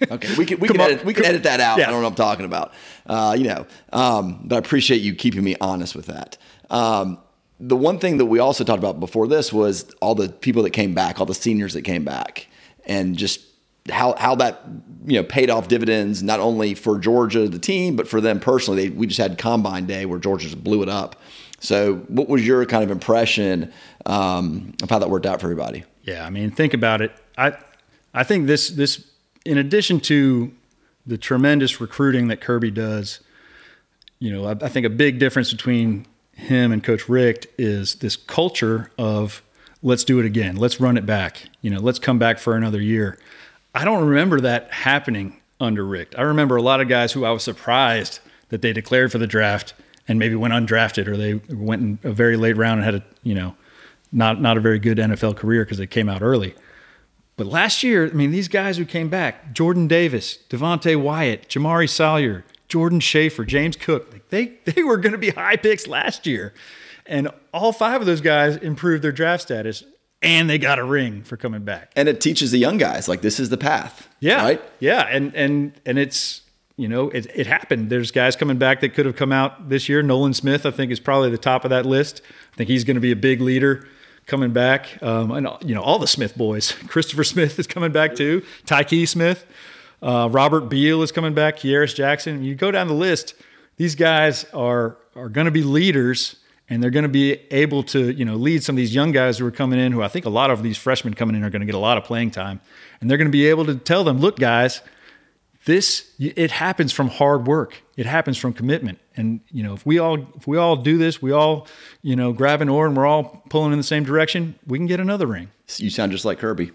okay, 0.10 0.34
we 0.36 0.44
can 0.44 0.58
we 0.58 0.66
can 0.66 0.80
edit, 0.80 1.04
we 1.04 1.14
can 1.14 1.24
edit 1.24 1.44
that 1.44 1.60
out. 1.60 1.78
Yeah. 1.78 1.84
I 1.84 1.90
don't 1.92 2.00
know 2.00 2.08
what 2.08 2.10
I'm 2.10 2.16
talking 2.16 2.44
about. 2.44 2.72
Uh, 3.06 3.36
you 3.38 3.44
know, 3.44 3.64
um, 3.92 4.40
but 4.44 4.56
I 4.56 4.58
appreciate 4.58 5.00
you 5.02 5.14
keeping 5.14 5.44
me 5.44 5.54
honest 5.60 5.94
with 5.94 6.06
that. 6.06 6.36
Um, 6.68 7.18
the 7.60 7.76
one 7.76 8.00
thing 8.00 8.18
that 8.18 8.26
we 8.26 8.40
also 8.40 8.64
talked 8.64 8.80
about 8.80 8.98
before 8.98 9.28
this 9.28 9.52
was 9.52 9.88
all 10.02 10.16
the 10.16 10.28
people 10.28 10.64
that 10.64 10.70
came 10.70 10.94
back, 10.94 11.20
all 11.20 11.26
the 11.26 11.32
seniors 11.32 11.74
that 11.74 11.82
came 11.82 12.04
back 12.04 12.48
and 12.86 13.16
just 13.16 13.40
how 13.90 14.14
how 14.16 14.34
that 14.36 14.62
you 15.06 15.20
know 15.20 15.24
paid 15.24 15.50
off 15.50 15.68
dividends 15.68 16.22
not 16.22 16.40
only 16.40 16.74
for 16.74 16.98
Georgia 16.98 17.48
the 17.48 17.58
team 17.58 17.96
but 17.96 18.08
for 18.08 18.20
them 18.20 18.40
personally. 18.40 18.88
They, 18.88 18.94
we 18.94 19.06
just 19.06 19.20
had 19.20 19.38
Combine 19.38 19.86
Day 19.86 20.06
where 20.06 20.18
Georgia 20.18 20.46
just 20.46 20.62
blew 20.62 20.82
it 20.82 20.88
up. 20.88 21.16
So, 21.60 21.96
what 22.08 22.28
was 22.28 22.46
your 22.46 22.64
kind 22.66 22.84
of 22.84 22.90
impression 22.90 23.72
um, 24.04 24.74
of 24.82 24.90
how 24.90 24.98
that 24.98 25.08
worked 25.08 25.26
out 25.26 25.40
for 25.40 25.46
everybody? 25.46 25.84
Yeah, 26.02 26.26
I 26.26 26.30
mean, 26.30 26.50
think 26.50 26.74
about 26.74 27.00
it. 27.00 27.12
I 27.38 27.56
I 28.12 28.22
think 28.24 28.46
this 28.46 28.68
this 28.68 29.10
in 29.44 29.58
addition 29.58 30.00
to 30.00 30.52
the 31.06 31.18
tremendous 31.18 31.80
recruiting 31.80 32.28
that 32.28 32.40
Kirby 32.40 32.70
does, 32.70 33.20
you 34.18 34.32
know, 34.32 34.46
I, 34.46 34.52
I 34.52 34.68
think 34.68 34.86
a 34.86 34.90
big 34.90 35.18
difference 35.18 35.52
between 35.52 36.06
him 36.32 36.72
and 36.72 36.82
Coach 36.82 37.08
Richt 37.08 37.46
is 37.58 37.96
this 37.96 38.16
culture 38.16 38.90
of 38.98 39.42
let's 39.84 40.02
do 40.02 40.18
it 40.18 40.26
again. 40.26 40.56
Let's 40.56 40.80
run 40.80 40.96
it 40.96 41.06
back. 41.06 41.44
You 41.60 41.70
know, 41.70 41.78
let's 41.78 42.00
come 42.00 42.18
back 42.18 42.38
for 42.38 42.56
another 42.56 42.80
year. 42.80 43.18
I 43.74 43.84
don't 43.84 44.08
remember 44.08 44.40
that 44.40 44.72
happening 44.72 45.40
under 45.60 45.84
Richt. 45.84 46.16
I 46.18 46.22
remember 46.22 46.56
a 46.56 46.62
lot 46.62 46.80
of 46.80 46.88
guys 46.88 47.12
who 47.12 47.24
I 47.24 47.30
was 47.30 47.44
surprised 47.44 48.18
that 48.48 48.62
they 48.62 48.72
declared 48.72 49.12
for 49.12 49.18
the 49.18 49.26
draft 49.26 49.74
and 50.08 50.18
maybe 50.18 50.34
went 50.34 50.54
undrafted 50.54 51.06
or 51.06 51.16
they 51.16 51.34
went 51.54 51.82
in 51.82 51.98
a 52.02 52.12
very 52.12 52.36
late 52.36 52.56
round 52.56 52.80
and 52.80 52.84
had 52.84 52.94
a, 52.96 53.04
you 53.22 53.34
know, 53.34 53.54
not 54.10 54.40
not 54.40 54.56
a 54.56 54.60
very 54.60 54.78
good 54.78 54.98
NFL 54.98 55.36
career 55.36 55.64
because 55.64 55.78
they 55.78 55.86
came 55.86 56.08
out 56.08 56.22
early. 56.22 56.54
But 57.36 57.46
last 57.46 57.82
year, 57.82 58.06
I 58.06 58.12
mean, 58.12 58.30
these 58.30 58.48
guys 58.48 58.76
who 58.76 58.84
came 58.84 59.08
back, 59.08 59.52
Jordan 59.52 59.88
Davis, 59.88 60.38
Devonte 60.48 61.00
Wyatt, 61.00 61.48
Jamaree 61.48 61.90
Salyer, 61.90 62.44
Jordan 62.68 63.00
Schaefer, 63.00 63.44
James 63.44 63.76
Cook, 63.76 64.28
they 64.30 64.52
they 64.64 64.82
were 64.82 64.96
going 64.96 65.12
to 65.12 65.18
be 65.18 65.30
high 65.30 65.56
picks 65.56 65.86
last 65.86 66.26
year. 66.26 66.54
And 67.06 67.28
all 67.52 67.72
five 67.72 68.00
of 68.00 68.06
those 68.06 68.20
guys 68.20 68.56
improved 68.56 69.04
their 69.04 69.12
draft 69.12 69.42
status 69.42 69.84
and 70.22 70.48
they 70.48 70.58
got 70.58 70.78
a 70.78 70.84
ring 70.84 71.22
for 71.22 71.36
coming 71.36 71.62
back. 71.62 71.92
And 71.94 72.08
it 72.08 72.20
teaches 72.20 72.50
the 72.50 72.58
young 72.58 72.78
guys 72.78 73.08
like 73.08 73.20
this 73.20 73.38
is 73.38 73.50
the 73.50 73.58
path. 73.58 74.08
Yeah. 74.20 74.42
Right? 74.42 74.62
Yeah. 74.80 75.06
And 75.10 75.34
and 75.34 75.78
and 75.84 75.98
it's 75.98 76.40
you 76.76 76.88
know, 76.88 77.08
it, 77.10 77.26
it 77.34 77.46
happened. 77.46 77.88
There's 77.88 78.10
guys 78.10 78.34
coming 78.34 78.58
back 78.58 78.80
that 78.80 78.94
could 78.94 79.06
have 79.06 79.14
come 79.14 79.30
out 79.30 79.68
this 79.68 79.88
year. 79.88 80.02
Nolan 80.02 80.34
Smith, 80.34 80.66
I 80.66 80.72
think, 80.72 80.90
is 80.90 80.98
probably 80.98 81.30
the 81.30 81.38
top 81.38 81.64
of 81.64 81.70
that 81.70 81.86
list. 81.86 82.20
I 82.52 82.56
think 82.56 82.68
he's 82.68 82.82
going 82.82 82.96
to 82.96 83.00
be 83.00 83.12
a 83.12 83.16
big 83.16 83.40
leader 83.40 83.86
coming 84.26 84.52
back. 84.52 85.00
Um, 85.00 85.30
and 85.30 85.48
you 85.62 85.74
know, 85.74 85.82
all 85.82 86.00
the 86.00 86.08
Smith 86.08 86.36
boys. 86.36 86.72
Christopher 86.88 87.22
Smith 87.22 87.58
is 87.58 87.68
coming 87.68 87.92
back 87.92 88.16
too. 88.16 88.42
Tykee 88.66 89.06
Smith, 89.06 89.46
uh, 90.02 90.28
Robert 90.32 90.68
Beal 90.68 91.02
is 91.02 91.12
coming 91.12 91.34
back. 91.34 91.58
Kearis 91.58 91.94
Jackson. 91.94 92.42
You 92.42 92.54
go 92.54 92.70
down 92.70 92.88
the 92.88 92.94
list. 92.94 93.34
These 93.76 93.94
guys 93.94 94.44
are 94.52 94.96
are 95.14 95.28
going 95.28 95.44
to 95.44 95.52
be 95.52 95.62
leaders 95.62 96.36
and 96.68 96.82
they're 96.82 96.90
going 96.90 97.04
to 97.04 97.08
be 97.08 97.32
able 97.50 97.82
to 97.82 98.10
you 98.12 98.24
know 98.24 98.36
lead 98.36 98.62
some 98.62 98.74
of 98.74 98.78
these 98.78 98.94
young 98.94 99.12
guys 99.12 99.38
who 99.38 99.46
are 99.46 99.50
coming 99.50 99.78
in 99.78 99.92
who 99.92 100.02
i 100.02 100.08
think 100.08 100.24
a 100.24 100.30
lot 100.30 100.50
of 100.50 100.62
these 100.62 100.78
freshmen 100.78 101.14
coming 101.14 101.36
in 101.36 101.44
are 101.44 101.50
going 101.50 101.60
to 101.60 101.66
get 101.66 101.74
a 101.74 101.78
lot 101.78 101.98
of 101.98 102.04
playing 102.04 102.30
time 102.30 102.60
and 103.00 103.10
they're 103.10 103.18
going 103.18 103.28
to 103.28 103.32
be 103.32 103.46
able 103.46 103.64
to 103.64 103.74
tell 103.74 104.04
them 104.04 104.18
look 104.18 104.38
guys 104.38 104.80
this 105.64 106.10
it 106.18 106.50
happens 106.50 106.92
from 106.92 107.08
hard 107.08 107.46
work. 107.46 107.82
It 107.96 108.06
happens 108.06 108.36
from 108.36 108.52
commitment. 108.52 108.98
And 109.16 109.40
you 109.50 109.62
know, 109.62 109.72
if 109.72 109.86
we 109.86 109.98
all 109.98 110.18
if 110.36 110.46
we 110.46 110.58
all 110.58 110.76
do 110.76 110.98
this, 110.98 111.22
we 111.22 111.32
all 111.32 111.66
you 112.02 112.16
know 112.16 112.32
grab 112.32 112.60
an 112.60 112.68
oar 112.68 112.86
and 112.86 112.96
we're 112.96 113.06
all 113.06 113.42
pulling 113.48 113.72
in 113.72 113.78
the 113.78 113.84
same 113.84 114.04
direction, 114.04 114.58
we 114.66 114.78
can 114.78 114.86
get 114.86 115.00
another 115.00 115.26
ring. 115.26 115.50
You 115.78 115.88
sound 115.88 116.12
just 116.12 116.26
like 116.26 116.38
Kirby. 116.38 116.72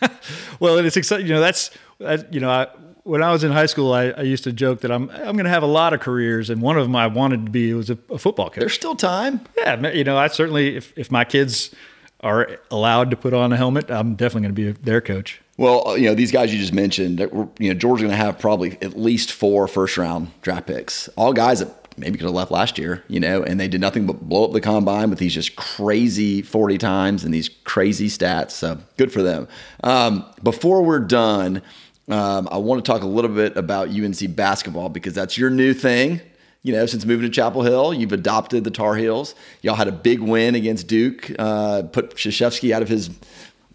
well, 0.60 0.76
it's 0.78 0.96
exciting. 0.96 1.26
You 1.26 1.34
know, 1.34 1.40
that's, 1.40 1.70
that, 1.98 2.34
you 2.34 2.40
know, 2.40 2.50
I, 2.50 2.66
when 3.06 3.22
I 3.22 3.30
was 3.30 3.44
in 3.44 3.52
high 3.52 3.66
school, 3.66 3.92
I, 3.92 4.06
I, 4.08 4.22
used 4.22 4.44
to 4.44 4.52
joke 4.52 4.80
that 4.80 4.90
I'm 4.90 5.08
I'm 5.10 5.36
going 5.36 5.44
to 5.44 5.50
have 5.50 5.62
a 5.62 5.68
lot 5.68 5.92
of 5.94 6.00
careers, 6.00 6.50
and 6.50 6.60
one 6.60 6.76
of 6.76 6.82
them 6.82 6.96
I 6.96 7.06
wanted 7.06 7.46
to 7.46 7.52
be 7.52 7.72
was 7.72 7.88
a, 7.88 7.96
a, 8.10 8.18
football 8.18 8.50
coach. 8.50 8.58
There's 8.58 8.72
still 8.74 8.96
time. 8.96 9.40
Yeah, 9.56 9.90
you 9.92 10.02
know, 10.02 10.18
I 10.18 10.26
certainly 10.26 10.76
if 10.76 10.92
if 10.98 11.10
my 11.10 11.24
kids 11.24 11.74
are 12.20 12.58
allowed 12.70 13.10
to 13.10 13.16
put 13.16 13.32
on 13.32 13.52
a 13.52 13.56
helmet, 13.56 13.90
I'm 13.90 14.16
definitely 14.16 14.48
going 14.48 14.54
to 14.54 14.74
be 14.74 14.82
their 14.82 15.00
coach. 15.00 15.40
Well, 15.56 15.88
uh, 15.88 15.94
you 15.94 16.08
know, 16.08 16.14
these 16.14 16.32
guys 16.32 16.52
you 16.52 16.58
just 16.58 16.72
mentioned, 16.72 17.20
you 17.20 17.72
know, 17.72 17.74
Georgia's 17.74 18.02
going 18.02 18.10
to 18.10 18.24
have 18.24 18.38
probably 18.38 18.76
at 18.82 18.98
least 18.98 19.32
four 19.32 19.68
first 19.68 19.96
round 19.96 20.32
draft 20.42 20.66
picks. 20.66 21.08
All 21.10 21.32
guys 21.32 21.60
that 21.60 21.72
maybe 21.96 22.18
could 22.18 22.26
have 22.26 22.34
left 22.34 22.50
last 22.50 22.76
year, 22.78 23.04
you 23.08 23.20
know, 23.20 23.42
and 23.42 23.58
they 23.58 23.68
did 23.68 23.80
nothing 23.80 24.06
but 24.06 24.28
blow 24.28 24.44
up 24.44 24.52
the 24.52 24.60
combine 24.60 25.10
with 25.10 25.18
these 25.18 25.32
just 25.32 25.56
crazy 25.56 26.42
40 26.42 26.78
times 26.78 27.24
and 27.24 27.32
these 27.32 27.48
crazy 27.64 28.08
stats. 28.08 28.50
So 28.50 28.78
good 28.96 29.12
for 29.12 29.22
them. 29.22 29.48
Um, 29.82 30.24
before 30.42 30.82
we're 30.82 31.00
done, 31.00 31.62
um, 32.08 32.48
I 32.50 32.58
want 32.58 32.84
to 32.84 32.90
talk 32.90 33.02
a 33.02 33.06
little 33.06 33.30
bit 33.30 33.56
about 33.56 33.88
UNC 33.88 34.34
basketball 34.36 34.88
because 34.88 35.14
that's 35.14 35.36
your 35.36 35.50
new 35.50 35.74
thing. 35.74 36.20
You 36.62 36.72
know, 36.72 36.86
since 36.86 37.04
moving 37.04 37.28
to 37.28 37.32
Chapel 37.32 37.62
Hill, 37.62 37.94
you've 37.94 38.12
adopted 38.12 38.64
the 38.64 38.70
Tar 38.70 38.96
Heels. 38.96 39.34
Y'all 39.62 39.76
had 39.76 39.86
a 39.86 39.92
big 39.92 40.20
win 40.20 40.56
against 40.56 40.88
Duke, 40.88 41.30
uh, 41.38 41.82
put 41.82 42.16
Krzyzewski 42.16 42.72
out 42.72 42.82
of 42.82 42.88
his 42.88 43.10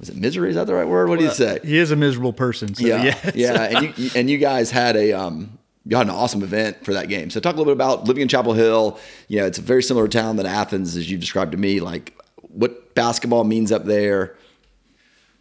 was 0.02 0.10
it 0.10 0.18
misery? 0.18 0.50
Is 0.50 0.56
that 0.56 0.66
the 0.66 0.74
right 0.74 0.88
word? 0.88 1.10
What 1.10 1.20
do 1.20 1.26
you 1.26 1.32
say? 1.32 1.60
He 1.64 1.78
is 1.78 1.92
a 1.92 1.96
miserable 1.96 2.34
person. 2.34 2.74
So 2.74 2.86
yeah, 2.86 3.04
yes. 3.04 3.32
yeah. 3.36 3.64
And 3.64 3.98
you 3.98 4.10
and 4.16 4.30
you 4.32 4.40
guys 4.40 4.72
had 4.72 4.96
a 4.96 5.14
um, 5.14 5.60
you 5.86 5.96
had 5.96 6.08
an 6.08 6.12
awesome 6.12 6.42
event 6.42 6.84
for 6.84 6.94
that 6.94 7.08
game. 7.08 7.30
So 7.30 7.40
talk 7.40 7.54
a 7.54 7.58
little 7.60 7.72
bit 7.72 7.78
about 7.78 8.06
living 8.06 8.24
in 8.24 8.28
Chapel 8.28 8.54
Hill. 8.54 9.00
You 9.28 9.40
know, 9.42 9.46
it's 9.46 9.60
a 9.60 9.62
very 9.62 9.84
similar 9.84 10.08
town 10.08 10.38
than 10.38 10.48
Athens, 10.48 10.98
as 10.98 11.10
you 11.10 11.20
described 11.20 11.52
to 11.52 11.58
me. 11.60 11.80
Like 11.80 12.20
what 12.42 12.96
basketball 12.96 13.44
means 13.44 13.72
up 13.72 13.86
there. 13.86 14.36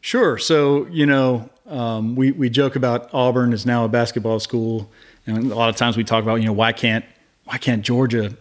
Sure. 0.03 0.36
So 0.36 0.86
you 0.88 1.07
know, 1.07 1.49
um, 1.71 2.16
we 2.16 2.33
we 2.33 2.51
joke 2.51 2.77
about 2.77 3.12
Auburn 3.14 3.53
is 3.53 3.64
now 3.64 3.85
a 3.85 3.89
basketball 3.89 4.41
school, 4.41 4.91
and 5.27 5.51
a 5.51 5.55
lot 5.55 5.68
of 5.68 5.77
times 5.77 5.97
we 5.97 6.05
talk 6.05 6.23
about 6.23 6.37
you 6.37 6.47
know 6.47 6.53
why 6.53 6.73
can't 6.73 7.05
why 7.45 7.59
can't 7.59 7.83
Georgia 7.83 8.37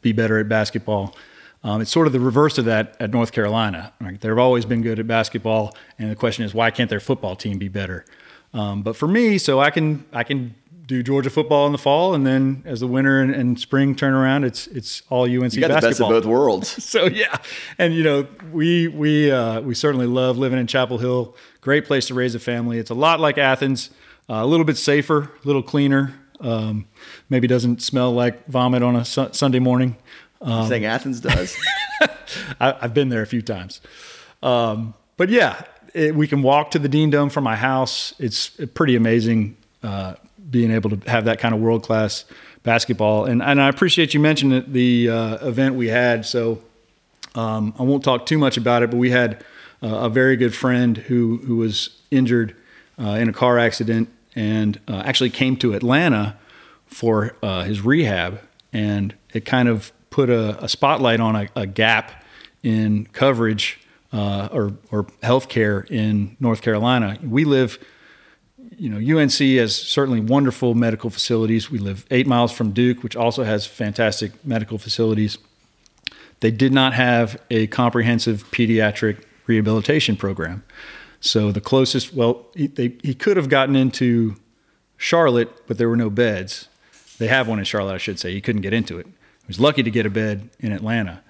be 0.00 0.12
better 0.12 0.38
at 0.38 0.48
basketball? 0.48 1.16
Um, 1.64 1.80
it's 1.80 1.92
sort 1.92 2.08
of 2.08 2.12
the 2.12 2.20
reverse 2.20 2.58
of 2.58 2.64
that 2.64 2.96
at 2.98 3.10
North 3.12 3.30
Carolina. 3.30 3.92
Right? 4.00 4.20
They've 4.20 4.36
always 4.36 4.64
been 4.64 4.82
good 4.82 4.98
at 4.98 5.06
basketball, 5.06 5.76
and 5.98 6.10
the 6.10 6.16
question 6.16 6.44
is, 6.44 6.52
why 6.52 6.70
can't 6.70 6.90
their 6.90 7.00
football 7.00 7.36
team 7.36 7.58
be 7.58 7.68
better? 7.68 8.04
Um, 8.52 8.82
but 8.82 8.96
for 8.96 9.06
me, 9.08 9.38
so 9.38 9.60
I 9.60 9.70
can 9.70 10.04
I 10.12 10.24
can 10.24 10.54
do 10.86 11.02
Georgia 11.02 11.30
football 11.30 11.66
in 11.66 11.72
the 11.72 11.78
fall, 11.78 12.14
and 12.14 12.26
then 12.26 12.62
as 12.64 12.80
the 12.80 12.86
winter 12.86 13.20
and, 13.20 13.34
and 13.34 13.58
spring 13.58 13.94
turn 13.94 14.14
around, 14.14 14.44
it's 14.44 14.66
it's 14.68 15.02
all 15.10 15.24
UNC 15.24 15.54
you 15.54 15.60
got 15.60 15.68
basketball. 15.68 15.80
the 15.80 15.88
best 15.88 16.00
of 16.00 16.08
both 16.08 16.24
worlds. 16.24 16.84
so 16.84 17.06
yeah, 17.06 17.36
and 17.78 17.94
you 17.94 18.02
know 18.02 18.26
we 18.52 18.88
we 18.88 19.30
uh, 19.30 19.60
we 19.60 19.74
certainly 19.74 20.06
love 20.06 20.38
living 20.38 20.58
in 20.58 20.66
Chapel 20.66 20.98
Hill. 20.98 21.36
Great 21.60 21.84
place 21.84 22.06
to 22.08 22.14
raise 22.14 22.34
a 22.34 22.40
family. 22.40 22.78
It's 22.78 22.90
a 22.90 22.94
lot 22.94 23.20
like 23.20 23.38
Athens, 23.38 23.90
uh, 24.28 24.34
a 24.34 24.46
little 24.46 24.66
bit 24.66 24.76
safer, 24.76 25.30
a 25.42 25.46
little 25.46 25.62
cleaner. 25.62 26.14
Um, 26.40 26.86
maybe 27.30 27.46
doesn't 27.46 27.82
smell 27.82 28.12
like 28.12 28.46
vomit 28.46 28.82
on 28.82 28.96
a 28.96 29.04
su- 29.04 29.28
Sunday 29.32 29.60
morning. 29.60 29.96
Um, 30.40 30.68
saying 30.68 30.84
Athens 30.84 31.20
does. 31.20 31.56
I, 32.60 32.72
have 32.80 32.94
been 32.94 33.10
there 33.10 33.22
a 33.22 33.26
few 33.26 33.42
times. 33.42 33.80
Um, 34.42 34.94
but 35.16 35.28
yeah, 35.28 35.62
it, 35.94 36.16
we 36.16 36.26
can 36.26 36.42
walk 36.42 36.72
to 36.72 36.80
the 36.80 36.88
Dean 36.88 37.10
Dome 37.10 37.30
from 37.30 37.44
my 37.44 37.54
house. 37.54 38.12
It's 38.18 38.48
pretty 38.74 38.96
amazing 38.96 39.56
uh, 39.84 40.14
being 40.52 40.70
able 40.70 40.90
to 40.90 41.10
have 41.10 41.24
that 41.24 41.40
kind 41.40 41.54
of 41.54 41.60
world 41.60 41.82
class 41.82 42.24
basketball. 42.62 43.24
And, 43.24 43.42
and 43.42 43.60
I 43.60 43.68
appreciate 43.68 44.14
you 44.14 44.20
mentioning 44.20 44.64
the 44.70 45.10
uh, 45.10 45.48
event 45.48 45.74
we 45.74 45.88
had. 45.88 46.24
So 46.24 46.62
um, 47.34 47.74
I 47.78 47.82
won't 47.82 48.04
talk 48.04 48.26
too 48.26 48.38
much 48.38 48.56
about 48.56 48.84
it, 48.84 48.90
but 48.90 48.98
we 48.98 49.10
had 49.10 49.44
uh, 49.82 49.88
a 49.88 50.08
very 50.08 50.36
good 50.36 50.54
friend 50.54 50.96
who, 50.96 51.38
who 51.38 51.56
was 51.56 52.00
injured 52.10 52.54
uh, 53.00 53.16
in 53.20 53.28
a 53.28 53.32
car 53.32 53.58
accident 53.58 54.08
and 54.36 54.78
uh, 54.86 55.02
actually 55.04 55.30
came 55.30 55.56
to 55.56 55.74
Atlanta 55.74 56.38
for 56.86 57.34
uh, 57.42 57.64
his 57.64 57.80
rehab. 57.80 58.40
And 58.72 59.14
it 59.32 59.44
kind 59.44 59.68
of 59.68 59.92
put 60.10 60.30
a, 60.30 60.62
a 60.62 60.68
spotlight 60.68 61.20
on 61.20 61.34
a, 61.34 61.48
a, 61.56 61.66
gap 61.66 62.24
in 62.62 63.06
coverage 63.12 63.80
uh, 64.12 64.48
or, 64.52 64.74
or 64.90 65.04
healthcare 65.22 65.90
in 65.90 66.36
North 66.38 66.62
Carolina. 66.62 67.18
We 67.22 67.44
live, 67.44 67.78
you 68.82 68.88
know, 68.88 69.20
UNC 69.20 69.38
has 69.60 69.76
certainly 69.76 70.18
wonderful 70.18 70.74
medical 70.74 71.08
facilities. 71.08 71.70
We 71.70 71.78
live 71.78 72.04
eight 72.10 72.26
miles 72.26 72.50
from 72.50 72.72
Duke, 72.72 73.04
which 73.04 73.14
also 73.14 73.44
has 73.44 73.64
fantastic 73.64 74.32
medical 74.44 74.76
facilities. 74.76 75.38
They 76.40 76.50
did 76.50 76.72
not 76.72 76.92
have 76.92 77.40
a 77.48 77.68
comprehensive 77.68 78.42
pediatric 78.50 79.22
rehabilitation 79.46 80.16
program. 80.16 80.64
So 81.20 81.52
the 81.52 81.60
closest, 81.60 82.12
well, 82.12 82.46
he, 82.56 82.66
they, 82.66 82.96
he 83.04 83.14
could 83.14 83.36
have 83.36 83.48
gotten 83.48 83.76
into 83.76 84.34
Charlotte, 84.96 85.68
but 85.68 85.78
there 85.78 85.88
were 85.88 85.96
no 85.96 86.10
beds. 86.10 86.66
They 87.18 87.28
have 87.28 87.46
one 87.46 87.60
in 87.60 87.64
Charlotte, 87.64 87.94
I 87.94 87.98
should 87.98 88.18
say. 88.18 88.32
He 88.32 88.40
couldn't 88.40 88.62
get 88.62 88.72
into 88.72 88.98
it 88.98 89.06
He 89.06 89.46
was 89.46 89.60
lucky 89.60 89.84
to 89.84 89.92
get 89.92 90.06
a 90.06 90.10
bed 90.10 90.50
in 90.58 90.72
Atlanta. 90.72 91.22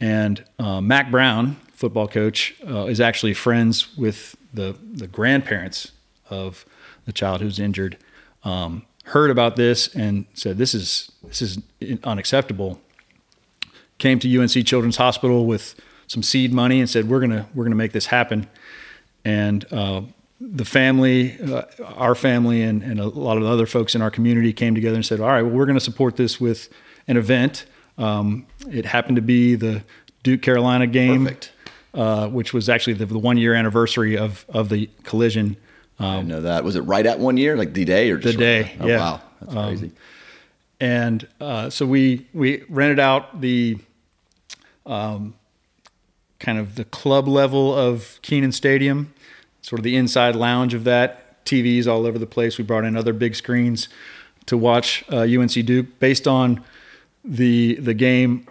And 0.00 0.44
uh, 0.60 0.80
Mack 0.80 1.10
Brown, 1.10 1.56
football 1.72 2.06
coach, 2.06 2.54
uh, 2.64 2.84
is 2.84 3.00
actually 3.00 3.34
friends 3.34 3.96
with 3.96 4.36
the 4.52 4.76
the 4.92 5.08
grandparents 5.08 5.90
of 6.30 6.64
the 7.04 7.12
child 7.12 7.40
who's 7.40 7.58
injured. 7.58 7.96
Um, 8.44 8.84
heard 9.06 9.30
about 9.30 9.56
this 9.56 9.94
and 9.94 10.26
said 10.34 10.58
this 10.58 10.74
is 10.74 11.12
this 11.22 11.42
is 11.42 11.58
unacceptable. 12.04 12.80
Came 13.98 14.18
to 14.18 14.40
UNC 14.40 14.66
Children's 14.66 14.96
Hospital 14.96 15.46
with 15.46 15.74
some 16.06 16.22
seed 16.22 16.52
money 16.52 16.80
and 16.80 16.88
said 16.88 17.08
we're 17.08 17.20
gonna 17.20 17.48
we're 17.54 17.64
gonna 17.64 17.76
make 17.76 17.92
this 17.92 18.06
happen. 18.06 18.48
And 19.24 19.70
uh, 19.72 20.02
the 20.40 20.64
family, 20.64 21.40
uh, 21.40 21.62
our 21.96 22.14
family, 22.14 22.62
and, 22.62 22.82
and 22.82 23.00
a 23.00 23.06
lot 23.06 23.38
of 23.38 23.44
other 23.44 23.66
folks 23.66 23.94
in 23.94 24.02
our 24.02 24.10
community 24.10 24.52
came 24.52 24.74
together 24.74 24.96
and 24.96 25.06
said, 25.06 25.20
all 25.20 25.28
right, 25.28 25.42
well, 25.42 25.52
we're 25.52 25.64
going 25.64 25.78
to 25.78 25.84
support 25.84 26.16
this 26.16 26.40
with 26.40 26.68
an 27.08 27.16
event. 27.16 27.64
Um, 27.96 28.46
it 28.70 28.84
happened 28.84 29.16
to 29.16 29.22
be 29.22 29.54
the 29.54 29.82
Duke 30.22 30.42
Carolina 30.42 30.86
game, 30.86 31.30
uh, 31.94 32.28
which 32.28 32.52
was 32.52 32.68
actually 32.68 32.94
the, 32.94 33.06
the, 33.06 33.18
one 33.18 33.36
year 33.36 33.54
anniversary 33.54 34.16
of 34.18 34.44
of 34.48 34.68
the 34.68 34.90
collision. 35.04 35.56
Um, 35.98 36.06
I 36.06 36.22
know 36.22 36.40
that. 36.42 36.64
Was 36.64 36.76
it 36.76 36.82
right 36.82 37.06
at 37.06 37.18
one 37.18 37.36
year, 37.36 37.56
like 37.56 37.74
the 37.74 37.84
day 37.84 38.10
or 38.10 38.18
the 38.18 38.32
day? 38.32 38.76
Oh, 38.80 38.86
yeah. 38.86 38.98
Wow, 38.98 39.22
that's 39.40 39.56
um, 39.56 39.64
crazy. 39.64 39.92
And 40.80 41.28
uh, 41.40 41.70
so 41.70 41.86
we 41.86 42.26
we 42.34 42.64
rented 42.68 42.98
out 42.98 43.40
the 43.40 43.78
um, 44.86 45.34
kind 46.40 46.58
of 46.58 46.74
the 46.74 46.84
club 46.84 47.28
level 47.28 47.74
of 47.74 48.18
Kenan 48.22 48.52
Stadium, 48.52 49.14
sort 49.62 49.78
of 49.78 49.84
the 49.84 49.96
inside 49.96 50.36
lounge 50.36 50.74
of 50.74 50.84
that. 50.84 51.20
TVs 51.44 51.86
all 51.86 52.06
over 52.06 52.18
the 52.18 52.26
place. 52.26 52.56
We 52.56 52.64
brought 52.64 52.84
in 52.84 52.96
other 52.96 53.12
big 53.12 53.36
screens 53.36 53.88
to 54.46 54.56
watch 54.56 55.04
uh, 55.12 55.20
UNC 55.20 55.52
Duke 55.66 55.98
based 55.98 56.26
on 56.26 56.62
the 57.24 57.74
the 57.76 57.94
game 57.94 58.46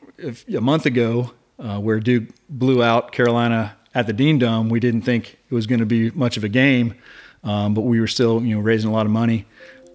a 0.56 0.62
month 0.62 0.86
ago 0.86 1.32
uh, 1.60 1.80
where 1.80 2.00
Duke 2.00 2.30
blew 2.50 2.84
out 2.84 3.12
Carolina 3.12 3.76
at 3.94 4.08
the 4.08 4.14
Dean 4.14 4.40
Dome. 4.40 4.70
We 4.70 4.80
didn't 4.80 5.02
think 5.02 5.38
it 5.50 5.54
was 5.54 5.68
going 5.68 5.80
to 5.80 5.86
be 5.86 6.12
much 6.12 6.38
of 6.38 6.44
a 6.44 6.50
game, 6.50 6.96
um, 7.44 7.74
but 7.74 7.82
we 7.82 8.00
were 8.00 8.08
still 8.08 8.44
you 8.44 8.56
know 8.56 8.62
raising 8.62 8.90
a 8.90 8.94
lot 8.94 9.06
of 9.06 9.12
money, 9.12 9.46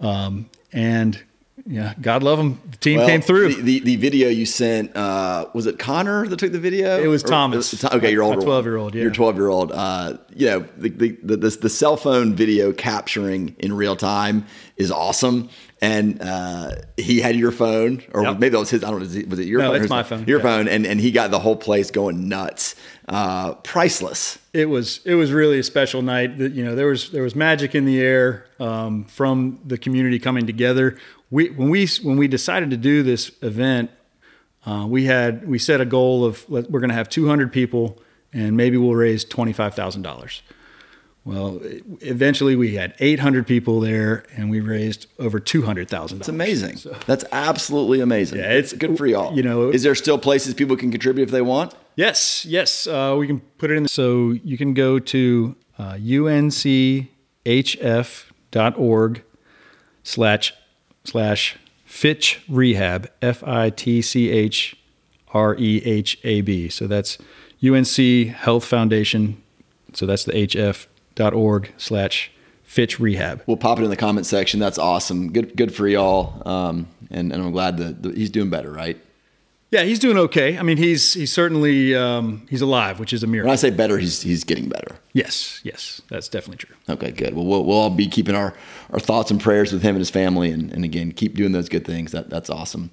um, 0.01 0.49
and 0.71 1.21
yeah, 1.65 1.93
God 2.01 2.23
love 2.23 2.37
them. 2.37 2.61
The 2.71 2.77
team 2.77 2.99
well, 2.99 3.07
came 3.07 3.21
through. 3.21 3.55
The, 3.55 3.61
the, 3.61 3.79
the, 3.79 3.95
video 3.95 4.29
you 4.29 4.45
sent 4.45 4.95
uh, 4.95 5.47
was 5.53 5.65
it 5.65 5.79
Connor 5.79 6.27
that 6.27 6.39
took 6.39 6.51
the 6.51 6.59
video? 6.59 7.01
It 7.01 7.07
was 7.07 7.23
Thomas. 7.23 7.73
It 7.73 7.83
was, 7.83 7.93
okay, 7.93 8.11
your 8.11 8.23
older 8.23 8.41
twelve 8.41 8.65
year 8.65 8.77
old. 8.77 8.95
Yeah, 8.95 9.03
your 9.03 9.11
twelve 9.11 9.35
year 9.35 9.49
old. 9.49 9.71
Uh, 9.71 10.17
you 10.35 10.47
know, 10.47 10.65
the, 10.77 10.89
the 10.89 11.17
the 11.23 11.37
the 11.49 11.69
cell 11.69 11.97
phone 11.97 12.35
video 12.35 12.71
capturing 12.71 13.55
in 13.59 13.73
real 13.73 13.95
time 13.95 14.45
is 14.77 14.91
awesome 14.91 15.49
and 15.81 16.21
uh, 16.21 16.71
he 16.97 17.21
had 17.21 17.35
your 17.35 17.51
phone, 17.51 18.03
or 18.13 18.23
yep. 18.23 18.33
maybe 18.39 18.49
that 18.49 18.59
was 18.59 18.69
his. 18.69 18.83
I 18.83 18.91
don't 18.91 18.99
know. 18.99 19.23
Was 19.29 19.39
it 19.39 19.47
your 19.47 19.59
no, 19.59 19.67
phone? 19.67 19.75
No, 19.77 19.81
it's 19.81 19.89
my 19.89 20.03
phone. 20.03 20.25
Your 20.27 20.39
yeah. 20.39 20.43
phone, 20.43 20.67
and 20.67 20.85
and 20.85 20.99
he 20.99 21.11
got 21.11 21.31
the 21.31 21.39
whole 21.39 21.55
place 21.55 21.89
going 21.89 22.27
nuts. 22.27 22.75
Uh, 23.07 23.53
priceless. 23.55 24.39
It 24.51 24.65
was 24.65 24.99
it 25.05 25.15
was 25.15 25.31
really 25.31 25.59
a 25.59 25.63
special 25.63 26.01
night. 26.01 26.37
That 26.37 26.51
you 26.51 26.65
know 26.65 26.75
there 26.75 26.87
was 26.87 27.11
there 27.11 27.23
was 27.23 27.35
magic 27.35 27.75
in 27.75 27.85
the 27.85 27.99
air 28.01 28.45
um, 28.59 29.05
from 29.05 29.59
the 29.65 29.77
community 29.77 30.19
coming 30.19 30.45
together. 30.45 30.97
We 31.31 31.49
when 31.49 31.69
we 31.69 31.87
when 32.03 32.17
we 32.17 32.27
decided 32.27 32.69
to 32.71 32.77
do 32.77 33.03
this 33.03 33.31
event, 33.41 33.91
uh, 34.65 34.85
we 34.87 35.05
had 35.05 35.47
we 35.47 35.59
set 35.59 35.79
a 35.81 35.85
goal 35.85 36.25
of 36.25 36.47
we're 36.49 36.61
going 36.79 36.89
to 36.89 36.95
have 36.95 37.09
200 37.09 37.51
people, 37.51 37.99
and 38.33 38.57
maybe 38.57 38.77
we'll 38.77 38.95
raise 38.95 39.23
twenty 39.23 39.53
five 39.53 39.75
thousand 39.75 40.01
dollars. 40.01 40.41
Well, 41.25 41.59
eventually 42.01 42.55
we 42.55 42.73
had 42.75 42.95
800 42.97 43.45
people 43.45 43.81
there 43.81 44.23
and 44.35 44.49
we 44.49 44.61
raised 44.61 45.05
over 45.19 45.39
$200,000. 45.39 46.17
It's 46.17 46.27
amazing. 46.29 46.77
So, 46.77 46.95
That's 47.05 47.25
absolutely 47.31 47.99
amazing. 47.99 48.39
Yeah, 48.39 48.53
it's 48.53 48.73
good 48.73 48.97
for 48.97 49.05
y'all. 49.05 49.35
You 49.35 49.43
know, 49.43 49.69
is 49.69 49.83
there 49.83 49.93
still 49.95 50.17
places 50.17 50.53
people 50.55 50.75
can 50.75 50.89
contribute 50.91 51.25
if 51.25 51.31
they 51.31 51.41
want? 51.43 51.75
Yes, 51.95 52.45
yes. 52.45 52.87
Uh, 52.87 53.15
we 53.19 53.27
can 53.27 53.41
put 53.59 53.69
it 53.69 53.75
in. 53.75 53.87
So 53.87 54.31
you 54.31 54.57
can 54.57 54.73
go 54.73 54.97
to 54.97 55.55
uh, 55.77 55.93
unchf.org 57.45 59.23
slash 60.03 60.53
slash 61.03 61.57
Fitch 61.85 62.41
Rehab 62.47 63.09
F 63.21 63.43
I 63.43 63.69
T 63.69 64.01
C 64.01 64.29
H 64.29 64.75
R 65.33 65.55
E 65.57 65.81
H 65.83 66.19
A 66.23 66.41
B. 66.41 66.69
So 66.69 66.87
that's 66.87 67.17
UNC 67.63 68.27
Health 68.35 68.65
Foundation. 68.65 69.41
So 69.93 70.05
that's 70.05 70.23
the 70.23 70.33
HF 70.33 70.87
dot 71.15 71.33
org 71.33 71.73
slash 71.77 72.31
Fitch 72.63 72.99
Rehab. 72.99 73.41
We'll 73.47 73.57
pop 73.57 73.79
it 73.79 73.83
in 73.83 73.89
the 73.89 73.97
comment 73.97 74.27
section. 74.27 74.59
That's 74.59 74.77
awesome. 74.77 75.33
Good, 75.33 75.55
good 75.55 75.73
for 75.73 75.87
y'all. 75.87 76.47
Um, 76.47 76.87
and, 77.09 77.33
and 77.33 77.41
I'm 77.41 77.51
glad 77.51 77.77
that 77.77 78.15
he's 78.15 78.29
doing 78.29 78.51
better, 78.51 78.71
right? 78.71 79.01
Yeah, 79.71 79.83
he's 79.83 79.99
doing 79.99 80.17
okay. 80.17 80.57
I 80.57 80.63
mean, 80.63 80.77
he's 80.77 81.13
he's 81.13 81.31
certainly 81.31 81.95
um, 81.95 82.47
he's 82.49 82.61
alive, 82.61 82.99
which 82.99 83.13
is 83.13 83.21
a 83.21 83.27
miracle. 83.27 83.49
When 83.49 83.53
I 83.53 83.57
say 83.57 83.69
better, 83.69 83.99
he's 83.99 84.21
he's 84.21 84.43
getting 84.43 84.67
better. 84.67 84.95
Yes, 85.13 85.61
yes, 85.63 86.01
that's 86.09 86.27
definitely 86.27 86.65
true. 86.65 86.75
Okay, 86.89 87.11
good. 87.11 87.35
Well, 87.35 87.45
we'll, 87.45 87.63
we'll 87.63 87.77
all 87.77 87.89
be 87.89 88.07
keeping 88.07 88.35
our, 88.35 88.55
our 88.91 88.99
thoughts 88.99 89.29
and 89.29 89.39
prayers 89.39 89.71
with 89.71 89.83
him 89.83 89.95
and 89.95 89.99
his 89.99 90.09
family, 90.09 90.51
and, 90.51 90.71
and 90.71 90.83
again, 90.83 91.11
keep 91.11 91.35
doing 91.35 91.51
those 91.51 91.69
good 91.69 91.85
things. 91.85 92.11
That 92.13 92.29
that's 92.29 92.49
awesome. 92.49 92.89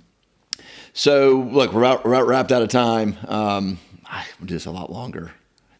So, 0.92 1.48
look, 1.52 1.74
we're, 1.74 1.84
out, 1.84 2.06
we're 2.06 2.14
out 2.14 2.26
wrapped 2.26 2.52
out 2.52 2.62
of 2.62 2.70
time. 2.70 3.18
Um, 3.28 3.78
I 4.06 4.24
will 4.40 4.46
do 4.46 4.54
this 4.54 4.64
a 4.64 4.70
lot 4.70 4.90
longer. 4.90 5.32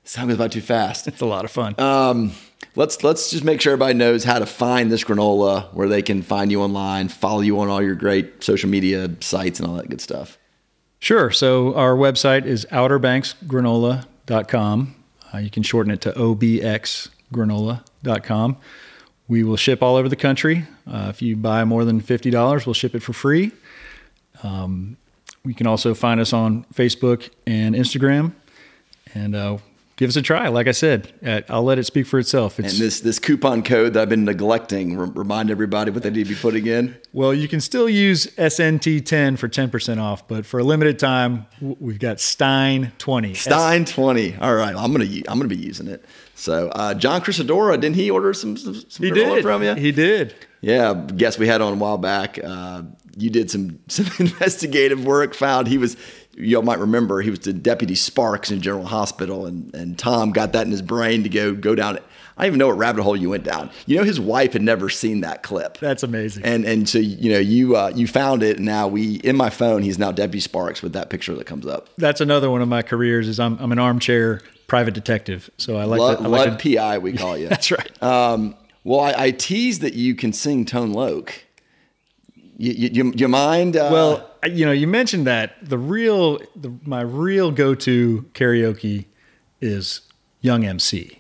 This 0.03 0.13
time 0.13 0.29
goes 0.29 0.37
by 0.37 0.49
too 0.49 0.61
fast. 0.61 1.09
It's 1.09 1.23
a 1.23 1.27
lot 1.27 1.45
of 1.45 1.51
fun. 1.51 1.75
Um, 1.79 2.33
let's 2.75 3.03
let's 3.03 3.31
just 3.31 3.45
make 3.45 3.61
sure 3.61 3.73
everybody 3.73 3.95
knows 3.95 4.25
how 4.25 4.39
to 4.39 4.47
find 4.47 4.91
this 4.91 5.05
granola, 5.05 5.73
where 5.75 5.89
they 5.89 6.03
can 6.03 6.23
find 6.23 6.51
you 6.51 6.63
online, 6.63 7.09
follow 7.09 7.41
you 7.41 7.59
on 7.61 7.69
all 7.69 7.83
your 7.83 7.95
great 7.95 8.43
social 8.45 8.71
media 8.71 9.11
sites, 9.21 9.59
and 9.59 9.69
all 9.69 9.75
that 9.77 9.91
good 9.91 10.01
stuff. 10.01 10.39
Sure. 10.99 11.31
So 11.31 11.75
our 11.75 11.95
website 11.95 12.47
is 12.47 12.67
outerbanksgranola.com. 12.73 14.95
Uh, 15.35 15.39
you 15.39 15.51
can 15.51 15.63
shorten 15.63 15.93
it 15.93 16.01
to 16.03 16.13
obxgranola.com. 16.13 18.57
We 19.29 19.43
will 19.43 19.57
ship 19.57 19.83
all 19.83 19.97
over 19.97 20.09
the 20.09 20.15
country. 20.17 20.67
Uh, 20.87 21.09
if 21.11 21.21
you 21.21 21.35
buy 21.37 21.65
more 21.65 21.85
than 21.85 22.01
$50, 22.01 22.67
we'll 22.67 22.75
ship 22.75 22.95
it 22.95 23.03
for 23.03 23.13
free. 23.13 23.51
Um, 24.43 24.97
you 25.45 25.55
can 25.55 25.67
also 25.67 25.95
find 25.95 26.21
us 26.21 26.33
on 26.33 26.65
Facebook 26.75 27.31
and 27.47 27.75
Instagram. 27.75 28.33
And 29.15 29.35
uh, 29.35 29.59
give 29.97 30.09
us 30.09 30.17
a 30.17 30.23
try. 30.23 30.49
Like 30.49 30.67
I 30.69 30.73
said, 30.73 31.13
uh, 31.25 31.41
I'll 31.49 31.65
let 31.65 31.79
it 31.79 31.85
speak 31.85 32.07
for 32.07 32.19
itself. 32.19 32.61
It's, 32.61 32.73
and 32.73 32.83
this 32.83 33.01
this 33.01 33.19
coupon 33.19 33.63
code 33.63 33.95
that 33.95 34.03
I've 34.03 34.09
been 34.09 34.25
neglecting, 34.25 34.97
remind 34.97 35.51
everybody 35.51 35.91
what 35.91 36.03
they 36.03 36.11
need 36.11 36.25
to 36.25 36.35
be 36.35 36.41
putting 36.41 36.67
in. 36.67 36.97
Well, 37.13 37.35
you 37.35 37.49
can 37.49 37.61
still 37.61 37.89
use 37.89 38.27
SNT10 38.37 39.39
for 39.39 39.49
10% 39.49 40.01
off, 40.01 40.29
but 40.29 40.47
for 40.47 40.61
a 40.61 40.65
limited 40.65 40.99
time, 40.99 41.47
we've 41.61 41.99
got 41.99 42.21
Stein 42.21 42.93
20. 42.99 43.35
Stein 43.35 43.85
20. 43.85 44.37
All 44.37 44.55
right, 44.55 44.77
I'm 44.77 44.93
gonna 44.93 45.07
I'm 45.29 45.39
gonna 45.39 45.49
be 45.49 45.57
using 45.57 45.89
it. 45.89 46.05
So 46.35 46.69
uh, 46.69 46.95
John 46.95 47.23
Crisadora, 47.23 47.81
didn't 47.81 47.97
he 47.97 48.11
order 48.11 48.33
some 48.35 48.57
some, 48.57 48.75
some 48.75 49.05
he 49.05 49.11
did. 49.11 49.43
from 49.43 49.63
you? 49.63 49.75
He 49.75 49.93
did. 49.93 50.35
Yeah, 50.61 50.95
guess 50.95 51.39
we 51.39 51.47
had 51.47 51.61
on 51.61 51.75
a 51.75 51.77
while 51.77 51.99
back. 51.99 52.39
Uh, 52.43 52.83
you 53.17 53.31
did 53.31 53.51
some 53.51 53.79
some 53.89 54.07
investigative 54.19 55.05
work. 55.05 55.35
Found 55.35 55.69
he 55.69 55.79
was 55.79 55.97
y'all 56.37 56.63
might 56.63 56.79
remember 56.79 57.21
he 57.23 57.31
was 57.31 57.41
the 57.41 57.53
deputy 57.53 57.95
Sparks 57.95 58.51
in 58.51 58.61
General 58.61 58.87
Hospital, 58.87 59.47
and 59.47 59.75
and 59.75 59.99
Tom 59.99 60.33
got 60.33 60.53
that 60.53 60.67
in 60.67 60.71
his 60.71 60.83
brain 60.83 61.23
to 61.23 61.29
go 61.29 61.55
go 61.55 61.75
down. 61.75 61.99
I 62.39 62.43
don't 62.43 62.49
even 62.49 62.59
know 62.59 62.69
what 62.69 62.77
rabbit 62.77 63.03
hole 63.03 63.17
you 63.17 63.31
went 63.31 63.45
down. 63.45 63.71
You 63.87 63.97
know, 63.97 64.05
his 64.05 64.21
wife 64.21 64.53
had 64.53 64.61
never 64.61 64.91
seen 64.91 65.23
that 65.23 65.43
clip. 65.43 65.79
That's 65.79 66.03
amazing. 66.03 66.45
And 66.45 66.65
and 66.65 66.89
so 66.89 66.99
you 66.99 67.33
know 67.33 67.39
you 67.39 67.77
uh, 67.77 67.93
you 67.95 68.07
found 68.07 68.43
it, 68.43 68.59
and 68.59 68.67
now 68.67 68.89
we 68.89 69.17
in 69.17 69.37
my 69.37 69.51
phone 69.51 69.83
he's 69.83 69.99
now 69.99 70.13
Deputy 70.13 70.41
Sparks 70.41 70.83
with 70.83 70.93
that 70.93 71.11
picture 71.11 71.35
that 71.35 71.47
comes 71.47 71.67
up. 71.67 71.89
That's 71.97 72.21
another 72.21 72.51
one 72.51 72.63
of 72.63 72.69
my 72.69 72.83
careers. 72.83 73.29
Is 73.29 73.41
I'm 73.41 73.59
I'm 73.59 73.73
an 73.73 73.79
armchair 73.79 74.43
private 74.67 74.95
detective. 74.95 75.49
So 75.59 75.77
I 75.77 75.85
like 75.85 76.01
Lud, 76.01 76.19
to, 76.19 76.25
I 76.25 76.27
like 76.27 76.49
Lud 76.51 76.61
PI 76.61 76.99
we 76.99 77.13
call 77.15 77.39
you. 77.39 77.49
that's 77.49 77.71
right. 77.71 78.03
Um, 78.03 78.57
well, 78.85 79.01
I, 79.01 79.15
I 79.17 79.31
teased 79.31 79.81
that 79.83 79.95
you 79.95 80.15
can 80.15 80.33
sing 80.33 80.65
Tone 80.65 80.93
Loc. 80.93 81.33
You, 82.59 82.73
you, 82.93 83.13
you 83.15 83.29
mind? 83.29 83.77
Uh, 83.77 83.89
well, 83.93 84.31
you 84.47 84.65
know, 84.65 84.73
you 84.73 84.87
mentioned 84.87 85.27
that 85.27 85.57
the 85.63 85.77
real, 85.79 86.39
the, 86.55 86.73
my 86.85 87.03
real 87.03 87.51
go-to 87.51 88.25
karaoke 88.33 89.07
is 89.61 90.01
Young 90.41 90.65
MC, 90.65 91.19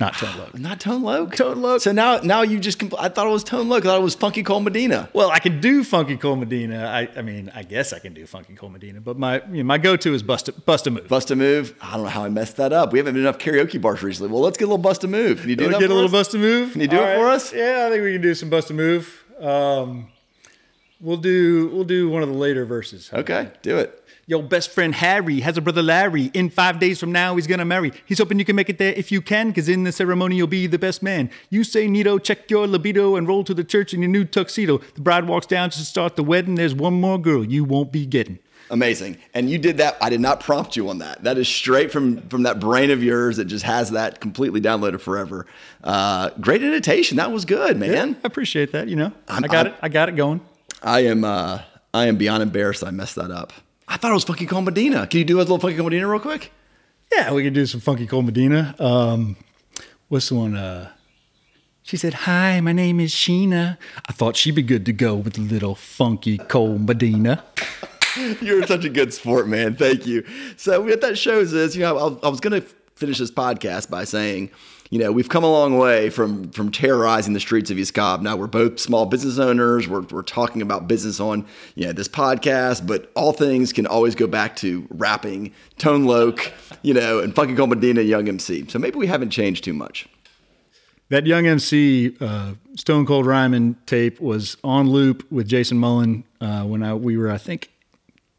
not 0.00 0.14
Tone 0.14 0.38
Loc. 0.38 0.54
not 0.58 0.80
Tone 0.80 1.02
Loc. 1.02 1.36
Tone 1.36 1.60
Loc. 1.60 1.82
So 1.82 1.92
now, 1.92 2.18
now 2.18 2.40
you 2.40 2.58
just, 2.58 2.78
compl- 2.78 2.98
I 2.98 3.10
thought 3.10 3.26
it 3.26 3.30
was 3.30 3.44
Tone 3.44 3.68
Loc. 3.68 3.82
I 3.82 3.88
thought 3.88 4.00
it 4.00 4.04
was 4.04 4.14
Funky 4.14 4.42
Cold 4.42 4.64
Medina. 4.64 5.10
Well, 5.12 5.30
I 5.30 5.40
can 5.40 5.60
do 5.60 5.84
Funky 5.84 6.16
Cold 6.16 6.38
Medina. 6.38 6.86
I, 6.86 7.08
I 7.18 7.22
mean, 7.22 7.52
I 7.54 7.64
guess 7.64 7.92
I 7.92 7.98
can 7.98 8.14
do 8.14 8.24
Funky 8.24 8.54
Cold 8.54 8.72
Medina, 8.72 9.02
but 9.02 9.18
my, 9.18 9.42
you 9.50 9.58
know, 9.58 9.64
my 9.64 9.76
go-to 9.76 10.14
is 10.14 10.22
Bust 10.22 10.48
a, 10.48 10.52
Bust 10.52 10.86
a 10.86 10.90
Move. 10.90 11.06
Bust 11.08 11.30
a 11.30 11.36
Move. 11.36 11.74
I 11.82 11.92
don't 11.94 12.04
know 12.04 12.08
how 12.08 12.24
I 12.24 12.30
messed 12.30 12.56
that 12.56 12.72
up. 12.72 12.92
We 12.92 12.98
haven't 12.98 13.12
been 13.14 13.24
enough 13.24 13.38
karaoke 13.38 13.78
bars 13.80 14.02
recently. 14.02 14.32
Well, 14.32 14.40
let's 14.40 14.56
get 14.56 14.64
a 14.64 14.68
little 14.68 14.78
Bust 14.78 15.04
a 15.04 15.08
Move. 15.08 15.40
Can 15.42 15.50
you 15.50 15.56
do 15.56 15.64
you 15.64 15.70
that? 15.70 15.80
Get 15.80 15.90
a 15.90 15.94
little 15.94 16.08
us? 16.08 16.12
Bust 16.12 16.34
a 16.34 16.38
Move. 16.38 16.72
Can 16.72 16.80
you 16.80 16.88
do 16.88 16.96
All 16.98 17.04
it 17.04 17.06
right. 17.08 17.16
for 17.16 17.28
us? 17.28 17.52
Yeah, 17.52 17.84
I 17.86 17.90
think 17.90 18.02
we 18.02 18.12
can 18.14 18.22
do 18.22 18.34
some 18.34 18.48
Bust 18.48 18.70
a 18.70 18.74
Move. 18.74 19.24
Um, 19.38 20.08
We'll 21.02 21.16
do 21.16 21.68
we'll 21.72 21.84
do 21.84 22.08
one 22.08 22.22
of 22.22 22.28
the 22.28 22.34
later 22.36 22.64
verses. 22.64 23.10
Okay, 23.12 23.50
do 23.62 23.76
it. 23.78 23.98
Your 24.26 24.40
best 24.40 24.70
friend 24.70 24.94
Harry 24.94 25.40
has 25.40 25.58
a 25.58 25.60
brother 25.60 25.82
Larry. 25.82 26.30
In 26.32 26.48
five 26.48 26.78
days 26.78 27.00
from 27.00 27.10
now, 27.10 27.34
he's 27.34 27.48
gonna 27.48 27.64
marry. 27.64 27.90
He's 28.06 28.18
hoping 28.18 28.38
you 28.38 28.44
can 28.44 28.54
make 28.54 28.68
it 28.70 28.78
there 28.78 28.92
if 28.94 29.10
you 29.10 29.20
can, 29.20 29.48
because 29.48 29.68
in 29.68 29.82
the 29.82 29.90
ceremony 29.90 30.36
you'll 30.36 30.46
be 30.46 30.68
the 30.68 30.78
best 30.78 31.02
man. 31.02 31.28
You 31.50 31.64
say 31.64 31.88
Nito, 31.88 32.18
check 32.18 32.48
your 32.48 32.68
libido, 32.68 33.16
and 33.16 33.26
roll 33.26 33.42
to 33.44 33.52
the 33.52 33.64
church 33.64 33.92
in 33.92 34.00
your 34.00 34.10
new 34.10 34.24
tuxedo. 34.24 34.78
The 34.94 35.00
bride 35.00 35.26
walks 35.26 35.46
down 35.46 35.70
to 35.70 35.78
start 35.84 36.14
the 36.14 36.22
wedding. 36.22 36.54
There's 36.54 36.74
one 36.74 36.94
more 36.94 37.18
girl 37.18 37.44
you 37.44 37.64
won't 37.64 37.90
be 37.90 38.06
getting. 38.06 38.38
Amazing. 38.70 39.18
And 39.34 39.50
you 39.50 39.58
did 39.58 39.78
that. 39.78 39.96
I 40.00 40.08
did 40.08 40.20
not 40.20 40.38
prompt 40.38 40.76
you 40.76 40.88
on 40.88 40.98
that. 40.98 41.24
That 41.24 41.36
is 41.36 41.48
straight 41.48 41.90
from 41.90 42.22
from 42.28 42.44
that 42.44 42.60
brain 42.60 42.92
of 42.92 43.02
yours 43.02 43.38
that 43.38 43.46
just 43.46 43.64
has 43.64 43.90
that 43.90 44.20
completely 44.20 44.60
downloaded 44.60 45.00
forever. 45.00 45.46
Uh, 45.82 46.30
great 46.40 46.62
imitation. 46.62 47.16
That 47.16 47.32
was 47.32 47.44
good, 47.44 47.76
man. 47.76 47.92
Yeah, 47.92 48.14
I 48.22 48.26
appreciate 48.28 48.70
that. 48.70 48.86
You 48.86 48.94
know, 48.96 49.12
I'm- 49.26 49.42
i 49.44 49.48
got 49.48 49.66
I'm- 49.66 49.66
it. 49.66 49.74
I 49.82 49.88
got 49.88 50.08
it 50.08 50.14
going. 50.14 50.40
I 50.82 51.00
am 51.00 51.24
uh, 51.24 51.62
I 51.94 52.06
am 52.06 52.16
beyond 52.16 52.42
embarrassed 52.42 52.84
I 52.84 52.90
messed 52.90 53.16
that 53.16 53.30
up. 53.30 53.52
I 53.88 53.96
thought 53.96 54.10
it 54.10 54.14
was 54.14 54.24
Funky 54.24 54.46
Cold 54.46 54.64
Medina. 54.64 55.06
Can 55.06 55.18
you 55.18 55.24
do 55.24 55.36
a 55.36 55.38
little 55.38 55.58
Funky 55.58 55.76
Cold 55.76 55.86
Medina 55.90 56.08
real 56.08 56.20
quick? 56.20 56.50
Yeah, 57.12 57.32
we 57.32 57.42
could 57.42 57.52
do 57.52 57.66
some 57.66 57.80
funky 57.80 58.06
cold 58.06 58.24
Medina. 58.24 58.74
Um, 58.78 59.36
what's 60.08 60.30
the 60.30 60.34
one? 60.36 60.56
Uh, 60.56 60.90
she 61.82 61.96
said, 61.98 62.14
"Hi, 62.14 62.60
my 62.60 62.72
name 62.72 63.00
is 63.00 63.12
Sheena. 63.12 63.76
I 64.08 64.12
thought 64.12 64.36
she'd 64.36 64.54
be 64.54 64.62
good 64.62 64.86
to 64.86 64.92
go 64.92 65.14
with 65.14 65.36
a 65.36 65.42
little 65.42 65.74
funky 65.74 66.38
cold 66.38 66.86
Medina." 66.86 67.44
You're 68.40 68.66
such 68.66 68.84
a 68.84 68.88
good 68.88 69.12
sport, 69.12 69.46
man. 69.46 69.74
Thank 69.74 70.06
you. 70.06 70.24
So 70.56 70.80
what 70.80 71.00
that 71.02 71.18
shows 71.18 71.52
is, 71.52 71.76
you 71.76 71.82
know, 71.82 72.18
I, 72.22 72.26
I 72.26 72.30
was 72.30 72.40
going 72.40 72.60
to 72.60 72.66
finish 72.94 73.18
this 73.18 73.30
podcast 73.30 73.90
by 73.90 74.04
saying, 74.04 74.50
you 74.92 74.98
know, 74.98 75.10
we've 75.10 75.30
come 75.30 75.42
a 75.42 75.50
long 75.50 75.78
way 75.78 76.10
from 76.10 76.50
from 76.50 76.70
terrorizing 76.70 77.32
the 77.32 77.40
streets 77.40 77.70
of 77.70 77.78
East 77.78 77.94
Cobb. 77.94 78.20
Now 78.20 78.36
we're 78.36 78.46
both 78.46 78.78
small 78.78 79.06
business 79.06 79.38
owners. 79.38 79.88
We're, 79.88 80.02
we're 80.02 80.20
talking 80.20 80.60
about 80.60 80.86
business 80.86 81.18
on, 81.18 81.46
you 81.74 81.86
know, 81.86 81.92
this 81.92 82.08
podcast, 82.08 82.86
but 82.86 83.10
all 83.16 83.32
things 83.32 83.72
can 83.72 83.86
always 83.86 84.14
go 84.14 84.26
back 84.26 84.54
to 84.56 84.86
rapping, 84.90 85.54
Tone 85.78 86.04
Loc, 86.04 86.52
you 86.82 86.92
know, 86.92 87.20
and 87.20 87.34
Funky 87.34 87.54
Cold 87.54 87.70
Medina, 87.70 88.02
Young 88.02 88.28
MC. 88.28 88.68
So 88.68 88.78
maybe 88.78 88.98
we 88.98 89.06
haven't 89.06 89.30
changed 89.30 89.64
too 89.64 89.72
much. 89.72 90.06
That 91.08 91.24
Young 91.26 91.46
MC 91.46 92.14
uh, 92.20 92.52
Stone 92.76 93.06
Cold 93.06 93.24
Rhymin' 93.24 93.76
tape 93.86 94.20
was 94.20 94.58
on 94.62 94.90
loop 94.90 95.24
with 95.32 95.48
Jason 95.48 95.78
Mullen 95.78 96.24
uh, 96.42 96.64
when 96.64 96.82
I, 96.82 96.92
we 96.92 97.16
were, 97.16 97.30
I 97.30 97.38
think, 97.38 97.71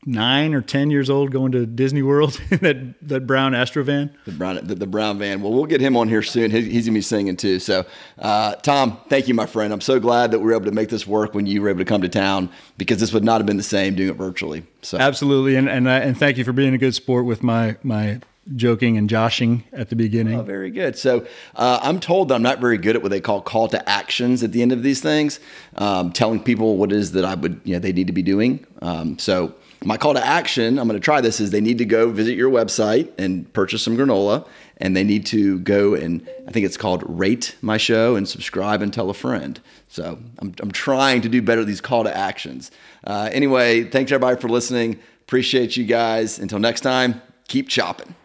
nine 0.05 0.53
or 0.53 0.61
ten 0.61 0.89
years 0.89 1.09
old, 1.09 1.31
going 1.31 1.51
to 1.53 1.65
Disney 1.65 2.01
World 2.01 2.39
in 2.51 2.57
that 2.61 3.07
that 3.07 3.27
brown 3.27 3.53
Astro 3.53 3.83
van. 3.83 4.15
The 4.25 4.31
brown, 4.31 4.59
the, 4.63 4.75
the 4.75 4.87
brown 4.87 5.17
van. 5.19 5.41
Well, 5.41 5.53
we'll 5.53 5.65
get 5.65 5.81
him 5.81 5.97
on 5.97 6.07
here 6.07 6.23
soon. 6.23 6.51
He's, 6.51 6.65
he's 6.65 6.85
gonna 6.85 6.97
be 6.97 7.01
singing 7.01 7.37
too. 7.37 7.59
So, 7.59 7.85
uh, 8.19 8.55
Tom, 8.55 8.99
thank 9.09 9.27
you, 9.27 9.33
my 9.33 9.45
friend. 9.45 9.73
I'm 9.73 9.81
so 9.81 9.99
glad 9.99 10.31
that 10.31 10.39
we 10.39 10.45
were 10.45 10.53
able 10.53 10.65
to 10.65 10.71
make 10.71 10.89
this 10.89 11.07
work 11.07 11.33
when 11.33 11.45
you 11.45 11.61
were 11.61 11.69
able 11.69 11.79
to 11.79 11.85
come 11.85 12.01
to 12.01 12.09
town 12.09 12.49
because 12.77 12.99
this 12.99 13.13
would 13.13 13.23
not 13.23 13.39
have 13.39 13.45
been 13.45 13.57
the 13.57 13.63
same 13.63 13.95
doing 13.95 14.09
it 14.09 14.15
virtually. 14.15 14.65
So, 14.81 14.97
Absolutely, 14.97 15.55
and 15.55 15.69
and 15.69 15.87
uh, 15.87 15.91
and 15.91 16.17
thank 16.17 16.37
you 16.37 16.43
for 16.43 16.53
being 16.53 16.73
a 16.73 16.77
good 16.77 16.95
sport 16.95 17.25
with 17.25 17.43
my 17.43 17.77
my 17.83 18.19
joking 18.55 18.97
and 18.97 19.09
joshing 19.09 19.63
at 19.71 19.89
the 19.89 19.95
beginning. 19.95 20.39
Oh, 20.39 20.43
very 20.43 20.69
good. 20.69 20.97
So 20.97 21.25
uh, 21.55 21.79
I'm 21.81 21.99
told 21.99 22.27
that 22.27 22.35
I'm 22.35 22.41
not 22.41 22.59
very 22.59 22.77
good 22.77 22.95
at 22.95 23.01
what 23.01 23.09
they 23.09 23.21
call 23.21 23.41
call 23.41 23.67
to 23.69 23.89
actions 23.89 24.43
at 24.43 24.51
the 24.51 24.61
end 24.61 24.71
of 24.71 24.83
these 24.83 25.01
things, 25.01 25.39
um, 25.77 26.11
telling 26.11 26.43
people 26.43 26.77
what 26.77 26.91
it 26.91 26.97
is 26.97 27.13
that 27.13 27.25
I 27.25 27.35
would, 27.35 27.61
you 27.63 27.73
know, 27.73 27.79
they 27.79 27.93
need 27.93 28.07
to 28.07 28.13
be 28.13 28.21
doing. 28.21 28.65
Um, 28.81 29.17
so 29.17 29.55
my 29.85 29.97
call 29.97 30.13
to 30.13 30.25
action, 30.25 30.79
I'm 30.79 30.87
going 30.87 30.99
to 30.99 31.03
try 31.03 31.21
this, 31.21 31.39
is 31.39 31.51
they 31.51 31.61
need 31.61 31.77
to 31.79 31.85
go 31.85 32.09
visit 32.09 32.35
your 32.35 32.49
website 32.49 33.11
and 33.17 33.51
purchase 33.53 33.83
some 33.83 33.97
granola, 33.97 34.47
and 34.77 34.95
they 34.95 35.03
need 35.03 35.25
to 35.27 35.59
go 35.59 35.93
and 35.93 36.27
I 36.47 36.51
think 36.51 36.65
it's 36.65 36.77
called 36.77 37.03
rate 37.07 37.55
my 37.61 37.77
show 37.77 38.15
and 38.15 38.27
subscribe 38.27 38.81
and 38.81 38.93
tell 38.93 39.09
a 39.09 39.13
friend. 39.13 39.59
So 39.87 40.17
I'm, 40.39 40.55
I'm 40.61 40.71
trying 40.71 41.21
to 41.21 41.29
do 41.29 41.41
better 41.41 41.63
these 41.63 41.81
call 41.81 42.03
to 42.03 42.15
actions. 42.15 42.71
Uh, 43.03 43.29
anyway, 43.31 43.83
thanks 43.83 44.11
everybody 44.11 44.39
for 44.39 44.49
listening. 44.49 44.99
Appreciate 45.21 45.77
you 45.77 45.85
guys. 45.85 46.39
Until 46.39 46.59
next 46.59 46.81
time, 46.81 47.21
keep 47.47 47.69
chopping. 47.69 48.15